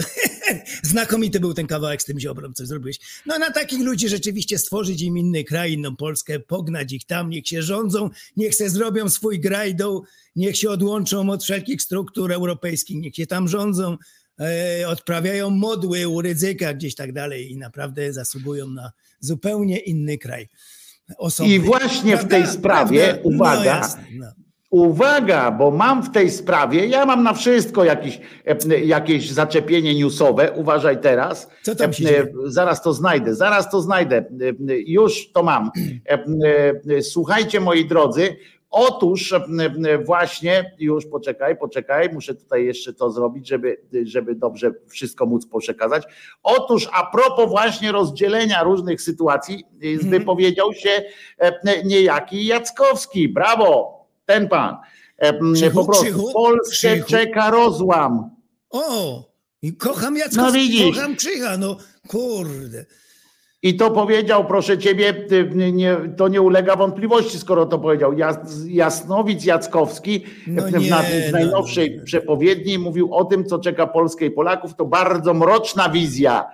[0.83, 2.99] znakomity był ten kawałek z tym ziobrą, co zrobiłeś.
[3.25, 7.47] No na takich ludzi rzeczywiście stworzyć im inny kraj, inną Polskę, pognać ich tam, niech
[7.47, 10.01] się rządzą, niech se zrobią swój grajdą,
[10.35, 13.97] niech się odłączą od wszelkich struktur europejskich, niech się tam rządzą,
[14.39, 20.47] e, odprawiają modły u ryzyka gdzieś tak dalej i naprawdę zasługują na zupełnie inny kraj.
[21.17, 21.53] Osobny.
[21.53, 22.51] I właśnie w tej Prawda?
[22.59, 23.21] sprawie, Prawda?
[23.29, 24.25] No uwaga, jasne, no.
[24.71, 28.19] Uwaga, bo mam w tej sprawie, ja mam na wszystko jakieś,
[28.71, 30.51] e, jakieś zaczepienie newsowe.
[30.51, 31.47] Uważaj teraz.
[31.63, 32.27] Co tam się E, dzieje?
[32.45, 34.17] Zaraz to znajdę, zaraz to znajdę.
[34.17, 34.23] E,
[34.87, 35.71] Już to mam.
[36.09, 36.23] E,
[36.97, 38.35] e, Słuchajcie, moi drodzy.
[38.69, 39.35] Otóż e,
[39.89, 45.45] e, właśnie, już poczekaj, poczekaj, muszę tutaj jeszcze to zrobić, żeby, żeby dobrze wszystko móc
[45.59, 46.03] przekazać.
[46.43, 50.09] Otóż a propos właśnie rozdzielenia różnych sytuacji, Mhm.
[50.09, 50.89] wypowiedział się
[51.39, 53.29] e, niejaki Jackowski.
[53.29, 54.75] Brawo, ten pan.
[55.17, 57.09] E, Krzychu, Po prostu Krzychu, w Polsce Krzychu.
[57.09, 58.29] czeka rozłam.
[58.69, 59.23] O,
[59.61, 60.95] i kocham No widzisz.
[60.95, 61.77] kocham Krzycha, no
[62.07, 62.85] kurde.
[63.63, 65.13] I to powiedział, proszę ciebie,
[65.73, 68.17] nie, to nie ulega wątpliwości, skoro to powiedział.
[68.17, 70.97] Jas, Jasnowic Jackowski No w, nie, no,
[71.29, 74.75] w najnowszej no, przepowiedni mówił o tym, co czeka Polskę i Polaków.
[74.75, 76.45] To bardzo mroczna wizja.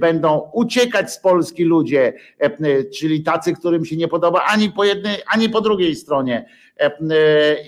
[0.00, 2.12] Będą uciekać z Polski ludzie,
[2.98, 6.48] czyli tacy, którym się nie podoba ani po jednej, ani po drugiej stronie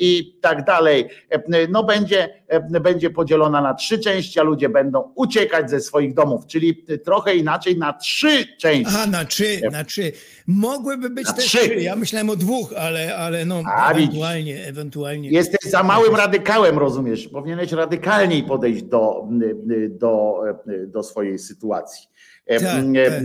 [0.00, 1.08] i tak dalej.
[1.30, 6.14] E, No będzie, e, będzie podzielona na trzy części, a ludzie będą uciekać ze swoich
[6.14, 8.84] domów, czyli trochę inaczej na trzy części.
[8.88, 10.12] Aha, na trzy, na trzy.
[10.46, 11.58] Mogłyby być Na też trzy.
[11.58, 11.74] trzy.
[11.74, 14.08] Ja myślałem o dwóch, ale, ale no, A, widzisz.
[14.08, 15.30] ewentualnie, ewentualnie.
[15.30, 17.28] Jesteś za małym radykałem, rozumiesz?
[17.28, 19.28] Powinieneś radykalniej podejść do,
[19.90, 20.42] do,
[20.86, 22.08] do swojej sytuacji.
[22.46, 23.22] E, Tak, e, tak.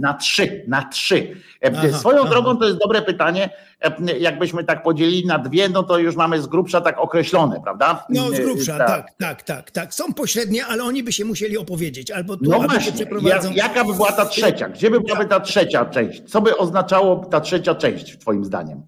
[0.00, 1.36] Na trzy, na trzy.
[1.64, 2.30] E, Aha, Swoją aha.
[2.30, 3.50] drogą to jest dobre pytanie.
[3.80, 8.06] E, Jakbyśmy tak podzielili na dwie, no to już mamy z grubsza tak określone, prawda?
[8.10, 9.94] No z E, grubsza, tak, tak, tak, tak.
[9.94, 12.10] Są pośrednie, ale oni by się musieli opowiedzieć.
[12.10, 13.48] Albo tu, No albo właśnie, przeprowadzą.
[13.48, 14.68] jak, jaka by była ta trzecia?
[14.68, 16.22] Gdzie by byłaby ta trzecia część?
[16.30, 18.82] Co by oznaczało ta trzecia część, twoim zdaniem?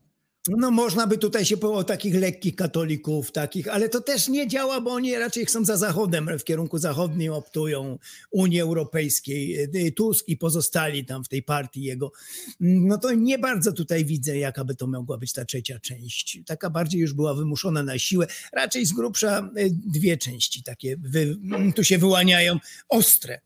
[0.48, 4.48] No można by tutaj się powiedzieć o takich lekkich katolików, takich, ale to też nie
[4.48, 7.98] działa, bo oni raczej są za Zachodem, w kierunku zachodnim optują
[8.31, 9.59] Unii Europejskiej.
[9.77, 12.12] Y, Tusk i pozostali tam w tej partii jego.
[12.60, 16.39] No to nie bardzo tutaj widzę, jaka by to mogła być ta trzecia część.
[16.47, 18.27] Taka bardziej już była wymuszona na siłę.
[18.52, 21.36] Raczej z grubsza y, dwie części takie wy,
[21.77, 22.59] tu się wyłaniają,
[22.89, 23.40] ostre.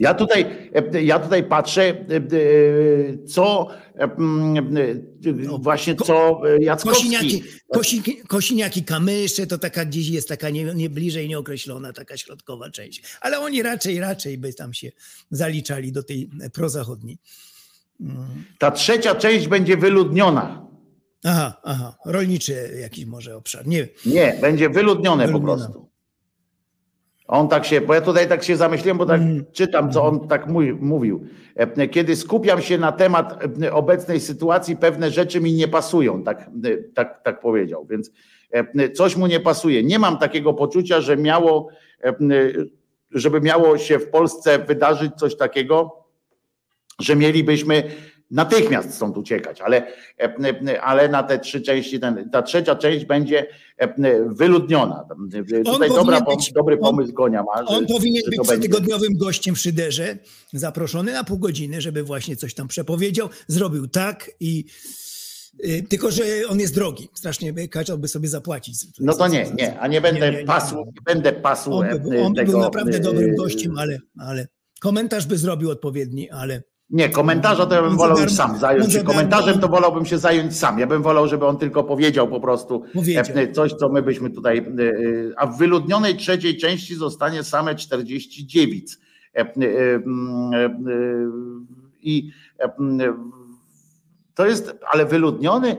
[0.00, 0.70] Ja tutaj,
[1.02, 2.06] ja tutaj patrzę,
[3.28, 3.68] co
[5.60, 7.00] właśnie co Jackowski.
[7.00, 12.70] Kosiniaki, kosi, kosiniaki kamysze to taka gdzieś jest taka nie, nie bliżej nieokreślona, taka środkowa
[12.70, 13.02] część.
[13.20, 14.90] Ale oni raczej, raczej by tam się
[15.30, 17.18] zaliczali do tej prozachodniej.
[18.58, 20.68] Ta trzecia część będzie wyludniona.
[21.24, 23.66] Aha, aha, rolniczy jakiś może obszar.
[23.66, 23.88] Nie.
[24.06, 25.87] Nie, będzie wyludnione po prostu.
[27.28, 29.44] On tak się, bo ja tutaj tak się zamyśliłem, bo tak Mm.
[29.52, 30.46] czytam, co on tak
[30.80, 31.24] mówił.
[31.56, 36.40] E, Kiedy skupiam się na temat e, obecnej sytuacji, pewne rzeczy mi nie pasują, tak,
[36.64, 37.86] e, tak, tak powiedział.
[37.90, 38.10] Więc
[38.94, 39.82] coś mu nie pasuje.
[39.82, 41.68] Nie mam takiego poczucia, że miało,
[43.10, 46.04] żeby miało się w Polsce wydarzyć coś takiego,
[47.00, 47.82] że mielibyśmy
[48.30, 49.92] natychmiast stąd uciekać, ale,
[50.82, 53.46] ale na te trzy części, ten, ta trzecia część będzie
[54.26, 55.04] wyludniona.
[55.64, 57.58] Tutaj dobra, być- dobry on- pomysł Gonia ma.
[57.62, 60.18] Że, On powinien być cotygodniowym gościem w Szyderze,
[60.52, 63.28] zaproszony na pół godziny, żeby właśnie coś tam przepowiedział.
[63.46, 64.64] Zrobił tak i
[65.64, 67.08] y, tylko, że on jest drogi.
[67.14, 68.86] Strasznie by kazałby sobie zapłacić.
[69.00, 70.44] No to nie, nie, a nie będę Nie, nie, nie.
[70.46, 72.52] pasł, nie będę pasł On by, e, był- on by tego.
[72.52, 74.46] był naprawdę e, dobrym gościem, ale, ale
[74.80, 79.02] komentarz by zrobił odpowiedni, ale Nie, komentarza to ja bym wolał już sam zająć się
[79.04, 80.78] komentarzem, to wolałbym się zająć sam.
[80.78, 83.24] Ja bym wolał, żeby on tylko powiedział po prostu Powiedział.
[83.34, 84.58] e, coś, co my byśmy tutaj.
[84.58, 84.94] e, e,
[85.36, 88.98] A w wyludnionej trzeciej części zostanie same 40 dziewic.
[92.02, 92.30] I
[94.34, 95.76] to jest, ale wyludniony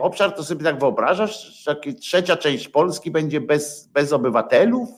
[0.00, 4.88] obszar, to sobie tak wyobrażasz, że trzecia część Polski będzie bez, bez obywatelów,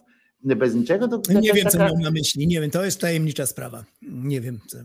[0.44, 1.08] bez niczego?
[1.08, 2.46] To nie wiem, co taka- miał na myśli.
[2.46, 3.84] Nie wiem, to jest tajemnicza sprawa.
[4.02, 4.78] Nie wiem, co,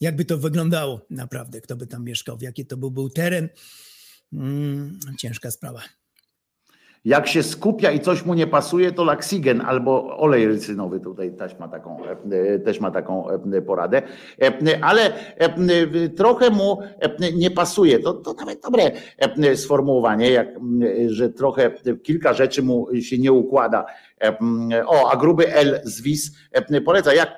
[0.00, 3.48] jakby to wyglądało naprawdę, kto by tam mieszkał, jaki to był, był teren.
[4.32, 5.80] Mm, ciężka sprawa.
[7.04, 11.58] Jak się skupia i coś mu nie pasuje, to laksygen albo olej rycynowy tutaj też
[11.58, 14.02] ma taką, e, też ma taką e, poradę.
[14.42, 15.12] E, Ale
[16.16, 16.78] trochę mu
[17.34, 17.98] nie pasuje.
[17.98, 18.92] To, to nawet dobre
[19.56, 20.48] sformułowanie, jak,
[21.06, 21.70] że trochę
[22.02, 23.86] kilka rzeczy mu się nie układa.
[24.86, 27.30] O, a gruby L z WIS e, poleca, jak,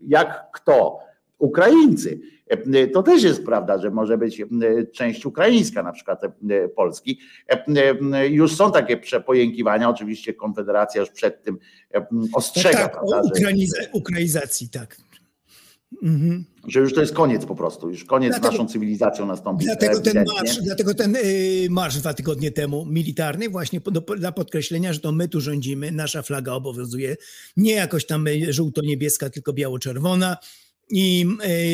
[0.00, 1.09] jak kto?
[1.40, 2.20] Ukraińcy.
[2.46, 4.46] E, To też jest prawda, że może być e,
[4.92, 7.18] część ukraińska, na przykład e, Polski.
[8.30, 11.58] Już są takie przepojękiwania, oczywiście Konfederacja już przed tym
[12.10, 14.96] No ostrzega, tak, prawda, o że, ukrainiza- ukraizacji, tak.
[16.02, 16.44] Mhm.
[16.68, 19.64] że już to jest koniec po prostu, już koniec Dlatego- naszą cywilizacją nastąpi.
[19.64, 21.16] Dlatego ten marsz, dlatego ten
[21.70, 26.22] marsz dwa tygodnie temu militarny właśnie do, dla podkreślenia, że to my tu rządzimy, nasza
[26.22, 27.16] flaga obowiązuje,
[27.56, 30.36] nie jakoś tam żółto-niebieska, tylko biało-czerwona
[30.90, 31.26] i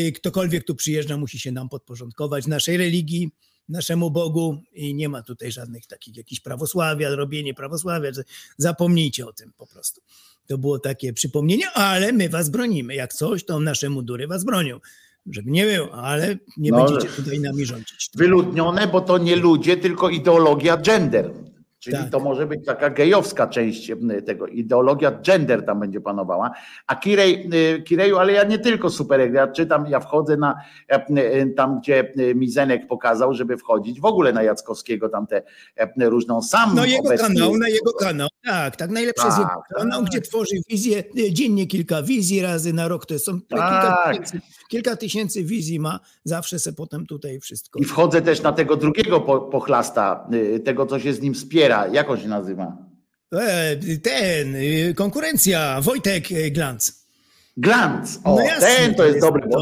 [0.09, 3.31] y, ktokolwiek tu przyjeżdża musi się nam podporządkować, naszej religii,
[3.69, 8.23] naszemu Bogu i nie ma tutaj żadnych takich jakichś prawosławia, robienie prawosławia, że
[8.59, 10.01] zapomnijcie o tym po prostu.
[10.47, 12.95] To było takie przypomnienie, ale my was bronimy.
[12.95, 14.81] Jak coś, to nasze mundury was bronią.
[15.27, 18.11] Żeby nie było, ale nie No, będziecie tutaj nami rządzić.
[18.15, 21.31] Wyludnione, bo to nie ludzie, tylko ideologia gender.
[21.87, 22.11] Czyli Tak.
[22.11, 24.47] to może być taka gejowska część m, tego.
[24.47, 26.51] Ideologia gender tam będzie panowała.
[26.87, 27.49] A Kirej,
[27.79, 30.55] y, Kireju, ale ja nie tylko superek, ja czytam, ja wchodzę na
[30.89, 35.43] e, tam, gdzie Mizenek pokazał, żeby wchodzić w ogóle na Jackowskiego, tam te
[35.77, 38.29] e, różną sam No jego obecnie- kanał, na jego kanał.
[38.45, 38.91] Tak, tak.
[38.91, 40.11] Najlepszy jest Tak, jego kanał, tak.
[40.11, 41.03] gdzie tworzy wizję,
[41.33, 43.07] dziennie kilka wizji razy na rok.
[43.07, 43.57] To są kilka,
[44.05, 44.09] Tak.
[44.09, 46.01] tysięcy, kilka tysięcy wizji ma.
[46.25, 47.79] Zawsze se potem tutaj wszystko.
[47.79, 51.87] I wchodzę też na tego drugiego po- pochlasta, y, tego, co się z nim wspiera.
[51.87, 52.77] Jak on się nazywa?
[53.33, 57.06] E, ten, y, konkurencja, Wojtek Glanc.
[57.59, 58.21] Glanc.
[58.25, 59.61] O, No jasne, ten to jest jest- dobry, to jest-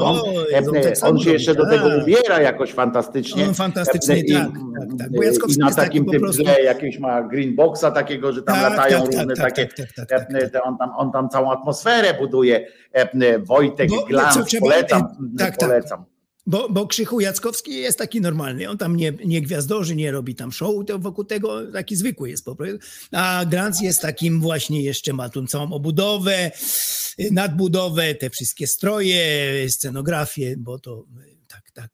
[0.53, 2.03] e, on tak on się jeszcze do tego tak.
[2.03, 3.45] ubiera jakoś fantastycznie.
[3.49, 5.13] On fantastycznie, E, i, tak, tak, tak.
[5.13, 8.55] Bo Jackowski I na takim tym prostu- tle jakiegoś ma green boxa takiego, że tam
[8.55, 11.13] Tak, latają tak, tak, różne tak, takie, tak, tak, tak, e, te- on, tam, on
[11.13, 12.67] tam całą atmosferę buduje.
[12.93, 15.03] E, Wojtek Bo- Glanc, polecam,
[15.39, 15.69] tak, tak.
[15.69, 16.05] polecam.
[16.47, 18.71] Bo, bo Krzychu Jackowski jest taki normalny.
[18.71, 22.45] On tam nie, nie gwiazdorzy, nie robi tam show, to wokół tego taki zwykły jest
[22.45, 22.79] po prostu.
[23.13, 26.51] A Grant jest takim właśnie jeszcze ma tą całą obudowę,
[27.31, 29.27] nadbudowę, te wszystkie stroje,
[29.71, 31.05] scenografię, bo to
[31.49, 31.91] tak, tak.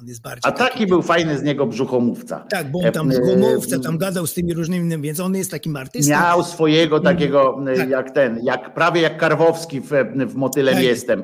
[0.00, 0.42] On jest bardziej.
[0.44, 2.46] A taki był fajny z niego brzuchomówca.
[2.50, 5.76] Tak, bo on tam E, głomówce tam gadał z tymi różnymi, więc on jest takim
[5.76, 6.10] artystą.
[6.10, 7.88] Miał swojego takiego, e, Tak.
[7.90, 9.90] jak ten, jak prawie jak Karwowski w,
[10.26, 10.84] w Motylem Tak.
[10.84, 11.22] jestem.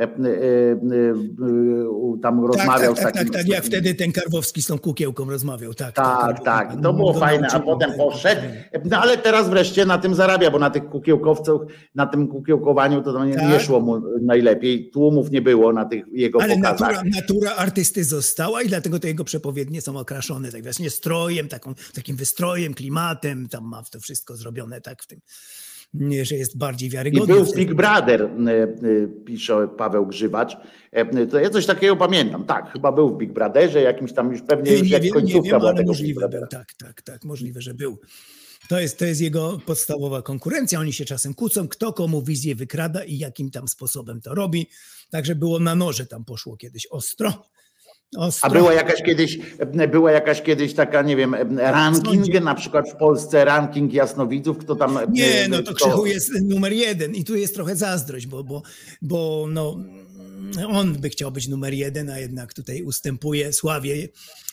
[0.00, 0.80] E, e, e,
[2.22, 3.32] Tam Tak, rozmawiał tak, z tak, takim.
[3.32, 5.94] tak, tak, jak wtedy ten Karwowski z tą kukiełką rozmawiał, tak.
[5.94, 8.40] Tak, tak, to było No, fajne, a nauczył- potem poszedł,
[8.84, 11.56] no ale teraz wreszcie na tym zarabia, bo na tych kukiełkowcach,
[11.94, 13.60] na tym kukiełkowaniu to nie, nie Tak.
[13.60, 16.80] szło mu najlepiej, tłumów nie było na tych jego Ale pokazach.
[16.90, 21.74] natura, natura artysty została i dlatego te jego przepowiednie są okraszone tak właśnie strojem, taką,
[21.94, 25.20] takim wystrojem, klimatem, tam ma to wszystko zrobione tak w tym,
[26.22, 27.34] że jest bardziej I wiarygodny.
[27.34, 28.68] był w Big Brother, e, e,
[29.24, 30.56] pisze Paweł Grzywacz.
[30.92, 32.44] E, To ja coś takiego pamiętam.
[32.44, 35.42] Tak, chyba był w Big Brotherze, jakimś tam już pewnie już nie, jak wiem, nie
[35.42, 37.98] wiem, ale możliwe był, tak, tak, tak, możliwe, że był.
[38.68, 40.80] To jest, to jest jego podstawowa konkurencja.
[40.80, 44.66] Oni się czasem kłócą, kto komu wizję wykrada i jakim tam sposobem to robi.
[45.10, 47.32] Także było na noże tam poszło kiedyś ostro.
[48.16, 48.50] Ostro.
[48.50, 49.38] A była jakaś kiedyś,
[49.90, 54.98] była jakaś kiedyś taka, nie wiem, ranking, na przykład w Polsce ranking jasnowidzów, kto tam...
[55.12, 58.62] Nie, no to Krzychu jest numer jeden i tu jest trochę zazdrość, bo, bo,
[59.02, 59.76] bo no,
[60.68, 64.08] on by chciał być numer jeden, a jednak tutaj ustępuje Sławie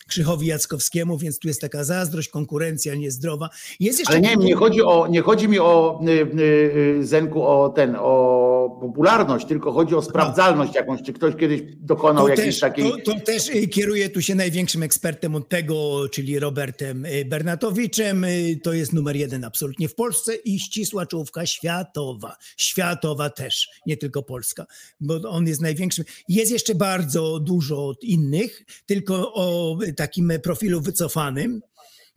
[0.08, 3.48] Krzychowi Jackowskiemu, więc tu jest taka zazdrość, konkurencja niezdrowa.
[3.80, 7.46] Jest jeszcze Ale nie, nie chodzi, o, nie chodzi mi o y, y, y, Zenku
[7.46, 12.46] o ten, o popularność, tylko chodzi o sprawdzalność jakąś, czy ktoś kiedyś dokonał to jakiejś
[12.46, 12.90] też, takiej...
[12.90, 18.24] to, to też y, kieruje tu się największym ekspertem od tego, czyli Robertem y, Bernatowiczem.
[18.24, 22.36] Y, To jest numer jeden absolutnie w Polsce i ścisła czołówka światowa.
[22.56, 24.66] Światowa też, nie tylko polska,
[25.00, 26.04] bo on jest największym.
[26.28, 31.60] Jest jeszcze bardzo dużo innych, tylko o takim profilu wycofanym,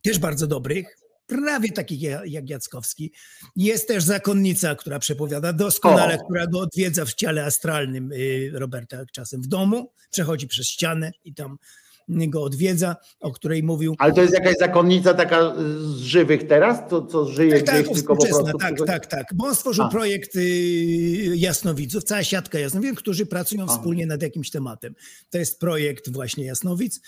[0.02, 1.01] też bardzo dobrych.
[1.40, 3.12] Prawie takich ja- jak Jackowski.
[3.56, 6.24] Jest też zakonnica, która przepowiada doskonale, O.
[6.26, 11.34] która go odwiedza w ciele astralnym y, Roberta czasem w domu, przechodzi przez ścianę i
[11.34, 11.58] tam
[12.10, 13.96] go odwiedza, o której mówił.
[14.00, 17.96] Ale to jest jakaś zakonnica taka z żywych teraz, to co żyje Tak, tak, gdzieś,
[17.96, 18.58] tylko po prostu...
[18.58, 19.26] tak, tak, tak.
[19.34, 19.90] Bo on stworzył A.
[19.90, 20.42] projekt y,
[21.36, 24.96] jasnowidzów, cała siatka jasnowidzów, którzy pracują wspólnie nad jakimś tematem.
[25.30, 27.02] To jest projekt właśnie jasnowic.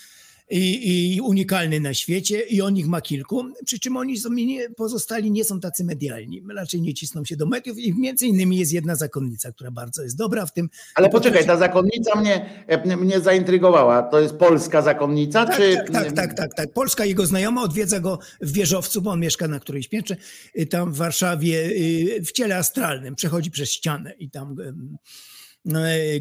[0.53, 4.29] I, i unikalny na świecie i on ich ma kilku, przy czym oni są,
[4.77, 8.73] pozostali nie są tacy medialni, raczej nie cisną się do mediów i między innymi jest
[8.73, 10.69] jedna zakonnica, która bardzo jest dobra w tym.
[10.95, 14.03] Ale poczekaj, ta zakonnica mnie, e, mnie zaintrygowała.
[14.03, 15.75] To jest polska zakonnica, tak, czy...
[15.75, 16.73] Tak, tak, tak, tak, tak.
[16.73, 20.15] Polska jego znajoma odwiedza go w wieżowcu, bo on mieszka na którejś piętrze,
[20.59, 24.55] y, tam w Warszawie y, w ciele astralnym, przechodzi przez ścianę i tam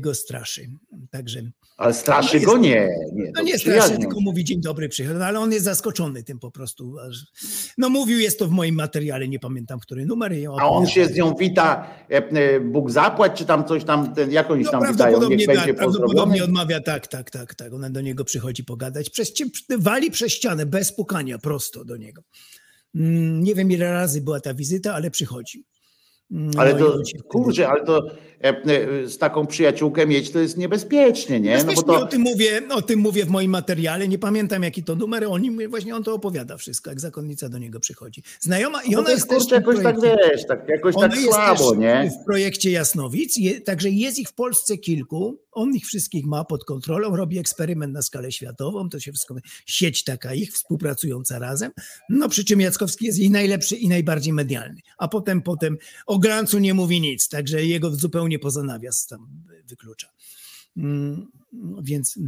[0.00, 0.70] go straszy.
[1.10, 1.42] Także.
[1.76, 2.88] Ale straszy go nie.
[3.12, 6.38] nie no nie straszy, tylko mówi dzień dobry, przychodzi, no, ale on jest zaskoczony tym
[6.38, 6.96] po prostu.
[7.78, 10.32] No mówił, jest to w moim materiale, nie pamiętam, który numer.
[10.60, 14.64] A on się z nią wita, e, e, Bóg zapłać, czy tam coś tam, jakąś
[14.64, 17.72] no, tam prawdopodobnie witają, tak, prawdopodobnie odmawia, tak, tak, tak, tak.
[17.72, 19.32] Ona do niego przychodzi pogadać, przez,
[19.78, 22.22] wali przez ścianę, bez pukania, prosto do niego.
[22.94, 25.64] Mm, nie wiem ile razy była ta wizyta, ale przychodzi.
[26.30, 26.98] Mm, ale to,
[27.28, 28.02] kurczę, ale to
[29.06, 31.64] z taką przyjaciółkę mieć to jest niebezpiecznie, nie?
[31.64, 32.00] No bo to...
[32.00, 35.42] o, tym mówię, o tym mówię w moim materiale, nie pamiętam jaki to numer, on
[35.68, 38.22] właśnie on to opowiada wszystko, jak zakonnica do niego przychodzi.
[38.40, 42.10] Znajoma i no ona jest, jest też jakoś tak wiesz, tak, jakoś tak słabo, nie?
[42.22, 46.64] w projekcie Jasnowic, je, także jest ich w Polsce kilku, on ich wszystkich ma pod
[46.64, 49.34] kontrolą, robi eksperyment na skalę światową, to się wszystko,
[49.66, 51.70] sieć taka ich, współpracująca razem,
[52.08, 56.58] no przy czym Jackowski jest jej najlepszy i najbardziej medialny, a potem, potem o Grancu
[56.58, 59.28] nie mówi nic, także jego zupełnie poza nawias tam
[59.64, 60.08] wyklucza.
[60.76, 61.26] Mm,
[61.82, 62.18] więc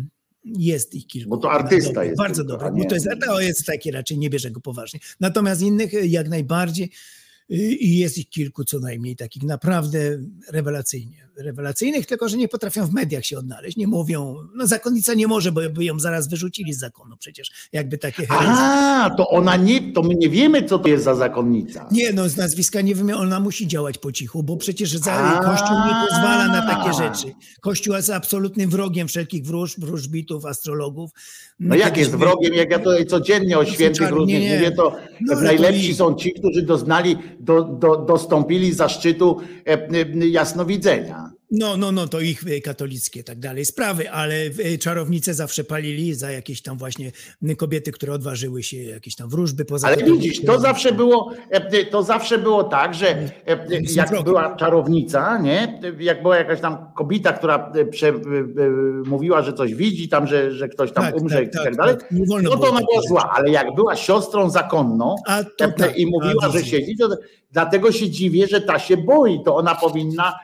[0.44, 1.30] jest ich kilku.
[1.30, 2.18] Bo to artysta dobry, jest.
[2.18, 5.00] Bardzo dobry, bo to jest, to jest taki raczej, nie bierze go poważnie.
[5.20, 6.90] Natomiast innych jak najbardziej
[7.48, 9.98] i jest ich kilku co najmniej takich naprawdę
[10.52, 15.26] rewelacyjnie, rewelacyjnych, tylko że nie potrafią w mediach się odnaleźć, nie mówią, no zakonnica nie
[15.26, 18.54] może, bo by ją zaraz wyrzucili z zakonu przecież, jakby takie herezje.
[18.54, 21.88] A, to ona nie, to my nie wiemy, co to jest za zakonnica.
[21.92, 25.76] Nie, no z nazwiska nie wiemy, ona musi działać po cichu, bo przecież za, Kościół
[25.86, 27.34] nie pozwala na takie rzeczy.
[27.60, 31.10] Kościół jest absolutnym wrogiem wszelkich wróż, wróżbitów, astrologów.
[31.60, 35.94] No jak jest wrogiem, jak ja tutaj codziennie o świętych różnych mówię, to no, najlepsi
[35.94, 41.33] są ci, którzy doznali, do, do, dostąpili zaszczytu e, jasnowidzenia.
[41.58, 46.14] No, no, no, to ich e, katolickie tak dalej sprawy, ale e, czarownice zawsze palili
[46.14, 47.12] za jakieś tam właśnie
[47.56, 52.02] kobiety, które odważyły się jakieś tam wróżby poza Ale widzisz, to zawsze było, e, to
[52.02, 53.28] zawsze było tak, że
[53.94, 58.12] jak była czarownica, nie, jak była jakaś tam kobieta, która prze,
[59.06, 61.76] mówiła, że coś widzi, tam, że, że ktoś tam tak, umrze tak, i tak, tak
[61.76, 61.96] dalej,
[62.42, 65.16] no to ona była zła, ale jak była siostrą zakonną
[65.58, 67.08] tak, i mówiła, że siedzi, to
[67.52, 70.34] dlatego się dziwię, że ta się boi, to ona powinna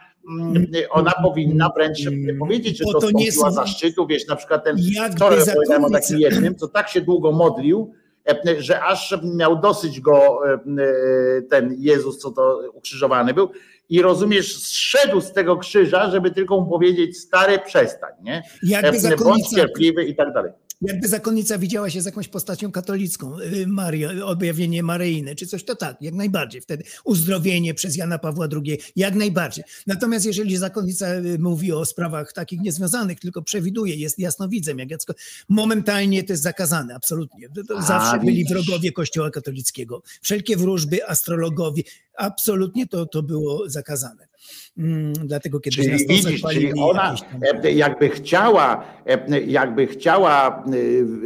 [0.91, 3.51] ona powinna wręcz mm, powiedzieć, że to, to nie są...
[3.51, 4.77] zaszczytu, wiesz, na przykład ten,
[5.13, 7.93] wczoraj opowiadałem o takim jednym, co tak się długo modlił,
[8.29, 13.51] e, że aż miał dosyć go e, e, ten Jezus, co to ukrzyżowany był
[13.89, 18.43] i rozumiesz, zszedł z tego krzyża, żeby tylko mu powiedzieć, stary przestań, nie?
[18.63, 23.67] Jakby Bądź cierpliwy i tak dalej jakby zakonnica widziała się z jakąś postacią katolicką, y,
[23.67, 26.61] Maria, objawienie Maryjne, czy coś, to tak, jak najbardziej.
[26.61, 29.65] Wtedy uzdrowienie przez Jana Pawła II, jak najbardziej.
[29.87, 35.15] Natomiast jeżeli zakonnica y, mówi o sprawach takich niezwiązanych, tylko przewiduje, jest jasnowidzem, jak Jacko,
[35.49, 37.49] momentalnie to jest zakazane, absolutnie.
[37.87, 40.03] Zawsze byli wrogowie Kościoła katolickiego.
[40.23, 41.83] Wszelkie wróżby, astrologowie,
[42.17, 44.30] absolutnie to, to było zakazane.
[44.79, 47.15] Mm, dlatego kiedy czyli widzisz, czyli ona
[47.65, 50.65] e, jakby chciała, e, jakby chciała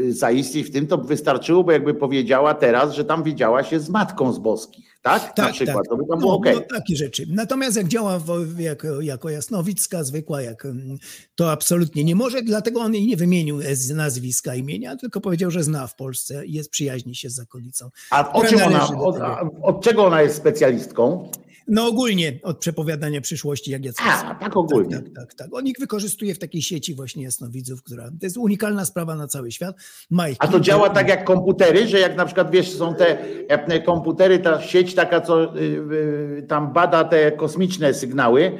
[0.08, 4.32] e, zaistnieć w tym, to wystarczyłoby jakby powiedziała teraz, że tam widziała się z matką
[4.32, 4.94] z boskich.
[5.02, 5.22] Tak?
[5.34, 5.86] tak Na przykład, tak.
[5.88, 6.54] to by tam było no, okay.
[6.54, 7.26] no, takie rzeczy.
[7.28, 8.20] Natomiast jak działa
[8.58, 10.96] jako, jako jasnowicka, zwykła, jak, mm,
[11.34, 15.62] to absolutnie nie może, dlatego on jej nie wymienił z nazwiska, imienia, tylko powiedział, że
[15.62, 17.90] zna w Polsce i jest przyjaźni się z zakonnicą.
[18.10, 19.16] A o czym ona, od,
[19.62, 21.30] od czego ona jest specjalistką?
[21.68, 24.06] No ogólnie od przepowiadania przyszłości, jak Jacek.
[24.06, 24.96] A, tak ogólnie.
[24.96, 25.54] Tak, tak, tak, tak.
[25.54, 29.52] On ich wykorzystuje w takiej sieci właśnie jasnowidzów, która to jest unikalna sprawa na cały
[29.52, 29.76] świat.
[30.10, 33.18] Ma A to działa tak jak komputery, że jak na przykład wiesz, są te
[33.48, 35.60] e, komputery, ta sieć taka, co y,
[36.38, 38.58] y, tam bada te kosmiczne sygnały,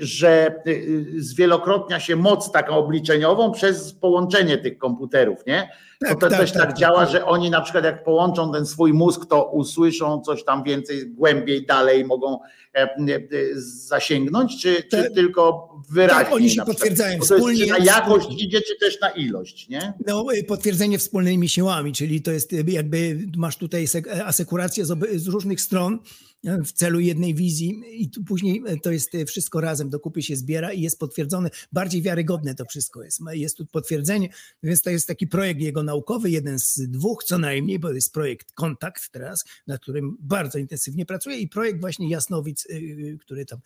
[0.00, 5.68] że y, zwielokrotnia się moc taką obliczeniową przez połączenie tych komputerów, nie?
[6.00, 8.66] Tak, to, tak, też tak, tak, tak działa, że oni na przykład jak połączą ten
[8.66, 12.38] swój mózg, to usłyszą coś tam więcej, głębiej, dalej mogą
[12.74, 12.88] e, e,
[13.54, 15.12] zasięgnąć, czy, czy tak.
[15.14, 16.24] tylko wyraźnie?
[16.24, 17.64] Tak, oni się potwierdzają wspólnie.
[17.64, 19.92] Czy na jakość idzie, czy też na ilość, nie?
[20.06, 23.86] No, e, potwierdzenie wspólnymi siłami, czyli to jest jakby masz tutaj
[24.24, 25.98] asekurację z, z różnych stron,
[26.44, 30.72] w celu jednej wizji i tu później to jest wszystko razem do kupy się zbiera
[30.72, 33.20] i jest potwierdzone, bardziej wiarygodne to wszystko jest.
[33.32, 34.28] Jest tu potwierdzenie,
[34.62, 38.52] więc to jest taki projekt jego naukowy, jeden z dwóch co najmniej, bo jest projekt
[38.52, 43.58] Kontakt teraz, nad którym bardzo intensywnie pracuję i projekt właśnie Jasnowic, y, który tam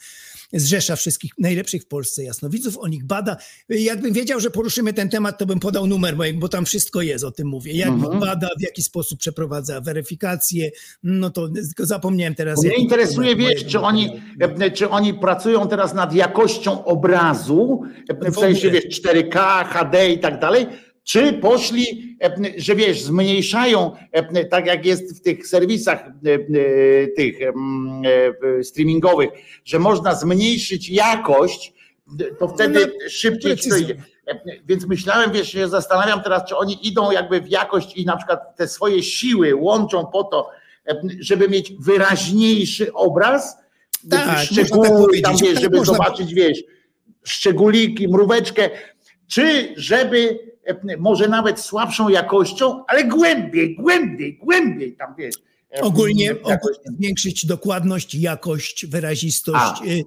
[0.53, 3.37] zrzesza wszystkich najlepszych w Polsce jasnowidzów, o nich bada.
[3.69, 7.25] Jakbym wiedział, że poruszymy ten temat, to bym podał numer mojego, bo tam wszystko jest,
[7.25, 7.73] o tym mówię.
[7.73, 8.21] Jak Mhm.
[8.21, 10.71] bada, w jaki sposób przeprowadza weryfikację,
[11.03, 12.62] no to zapomniałem teraz.
[12.69, 14.21] Mnie interesuje, wiesz, czy oni,
[14.61, 20.19] e, czy oni pracują teraz nad jakością obrazu, e, w sensie, wiesz, 4K, HD i
[20.19, 20.67] tak dalej,
[21.05, 23.93] czy poszli, e, że wiesz, zmniejszają,
[24.51, 26.05] tak jak jest w tych serwisach
[27.17, 27.39] tych
[28.63, 29.31] streamingowych,
[29.65, 31.75] że można zmniejszyć jakość,
[32.39, 33.97] to wtedy No, szybciej to idzie.
[34.67, 38.57] Więc myślałem, wiesz, się zastanawiam teraz, czy oni idą jakby w jakość i na przykład
[38.57, 40.51] te swoje siły łączą po to,
[41.21, 43.57] żeby mieć wyraźniejszy obraz,
[44.11, 45.43] Tak, tak szczegóły tam, powiedzieć.
[45.43, 46.63] wiesz, Tak żeby można zobaczyć, wiesz,
[47.25, 48.71] szczególiki, mróweczkę,
[49.27, 55.35] czy żeby e, może nawet słabszą jakością, ale głębiej, głębiej, głębiej tam, wiesz.
[55.79, 59.85] E, Ogólnie, jakoś ogólnie zwiększyć dokładność, jakość, wyrazistość, A.
[59.85, 60.05] y,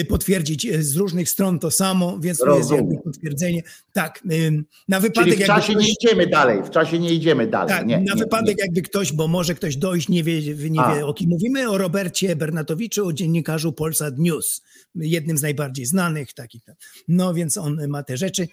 [0.00, 3.62] y, potwierdzić y, z różnych stron to samo, więc to jest jakby potwierdzenie.
[3.92, 4.22] Tak,
[4.88, 7.68] na Czyli wypadek w jakby czasie ktoś, nie idziemy dalej, w czasie nie idziemy dalej.
[7.68, 8.64] tak, nie, na nie, wypadek nie.
[8.64, 10.94] jakby ktoś, bo może ktoś dojść, nie wie, nie A.
[10.94, 14.62] wie o kim mówimy, o Robercie Bernatowiczu, o dziennikarzu Polsat News,
[14.94, 16.62] jednym z najbardziej znanych takich.
[17.08, 18.48] No więc on ma te rzeczy.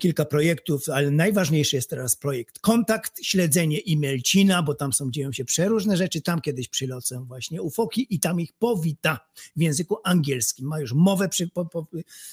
[0.00, 5.44] Kilka projektów, ale najważniejszy jest teraz projekt Kontakt, śledzenie e-mailcina, bo tam są, dzieją się
[5.44, 6.20] przeróżne rzeczy.
[6.20, 9.20] Tam kiedyś przylocę właśnie ufoki i tam ich powita
[9.56, 10.66] w języku angielskim.
[10.66, 11.86] Ma już mowę przy, po, po,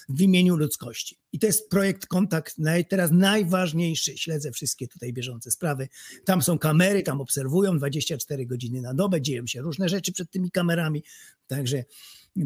[0.10, 1.18] w imieniu ludzkości.
[1.32, 4.18] I to jest projekt Kontakt, naj, teraz najważniejszy.
[4.18, 5.88] Śledzę wszystkie tutaj bieżące sprawy.
[6.26, 10.52] Tam są kamery, tam obserwują 24 godziny na dobę, dzieją się różne rzeczy przed tymi
[10.52, 11.04] kamerami.
[11.48, 11.84] Także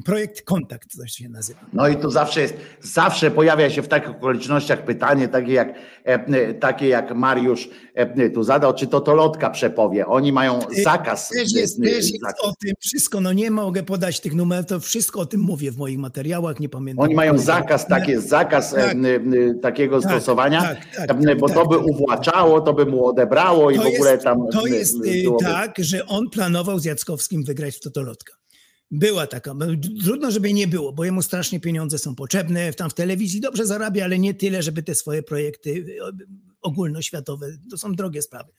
[0.06, 1.60] projekt Kontakt to się nazywa.
[1.74, 6.54] No i tu zawsze jest, zawsze pojawia się w takich okolicznościach pytanie, takie jak, e,
[6.54, 10.08] takie jak Mariusz e, tu zadał, czy to to lotka przepowie.
[10.08, 11.30] Oni mają zakaz.
[11.30, 12.40] Też jest, e, też jest zakaz.
[12.44, 15.78] o tym wszystko, no nie mogę podać tych numerów, to wszystko o tym mówię w
[15.78, 17.04] moich materiałach, nie pamiętam.
[17.04, 18.96] Oni mają zakaz, tak jest zakaz Tak.
[18.96, 21.86] e, e, takiego Tak, stosowania, tak, tak, e, tak, bo to by tak.
[21.86, 24.48] uwłaczało, to by mu odebrało i w ogóle jest, tam.
[24.52, 28.39] to e, jest y, tak, że on planował z Jackowskim wygrać w Totolotka.
[28.92, 29.66] Była taka, no,
[30.04, 34.04] trudno, żeby nie było, bo jemu strasznie pieniądze są potrzebne, tam w telewizji dobrze zarabia,
[34.04, 35.98] ale nie tyle, żeby te swoje projekty y,
[36.62, 38.52] ogólnoświatowe, to są drogie sprawy.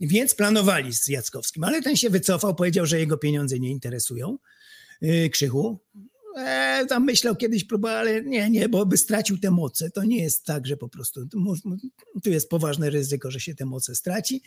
[0.00, 4.38] Więc planowali z Jackowskim, ale ten się wycofał, powiedział, że jego pieniądze nie interesują.
[5.00, 5.80] Yy, Krzychu.
[6.36, 9.90] E, tam myślał kiedyś, próbował, ale nie, nie, bo by stracił te moce.
[9.90, 11.28] To nie jest tak, że po prostu
[12.22, 14.42] tu jest poważne ryzyko, że się te moce straci.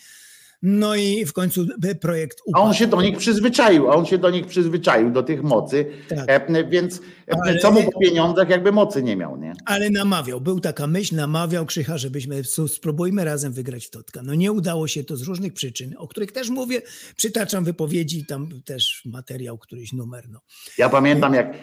[0.61, 2.65] No i w końcu by projekt A upadł.
[2.65, 6.19] on się do nich przyzwyczaił, a on się do nich przyzwyczaił, do tych mocy, Tak.
[6.27, 7.01] e, więc
[7.31, 9.53] e, Ale- co mu po pieniądzach, jakby mocy nie miał, nie?
[9.65, 14.21] Ale namawiał, był taka myśl, namawiał Krzycha, żebyśmy spróbujmy razem wygrać w Totka.
[14.23, 16.81] No nie udało się to z różnych przyczyn, o których też mówię,
[17.15, 20.23] przytaczam wypowiedzi, tam też materiał, któryś numer.
[20.29, 20.39] No.
[20.77, 21.53] Ja pamiętam, jak,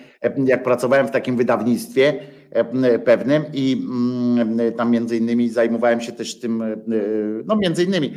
[0.47, 3.87] jak pracowałem w takim wydawnictwie e, pewnym i
[4.77, 6.77] tam między innymi zajmowałem się też tym, e,
[7.45, 8.13] no między innymi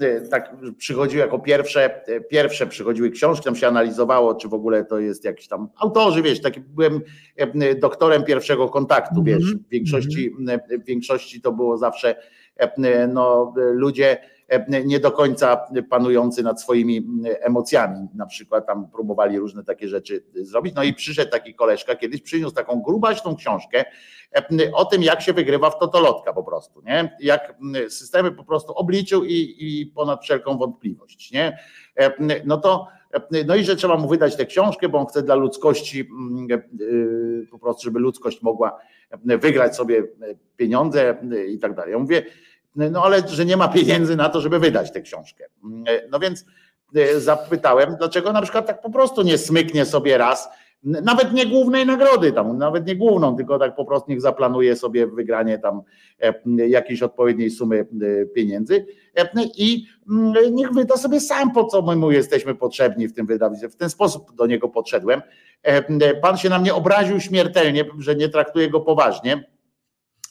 [0.00, 4.84] e, tak przychodziły jako pierwsze, e, pierwsze przychodziły książki, tam się analizowało, czy w ogóle
[4.84, 7.00] to jest jakiś tam autorzy, wiesz, taki byłem
[7.80, 10.30] doktorem pierwszego kontaktu, wiesz, w większości,
[10.82, 12.16] w większości to było zawsze
[13.08, 14.18] no, ludzie
[14.84, 17.06] nie do końca panujący nad swoimi
[17.40, 18.08] emocjami.
[18.14, 20.74] Na przykład tam próbowali różne takie rzeczy zrobić.
[20.74, 23.84] No i przyszedł taki koleżka, kiedyś przyniósł taką grubaśną książkę
[24.34, 27.16] e, o tym, jak się wygrywa w totolotka po prostu, nie?
[27.20, 27.54] Jak
[27.88, 31.58] systemy po prostu obliczył i, i ponad wszelką wątpliwość, nie?
[31.96, 32.12] E,
[32.44, 32.86] No to
[33.46, 37.46] no i że trzeba mu wydać tę książkę, bo on chce dla ludzkości mm, e,
[37.50, 38.78] po prostu, żeby ludzkość mogła
[39.24, 40.02] wygrać sobie
[40.56, 41.16] pieniądze
[41.48, 41.92] i tak dalej.
[41.92, 42.22] Ja mówię,
[42.76, 45.44] no ale że nie ma pieniędzy na to, żeby wydać tę książkę.
[46.10, 46.44] No więc
[46.96, 50.48] e, zapytałem, dlaczego na przykład tak po prostu nie smyknie sobie raz,
[50.82, 55.06] nawet nie głównej nagrody tam, nawet nie główną, tylko tak po prostu niech zaplanuje sobie
[55.06, 55.82] wygranie tam
[56.20, 57.86] e, jakiejś odpowiedniej sumy
[58.22, 58.86] e, pieniędzy
[59.56, 63.68] i mm, niech wyda sobie sam, po co my mu jesteśmy potrzebni w tym wydawnictwie.
[63.68, 65.22] W ten sposób do niego podszedłem.
[66.22, 69.55] Pan się na mnie obraził śmiertelnie, że nie traktuję go poważnie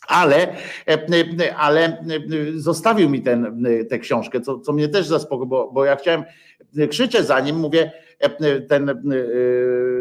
[0.07, 0.55] ale,
[0.87, 2.05] e, ale
[2.55, 6.23] zostawił mi ten, tę książkę, co, co mnie też zaspokoiło, bo, bo ja chciałem,
[6.89, 8.95] krzyczę za nim, mówię, e, ten e,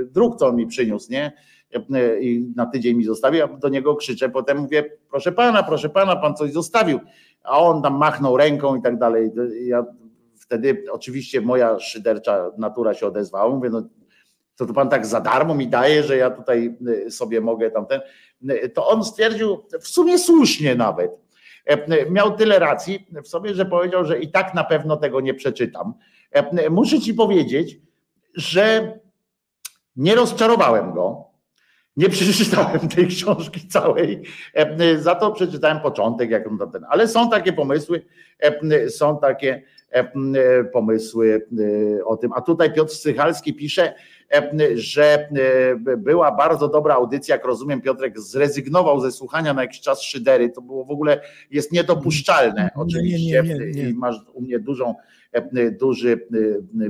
[0.05, 1.33] druk, co on mi przyniósł, nie?
[1.95, 5.89] E, I na tydzień mi zostawił, a do niego krzyczę, potem mówię, proszę pana, proszę
[5.89, 7.01] pana, pan coś zostawił,
[7.43, 9.31] a on tam machnął ręką i tak dalej.
[9.65, 9.85] Ja
[10.41, 13.55] wtedy oczywiście moja szydercza natura się odezwała.
[13.55, 13.83] Mówię, no
[14.57, 16.77] to, to pan tak za darmo mi daje, że ja tutaj
[17.11, 18.01] sobie mogę tamten.
[18.75, 21.11] To on stwierdził, w sumie słusznie nawet,
[21.67, 25.35] e, miał tyle racji w sobie, że powiedział, że i tak na pewno tego nie
[25.35, 25.95] przeczytam.
[26.31, 27.79] E, Muszę ci powiedzieć,
[28.35, 28.99] że
[29.97, 31.25] nie rozczarowałem go.
[31.97, 34.23] Nie przeczytałem tej książki całej,
[34.55, 36.85] e, za to przeczytałem początek, jak on ten.
[36.89, 38.05] Ale są takie pomysły,
[38.89, 39.63] są takie
[40.73, 41.49] pomysły
[42.05, 42.33] o tym.
[42.33, 43.95] A tutaj Piotr Strychalski pisze,
[44.75, 45.29] że
[45.85, 50.51] e, była bardzo dobra audycja, jak rozumiem, Piotrek zrezygnował ze słuchania na jakiś czas szydery.
[50.51, 51.21] To było w ogóle
[51.51, 53.43] jest niedopuszczalne, Nie, oczywiście.
[53.43, 53.91] nie, nie, nie.
[53.91, 54.95] I masz u mnie dużą,
[55.33, 56.37] e, duży e,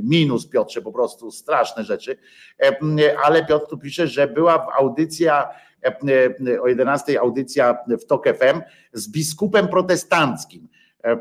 [0.02, 2.16] minus, Piotrze, po prostu straszne rzeczy.
[2.62, 2.76] E,
[3.24, 5.48] Ale Piotr tu pisze, że była audycja
[5.82, 8.60] e, o 11 audycja w TOK FM
[8.92, 10.68] z biskupem protestanckim.
[11.04, 11.16] E,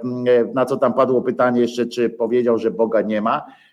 [0.53, 3.45] Na co tam padło pytanie jeszcze, czy powiedział, że Boga nie ma,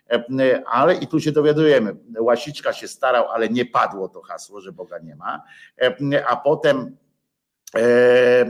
[0.65, 4.99] ale i tu się dowiadujemy, Łasiczka się starał, ale nie padło to hasło, że Boga
[4.99, 5.43] nie ma,
[5.81, 6.97] E, a potem
[7.75, 8.45] E,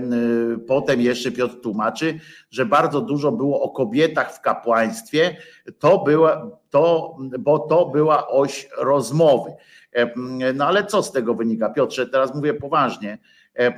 [0.68, 5.38] Potem jeszcze Piotr tłumaczy, że bardzo dużo było o kobietach w kapłaństwie,
[5.80, 9.52] to była, to, bo to była oś rozmowy.
[9.94, 10.14] E,
[10.54, 12.08] No ale co z tego wynika, Piotrze?
[12.08, 13.18] Teraz mówię poważnie.
[13.56, 13.74] E,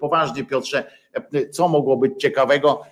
[0.00, 0.84] Poważnie, Piotrze,
[1.50, 2.82] co mogło być ciekawego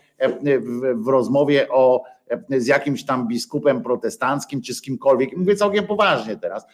[0.95, 2.05] w rozmowie o,
[2.51, 5.37] z jakimś tam biskupem protestanckim czy z kimkolwiek?
[5.37, 6.67] Mówię całkiem poważnie teraz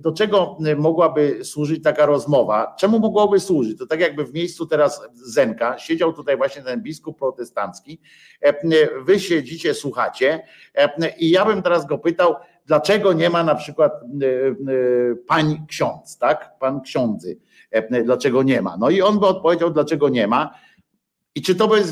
[0.00, 2.74] do czego mogłaby służyć taka rozmowa?
[2.78, 3.78] Czemu mogłaby służyć?
[3.78, 8.00] To tak jakby w miejscu teraz Zenka siedział tutaj właśnie ten biskup protestancki,
[9.04, 10.46] wy siedzicie, słuchacie
[11.18, 12.34] i ja bym teraz go pytał,
[12.66, 13.92] dlaczego nie ma na przykład
[15.26, 16.58] pań ksiądz, tak?
[16.60, 17.38] Pan ksiądzy,
[18.04, 18.76] dlaczego nie ma?
[18.76, 20.54] No i on by odpowiedział, dlaczego nie ma
[21.34, 21.82] i czy to by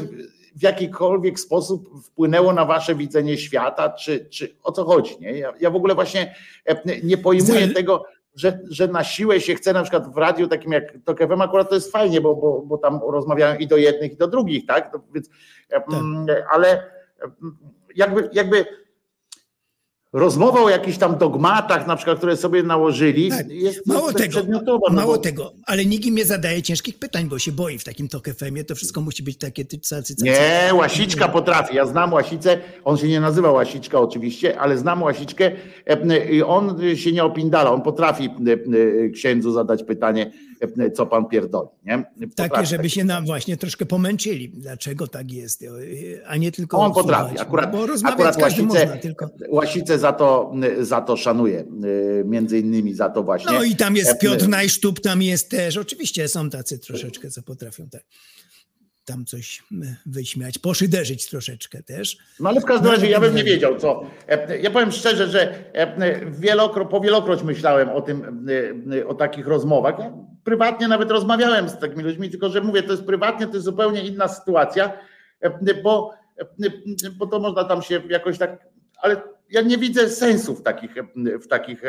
[0.57, 5.17] w jakikolwiek sposób wpłynęło na wasze widzenie świata, czy, czy o co chodzi?
[5.21, 5.39] Nie?
[5.39, 6.35] Ja, ja w ogóle właśnie
[6.67, 10.73] e, nie pojmuję tego, że, że na siłę się chce na przykład w radiu takim
[10.73, 14.13] jak to FM akurat to jest fajnie, bo, bo, bo tam rozmawiają i do jednych
[14.13, 14.93] i do drugich, tak?
[14.93, 15.31] To, więc,
[15.73, 16.83] e, mm, ale e,
[17.97, 18.67] jakby, jakby
[20.13, 23.51] rozmowa o jakichś tam dogmatach, na przykład, które sobie nałożyli, Tak.
[23.51, 27.39] jest Mało tego, no mało bo- tego, ale nikt im nie zadaje ciężkich pytań, bo
[27.39, 30.25] się boi w takim TOK FM-ie, to wszystko musi być takie ty, cacy, cacy.
[30.25, 31.77] Nie, Łasiczka potrafi.
[31.77, 32.59] Ja znam Łasicę.
[32.85, 35.51] On się nie nazywa Łasiczka oczywiście, ale znam Łasiczkę
[35.87, 37.73] e, i on się nie opindala.
[37.73, 38.29] On potrafi
[39.15, 40.31] księdzu zadać pytanie,
[40.95, 41.69] co pan pierdoli.
[41.85, 42.05] Nie?
[42.37, 45.65] Takie, żeby się nam właśnie troszkę pomęczyli, dlaczego tak jest,
[46.27, 47.29] a nie tylko On potrafi.
[47.29, 49.29] słuchać, Akurat, bo rozmawiać akurat Łasicę, można, tylko...
[49.49, 51.61] Łasicę za to, za to szanuję.
[52.21, 53.53] e, Między innymi za to właśnie.
[53.53, 57.43] No i tam jest E, Piotr Najsztub, tam jest też, oczywiście są tacy troszeczkę, co
[57.43, 58.03] potrafią tak
[59.05, 59.63] tam coś
[60.07, 62.19] wyśmiać, poszyderzyć troszeczkę też.
[62.41, 63.47] No ale w każdym No, razie ja bym nie tak.
[63.53, 64.05] wiedział co.
[64.29, 68.47] E, Ja powiem szczerze, że e, wielokro, po wielokroć myślałem o tym,
[69.01, 69.95] e, o takich rozmowach.
[69.99, 70.13] Ja
[70.45, 74.07] prywatnie nawet rozmawiałem z takimi ludźmi, tylko że mówię, to jest prywatnie, to jest zupełnie
[74.07, 74.93] inna sytuacja,
[75.83, 76.15] bo,
[77.17, 79.17] bo to można tam się jakoś tak, ale
[79.51, 80.95] ja nie widzę sensu w takich,
[81.43, 81.83] w takich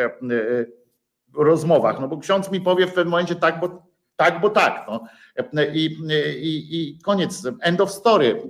[1.36, 4.86] rozmowach, no bo ksiądz mi powie w pewnym momencie tak, bo tak, bo tak.
[4.88, 5.04] No.
[5.74, 5.86] I,
[6.42, 8.42] i, I koniec, end of story.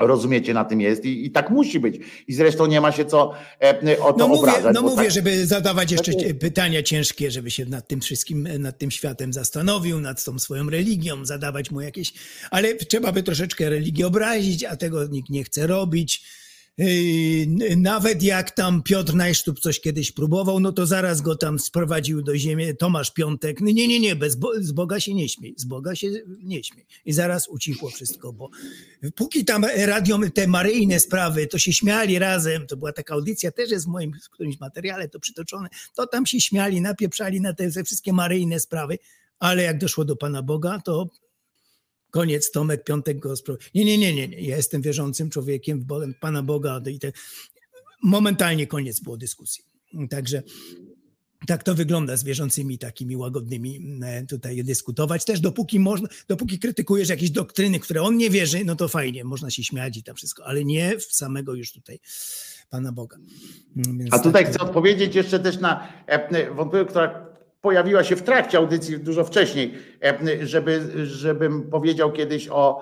[0.00, 1.96] Rozumiecie, na tym jest i, i tak musi być.
[2.28, 4.74] I zresztą nie ma się co e, o to No mówię, obrażać.
[4.74, 6.36] no mówię tak, żeby zadawać jeszcze jest.
[6.40, 11.24] pytania ciężkie, żeby się nad tym wszystkim, nad tym światem zastanowił, nad tą swoją religią,
[11.24, 12.12] zadawać mu jakieś,
[12.50, 16.24] ale trzeba by troszeczkę religię obrazić, a tego nikt nie chce robić.
[16.82, 22.22] Yy, Nawet jak tam Piotr Najsztub coś kiedyś próbował, no to zaraz go tam sprowadził
[22.22, 23.60] do ziemi Tomasz Piątek.
[23.60, 26.10] No Nie, nie, nie, bez Bo z Boga się nie śmiej, z Boga się
[26.42, 26.86] nie śmiej.
[27.04, 28.50] I zaraz ucichło wszystko, bo
[29.14, 33.70] póki tam radio, te maryjne sprawy, to się śmiali razem, to była taka audycja, też
[33.70, 37.70] jest w moim w którymś materiale to przytoczone, to tam się śmiali, napieprzali na te,
[37.70, 38.98] te wszystkie maryjne sprawy,
[39.38, 41.10] ale jak doszło do Pana Boga, to
[42.12, 43.56] koniec, Tomek Piątek go spro...
[43.74, 47.12] Nie, nie, nie, nie, nie, ja jestem wierzącym człowiekiem w Bo- Pana Boga i te...
[48.02, 49.64] momentalnie koniec było dyskusji.
[50.10, 50.42] Także
[51.46, 55.24] tak to wygląda z wierzącymi takimi łagodnymi e, tutaj dyskutować.
[55.24, 59.50] Też dopóki można, dopóki krytykujesz jakieś doktryny, które on nie wierzy, no to fajnie, można
[59.50, 62.00] się śmiać i tam wszystko, ale nie w samego już tutaj
[62.70, 63.16] Pana Boga.
[63.76, 67.31] Mm, Więc A tutaj tak chcę odpowiedzieć jeszcze też na e, wątpliwość, która
[67.62, 69.74] pojawiła się w trakcie audycji dużo wcześniej,
[70.04, 72.80] e, żeby, żebym powiedział kiedyś o,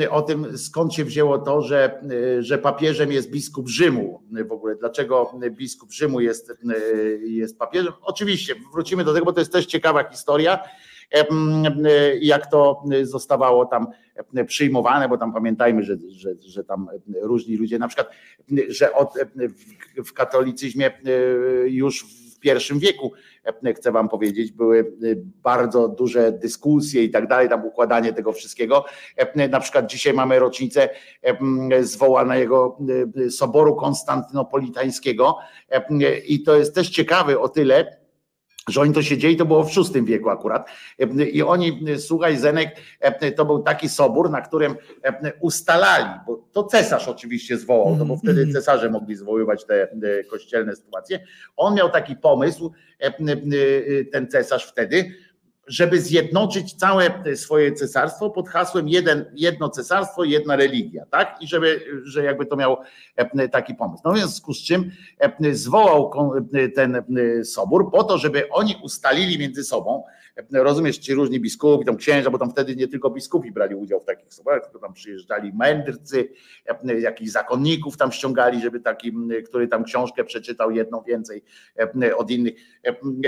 [0.00, 2.00] e, o tym, skąd się wzięło to, że,
[2.38, 4.22] e, że papieżem jest biskup Rzymu.
[4.48, 6.52] W ogóle, dlaczego biskup Rzymu jest,
[7.20, 7.92] jest papieżem?
[8.02, 10.58] Oczywiście, wrócimy do tego, bo to jest też ciekawa historia.
[12.20, 13.86] jak to zostawało tam
[14.46, 16.88] przyjmowane, bo tam pamiętajmy, że, że, że tam
[17.22, 18.10] różni ludzie, na przykład,
[18.68, 19.14] że od,
[20.04, 20.90] w katolicyzmie
[21.66, 22.04] już
[22.40, 23.12] pierwszym wieku,
[23.76, 24.92] chcę wam powiedzieć, były
[25.42, 28.84] bardzo duże dyskusje i tak dalej, tam układanie tego wszystkiego.
[29.50, 30.88] Na przykład dzisiaj mamy rocznicę
[31.80, 32.78] zwołanego
[33.30, 35.36] Soboru Konstantynopolitańskiego
[36.26, 37.99] i to jest też ciekawe o tyle,
[38.68, 40.68] że oni to siedzieli, to było w VI wieku akurat.
[41.32, 42.76] I oni, słuchaj, Zenek,
[43.36, 44.76] to był taki sobór, na którym
[45.40, 49.88] ustalali, bo to cesarz oczywiście zwołał, no bo wtedy cesarze mogli zwoływać te
[50.30, 51.20] kościelne sytuacje.
[51.56, 52.72] On miał taki pomysł,
[54.12, 55.14] ten cesarz wtedy,
[55.70, 61.36] żeby zjednoczyć całe swoje cesarstwo pod hasłem jeden, jedno cesarstwo, jedna religia, tak?
[61.40, 62.76] I żeby, że jakby to miał
[63.16, 64.02] e, taki pomysł.
[64.04, 66.10] No w związku z czym e, zwołał
[66.74, 67.04] ten
[67.44, 70.04] sobór po to, żeby oni ustalili między sobą,
[70.52, 74.04] rozumiesz, ci różni biskupi, tam księża, bo tam wtedy nie tylko biskupi brali udział w
[74.04, 76.28] takich sobach, tylko tam przyjeżdżali mędrcy,
[77.00, 79.12] jakichś zakonników tam ściągali, żeby taki,
[79.46, 81.42] który tam książkę przeczytał jedną więcej
[82.16, 82.54] od innych.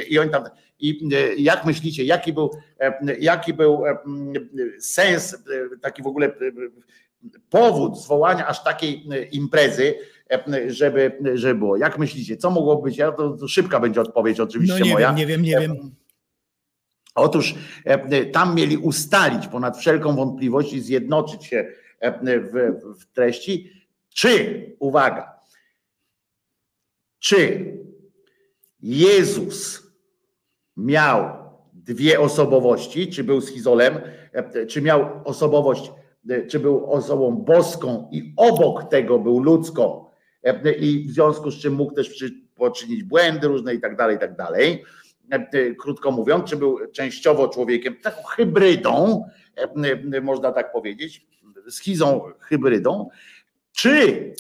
[0.09, 0.45] I oni tam,
[0.81, 1.09] i
[1.39, 2.51] jak myślicie, jaki był,
[3.19, 3.83] jaki był
[4.81, 5.45] sens,
[5.81, 6.33] taki w ogóle
[7.51, 9.95] powód zwołania aż takiej imprezy,
[10.67, 11.77] żeby, żeby było.
[11.77, 12.97] Jak myślicie, co mogło być?
[12.97, 15.09] Ja to, to szybka będzie odpowiedź oczywiście no nie moja.
[15.09, 16.02] Wiem, nie wiem, nie wiem.
[17.15, 21.69] Otóż e, tam mieli ustalić ponad wszelką wątpliwość i zjednoczyć się
[22.01, 22.53] e, w,
[23.01, 23.73] w treści,
[24.15, 25.33] czy, uwaga,
[27.19, 27.73] czy
[28.81, 29.83] Jezus
[30.77, 31.43] miał
[31.73, 34.01] dwie osobowości, czy był schizolem,
[34.33, 35.93] e, czy miał osobowość,
[36.49, 40.05] czy był osobą boską i obok tego był ludzką
[40.81, 42.25] i w związku z czym mógł też
[42.55, 44.73] poczynić błędy różne i tak dalej, i tak dalej.
[44.73, 45.02] E,
[45.79, 49.25] krótko mówiąc, czy był częściowo człowiekiem, taką hybrydą,
[50.15, 51.27] e, można tak powiedzieć,
[51.69, 53.09] schizą hybrydą,
[53.73, 54.35] czy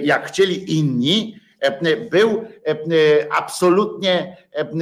[0.00, 2.44] jak chcieli inni, e, był
[3.38, 4.36] absolutnie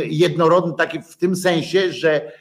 [0.05, 2.33] jednorodny, taki w tym sensie, że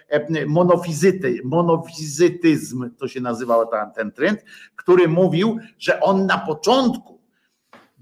[0.47, 4.43] monofizyty, monofizytyzm to się nazywał ten trend,
[4.75, 7.20] który mówił, że on na początku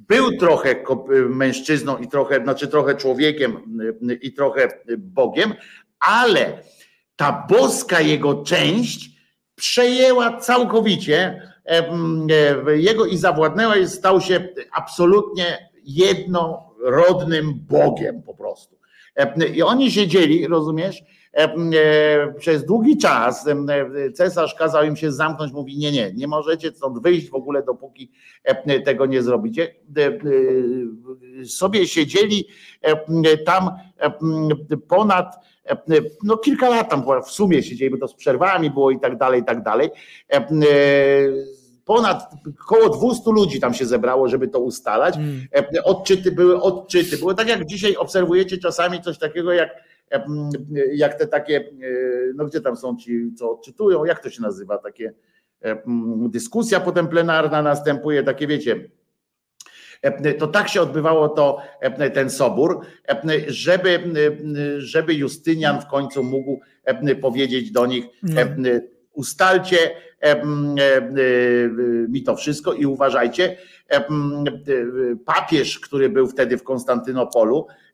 [0.10, 0.76] był trochę
[1.30, 3.58] mężczyzną i trochę, znaczy trochę człowiekiem
[4.22, 5.54] i trochę Bogiem,
[6.00, 6.64] ale
[7.16, 9.10] ta boska jego część
[9.56, 11.42] przejęła całkowicie
[12.76, 18.80] jego i zawładnęła i stał się absolutnie jednorodnym Bogiem po prostu.
[19.54, 21.19] I oni siedzieli, rozumiesz, E,
[22.38, 23.46] przez długi czas
[24.14, 28.12] cesarz kazał im się zamknąć, mówi nie, nie, nie możecie stąd wyjść w ogóle dopóki
[28.86, 29.76] tego nie zrobicie.
[29.98, 32.48] E, sobie siedzieli
[33.46, 33.70] tam
[34.88, 35.36] ponad
[36.24, 39.42] no kilka lat tam w sumie siedzieli, bo to z przerwami było i tak dalej,
[39.42, 39.90] i tak dalej.
[40.34, 40.48] E,
[41.86, 45.16] ponad około 200 ludzi tam się zebrało, żeby to ustalać.
[45.16, 45.48] Mm.
[45.84, 47.18] Odczyty były odczyty.
[47.18, 49.89] Było tak jak dzisiaj obserwujecie czasami coś takiego jak
[50.94, 51.70] jak te takie,
[52.36, 55.14] no gdzie tam są ci, co odczytują, jak to się nazywa, takie
[56.30, 58.90] dyskusja potem plenarna następuje, takie wiecie,
[60.40, 61.62] to tak się odbywało to,
[62.14, 62.80] ten sobór,
[63.48, 64.00] żeby,
[64.78, 66.60] żeby Justynian w końcu mógł
[67.22, 68.42] powiedzieć do nich, no.
[69.14, 69.78] ustalcie
[72.10, 73.58] mi to wszystko i uważajcie,
[75.26, 77.89] papież, który był wtedy w Konstantynopolu, E,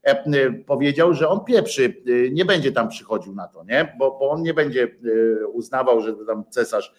[0.66, 3.96] powiedział, że on pieprzy, e, nie będzie tam przychodził na to, nie?
[4.00, 6.94] Bo, bo on nie będzie e, uznawał, że tam cesarz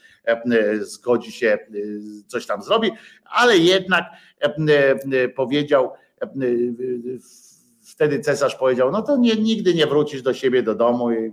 [0.80, 1.58] zgodzi się,
[2.26, 2.90] coś tam zrobi,
[3.24, 4.04] ale jednak
[5.36, 5.92] powiedział,
[7.84, 11.32] wtedy cesarz powiedział, no to nie, nigdy nie wrócisz do siebie, do domu i,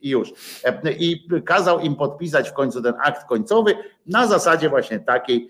[0.00, 0.32] i już.
[0.98, 3.74] I kazał im podpisać w końcu ten akt końcowy
[4.06, 5.48] na zasadzie właśnie takiej,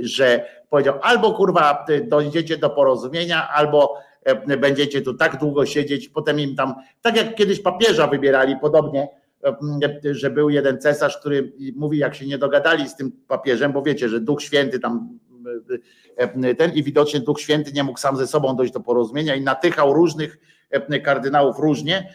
[0.00, 4.09] że powiedział albo kurwa dojdziecie do porozumienia, albo E,
[4.58, 9.08] będziecie tu tak długo siedzieć, potem im tam, tak jak kiedyś papieża wybierali, podobnie,
[9.44, 13.82] e, że był jeden cesarz, który mówi, jak się nie dogadali z tym papieżem, bo
[13.82, 15.18] wiecie, że Duch Święty tam
[16.16, 19.40] e, ten i widocznie Duch Święty nie mógł sam ze sobą dojść do porozumienia i
[19.40, 20.38] natychał różnych
[21.04, 22.14] kardynałów różnie,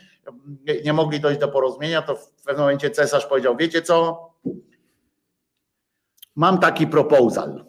[0.86, 4.30] nie mogli dojść do porozumienia, to w pewnym momencie cesarz powiedział, wiecie co,
[6.36, 7.66] mam taki proposal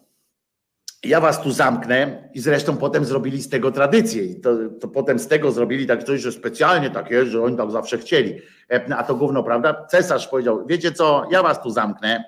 [1.09, 5.19] ja was tu zamknę i zresztą potem zrobili z tego tradycję i to, to potem
[5.19, 8.39] z tego zrobili tak coś, że specjalnie takie, że oni tak zawsze chcieli.
[8.71, 9.87] E, a to gówno, prawda?
[9.91, 12.25] Cesarz powiedział, wiecie co, ja was tu zamknę,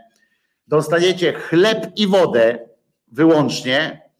[0.66, 2.58] dostaniecie chleb i wodę
[3.12, 4.10] wyłącznie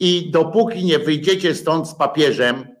[0.00, 2.74] i dopóki nie wyjdziecie stąd z papieżem,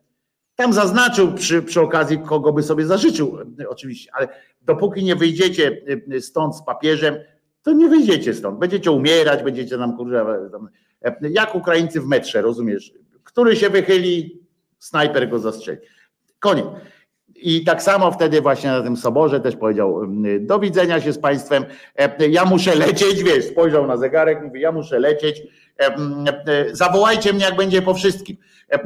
[0.56, 4.28] Tam zaznaczył przy, przy okazji, kogo by sobie zażyczył, e, oczywiście, ale
[4.62, 5.82] dopóki nie wyjdziecie
[6.16, 7.14] e, stąd z papieżem,
[7.62, 8.58] to nie wyjdziecie stąd.
[8.58, 10.36] Będziecie umierać, będziecie nam kurwa.
[11.20, 12.92] Jak Ukraińcy w metrze, rozumiesz?
[13.24, 14.40] Który się wychyli,
[14.78, 15.78] snajper go zastrzeli.
[16.38, 16.66] Koniec.
[17.36, 20.00] I tak samo wtedy właśnie na tym soborze też powiedział:
[20.40, 21.64] Do widzenia się z Państwem.
[22.30, 25.42] Ja muszę lecieć, wiesz, spojrzał na zegarek, mówi: Ja muszę lecieć.
[26.72, 28.36] Zawołajcie mnie, jak będzie po wszystkim.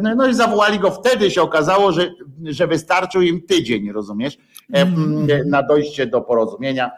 [0.01, 0.91] No i zawołali go.
[0.91, 2.11] Wtedy się okazało, że,
[2.45, 4.39] że wystarczył im tydzień, rozumiesz,
[4.73, 6.91] mm, na dojście do porozumienia.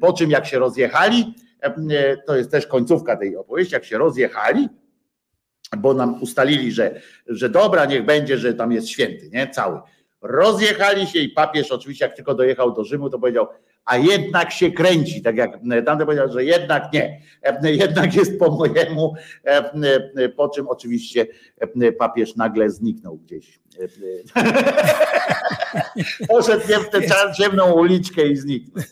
[0.00, 1.34] Po czym, jak się rozjechali,
[2.26, 4.68] to jest też końcówka tej opowieści, jak się rozjechali,
[5.78, 9.48] bo nam ustalili, że, że dobra, niech będzie, że tam jest święty, nie?
[9.48, 9.80] Cały.
[10.22, 13.48] Rozjechali się i papież oczywiście, jak tylko dojechał do Rzymu, to powiedział,
[13.84, 15.52] a jednak się kręci, tak jak
[15.86, 17.20] tamten powiedział, że jednak nie,
[17.62, 19.14] jednak jest po mojemu,
[20.36, 21.26] po czym oczywiście
[21.98, 23.60] papież nagle zniknął gdzieś.
[26.28, 27.00] Poszedł nie w tę
[27.38, 28.84] ciemną uliczkę i zniknął.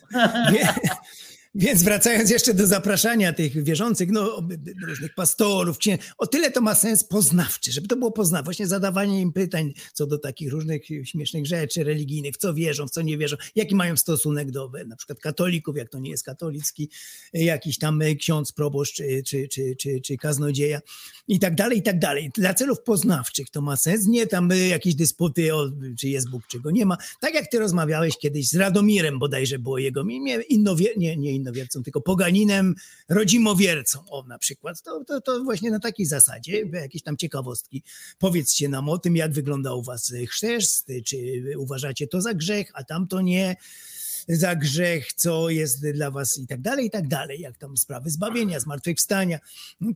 [1.54, 4.42] Więc wracając jeszcze do zapraszania tych wierzących, no
[4.86, 5.78] różnych pastorów,
[6.18, 10.06] o tyle to ma sens poznawczy, żeby to było poznawcze, właśnie zadawanie im pytań co
[10.06, 13.96] do takich różnych śmiesznych rzeczy religijnych, w co wierzą, w co nie wierzą, jaki mają
[13.96, 16.90] stosunek do na przykład katolików, jak to nie jest katolicki,
[17.32, 20.80] jakiś tam ksiądz, proboszcz czy, czy, czy, czy, czy kaznodzieja
[21.28, 22.30] i tak dalej, i tak dalej.
[22.34, 26.60] Dla celów poznawczych to ma sens, nie tam jakieś dysputy o czy jest Bóg, czy
[26.60, 26.96] go nie ma.
[27.20, 30.90] Tak jak ty rozmawiałeś kiedyś z Radomirem bodajże było jego imię, innowie...
[30.96, 32.74] nie, nie innowiercą, tylko poganinem,
[33.08, 37.82] rodzimowiercą, o na przykład, to, to, to właśnie na takiej zasadzie, jakieś tam ciekawostki.
[38.18, 42.84] Powiedzcie nam o tym, jak wygląda u was chrzest, czy uważacie to za grzech, a
[42.84, 43.56] tamto nie
[44.28, 48.10] za grzech, co jest dla was i tak dalej, i tak dalej, jak tam sprawy
[48.10, 49.38] zbawienia, zmartwychwstania.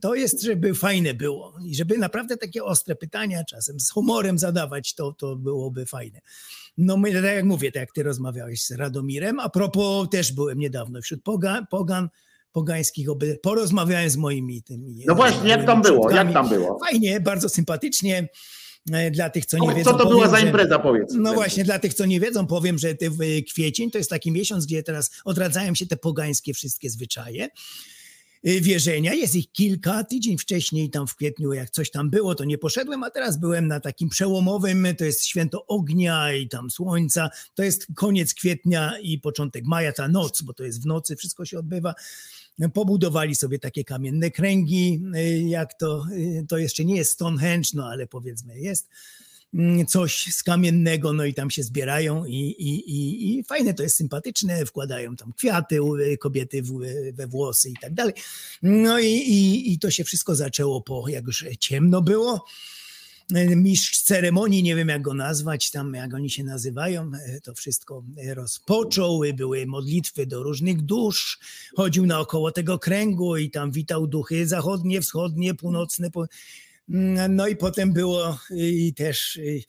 [0.01, 4.93] To jest, żeby fajne było i żeby naprawdę takie ostre pytania czasem z humorem zadawać,
[4.93, 6.19] to, to byłoby fajne.
[6.77, 10.59] No my, tak jak mówię, tak jak ty rozmawiałeś z Radomirem, a propos też byłem
[10.59, 12.09] niedawno wśród pogan, pogan
[12.55, 15.03] pogańskich, oby, porozmawiałem z moimi tymi.
[15.07, 16.79] No właśnie, jak tam było, jak tam było?
[16.89, 18.27] Fajnie, bardzo sympatycznie.
[19.11, 19.91] Dla tych, co nie wiedzą.
[19.91, 21.13] Co to powiem, była za że- impreza, powiedz.
[21.17, 24.65] No właśnie, dla tych, co nie wiedzą, powiem, że w kwiecień to jest taki miesiąc,
[24.65, 27.49] gdzie teraz odradzają się te pogańskie wszystkie zwyczaje.
[28.47, 30.03] y, Wierzenia, jest ich kilka.
[30.03, 33.67] Tydzień wcześniej, tam w kwietniu, jak coś tam było, to nie poszedłem, a teraz byłem
[33.67, 34.87] na takim przełomowym.
[34.97, 37.29] To jest święto ognia i tam słońca.
[37.55, 41.45] To jest koniec kwietnia i początek maja, ta noc, bo to jest w nocy, wszystko
[41.45, 41.93] się odbywa.
[42.73, 47.85] Pobudowali sobie takie kamienne kręgi, y, jak to, y, to jeszcze nie jest Stonehenge, no
[47.85, 48.89] ale powiedzmy jest
[49.53, 53.83] mm, coś z kamiennego, no i tam się zbierają i, i, i, i fajne to
[53.83, 55.79] jest, sympatyczne, wkładają tam kwiaty
[56.19, 56.79] kobiety w,
[57.13, 58.13] we włosy i tak dalej.
[58.61, 62.45] No i, i, i to się wszystko zaczęło po, jak już ciemno było,
[63.55, 68.03] mistrz ceremonii, nie wiem jak go nazwać, tam jak oni się nazywają, e, to wszystko
[68.35, 71.39] rozpoczął, były modlitwy do różnych dusz,
[71.75, 76.11] chodził naokoło tego kręgu i tam witał duchy zachodnie, wschodnie, północne.
[76.11, 76.25] po-
[77.29, 79.63] No i potem było y, też y, y,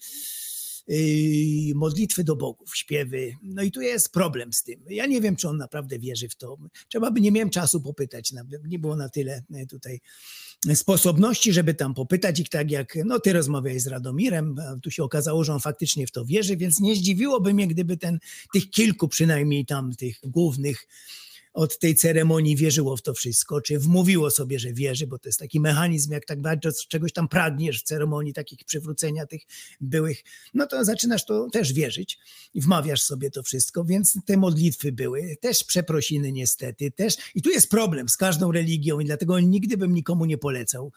[1.75, 3.33] modlitwy do bogów, śpiewy.
[3.43, 4.81] No i tu jest problem z tym.
[4.89, 6.59] Ja nie wiem, czy on naprawdę wierzy w to.
[6.89, 8.33] Trzeba by, nie miałem czasu popytać,
[8.65, 10.01] nie było na tyle e, tutaj
[10.75, 15.45] sposobności, żeby tam popytać ich tak jak, no ty rozmawiałeś z Radomirem, tu się okazało,
[15.45, 18.19] że on faktycznie w to wierzy, więc nie zdziwiłoby mnie, gdyby ten,
[18.53, 20.87] tych kilku przynajmniej tam, tych głównych
[21.57, 25.39] od tej ceremonii wierzyło w to wszystko, czy wmówiło sobie, że wierzy, bo to jest
[25.39, 29.43] taki mechanizm, jak tak bardzo czegoś tam pragniesz w ceremonii takich przywrócenia tych
[29.81, 32.19] byłych, no to zaczynasz to też wierzyć
[32.55, 37.51] i wmawiasz sobie to wszystko, więc te modlitwy były, też przeprosiny niestety, też i tu
[37.51, 40.93] jest problem z każdą religią i dlatego nigdy bym nikomu nie polecał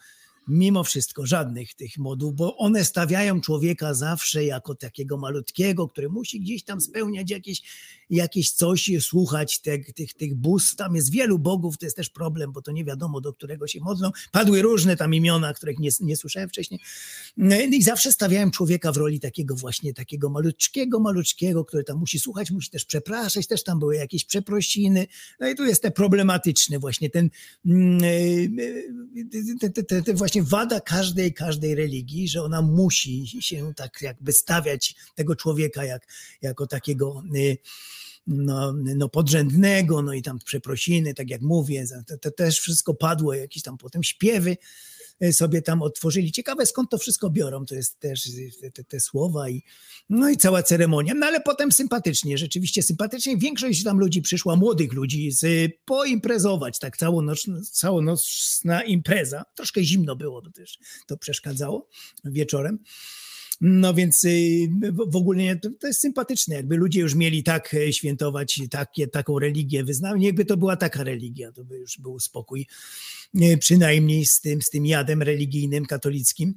[0.50, 6.40] mimo wszystko żadnych tych modów, bo one stawiają człowieka zawsze jako takiego malutkiego, który musi
[6.40, 7.62] gdzieś tam spełniać jakieś,
[8.10, 10.76] jakieś coś, słuchać tych, tych, tych bóstw.
[10.76, 13.80] Tam jest wielu bogów, to jest też problem, bo to nie wiadomo, do którego się
[13.80, 14.10] modlą.
[14.32, 16.80] Padły różne tam imiona, których nie, nie słyszałem wcześniej.
[17.36, 22.18] No I zawsze stawiałem człowieka w roli takiego właśnie, takiego malutkiego, malutkiego, który tam musi
[22.18, 25.06] słuchać, musi też przepraszać, też tam były jakieś przeprosiny.
[25.40, 27.30] No i tu jest te problematyczne właśnie ten,
[27.66, 33.74] mm, e, te, te, te, te właśnie wada każdej, każdej religii, że ona musi się
[33.76, 36.06] tak jakby stawiać tego człowieka jak,
[36.42, 37.56] jako takiego e,
[38.26, 43.34] no, no podrzędnego, no i tam przeprosiny, tak jak mówię, to, to też wszystko padło,
[43.34, 44.56] jakieś tam potem śpiewy
[45.32, 46.32] sobie tam otworzyli.
[46.32, 48.28] Ciekawe skąd to wszystko biorą, to jest też
[48.74, 49.62] te, te, słowa i
[50.08, 53.36] no i cała ceremonia, no ale potem sympatycznie, rzeczywiście sympatycznie.
[53.36, 56.96] Większość tam ludzi przyszła, młodych ludzi, z, poimprezować, tak
[57.72, 59.44] całonocna impreza.
[59.54, 61.88] Troszkę zimno było, bo też to przeszkadzało
[62.24, 62.78] wieczorem.
[63.60, 64.68] No więc y,
[65.06, 69.38] w ogóle to, to jest sympatyczne, jakby ludzie już mieli tak e, świętować takie, taką
[69.38, 72.66] religię, wyznawać, jakby to była taka religia, to by już był spokój,
[73.40, 76.54] e, przynajmniej z tym, z tym jadem religijnym, katolickim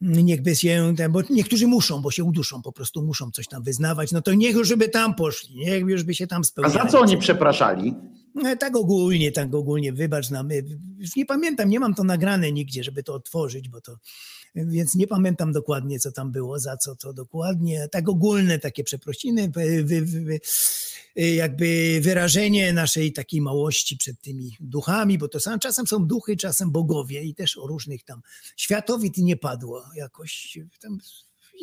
[0.00, 4.22] niechby się, bo niektórzy muszą, bo się uduszą, po prostu muszą coś tam wyznawać, no
[4.22, 6.74] to niech już by tam poszli, niech już by się tam A spełniali.
[6.74, 7.94] za co oni przepraszali?
[8.34, 10.48] No, Tak ogólnie, tak ogólnie, wybacz nam.
[10.98, 13.96] Już nie pamiętam, nie mam to nagrane nigdzie, żeby to otworzyć, bo to,
[14.54, 17.88] więc nie pamiętam dokładnie, co tam było, za co to dokładnie.
[17.88, 19.52] Tak ogólne takie przeprosiny,
[19.84, 20.40] wy,
[21.16, 26.70] jakby wyrażenie naszej takiej małości przed tymi duchami, bo to sam, czasem są duchy, czasem
[26.70, 28.22] bogowie i też o różnych tam.
[28.56, 30.98] Światowit nie padło jakoś, tam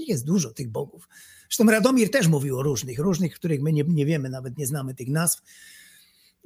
[0.08, 1.08] jest dużo tych bogów.
[1.42, 4.96] Zresztą Radomir też mówił o różnych, różnych, których my nie, nie wiemy, nawet nie znamy
[4.96, 5.42] tych nazw.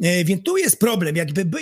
[0.02, 1.60] E, Więc tu jest problem, jakby by-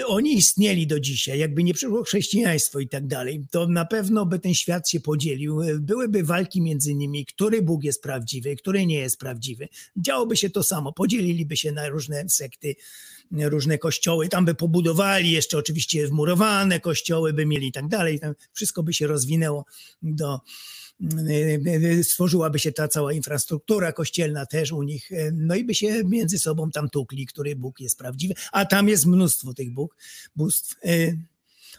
[0.00, 4.26] e, oni istnieli do dzisiaj, jakby nie przyszło chrześcijaństwo i tak dalej, to na pewno
[4.26, 8.86] by ten świat się podzielił, e, byłyby walki między nimi, który Bóg jest prawdziwy, który
[8.86, 9.68] nie jest prawdziwy.
[9.96, 12.76] Działoby się to samo, podzieliliby się na różne sekty,
[13.32, 18.34] różne kościoły, tam by pobudowali jeszcze oczywiście wmurowane kościoły by mieli i tak dalej, tam
[18.52, 19.64] wszystko by się rozwinęło
[20.02, 20.40] do
[22.02, 26.70] stworzyłaby się ta cała infrastruktura kościelna też u nich, no i by się między sobą
[26.70, 29.96] tam tukli, który Bóg jest prawdziwy, a tam jest mnóstwo tych Bóg,
[30.36, 30.76] bóstw.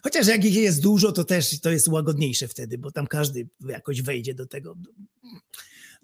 [0.03, 4.01] Chociaż jak ich jest dużo, to też to jest łagodniejsze wtedy, bo tam każdy jakoś
[4.01, 4.75] wejdzie do tego.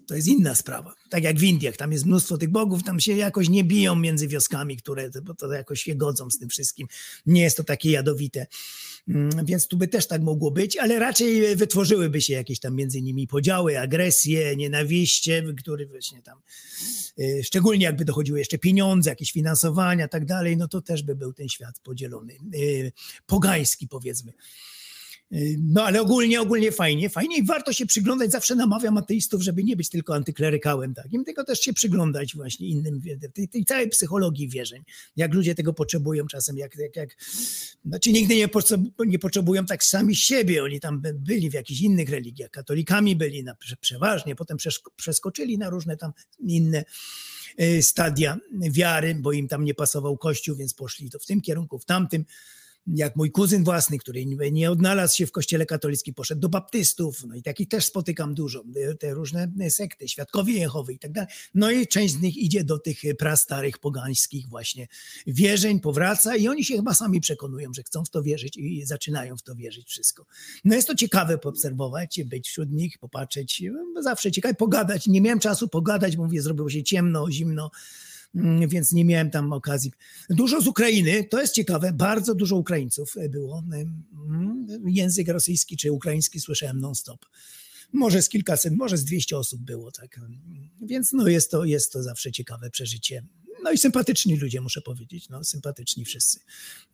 [0.06, 0.94] To jest inna sprawa.
[1.10, 4.28] Tak jak w Indiach, tam jest mnóstwo tych bogów, tam się jakoś nie biją między
[4.28, 6.88] wioskami, które to jakoś się godzą z tym wszystkim.
[7.26, 8.46] Nie jest to takie jadowite.
[9.08, 13.02] Mm, Więc tu by też tak mogło być, ale raczej wytworzyłyby się jakieś tam między
[13.02, 16.38] nimi podziały, agresje, nienawiście, które właśnie tam,
[17.20, 21.32] y, szczególnie jakby dochodziły jeszcze pieniądze, jakieś finansowania, tak dalej, no to też by był
[21.32, 22.92] ten świat podzielony, y,
[23.26, 24.32] pogański powiedzmy.
[25.32, 28.30] Y, No ale ogólnie, ogólnie fajnie, fajnie i warto się przyglądać.
[28.30, 33.02] Zawsze namawiam ateistów, żeby nie być tylko antyklerykałem takim, tylko też się przyglądać właśnie innym,
[33.34, 34.82] tej, tej całej psychologii wierzeń.
[35.16, 37.16] Jak ludzie tego potrzebują czasem, jak, jak, jak
[37.84, 38.48] znaczy nigdy nie,
[39.06, 40.64] nie potrzebują tak sami siebie.
[40.64, 44.56] Oni tam by- byli w jakichś innych religiach, katolikami byli na, prze- przeważnie, potem
[44.96, 46.84] przeskoczyli na różne tam inne
[47.60, 51.78] y, stadia wiary, bo im tam nie pasował kościół, więc poszli to w tym kierunku,
[51.78, 52.24] w tamtym
[52.86, 57.34] jak mój kuzyn własny, który nie- odnalazł się w kościele katolickim, poszedł do baptystów, no
[57.34, 58.64] i takich też spotykam dużo,
[59.00, 61.28] te różne sekty, świadkowie Jehowy i tak dalej.
[61.54, 64.88] No i część z nich idzie do tych prastarych, pogańskich właśnie
[65.26, 69.36] wierzeń, powraca i oni się chyba sami przekonują, że chcą w to wierzyć i zaczynają
[69.36, 70.26] w to wierzyć wszystko.
[70.64, 73.62] No jest to ciekawe poobserwować, być wśród nich, popatrzeć,
[73.94, 75.06] no zawsze ciekawe, pogadać.
[75.06, 77.70] Nie miałem czasu pogadać, mówię, zrobiło się ciemno, zimno,
[78.68, 79.92] więc nie miałem tam okazji.
[80.30, 83.62] Dużo z Ukrainy, to jest ciekawe, bardzo dużo Ukraińców było.
[84.28, 87.26] Mm, Język rosyjski czy ukraiński słyszałem non-stop.
[87.92, 90.20] Może z kilkaset, może z 200 osób było, tak.
[90.82, 93.22] Więc no jest to, jest to zawsze ciekawe przeżycie.
[93.66, 96.40] No i sympatyczni ludzie, muszę powiedzieć, no sympatyczni wszyscy.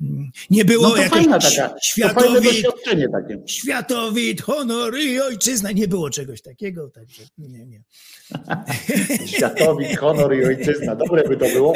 [0.00, 3.42] Mm, Nie było No fajna taka, to fajne światowi, doświadczenie takie.
[3.46, 5.72] światowit, honor i ojczyzna.
[5.72, 7.82] Nie było czegoś takiego, także nie, nie.
[9.36, 10.96] Światowi, honor i ojczyzna.
[10.96, 11.74] Dobre by to było.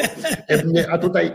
[0.49, 1.33] E, A tutaj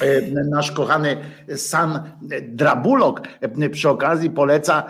[0.00, 1.16] e, nasz kochany
[1.56, 2.12] San
[2.48, 4.86] Drabulok e, przy okazji poleca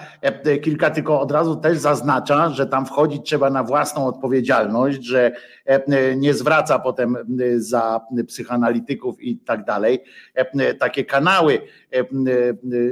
[0.62, 5.32] kilka, tylko od razu też zaznacza, że tam wchodzić trzeba na własną odpowiedzialność, że
[6.16, 7.16] nie zwraca potem
[7.56, 10.04] za psychoanalityków i tak dalej.
[10.34, 11.60] E, Takie kanały,
[11.94, 12.04] e,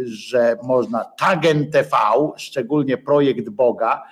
[0.04, 1.96] że można Tagen TV,
[2.36, 4.02] szczególnie projekt Boga,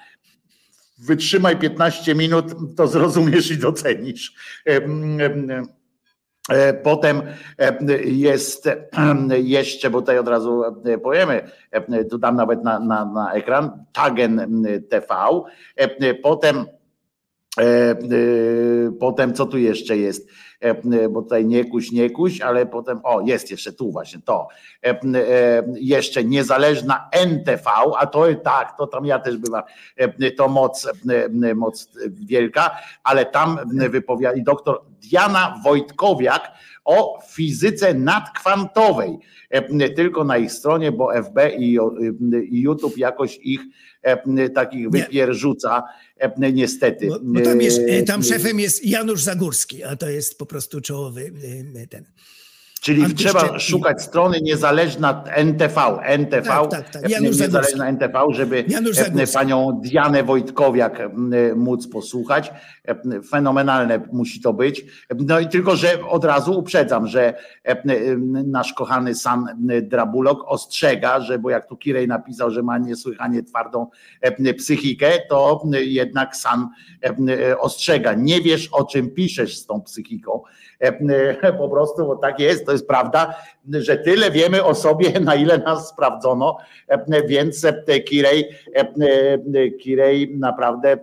[0.98, 2.44] wytrzymaj 15 minut,
[2.76, 4.34] to zrozumiesz i docenisz.
[4.64, 5.50] Em, em,
[6.48, 7.22] e, Potem
[7.58, 8.88] e, jest e,
[9.40, 13.84] jeszcze, bo tutaj od razu e, powiemy, e, tu dam nawet na, na, na ekran,
[13.92, 15.06] Tagen TV.
[15.76, 16.81] E, Potem, e, e,
[19.00, 20.28] potem co tu jeszcze jest?
[20.60, 24.48] E, Bo tutaj nie kuś, nie kuś, ale potem, o jest jeszcze tu właśnie to.
[24.84, 24.96] E, e,
[25.74, 29.62] Jeszcze niezależna NTV, a to tak, to tam ja też bywam,
[29.96, 30.88] E, to moc,
[31.44, 33.58] e, moc wielka, ale tam
[33.90, 36.52] wypowiada doktor Diana Wojtkowiak
[36.84, 39.18] o fizyce nadkwantowej.
[39.50, 41.78] E, Tylko na ich stronie, bo FB i,
[42.50, 43.60] i YouTube jakoś ich
[44.02, 45.82] e, takich wypierrzuca,
[46.16, 47.08] e, niestety.
[47.08, 51.32] Bo, bo tam, jest, tam szefem jest Janusz Zagórski, a to jest po prostu czołowy
[51.74, 52.04] e, ten
[52.82, 57.10] Czyli trzeba szukać strony niezależna NTV, NTV, Tak, tak, tak.
[57.10, 58.64] Janusz niezależna NTV, żeby
[59.18, 62.52] e, panią Dianę Wojtkowiak m, móc posłuchać.
[62.84, 64.84] E, Fenomenalne musi to być.
[65.16, 67.82] No i tylko, że od razu uprzedzam, że e,
[68.44, 69.46] nasz kochany San
[69.82, 73.86] Drabulok ostrzega, że bo jak tu Kirej napisał, że ma niesłychanie twardą
[74.20, 76.68] e, psychikę, to jednak San
[77.02, 78.14] e, ostrzega.
[78.14, 80.42] Nie wiesz o czym piszesz z tą psychiką.
[80.82, 83.34] E, Po prostu, bo tak jest, to jest prawda,
[83.70, 89.70] że tyle wiemy o sobie, na ile nas sprawdzono, e, więc e, Kirej, e, e,
[89.70, 90.98] Kirej naprawdę e,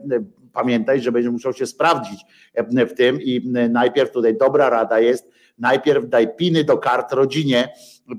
[0.54, 2.22] pamiętaj, że będziesz musiał się sprawdzić
[2.54, 7.14] e, w tym i e, najpierw tutaj dobra rada jest, najpierw daj piny do kart
[7.14, 7.70] rodzinie,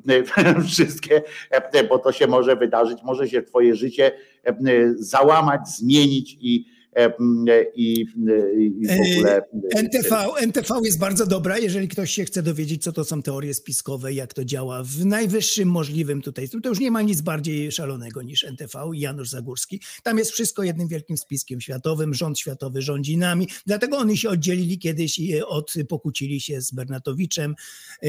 [0.09, 4.13] e, wszystkie, e, bo to się może wydarzyć, może się twoje życie
[4.45, 4.55] e,
[4.95, 6.80] załamać, zmienić i e,
[7.75, 8.07] i,
[8.81, 9.43] i w ogóle
[9.75, 13.55] E, NTV, NTV jest bardzo dobra, jeżeli ktoś się chce dowiedzieć, co to są teorie
[13.55, 16.49] spiskowe, jak to działa w najwyższym możliwym tutaj.
[16.63, 19.81] To już nie ma nic bardziej szalonego niż NTV i Janusz Zagórski.
[20.03, 23.49] Tam jest wszystko jednym wielkim spiskiem światowym, rząd światowy rządzi nami.
[23.67, 27.55] Dlatego oni się oddzielili kiedyś i od, pokłócili się z Bernatowiczem
[28.03, 28.09] e,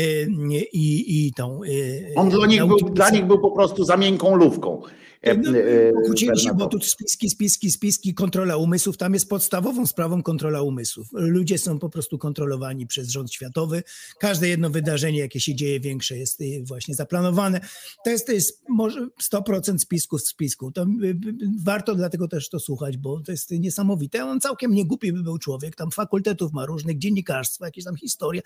[0.74, 1.64] i, i tą...
[1.64, 1.68] e,
[2.16, 4.82] On dla nich, był, dla nich był po prostu za miękką lówką.
[5.22, 8.98] E, no, e, Pokłócili się, bo tu spiski, spiski, spiski, kontrola umysłów.
[8.98, 11.08] Tam jest podstawową sprawą kontrola umysłów.
[11.14, 13.84] Ludzie są po prostu kontrolowani przez rząd światowy.
[14.20, 17.62] Każde jedno wydarzenie, jakie się dzieje większe, jest y, właśnie zaplanowane.
[18.06, 20.72] To jest, to jest może 100% spisków z spisku.
[20.72, 21.18] To y, y,
[21.64, 24.26] warto dlatego też to słuchać, bo to jest niesamowite.
[24.26, 25.76] On całkiem nie głupi by był człowiek.
[25.76, 28.42] Tam fakultetów ma różnych, dziennikarstwa, jakieś tam historie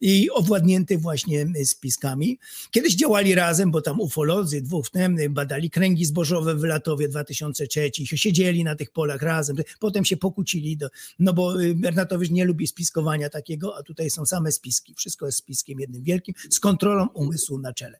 [0.00, 2.38] i owładnięty właśnie spiskami.
[2.70, 8.64] Kiedyś działali razem, bo tam ufolodzy dwóch wtem badali kręgi zbożowe w Latowie 2003, siedzieli
[8.64, 10.88] na tych polach razem, potem się pokłócili, do,
[11.18, 14.94] no bo y, Bernatowicz nie lubi spiskowania takiego, a tutaj są same spiski.
[14.94, 17.98] Wszystko jest spiskiem jednym wielkim, z kontrolą umysłu na czele.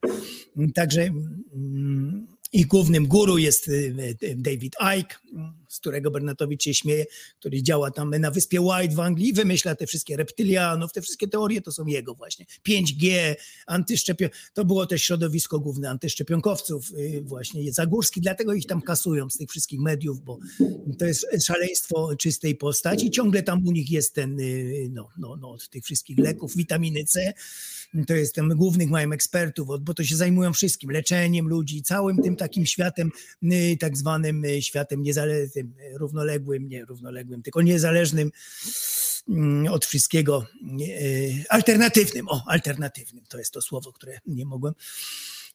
[0.75, 5.17] Także mm, i głównym guru jest y, y, David Icke,
[5.77, 7.07] z którego Bernatowicz się śmieje,
[7.39, 11.63] który działa tam na wyspie White w Anglii wymyśla te wszystkie reptylianów, te wszystkie teorie
[11.63, 12.47] to są jego właśnie.
[12.69, 13.35] 5G,
[13.67, 14.31] antyszczepion...
[14.55, 19.51] To było też środowisko główne antyszczepionkowców, y, właśnie Zagórski, dlatego ich tam kasują z tych
[19.51, 20.39] wszystkich mediów, bo
[20.99, 23.11] to jest szaleństwo czystej postaci.
[23.11, 27.05] Ciągle tam u nich jest ten, y, no, no, no, od tych wszystkich leków, witaminy
[27.05, 27.33] C,
[28.07, 32.37] to jest tam głównych mają ekspertów, bo to się zajmują wszystkim, leczeniem ludzi, całym tym
[32.37, 33.11] takim światem,
[33.43, 38.31] y, tak zwanym światem niezależnym, równoległym, nie równoległym, tylko niezależnym
[39.29, 40.47] mm, od wszystkiego,
[40.81, 44.75] y, alternatywnym, o, alternatywnym, to jest to słowo, które nie mogłem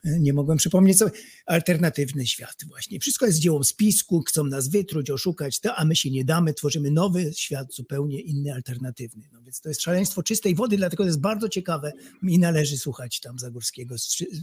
[0.03, 1.11] nie mogłem przypomnieć sobie,
[1.45, 2.99] alternatywny świat właśnie.
[2.99, 6.91] Wszystko jest dziełem spisku, chcą nas wytruć, oszukać, to, a my się nie damy, tworzymy
[6.91, 9.29] nowy świat, zupełnie inny, alternatywny.
[9.33, 11.91] No więc to jest szaleństwo czystej wody, dlatego to jest bardzo ciekawe
[12.23, 13.95] i należy słuchać tam Zagórskiego,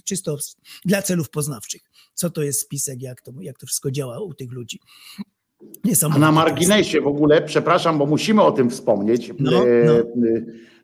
[0.04, 0.38] czysto
[0.84, 1.82] dla celów poznawczych.
[2.14, 4.80] Co to jest spisek, jak to, jak to wszystko działa u tych ludzi.
[6.14, 9.94] A na marginesie w ogóle, przepraszam, bo musimy o tym wspomnieć, No, e, no.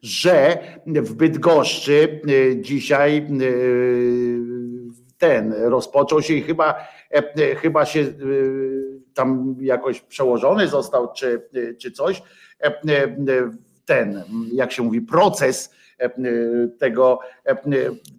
[0.03, 3.25] że w Bydgoszczy e, dzisiaj e,
[5.19, 6.75] ten rozpoczął się i chyba,
[7.57, 8.05] chyba się
[9.15, 12.23] tam jakoś przełożony został, czy, czy coś.
[13.85, 14.23] Ten,
[14.53, 15.71] jak się mówi, proces
[16.79, 17.19] tego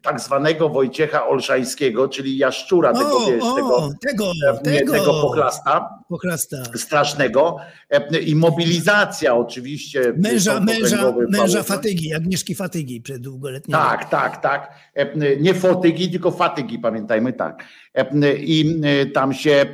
[0.01, 4.32] tak zwanego Wojciecha Olszańskiego, czyli jaszczura, tego, O, wiesz, o, tego, tego,
[4.64, 6.58] tego, tego pochlasta pochlasta.
[6.75, 7.58] strasznego
[7.90, 13.77] e, i mobilizacja oczywiście Męża, męża, męża Fatygi, Agnieszki Fatygi przed długoletniego.
[13.80, 14.72] Tak, tak, tak.
[14.93, 17.64] E, Nie fotygi, tylko fatygi, pamiętajmy tak.
[17.93, 18.06] E,
[18.38, 18.82] I
[19.14, 19.66] tam się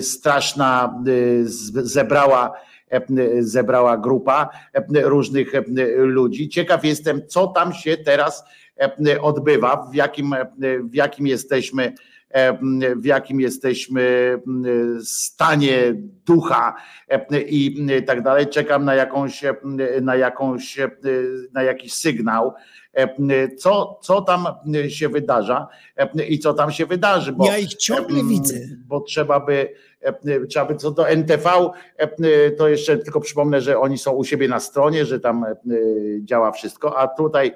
[0.00, 1.02] straszna
[1.74, 2.52] zebrała
[3.40, 4.48] zebrała grupa
[5.02, 5.52] różnych
[5.96, 6.48] ludzi.
[6.48, 8.44] Ciekaw jestem, co tam się teraz
[9.20, 10.34] odbywa, w jakim,
[10.90, 11.92] w jakim jesteśmy
[12.96, 14.02] w jakim jesteśmy
[14.46, 14.64] m,
[15.04, 15.94] stanie
[16.26, 16.74] ducha
[17.08, 18.46] e, i tak dalej.
[18.46, 19.42] Czekam na jakąś,
[20.02, 20.78] na jakąś,
[21.52, 22.54] na jakiś sygnał,
[23.58, 24.46] co, co tam
[24.88, 25.68] się wydarza
[26.28, 27.32] i co tam się wydarzy.
[27.32, 28.54] Bo, Ja ich ciągle widzę.
[28.86, 29.68] Bo trzeba by,
[30.48, 31.50] trzeba by co do NTV,
[32.58, 35.44] to jeszcze tylko przypomnę, że oni są u siebie na stronie, że tam
[36.20, 37.52] działa wszystko, a tutaj,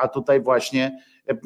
[0.00, 0.98] a tutaj właśnie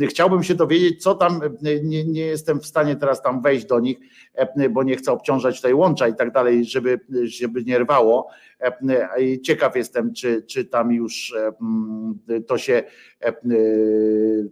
[0.08, 3.80] chciałbym się dowiedzieć, co tam, e, nie, nie jestem w stanie teraz tam wejść do
[3.80, 3.98] nich,
[4.34, 8.28] e, bo nie chcę obciążać tutaj łącza i tak dalej, żeby, żeby nie rwało.
[8.60, 12.82] E, Ciekaw jestem, czy, czy tam już e, m, to się,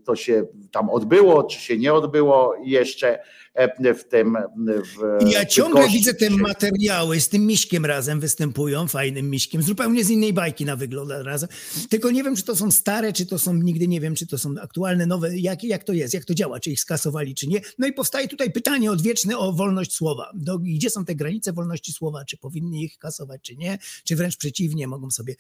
[0.05, 3.19] to się tam odbyło, czy się nie odbyło jeszcze.
[3.57, 4.37] E, w tym.
[4.67, 10.05] W, Ja ciągle gości widzę te materiały z tym miśkiem razem występują, fajnym miśkiem, zupełnie
[10.05, 11.49] z innej bajki na wygląda razem.
[11.89, 14.39] Tylko nie wiem, czy to są stare, czy to są, nigdy nie wiem, czy to
[14.39, 17.61] są aktualne, nowe, jak, jak to jest, jak to działa, czy ich skasowali, czy nie.
[17.79, 20.31] No i powstaje tutaj pytanie odwieczne o wolność słowa.
[20.35, 22.25] Do, gdzie są te granice wolności słowa?
[22.25, 23.79] Czy powinni ich kasować, czy nie?
[24.05, 25.35] Czy wręcz przeciwnie, mogą sobie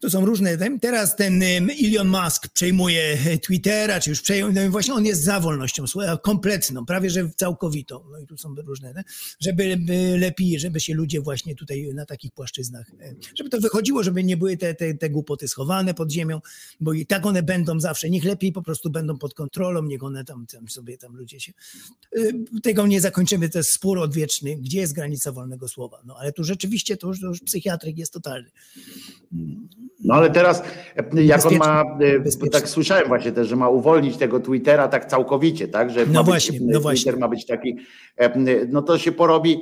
[0.00, 0.58] to są różne.
[0.80, 1.42] Teraz ten
[1.84, 6.16] Elon Musk przejmuje e, Twittera, czy już przejął, no właśnie on jest za wolnością słowa,
[6.16, 8.04] kompletną, prawie że całkowitą.
[8.12, 9.04] No i tu są różne, ne?
[9.40, 14.02] żeby by lepiej, żeby się ludzie właśnie tutaj na takich płaszczyznach, e, żeby to wychodziło,
[14.02, 16.40] żeby nie były te, te, te głupoty schowane pod ziemią,
[16.80, 18.10] bo i tak one będą zawsze.
[18.10, 21.52] Niech lepiej po prostu będą pod kontrolą, niech one tam, tam sobie, tam ludzie się...
[22.16, 22.20] e,
[22.62, 26.02] Tego nie zakończymy, to jest spór odwieczny, gdzie jest granica wolnego słowa.
[26.04, 28.50] No ale tu rzeczywiście to już, to już psychiatryk jest totalny.
[30.04, 30.62] No ale teraz,
[31.16, 31.84] e, jak on ma,
[32.44, 36.24] e, tak słyszałem właśnie też, że ma uwolnić tego Twittera tak całkowicie, tak, że No
[36.24, 37.12] właśnie, być, no Twitter właśnie.
[37.12, 37.76] ma być taki,
[38.16, 38.38] e,
[38.68, 39.60] no to się porobi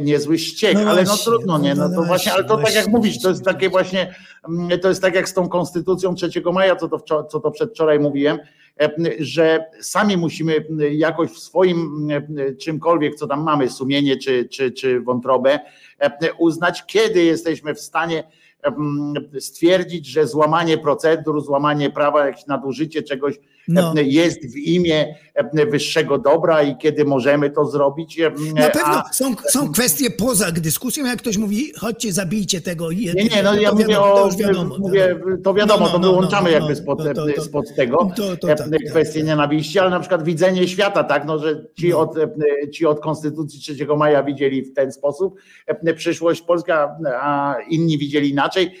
[0.00, 2.74] niezły ściek, No ale no właśnie, trudno, nie, no no to właśnie, ale to tak
[2.74, 4.14] jak mówisz, to jest takie właśnie,
[4.48, 7.50] mm, to jest tak jak z tą konstytucją 3 maja, co to, wczor- co to
[7.50, 8.38] przedwczoraj mówiłem,
[9.18, 15.00] że sami musimy jakoś w swoim e, czymkolwiek, co tam mamy, sumienie czy, czy, czy
[15.00, 15.58] wątrobę,
[16.38, 18.24] uznać, kiedy jesteśmy w stanie
[19.40, 23.38] stwierdzić, że złamanie procedur, złamanie prawa, jakieś nadużycie czegoś
[23.68, 23.92] No.
[23.96, 25.14] jest w imię
[25.70, 28.18] wyższego dobra i kiedy możemy to zrobić.
[28.54, 32.92] Na pewno a- są, są kwestie poza dyskusją, jak ktoś mówi, chodźcie, zabijcie tego.
[32.92, 34.76] Nie, nie, no ja mówię wiadomo, o, to już wiadomo.
[34.78, 37.42] mówię, to wiadomo, No, no, to no, wyłączamy no, jakby no, spod, to- to- to-
[37.42, 38.10] spod tego
[38.48, 38.58] e, tak,
[38.90, 42.00] kwestie nienawiści, ale na przykład widzenie świata, tak, no, że ci, No.
[42.00, 42.28] od, e,
[42.70, 45.34] ci od Konstytucji 3 maja widzieli w ten sposób
[45.66, 48.72] e, przyszłość Polska, a inni widzieli inaczej e,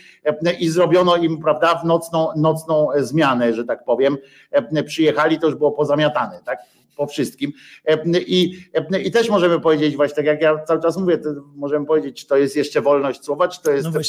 [0.58, 4.18] i zrobiono im, prawda, w nocną, nocną zmianę, że tak powiem,
[4.50, 6.58] E, przyjechali, to już było pozamiatane, tak,
[6.96, 7.52] po wszystkim.
[7.84, 8.58] E, I,
[8.92, 11.18] e, I też możemy powiedzieć, właśnie tak jak ja cały czas mówię,
[11.54, 14.00] możemy powiedzieć, czy to jest jeszcze wolność słowa, czy to jest No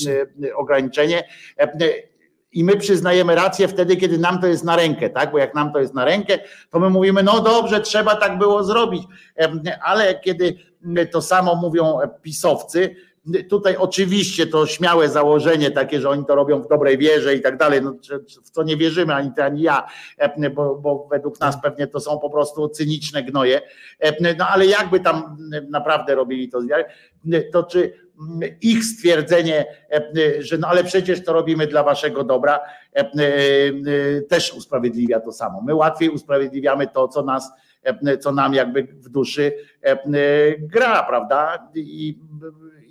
[0.47, 1.23] e, ograniczenie.
[1.59, 1.69] E,
[2.51, 5.31] I my przyznajemy rację wtedy, kiedy nam to jest na rękę, tak?
[5.31, 6.39] Bo jak nam to jest na rękę,
[6.69, 9.03] to my mówimy, no dobrze, trzeba tak było zrobić.
[9.39, 10.55] E, Ale kiedy
[11.11, 12.95] to samo mówią pisowcy,
[13.49, 17.57] Tutaj oczywiście to śmiałe założenie takie, że oni to robią w dobrej wierze i tak
[17.57, 17.95] dalej, no,
[18.45, 21.99] w co nie wierzymy ani ty, ani ja, e, bo, bo według nas pewnie to
[21.99, 23.61] są po prostu cyniczne gnoje.
[23.99, 25.37] E, No ale jakby tam
[25.69, 26.67] naprawdę robili to z
[27.51, 27.93] to czy
[28.61, 32.59] ich stwierdzenie, e, że no ale przecież to robimy dla waszego dobra,
[34.29, 35.61] też usprawiedliwia to samo.
[35.61, 37.51] My łatwiej usprawiedliwiamy to, co nas,
[38.19, 39.51] co nam jakby w duszy
[40.59, 41.69] gra, prawda?
[41.75, 42.19] I,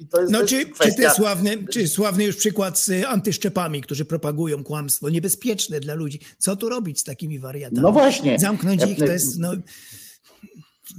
[0.00, 1.08] i to jest No czy, czy kwestia...
[1.10, 6.20] ty sławny, czy sławny już przykład z y, antyszczepami, którzy propagują kłamstwo, niebezpieczne dla ludzi.
[6.38, 7.82] Co tu robić z takimi wariatami?
[7.82, 8.38] No właśnie.
[8.38, 9.52] Zamknąć ich to jest, no,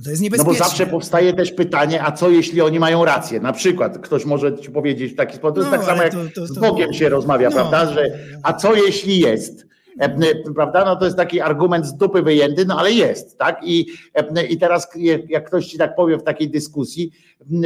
[0.04, 0.54] to jest No niebezpieczne.
[0.54, 3.40] bo zawsze powstaje też pytanie, a co jeśli oni mają rację?
[3.40, 6.48] Na przykład ktoś może ci powiedzieć w taki sposób, No, tak samo jak to- to-
[6.48, 7.56] z to- Bogiem się rozmawia, No.
[7.56, 9.69] prawda, że a co jeśli jest?
[10.00, 10.86] E, Prawda?
[10.86, 13.60] No to jest taki argument z dupy wyjęty, no ale jest, tak?
[13.64, 14.88] I, e, i teraz
[15.28, 17.12] jak ktoś ci tak powie w takiej dyskusji,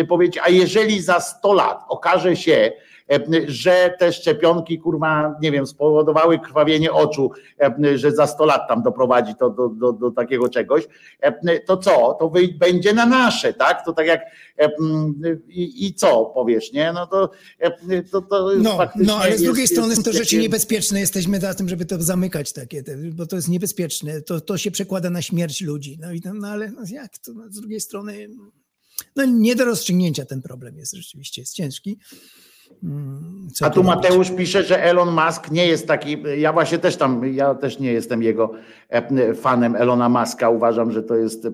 [0.10, 2.72] powiedzieć, a jeżeli za 100 lat okaże się,
[3.48, 8.84] że te szczepionki, kurwa, nie wiem, spowodowały krwawienie oczu, e, że za 100 lat tam
[8.84, 10.88] doprowadzi to do, do, do takiego czegoś,
[11.20, 12.14] e, to co?
[12.20, 13.86] To będzie na nasze, tak?
[13.86, 14.22] To tak jak
[14.60, 14.72] e,
[15.48, 16.94] i, i co powiesz, nie?
[16.94, 20.18] No to e, to, to jest No, no, ale z jest- drugiej strony jest jest
[20.18, 21.00] to rzeczy niebezpieczne.
[21.00, 24.22] Jesteśmy za tym, żeby to zamykać takie, te, bo to jest niebezpieczne.
[24.22, 25.98] To, to się przekłada na śmierć ludzi.
[26.02, 27.34] No, i tam, no ale no, jak to?
[27.34, 28.30] No, z drugiej strony,
[29.16, 32.00] no nie do rozstrzygnięcia ten problem jest rzeczywiście, jest ciężki.
[32.84, 33.84] Mm, co A tu?
[33.84, 36.18] Mateusz pisze, że Elon Musk nie jest taki.
[36.38, 38.52] Ja właśnie też tam, ja też nie jestem jego
[38.90, 40.50] e, fanem Elona Muska.
[40.50, 41.48] Uważam, że to jest.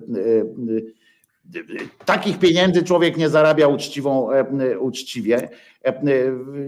[1.56, 5.48] E, e, Takich pieniędzy człowiek nie zarabia uczciwą, e, uczciwie.
[5.84, 6.02] E,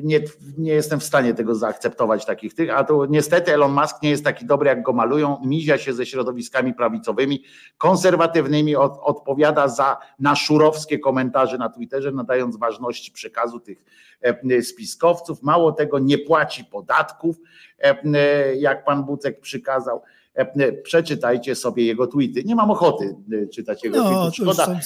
[0.02, 0.20] Nie,
[0.58, 4.24] nie jestem w stanie tego zaakceptować takich tych, a to niestety Elon Musk nie jest
[4.24, 5.36] taki dobry, jak go malują.
[5.44, 7.44] Mizia się ze środowiskami prawicowymi,
[7.78, 13.84] konserwatywnymi, od, odpowiada za na szurowskie komentarze na Twitterze, nadając ważności przekazu tych
[14.22, 15.42] e, spiskowców.
[15.42, 17.36] Mało tego, nie płaci podatków,
[17.78, 20.02] e, jak pan Bucek przykazał.
[20.34, 22.44] E, Przeczytajcie sobie jego tweety.
[22.44, 24.80] Nie mam ochoty e, czytać jego No, już Szkoda,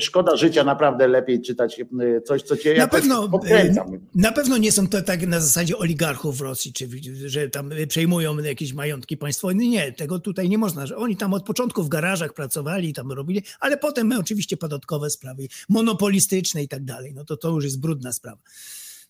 [0.00, 1.84] szkoda życia, naprawdę lepiej czytać e,
[2.20, 3.82] coś, co cię Na jakoś pewno, podkręca.
[3.82, 6.88] e, na pewno nie są to tak na zasadzie oligarchów w Rosji, czy
[7.26, 9.54] że tam przejmują jakieś majątki państwowe.
[9.54, 10.86] Nie, tego tutaj nie można.
[10.86, 15.42] Że oni tam od początku w garażach pracowali, tam robili, ale potem oczywiście podatkowe sprawy,
[15.68, 17.14] monopolistyczne i tak dalej.
[17.14, 18.38] No to to już jest brudna sprawa.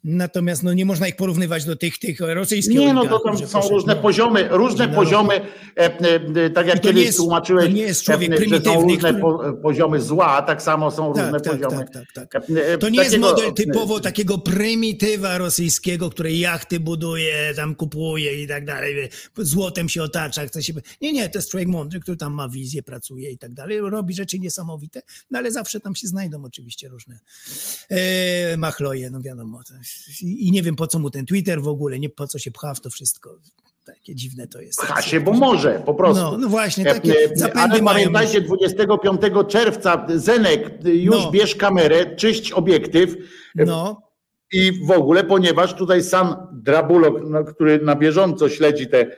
[0.05, 3.47] Natomiast no, nie można ich porównywać do tych, tych rosyjskich Nie, no to tam są
[3.47, 4.94] poszedł, różne poziomy, różne No.
[4.94, 5.40] poziomy, e,
[5.76, 9.08] e, tak jak kiedyś jest- tłumaczyłeś, to nie jest człowiek e, że są prymitywny, różne
[9.08, 11.84] który- po, poziomy zła, tak samo są różne Tak, tak, poziomy.
[11.92, 12.47] tak, tak, tak.
[12.81, 18.47] To nie jest takiego- model typowo takiego prymitywa rosyjskiego, który jachty buduje, tam kupuje i
[18.48, 19.08] tak dalej,
[19.39, 20.72] złotem się otacza, chce się...
[21.00, 24.14] Nie, nie, to jest człowiek mądry, który tam ma wizję, pracuje i tak dalej, robi
[24.14, 27.18] rzeczy niesamowite, no ale zawsze tam się znajdą oczywiście różne
[27.90, 29.60] e, machloje, no wiadomo.
[30.22, 32.74] I nie wiem po co mu ten Twitter w ogóle, nie po co się pcha
[32.74, 33.38] w to wszystko.
[33.84, 34.80] Takie dziwne to jest.
[34.80, 36.22] Pcha się, bo może, po prostu.
[36.22, 41.30] No, no właśnie, E, takie e, zapędy Ale mają pamiętajcie, 25 czerwca Zenek, już No.
[41.30, 43.16] bierz kamerę, czyść obiektyw
[43.54, 44.02] No,
[44.52, 49.16] i w ogóle, ponieważ tutaj sam Drabulok, no, który na bieżąco śledzi te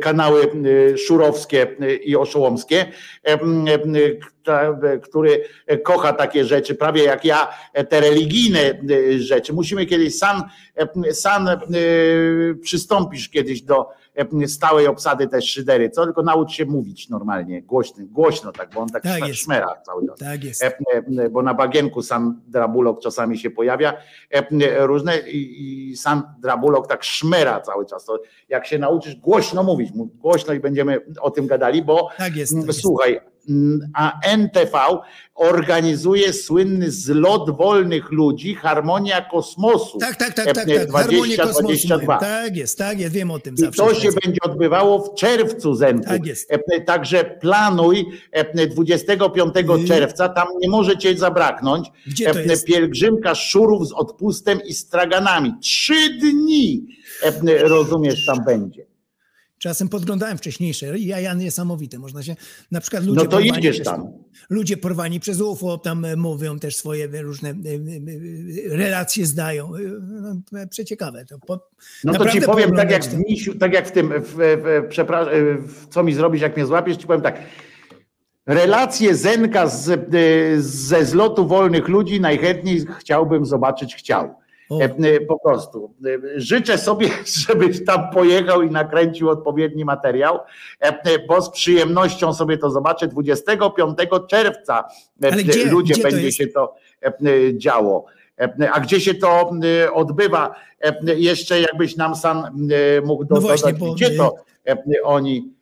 [0.00, 2.86] kanały y, szurowskie y, i oszołomskie,
[5.02, 5.44] który
[5.84, 7.48] kocha takie rzeczy, prawie jak ja,
[7.88, 9.52] te religijne y, rzeczy.
[9.52, 10.42] Musimy kiedyś sam,
[11.12, 11.48] sam
[12.62, 13.88] przystąpisz kiedyś do
[14.46, 18.88] stałej obsady też szydery, co tylko naucz się mówić normalnie, głośno, głośno tak, bo on
[18.88, 19.40] tak, Tak jest.
[19.40, 20.18] szmera cały czas.
[20.18, 20.62] tak jest.
[20.62, 20.72] E,
[21.18, 23.92] e, bo na bagienku sam Drabulok czasami się pojawia,
[24.34, 28.04] e, e, różne i, sam Drabulok tak szmera cały czas.
[28.04, 28.18] To
[28.48, 32.54] jak się nauczysz głośno mówić, mów głośno i będziemy o tym gadali, bo Tak jest,
[32.56, 32.80] tak jest.
[32.80, 33.31] słuchaj, mm,
[33.94, 34.78] a NTV
[35.34, 39.98] organizuje słynny zlot wolnych ludzi, harmonia kosmosu.
[39.98, 40.90] Tak, tak, tak, e, tak, tak.
[40.92, 41.62] Harmonię kosmosu.
[41.62, 42.06] 2022.
[42.06, 42.20] mają.
[42.20, 43.82] Tak jest, tak jest, wiem o tym I zawsze.
[43.82, 44.18] to się śledzę.
[44.24, 46.04] będzie odbywało w czerwcu, Zenku.
[46.08, 46.52] Tak jest.
[46.52, 49.88] E, Także planuj e, 25 Y.
[49.88, 51.88] czerwca, tam nie może cię zabraknąć.
[52.06, 52.66] Gdzie to E, jest?
[52.66, 55.52] Pielgrzymka szurów z odpustem i straganami.
[55.62, 56.86] Trzy dni,
[57.22, 58.91] e, rozumiesz, tam będzie.
[59.62, 61.98] Czasem podglądałem wcześniejsze jaja niesamowite.
[61.98, 62.36] Można się,
[62.70, 64.12] na przykład ludzie No to jedziesz przez, tam.
[64.50, 67.54] Ludzie porwani przez UFO tam e, mówią też swoje e, różne e,
[68.76, 69.72] relacje zdają.
[70.52, 71.24] No, przeciekawe.
[71.24, 71.68] To po,
[72.04, 75.88] No to ci powiem, tak jak w misiu, tak jak w tym, w, w, w,
[75.88, 77.42] co mi zrobisz, jak mnie złapiesz, ci powiem tak.
[78.46, 80.10] Relacje Zenka z,
[80.64, 84.41] ze zlotu wolnych ludzi najchętniej chciałbym zobaczyć, chciał.
[84.70, 85.94] E, e, Po prostu.
[86.06, 87.08] E, Życzę sobie,
[87.48, 90.38] żebyś tam pojechał i nakręcił odpowiedni materiał,
[91.28, 94.84] bo z przyjemnością sobie to zobaczę 25 czerwca.
[95.20, 95.64] gdzie?
[95.70, 96.38] Ludzie Gdzie to będzie jest?
[96.38, 96.74] się to
[97.56, 98.04] działo.
[98.72, 99.50] A gdzie się to
[99.92, 100.54] odbywa?
[101.16, 102.68] Jeszcze jakbyś nam sam
[103.04, 104.34] mógł do, No właśnie, dodać, bo- gdzie to
[105.04, 105.52] oni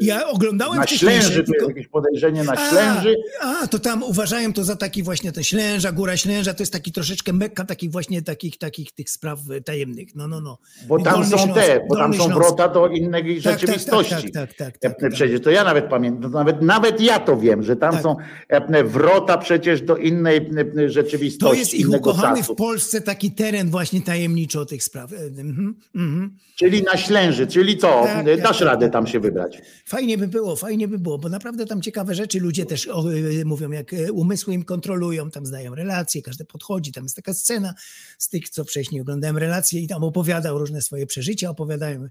[0.00, 3.16] Ja oglądałem na Ślęży, tylko- jest jakieś podejrzenie na Ślęży.
[3.42, 6.72] A, a, to tam uważają to za taki właśnie ten Ślęża, Góra Ślęża, to jest
[6.72, 10.14] taki troszeczkę mekka takich właśnie takich, takich tych spraw e, tajemnych.
[10.14, 10.58] No, no, no.
[10.88, 13.60] Bo tam Dolny są Śląsk, te, bo tam Dolny są wrota do innej Tak, tak,
[13.60, 14.14] rzeczywistości.
[14.14, 15.12] Tak, tak, tak, tak, E, tak, tak.
[15.12, 18.02] Przecież to ja nawet pamiętam, nawet, nawet ja to wiem, że tam Tak.
[18.02, 18.16] są
[18.48, 21.54] e, wrota przecież do innej e, rzeczywistości.
[21.54, 22.54] To jest ich ukochany czasu.
[22.54, 25.12] w Polsce taki teren właśnie tajemniczo tych spraw.
[25.12, 26.36] E, mhm, mhm.
[26.56, 28.02] Czyli na Ślęży, czyli co?
[28.04, 29.62] Tak, E, Dasz tak, radę tak, tam tak, się wybrać.
[29.84, 33.44] Fajnie by było, fajnie by było, bo naprawdę tam ciekawe rzeczy ludzie też o, y,
[33.44, 37.74] mówią, jak y, umysły im kontrolują, tam zdają relacje, każdy podchodzi, tam jest taka scena
[38.18, 42.08] z tych, co wcześniej oglądałem relacje i tam opowiadał różne swoje przeżycia, opowiadają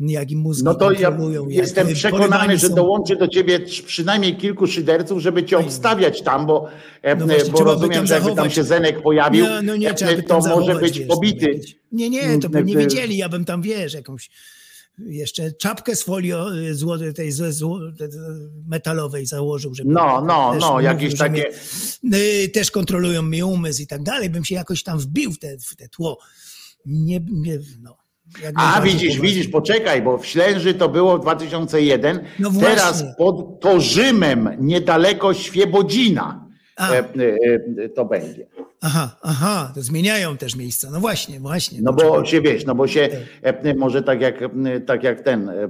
[0.00, 2.74] jak im mózgi No to ja jestem y, przekonany, że są.
[2.74, 6.68] dołączy do ciebie przynajmniej kilku szyderców, żeby cię obstawiać tam, bo,
[7.02, 10.22] e, No właśnie, bo rozumiem, że jakby tam się Zenek pojawił, No, no nie, e,
[10.22, 11.60] to może zachować, być wiesz, pobity.
[11.92, 14.30] Nie, nie, to by Mm, nie e, wiedzieli, ja bym tam, wiesz, jakąś
[14.98, 16.32] jeszcze czapkę z folii
[16.70, 17.32] y, złoty, tej
[18.66, 21.44] metalowej założył, żeby No, no, też no, mówił, jakieś takie-
[22.02, 25.38] mnie, y, też kontrolują mi umysł i tak dalej, bym się jakoś tam wbił w
[25.38, 26.18] te, w te tło.
[26.86, 27.96] Nie, nie no.
[28.54, 34.48] A widzisz, widzisz, poczekaj, bo w Ślęży to było w 2001, No teraz pod Torzymem,
[34.60, 36.41] niedaleko Świebodzina
[37.94, 38.46] to będzie.
[38.80, 40.90] Aha, aha, to zmieniają też miejsca.
[40.90, 41.78] No właśnie, właśnie.
[41.82, 43.08] No bo się wiesz, no bo się
[43.42, 45.68] e, może tak jak, e, tak jak ten, e, e,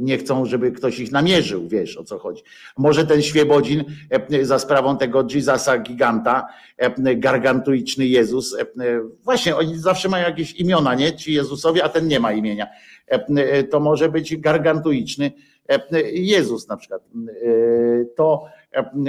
[0.00, 2.42] nie chcą, żeby ktoś ich namierzył, wiesz o co chodzi.
[2.78, 3.84] Może ten Świebodzin
[4.30, 6.46] e, za sprawą tego Jezusa giganta,
[6.76, 8.66] e, gargantuiczny Jezus, e,
[9.24, 11.12] właśnie oni zawsze mają jakieś imiona, nie?
[11.16, 12.66] Ci Jezusowie, a ten nie ma imienia.
[13.10, 15.32] E, e, To może być gargantuiczny
[15.68, 17.02] e, Jezus na przykład.
[17.02, 18.44] E, To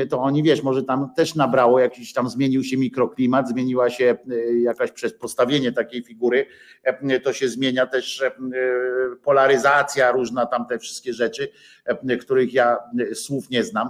[0.10, 4.54] to oni wiesz, może tam też nabrało jakiś tam zmienił się mikroklimat, zmieniła się e,
[4.54, 6.46] jakaś przez postawienie takiej figury,
[6.84, 8.32] e, to się zmienia też e,
[9.24, 11.48] polaryzacja różna, tam te wszystkie rzeczy,
[11.86, 12.78] e, których ja
[13.12, 13.90] e, słów nie znam.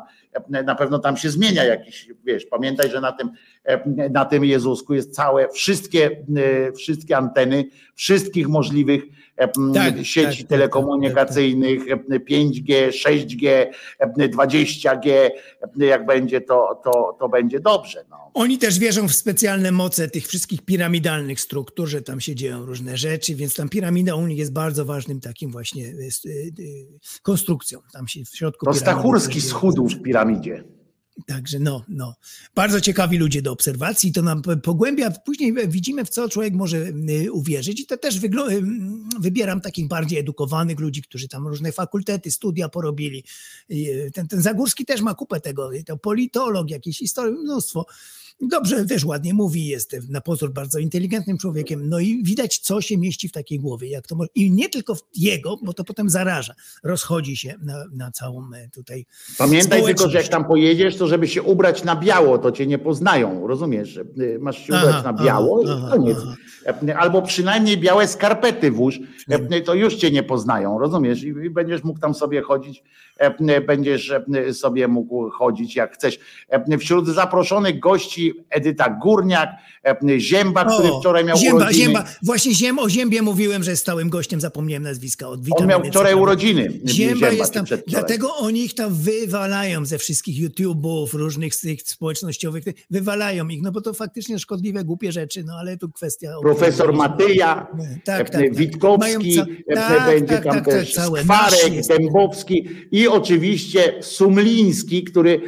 [0.54, 3.32] E, Na pewno tam się zmienia jakiś, wiesz, pamiętaj, że na tym,
[3.64, 9.04] e, na tym Jezusku jest całe, wszystkie, e, wszystkie anteny, wszystkich możliwych
[9.74, 11.86] Tak, sieci tak, tak, telekomunikacyjnych,
[12.30, 13.66] 5G, 6G,
[14.18, 15.30] 20G,
[15.78, 18.06] jak będzie, to, to, to będzie dobrze.
[18.10, 18.32] No.
[18.34, 22.98] Oni też wierzą w specjalne moce tych wszystkich piramidalnych struktur, że tam się dzieją różne
[22.98, 26.88] rzeczy, więc tam piramida u nich jest bardzo ważnym takim właśnie y, y,
[27.22, 27.80] konstrukcją.
[27.94, 30.64] Tam się w środku To Stachurski schudł w piramidzie.
[31.28, 32.16] Także no, no.
[32.56, 34.12] Bardzo ciekawi ludzie do obserwacji.
[34.12, 35.12] To nam pogłębia.
[35.12, 37.80] Później widzimy, w co człowiek może y, uwierzyć.
[37.80, 38.30] I to też y,
[39.20, 43.24] wybieram takich bardziej edukowanych ludzi, którzy tam różne fakultety, studia porobili.
[43.72, 45.70] Y, Ten, ten Zagórski też ma kupę tego.
[45.86, 47.86] To politolog, jakieś historii, mnóstwo.
[48.48, 51.90] Dobrze, też ładnie mówi, jest na pozór bardzo inteligentnym człowiekiem.
[51.90, 53.90] No i widać, co się mieści w takiej głowie.
[53.90, 54.30] Jak to może...
[54.36, 56.54] I nie tylko w jego, bo to potem zaraża.
[56.84, 59.06] Rozchodzi się na, na całą e, tutaj
[59.38, 62.78] Pamiętaj tylko, że jak tam pojedziesz, to żeby się ubrać na biało, to cię nie
[62.78, 63.90] poznają, rozumiesz?
[63.90, 66.18] że y, Masz się Aha, ubrać na biało aha, i koniec.
[66.22, 66.36] aha.
[66.88, 69.00] E, Albo przynajmniej białe skarpety włóż,
[69.30, 71.24] e, to już cię nie poznają, rozumiesz?
[71.24, 72.84] I będziesz mógł tam sobie chodzić,
[73.18, 74.12] e, będziesz
[74.48, 76.20] e, sobie mógł chodzić jak chcesz.
[76.50, 79.50] E, Wśród zaproszonych gości Edyta Górniak,
[79.86, 81.84] e, Zięba, który wczoraj miał Zięba, urodziny.
[81.84, 82.06] Zięba.
[82.24, 85.28] Właśnie Ziem, o Ziębie mówiłem, że jest stałym gościem, zapomniałem nazwiska.
[85.28, 86.80] Od On miał wczoraj urodziny.
[86.86, 91.82] Zięba jest czy tam, dlatego oni ich tam wywalają ze wszystkich YouTube'ów, różnych z tych
[91.82, 96.32] społecznościowych, wywalają ich, no bo to faktycznie szkodliwe, głupie rzeczy, no ale tu kwestia...
[96.42, 97.68] Profesor Matyja,
[98.06, 98.56] Tak, tak, e, tak.
[98.56, 101.06] Witkowski, Mają ca- e, tak, będzie tak, tam tak, też tak.
[101.06, 101.90] Skwarek, jest.
[101.90, 105.42] Dębowski i oczywiście Sumliński, który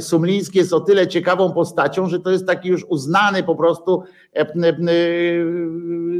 [0.00, 4.02] Sumliński jest o tyle ciekawą postacią, że to jest taki już uznany po prostu
[4.36, 4.54] e, e,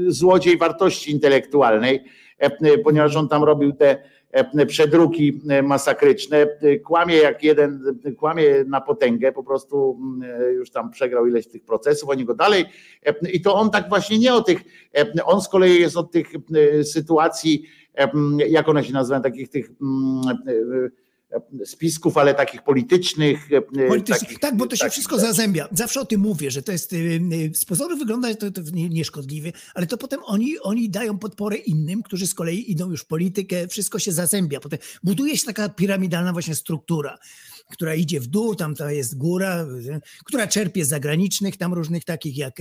[0.06, 2.04] złodziej wartości intelektualnej,
[2.38, 8.12] e, ponieważ on tam robił te e, przedruki e, masakryczne, E, kłamie jak jeden, e,
[8.12, 12.64] kłamie na potęgę, po prostu mm, już tam przegrał ileś tych procesów, oni go dalej
[13.06, 14.62] e, i to on tak właśnie nie o tych,
[14.98, 17.62] e, on z kolei jest od tych e, sytuacji,
[17.98, 18.10] e,
[18.48, 21.01] jak one się nazywają, takich tych mm, e, e,
[21.64, 23.48] spisków, ale takich politycznych.
[23.52, 24.20] e, Politycznych.
[24.20, 25.26] takich- tak, bo to się takich wszystko rzeczy.
[25.28, 25.68] zazębia.
[25.72, 27.20] Zawsze o tym mówię, że to jest y,
[27.54, 32.26] z pozoru wygląda, to, to nieszkodliwie, ale to potem oni, oni dają podporę innym, którzy
[32.26, 34.60] z kolei idą już w politykę, wszystko się zazębia.
[34.60, 37.18] Potem buduje się taka piramidalna właśnie struktura,
[37.70, 39.66] która idzie w dół, tam ta jest góra,
[40.24, 42.58] która czerpie z zagranicznych, tam różnych takich jak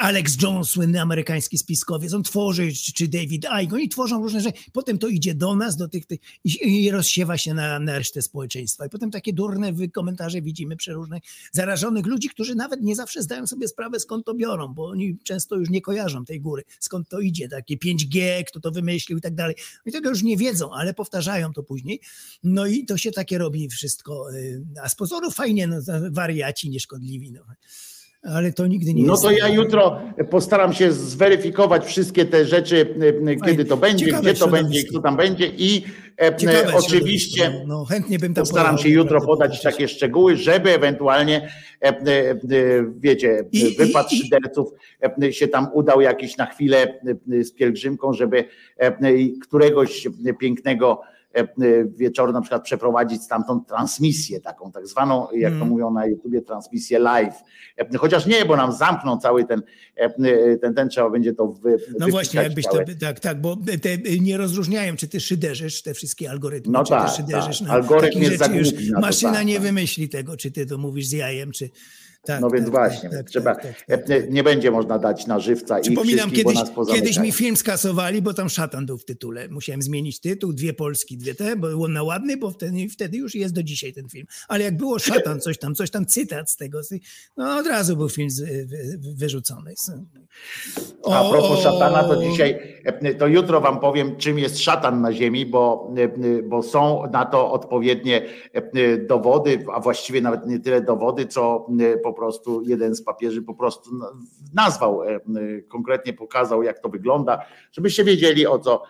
[0.00, 4.98] Alex Jones, słynny amerykański spiskowiec, on tworzy, czy, David Icke, oni tworzą różne rzeczy, potem
[4.98, 8.86] to idzie do nas, do tych, tych i, rozsiewa się na, na resztę społeczeństwa.
[8.86, 11.22] I potem takie durne komentarze widzimy przeróżnych
[11.52, 15.56] zarażonych ludzi, którzy nawet nie zawsze zdają sobie sprawę, skąd to biorą, bo oni często
[15.56, 19.34] już nie kojarzą tej góry, skąd to idzie, takie 5G, kto to wymyślił i tak
[19.34, 19.54] dalej.
[19.86, 22.00] I tego już nie wiedzą, ale powtarzają to później.
[22.42, 24.34] No i to się takie robi wszystko.
[24.34, 25.76] y, A z pozoru fajnie, no,
[26.10, 27.32] wariaci nieszkodliwi.
[27.32, 27.40] No.
[28.22, 29.22] Ale to nigdy nie No jest.
[29.22, 30.00] to ja jutro
[30.30, 32.94] postaram się zweryfikować wszystkie te rzeczy,
[33.26, 35.84] e, kiedy to będzie, Ciekawe gdzie to będzie, kto tam będzie i
[36.22, 37.50] e, Ciekawe e, oczywiście.
[37.50, 41.48] No, no, chętnie bym tam postaram się jutro podać takie szczegóły, żeby ewentualnie
[41.82, 41.92] e, e,
[42.30, 42.36] e,
[43.00, 44.68] wiecie, I- wypad i- szyderców
[45.22, 47.00] e, się tam udał jakiś na chwilę
[47.32, 48.46] e, z pielgrzymką, żeby e,
[48.86, 48.96] e,
[49.42, 50.08] któregoś
[50.40, 51.19] pięknego e, e,
[51.96, 55.68] wieczoru na przykład przeprowadzić stamtąd transmisję taką tak zwaną, jak to Mm.
[55.68, 57.34] mówią na YouTubie, transmisję live.
[57.76, 59.62] E, Chociaż nie, bo nam zamkną cały ten,
[59.96, 63.56] e, e, ten, ten trzeba będzie to wy, No właśnie, jakbyś to, tak, tak, bo
[63.56, 67.68] te nie rozróżniają, czy ty szyderzysz te wszystkie algorytmy, No czy tak, ty szyderzysz tak.
[67.68, 69.62] na Algorytm jest rzeczy już maszyna tak, nie tak.
[69.62, 71.70] wymyśli tego, czy ty to mówisz z jajem, czy
[72.22, 72.40] tak.
[72.40, 74.10] No więc tak, właśnie, tak, tak, trzeba, tak, tak, tak.
[74.10, 76.58] e, nie będzie można dać na żywca i Przypominam, kiedyś,
[76.92, 79.48] kiedyś mi film skasowali, bo tam szatan był w tytule.
[79.48, 83.34] Musiałem zmienić tytuł, dwie Polski, dwie te, bo było na ładny, bo wtedy, wtedy już
[83.34, 84.26] jest do dzisiaj ten film.
[84.48, 86.80] Ale jak było szatan, coś tam, coś tam, cytat z tego,
[87.36, 88.28] no od razu był film
[88.98, 89.74] wyrzucony.
[91.02, 95.12] O, A propos szatana, to dzisiaj, e, to jutro wam powiem, czym jest szatan na
[95.12, 100.80] ziemi, bo, e, bo są na to odpowiednie e, dowody, a właściwie nawet nie tyle
[100.80, 104.12] dowody, co e, po prostu jeden z papieży po prostu na-
[104.54, 105.20] nazwał, e, e,
[105.68, 108.82] konkretnie pokazał, jak to wygląda, żebyście wiedzieli o co,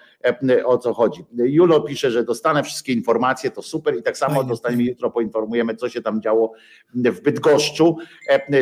[0.51, 1.25] e, o co chodzi.
[1.37, 5.89] Julo pisze, że dostanę wszystkie informacje, to super i tak samo dostaniemy jutro, poinformujemy, co
[5.89, 6.53] się tam działo
[6.95, 7.97] w Bydgoszczu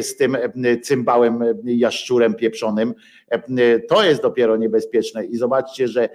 [0.01, 0.37] z tym
[0.83, 2.95] cymbałem jaszczurem pieprzonym.
[3.89, 6.09] To jest dopiero niebezpieczne i zobaczcie, że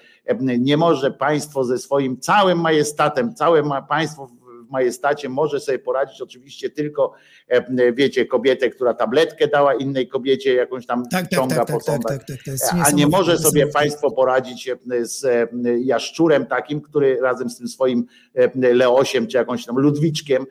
[0.59, 4.29] nie może państwo ze swoim całym majestatem, całe państwo
[4.73, 7.13] majestacie może sobie poradzić oczywiście tylko,
[7.47, 11.73] e, wiecie, kobietę, która tabletkę dała innej kobiecie, jakąś tam Tak, tak, ciąga tak, po
[11.73, 12.17] tak, tak, sądach.
[12.17, 15.47] tak, tak, jest A nie może sobie państwo poradzić e, z e,
[15.79, 20.47] jaszczurem takim, który razem z tym swoim e, Leosiem, czy jakąś tam Ludwiczkiem, e,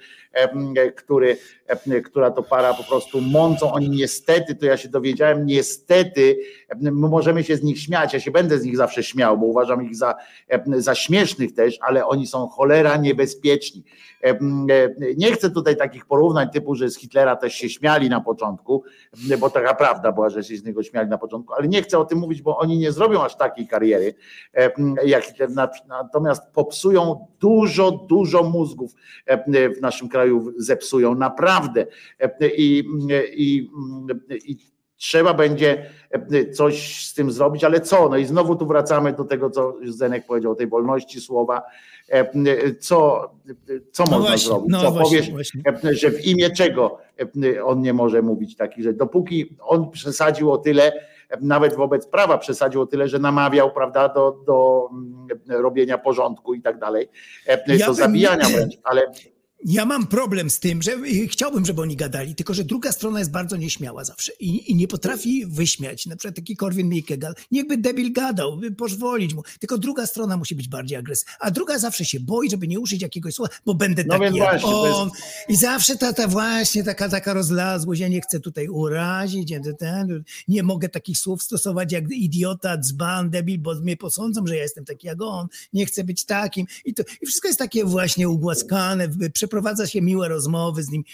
[0.97, 1.37] który,
[1.67, 3.73] e, która to para po prostu mącą.
[3.73, 6.37] Oni niestety, to ja się dowiedziałem, niestety,
[6.69, 9.47] e, my możemy się z nich śmiać, ja się będę z nich zawsze śmiał, bo
[9.47, 10.15] uważam ich za,
[10.49, 13.85] e, za śmiesznych też, ale oni są cholera niebezpieczni.
[14.25, 14.37] E, e,
[15.17, 18.85] Nie chcę tutaj takich porównań typu, że z Hitlera też się śmiali na początku,
[19.31, 21.99] e, bo taka prawda była, że się z niego śmiali na początku, ale nie chcę
[21.99, 24.15] o tym mówić, bo oni nie zrobią aż takiej kariery
[24.55, 24.71] e,
[25.05, 28.93] jak Hitler, na- natomiast popsują dużo, dużo mózgów
[29.27, 30.22] e, w naszym kraju
[30.57, 31.87] zepsują, naprawdę.
[32.21, 32.85] E, I,
[33.37, 33.71] i,
[34.29, 34.57] i
[34.97, 38.09] trzeba będzie e, coś z tym zrobić, ale co?
[38.09, 41.63] No i znowu tu wracamy do tego, co Zenek powiedział, o tej wolności słowa.
[42.09, 42.31] E,
[42.81, 43.31] Co,
[43.93, 44.69] co No można właśnie, zrobić?
[44.73, 45.63] no co właśnie, powiesz, właśnie.
[45.85, 46.99] e, że w imię czego
[47.57, 48.97] e, on nie może mówić takich rzeczy?
[48.99, 54.09] Dopóki on przesadził o tyle, e, nawet wobec prawa przesadził o tyle, że namawiał, prawda,
[54.09, 57.09] do, do mm, robienia porządku i tak dalej,
[57.47, 59.03] e, Ja do bym- zabijania wręcz, ale
[59.65, 63.19] Ja mam problem z tym, że i chciałbym, żeby oni gadali, tylko że druga strona
[63.19, 66.07] jest bardzo nieśmiała zawsze i, i nie potrafi wyśmiać.
[66.07, 67.17] Na przykład taki Korwin Mikke,
[67.51, 69.43] niechby debil gadał, by pozwolić mu.
[69.61, 71.33] Tylko druga strona musi być bardziej agresywna.
[71.41, 74.51] A druga zawsze się boi, żeby nie użyć jakiegoś słowa, bo będę No taki jak
[74.51, 75.11] właśnie, to jest- on.
[75.49, 79.53] I zawsze ta, ta właśnie taka, taka rozlazłość, ja nie chcę tutaj urazić,
[80.49, 84.85] nie, mogę takich słów stosować jak idiota, dzban, debil, bo mnie posądzą, że ja jestem
[84.85, 86.67] taki jak on, nie chcę być takim.
[86.85, 89.09] I, to, i wszystko jest takie właśnie ugłaskane,
[89.53, 91.05] przeprowadza się miłe rozmowy z nim.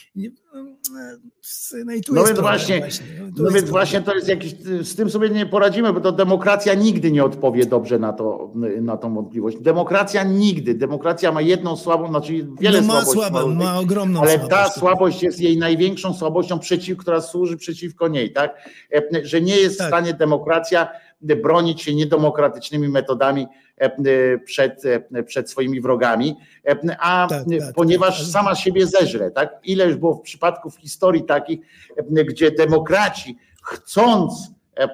[1.84, 3.06] No i tu No więc właśnie, właśnie.
[3.36, 6.12] tu no jest więc właśnie to jest jakiś, z tym sobie nie poradzimy, bo to
[6.12, 9.56] demokracja nigdy nie odpowie dobrze na, to, na tą wątpliwość.
[9.60, 10.74] Demokracja nigdy.
[10.74, 13.30] Demokracja ma jedną słabą, znaczy wiele No ma słabości.
[13.30, 14.50] słabą, ma ogromną ale słabość.
[14.50, 18.68] ta słabość jest jej największą słabością, przeciw, która służy przeciwko niej, tak?
[18.94, 19.88] E, Że nie jest w Tak.
[19.88, 20.88] stanie demokracja
[21.20, 23.46] bronić się niedemokratycznymi metodami
[24.44, 24.84] przed,
[25.14, 28.28] e, przed swoimi wrogami, e, a Tak, tak, ponieważ tak.
[28.28, 29.54] sama siebie zeżre, tak?
[29.64, 31.58] Ile już było w przypadków historii takich,
[32.16, 34.88] e, gdzie demokraci chcąc e, e,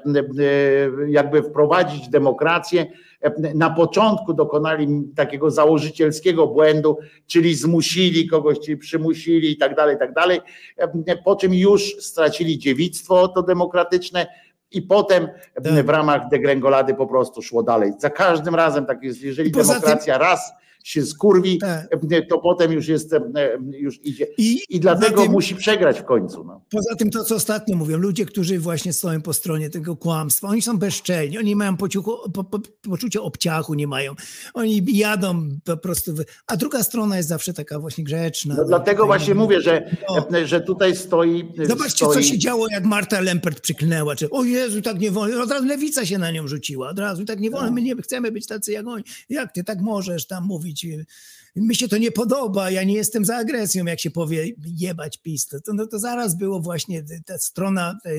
[1.08, 2.86] jakby wprowadzić demokrację,
[3.20, 9.96] e, na początku dokonali takiego założycielskiego błędu, czyli zmusili kogoś, czyli przymusili i tak dalej,
[9.96, 10.40] i tak dalej,
[10.76, 14.26] e, po czym już stracili dziewictwo to demokratyczne
[14.74, 15.86] i potem Tak.
[15.86, 17.92] w ramach degrengolady po prostu szło dalej.
[17.98, 20.52] Za każdym razem tak jest, jeżeli demokracja raz
[20.84, 21.88] się skurwi, Tak.
[22.28, 23.20] to potem już jest, e,
[23.72, 24.26] już idzie.
[24.38, 26.44] I, I dlatego tym- musi przegrać w końcu.
[26.44, 26.60] No.
[26.70, 30.62] Poza tym to, co ostatnio mówią, ludzie, którzy właśnie stoją po stronie tego kłamstwa, oni
[30.62, 34.14] są bezczelni, oni mają pociuchu, po, po, poczucie obciachu, nie mają.
[34.54, 38.54] Oni jadą po prostu, w, a druga strona jest zawsze taka właśnie grzeczna.
[38.58, 39.96] No dlatego właśnie nie- mówię, że,
[40.30, 40.46] No.
[40.46, 41.44] że tutaj stoi.
[41.68, 42.14] Zobaczcie, stoi...
[42.14, 45.64] co się działo, jak Marta Lempert przyknęła, czy o Jezu, tak nie wolno, od razu
[45.66, 48.72] lewica się na nią rzuciła, od razu tak nie wolno, my nie chcemy być tacy
[48.72, 49.04] jak oni.
[49.28, 50.73] Jak ty tak możesz tam mówić?
[50.82, 51.04] you
[51.56, 54.44] Mi się to nie podoba, ja nie jestem za agresją, jak się powie
[54.76, 55.46] jebać PiS.
[55.46, 58.10] To, no to zaraz było właśnie ta strona e,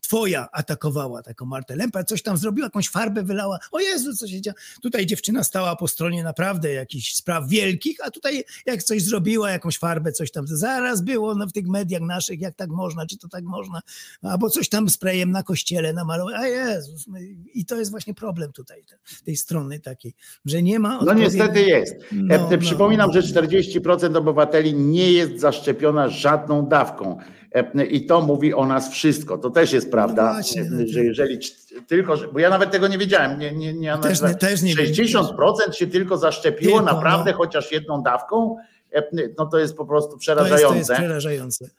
[0.00, 3.58] twoja atakowała taką Martę Lempert, coś tam zrobiła, jakąś farbę wylała.
[3.72, 4.54] O Jezu, co się dzieje?
[4.82, 9.78] Tutaj dziewczyna stała po stronie naprawdę jakichś spraw wielkich, a tutaj jak coś zrobiła, jakąś
[9.78, 13.18] farbę, coś tam, to zaraz było no, w tych mediach naszych, jak tak można, czy
[13.18, 13.80] to tak można,
[14.22, 16.34] albo coś tam sprayem na kościele namalować.
[16.38, 17.18] A Jezus, no
[17.54, 21.62] i- to jest właśnie problem tutaj, te- tej strony takiej, że nie ma No niestety
[21.62, 21.94] jest.
[22.12, 22.36] No,
[22.71, 23.20] no, Przypominam, no.
[23.22, 27.18] że 40% obywateli nie jest zaszczepiona żadną dawką.
[27.54, 29.38] E, I to mówi o nas wszystko.
[29.38, 31.38] To też jest prawda, No e, no że jeżeli
[31.86, 34.86] tylko, bo ja nawet tego nie wiedziałem, nie, nie, nie, Też nie- też nie wiem.
[34.86, 37.36] 60% się tylko zaszczepiło Tylko, naprawdę no.
[37.36, 38.56] chociaż jedną dawką,
[38.92, 39.02] e,
[39.38, 40.68] no to jest po prostu To jest, przerażające.
[40.72, 41.70] to jest przerażające.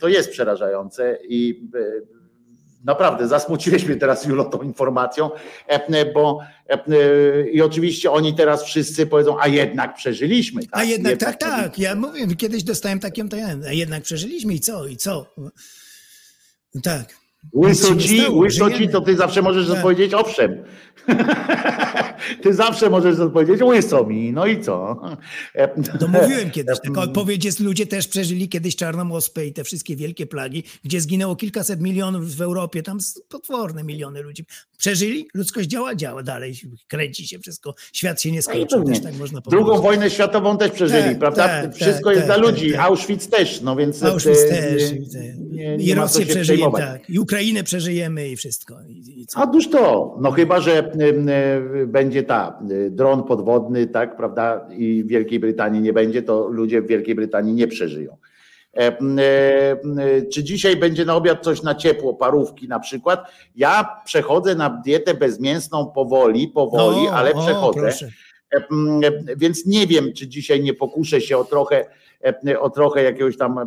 [0.00, 1.68] To jest przerażające i
[2.84, 5.30] naprawdę zasmuciłeś mnie teraz, Julo, tą informacją,
[5.66, 10.62] e, bo e, i oczywiście oni teraz wszyscy powiedzą, a jednak przeżyliśmy.
[10.70, 11.62] A jednak tak, przeżyliśmy.
[11.62, 11.78] tak.
[11.78, 15.34] Ja mówię, kiedyś dostałem ja, a jednak przeżyliśmy i co, i co?
[16.82, 17.27] Tak.
[17.54, 19.76] Łyso ci, łyso ci, to ty zawsze możesz Tak.
[19.76, 20.62] odpowiedzieć owszem.
[22.42, 25.00] ty zawsze możesz odpowiedzieć łyso mi, no i co?
[25.54, 25.68] E,
[25.98, 26.78] To mówiłem kiedyś.
[26.84, 31.00] Taka odpowiedź jest, ludzie też przeżyli kiedyś czarną ospę i te wszystkie wielkie plagi, gdzie
[31.00, 34.44] zginęło kilkaset milionów w Europie, tam potworne miliony ludzi.
[34.78, 36.54] Przeżyli, ludzkość działa, działa dalej,
[36.88, 38.94] kręci się wszystko, świat się nie skończył, pewnie.
[38.94, 39.64] też tak można powiedzieć.
[39.66, 41.48] Drugą wojnę światową też przeżyli, Tak, prawda?
[41.48, 42.76] tak, Wszystko tak, jest dla ludzi.
[42.76, 44.82] Auschwitz też, no więc Auschwitz też.
[45.50, 46.82] nie- nie- I Rosję przejmować.
[46.82, 47.10] tak.
[47.10, 48.74] I Ukrainę przeżyjemy i wszystko.
[48.88, 49.42] I, i co?
[49.42, 50.92] Otóż to, no chyba, że
[51.86, 52.58] będzie ta
[52.90, 57.54] dron podwodny, tak, prawda, i w Wielkiej Brytanii nie będzie, to ludzie w Wielkiej Brytanii
[57.54, 58.16] nie przeżyją.
[60.32, 63.24] Czy dzisiaj będzie na obiad coś na ciepło, parówki na przykład?
[63.56, 67.80] Ja przechodzę na dietę bezmięsną powoli, powoli, O, ale o, przechodzę.
[67.80, 68.08] proszę.
[69.36, 71.86] Więc nie wiem, czy dzisiaj nie pokuszę się o trochę,
[72.60, 73.66] o trochę jakiegoś tam, e, e,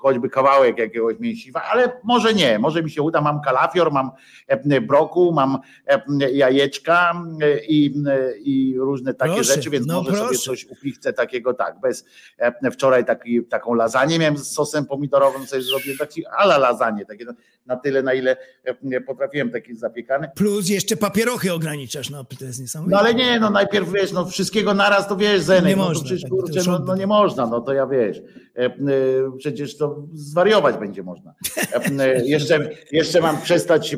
[0.00, 3.20] choćby kawałek jakiegoś mięsiwa, ale może nie, może mi się uda.
[3.20, 4.10] Mam kalafior, mam
[4.48, 10.02] e, brokuł, mam e, jajeczka e, i, e, i różne takie Proszę, rzeczy, więc no
[10.02, 10.44] może sobie proszę.
[10.44, 12.04] coś upichcę takiego tak, bez
[12.38, 17.24] e, wczoraj taki, taką lasagne miałem z sosem pomidorowym, sobie zrobiłem taki ala lasagne, takie
[17.66, 18.36] na- tyle, na ile
[18.92, 20.30] e, potrafiłem, taki zapiekany.
[20.36, 22.94] Plus jeszcze papierochy ograniczasz, no to jest niesamowite.
[22.96, 26.04] No ale nie, no najpierw wiesz, no wszystkiego naraz to wiesz, Zenek, Nie no można,
[26.04, 28.72] przecież tak, to kurczę, no, no nie można, no to ja wiesz, e, e,
[29.38, 31.34] przecież to zwariować będzie można.
[32.00, 33.96] E, jeszcze, jeszcze mam przestać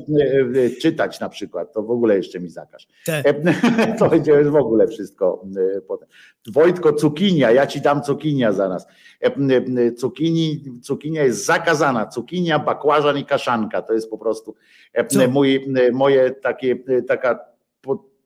[0.81, 2.89] czytać na przykład, to w ogóle jeszcze mi zakaż.
[3.99, 5.44] To będzie już w ogóle wszystko
[5.89, 6.08] potem.
[6.52, 8.86] Wojtko, cukinia, ja ci dam cukinia zaraz.
[9.97, 14.55] Cukini, cukinia jest zakazana, cukinia, bakłażan i kaszanka, to jest po prostu
[15.28, 16.76] mój, moje takie,
[17.08, 17.55] taka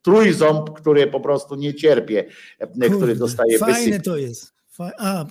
[0.03, 2.25] trójząb, który po prostu nie cierpię,
[2.59, 4.05] e, który Kurde, dostaje Fajne wysyp.
[4.05, 4.58] to jest.
[4.99, 5.25] A,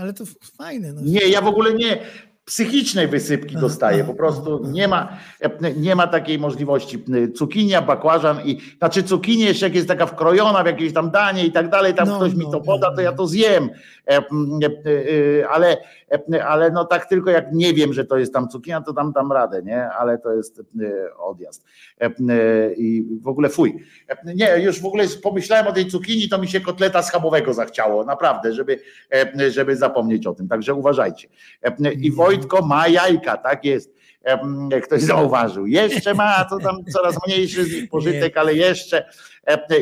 [0.00, 0.24] ale to
[0.58, 0.92] fajne.
[0.92, 1.00] No.
[1.04, 1.98] Nie, ja w ogóle nie.
[2.44, 5.16] Psychicznej wysypki dostaję, po prostu nie ma,
[5.76, 7.04] nie ma takiej możliwości.
[7.36, 11.52] Cukinia, bakłażan i znaczy cukinie jeszcze jak jest taka wkrojona w jakieś tam danie i
[11.52, 13.70] tak dalej, tam No, ktoś mi no, to no, poda, to ja to zjem.
[14.06, 14.22] E, e,
[15.40, 15.76] e, Ale,
[16.46, 19.32] ale no tak tylko jak nie wiem, że to jest tam cukinia, to tam dam
[19.32, 19.88] radę, nie?
[19.88, 20.62] Ale to jest
[21.18, 21.64] odjazd.
[22.76, 23.84] I w ogóle fuj.
[24.24, 28.52] Nie, już w ogóle pomyślałem o tej cukinii, to mi się kotleta schabowego zachciało, naprawdę,
[28.52, 28.80] żeby,
[29.50, 30.48] żeby zapomnieć o tym.
[30.48, 31.28] Także uważajcie.
[32.00, 33.94] I Wojtko ma jajka, tak jest.
[34.84, 35.66] Ktoś zauważył.
[35.66, 39.04] Jeszcze ma, to tam coraz mniejszy z nich pożytek, ale jeszcze,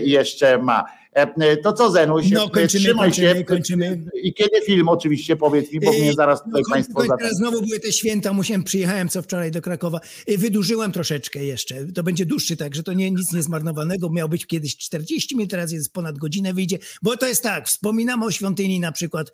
[0.03, 0.85] jeszcze ma.
[1.13, 3.45] E, To co Zenuś, No, kończymy, trzymaj kończymy, się.
[3.45, 4.05] kończymy.
[4.23, 7.03] I kiedy film oczywiście, powiedz mi, bo mnie Yy, zaraz tutaj no, Państwo.
[7.19, 10.01] Teraz znowu były te święta, musiałem, przyjechałem co wczoraj do Krakowa.
[10.27, 11.87] Yy, Wydłużyłem troszeczkę jeszcze.
[11.87, 14.11] To będzie dłuższy, także to nie, nic niezmarnowanego.
[14.11, 16.79] Miał być kiedyś 40 minut, teraz jest ponad godzinę wyjdzie.
[17.03, 19.33] Bo to jest tak, wspominamy o świątyni na przykład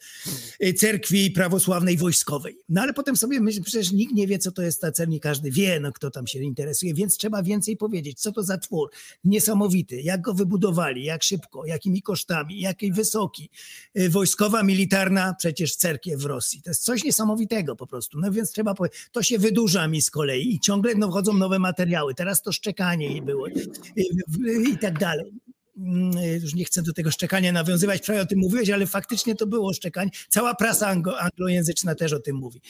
[0.76, 2.58] cerkwi prawosławnej wojskowej.
[2.68, 5.20] No ale potem sobie myślę, przecież nikt nie wie, co to jest ta cerkiew, nie
[5.20, 8.90] każdy wie, no kto tam się interesuje, więc trzeba więcej powiedzieć, co to za twór
[9.24, 13.50] niesamowity, jak go wybudowali, jak szybko, jakimi kosztami, jaki wysoki.
[13.94, 16.62] Yy, Wojskowa, militarna przecież cerkiew w Rosji.
[16.62, 18.20] To jest coś niesamowitego po prostu.
[18.20, 21.58] No więc trzeba powiedzieć, to się wydłuża mi z kolei i ciągle no, wchodzą nowe
[21.58, 22.14] materiały.
[22.14, 23.52] Teraz to szczekanie było i,
[23.96, 25.47] i, i tak dalej.
[25.78, 29.46] Mm, Już nie chcę do tego szczekania nawiązywać, wczoraj o tym mówiłeś, ale faktycznie to
[29.46, 30.10] było szczekanie.
[30.28, 32.60] Cała prasa anglo, anglojęzyczna też o tym mówi.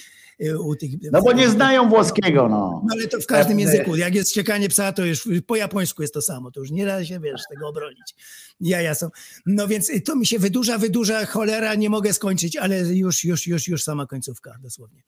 [0.40, 2.82] Y, tych, No bo nie znają włoskiego, no.
[2.84, 3.96] no ale to w każdym E, języku.
[3.96, 6.50] Jak jest szczekanie psa, to już po japońsku jest to samo.
[6.50, 8.14] To już nie da się, wiesz, tego obronić.
[8.60, 9.08] Jaja są.
[9.46, 13.68] No więc to mi się wydłuża, wydłuża, cholera, nie mogę skończyć, ale już, już, już,
[13.68, 15.02] już sama końcówka dosłownie.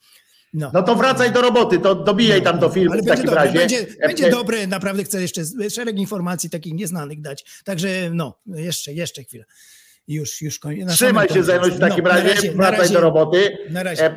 [0.52, 0.70] No.
[0.74, 3.58] No to wracaj do roboty, to dobijaj tam do filmu Ale w takim dobre, razie.
[3.58, 7.44] będzie, E, będzie e, dobre, naprawdę chcę jeszcze szereg informacji takich nieznanych dać.
[7.64, 9.44] Także no, jeszcze, jeszcze chwilę.
[10.08, 11.42] Już, już na Trzymaj się.
[11.42, 12.94] Zenuś w takim No, razie, razie, wracaj razie.
[12.94, 13.58] do roboty.
[13.70, 14.04] Na razie.
[14.06, 14.16] E,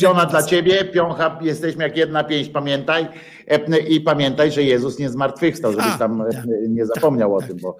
[0.00, 3.06] Piona dla ciebie, piącha, jesteśmy jak jedna pięść, pamiętaj.
[3.48, 7.48] E, I pamiętaj, że Jezus nie zmartwychwstał, żebyś A, tam tak, nie zapomniał o tak.
[7.48, 7.76] tym, bo,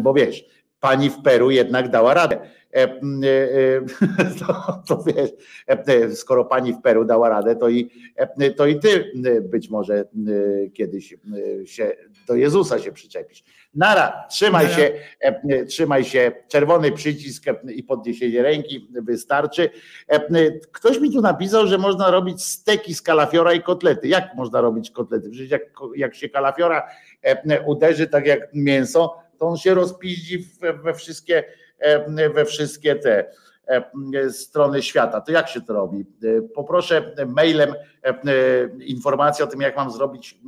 [0.00, 0.44] bo wiesz,
[0.80, 2.38] pani w Peru jednak dała radę.
[2.74, 3.80] E, e, e,
[4.46, 5.30] To, to wiesz,
[6.18, 7.90] skoro pani w Peru dała radę, to i,
[8.56, 10.04] to i ty być może
[10.74, 11.16] kiedyś
[11.64, 11.92] się
[12.26, 13.44] do Jezusa się przyczepisz.
[13.74, 14.76] Nara, trzymaj Nara.
[14.76, 14.92] się,
[15.66, 19.70] trzymaj się, czerwony przycisk i podniesienie ręki wystarczy.
[20.72, 24.08] Ktoś mi tu napisał, że można robić steki z kalafiora i kotlety.
[24.08, 25.30] Jak można robić kotlety?
[25.30, 25.62] Przecież jak,
[25.96, 26.88] jak się kalafiora
[27.66, 30.46] uderzy tak jak mięso, to on się rozpiździ
[30.82, 31.44] we, wszystkie,
[32.34, 33.30] we wszystkie te
[33.66, 35.20] e, strony świata.
[35.20, 36.06] To jak się to robi?
[36.24, 38.14] E, Poproszę mailem e, e,
[38.84, 40.40] informację o tym, jak mam zrobić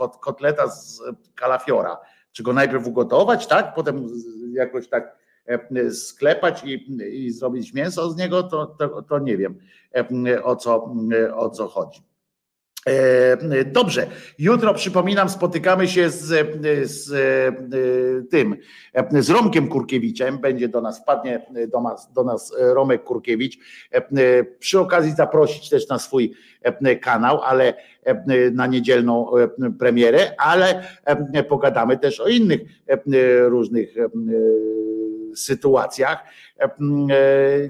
[0.00, 1.02] e, kotleta z
[1.34, 1.98] kalafiora.
[2.32, 3.74] Czy go najpierw ugotować, tak?
[3.74, 4.08] Potem
[4.52, 5.16] jakoś tak
[5.46, 9.58] e, sklepać i, i zrobić mięso z niego, to, to, to nie wiem
[10.26, 10.94] e, o co,
[11.34, 12.11] o co chodzi.
[12.86, 14.06] E, Dobrze,
[14.38, 16.24] jutro przypominam, spotykamy się z,
[16.90, 18.56] z e, tym,
[18.92, 20.38] e, z Romkiem Kurkiewiczem.
[20.38, 23.58] Będzie do nas, wpadnie do nas, do nas Romek Kurkiewicz.
[23.90, 30.34] E, Przy okazji zaprosić też na swój e, kanał, ale e, na niedzielną e, premierę,
[30.38, 32.98] ale e, pogadamy też o innych e,
[33.48, 34.08] różnych e,
[35.36, 36.24] sytuacjach,
[36.58, 36.68] e,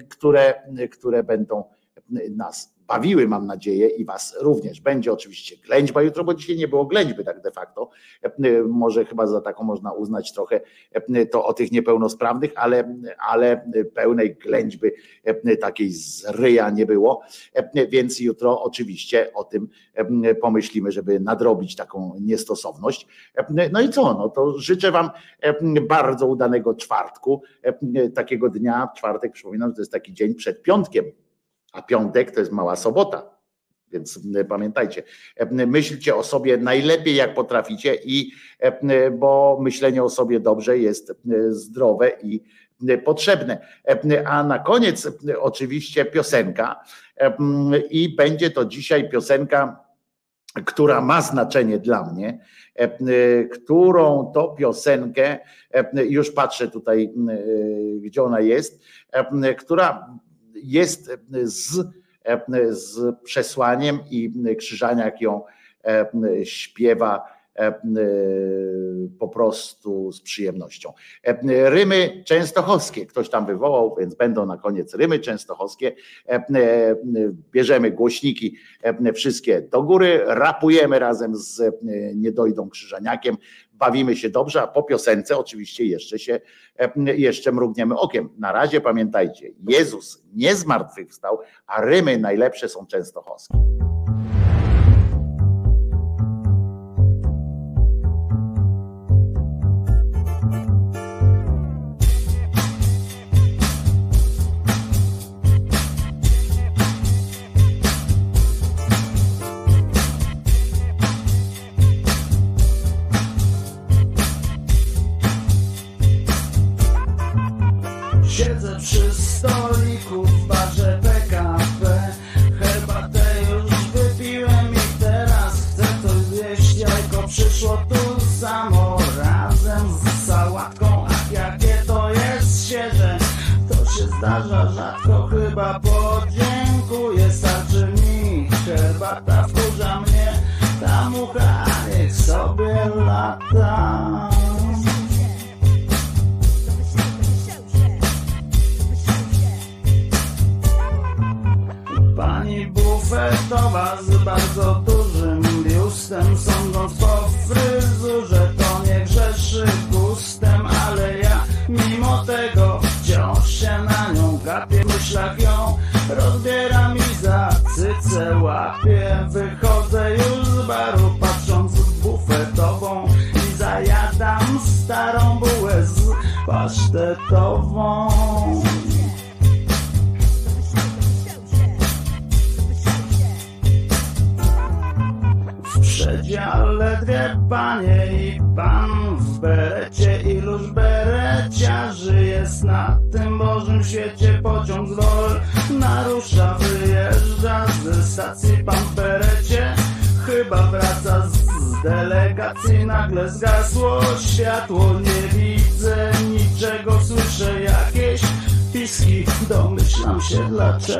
[0.09, 0.55] które,
[0.91, 1.65] które będą
[2.37, 4.81] nas bawiły, mam nadzieję, i Was również.
[4.81, 7.91] Będzie oczywiście ględźba jutro, bo dzisiaj nie było ględźby tak de facto.
[8.69, 10.61] Może chyba za taką można uznać trochę
[11.31, 12.97] to o tych niepełnosprawnych, ale,
[13.29, 14.91] ale pełnej ględźby
[15.61, 17.23] takiej z ryja nie było.
[17.89, 19.69] Więc jutro oczywiście o tym
[20.41, 23.07] pomyślimy, żeby nadrobić taką niestosowność.
[23.73, 24.15] No i co?
[24.15, 25.11] No to życzę Wam
[25.89, 27.43] bardzo udanego czwartku,
[28.15, 28.89] takiego dnia.
[28.97, 31.05] Czwartek, przypominam, że to jest taki dzień przed piątkiem,
[31.73, 33.33] a piątek to jest mała sobota.
[33.93, 35.03] Więc pamiętajcie,
[35.51, 38.33] myślcie o sobie najlepiej jak potraficie i
[39.13, 41.13] bo myślenie o sobie dobrze jest
[41.49, 42.43] zdrowe i
[43.05, 43.67] potrzebne.
[44.27, 45.09] A na koniec
[45.41, 46.85] oczywiście piosenka
[47.91, 49.83] i będzie to dzisiaj piosenka
[50.65, 52.39] która ma znaczenie dla mnie,
[53.53, 55.39] którą to piosenkę,
[55.95, 57.13] już patrzę tutaj,
[58.01, 58.83] gdzie ona jest,
[59.59, 60.19] która
[60.63, 61.11] jest
[61.43, 61.87] z,
[62.71, 65.43] z przesłaniem i Krzyżaniak ją
[66.45, 67.42] śpiewa E,
[69.19, 70.93] po prostu z przyjemnością.
[71.23, 75.93] E, rymy częstochowskie, ktoś tam wywołał, więc będą na koniec rymy częstochowskie.
[76.29, 76.45] E,
[77.53, 78.57] bierzemy głośniki
[79.15, 81.63] wszystkie do góry, rapujemy razem z
[82.15, 83.37] Niedojdą Krzyżaniakiem,
[83.73, 86.41] bawimy się dobrze, a po piosence oczywiście jeszcze się,
[86.97, 88.29] jeszcze mrugniemy okiem.
[88.39, 93.82] Na razie pamiętajcie, Jezus nie zmartwychwstał, a rymy najlepsze są częstochowskie.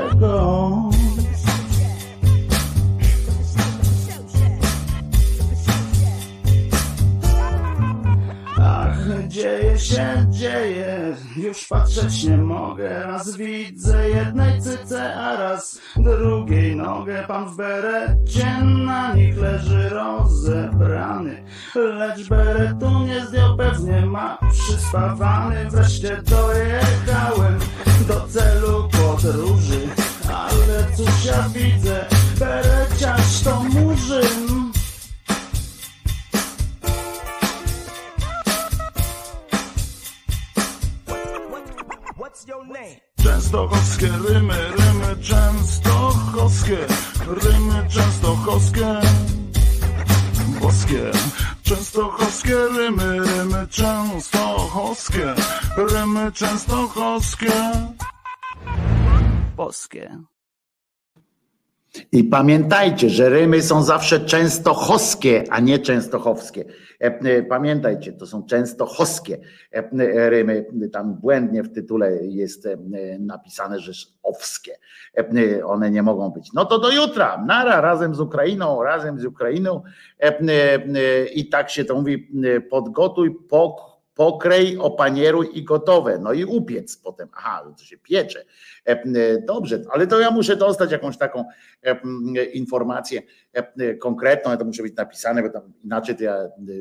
[0.03, 0.32] Dlaczego
[15.97, 17.25] drugiej nogę.
[17.29, 21.45] Pan w berecie na nich leży rozebrany,
[21.75, 25.71] lecz beretu nie zdjął, pewnie ma przyspawany.
[25.71, 27.59] Wreszcie dojechałem
[28.09, 29.89] do celu podróży,
[30.29, 32.05] ale cóż ja widzę,
[32.39, 34.73] bereciarz to murzyn.
[43.33, 46.79] Częstochowskie rymy, rymy częstochowskie,
[47.27, 49.01] rymy częstochowskie,
[50.61, 51.11] boskie.
[51.63, 55.35] Częstochowskie rymy, rymy częstochowskie,
[55.77, 57.53] rymy częstochowskie,
[59.57, 60.32] boskie.
[62.13, 66.65] I pamiętajcie, że rymy są zawsze częstochowskie, a nie częstochowskie.
[67.01, 69.39] E, e, Pamiętajcie, to są częstochowskie
[69.73, 70.67] e, rymy.
[70.93, 72.69] Tam błędnie w tytule jest
[73.19, 74.79] napisane, że owskie.
[75.65, 76.53] One nie mogą być.
[76.53, 77.45] No to do jutra.
[77.47, 79.83] Nara razem z Ukrainą, razem z Ukrainą.
[81.35, 82.29] I tak się to mówi,
[82.71, 86.19] podgotuj pok pokrej, opanieruj i gotowe.
[86.19, 87.29] No i upiec potem.
[87.33, 88.45] Aha, to się piecze.
[88.85, 91.45] E, Dobrze, ale to ja muszę dostać jakąś taką
[91.83, 96.37] e, informację e, konkretną, to musi być napisane, bo tam inaczej to ja,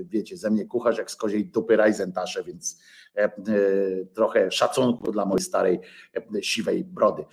[0.05, 2.81] wiecie, ze mnie kucharz jak z koziej dupy rajzentasze, więc
[4.13, 5.79] trochę szacunku dla mojej starej
[6.41, 7.23] siwej brody.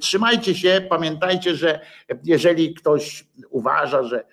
[0.00, 1.80] Trzymajcie się, pamiętajcie, że
[2.24, 4.24] jeżeli ktoś uważa, że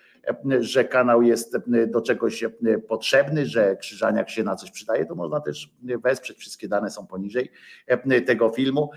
[0.59, 2.43] że kanał jest do czegoś
[2.87, 6.37] potrzebny, że Krzyżaniak się na coś przydaje, to można też wesprzeć.
[6.37, 7.51] Wszystkie dane są poniżej
[8.25, 8.89] tego filmu.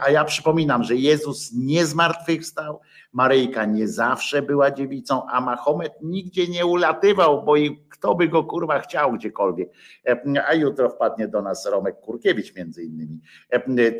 [0.00, 2.80] A ja przypominam, że Jezus nie zmartwychwstał,
[3.12, 7.54] Maryjka nie zawsze była dziewicą, a Mahomet nigdzie nie ulatywał, bo
[7.90, 9.68] kto by go kurwa chciał gdziekolwiek.
[10.46, 13.20] A jutro wpadnie do nas Romek Kurkiewicz między innymi,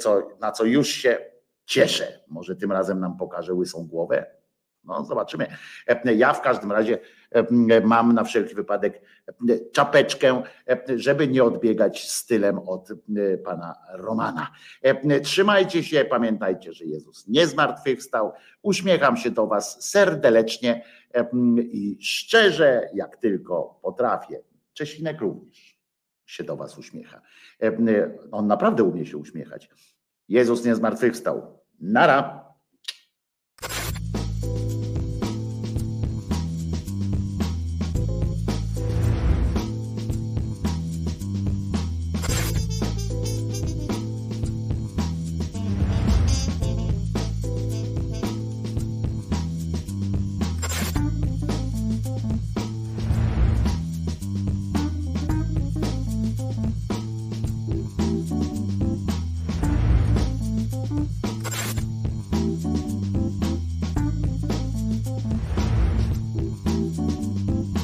[0.01, 1.19] co, na co już się
[1.65, 2.21] cieszę.
[2.29, 4.38] Może tym razem nam pokaże łysą głowę,
[4.85, 5.47] no, zobaczymy.
[6.17, 6.99] Ja w każdym razie
[7.85, 9.03] mam na wszelki wypadek
[9.73, 10.43] czapeczkę,
[10.97, 12.89] żeby nie odbiegać stylem od
[13.45, 14.51] pana Romana.
[15.23, 18.33] Trzymajcie się, pamiętajcie, że Jezus nie zmartwychwstał.
[18.63, 20.85] Uśmiecham się do Was serdecznie
[21.59, 24.41] i szczerze, jak tylko potrafię.
[24.73, 25.79] Czesinek również
[26.27, 27.21] się do Was uśmiecha.
[28.33, 29.71] On naprawdę umie się uśmiechać.
[30.29, 31.59] Jezus nie zmartwychwstał.
[31.81, 32.48] Nara.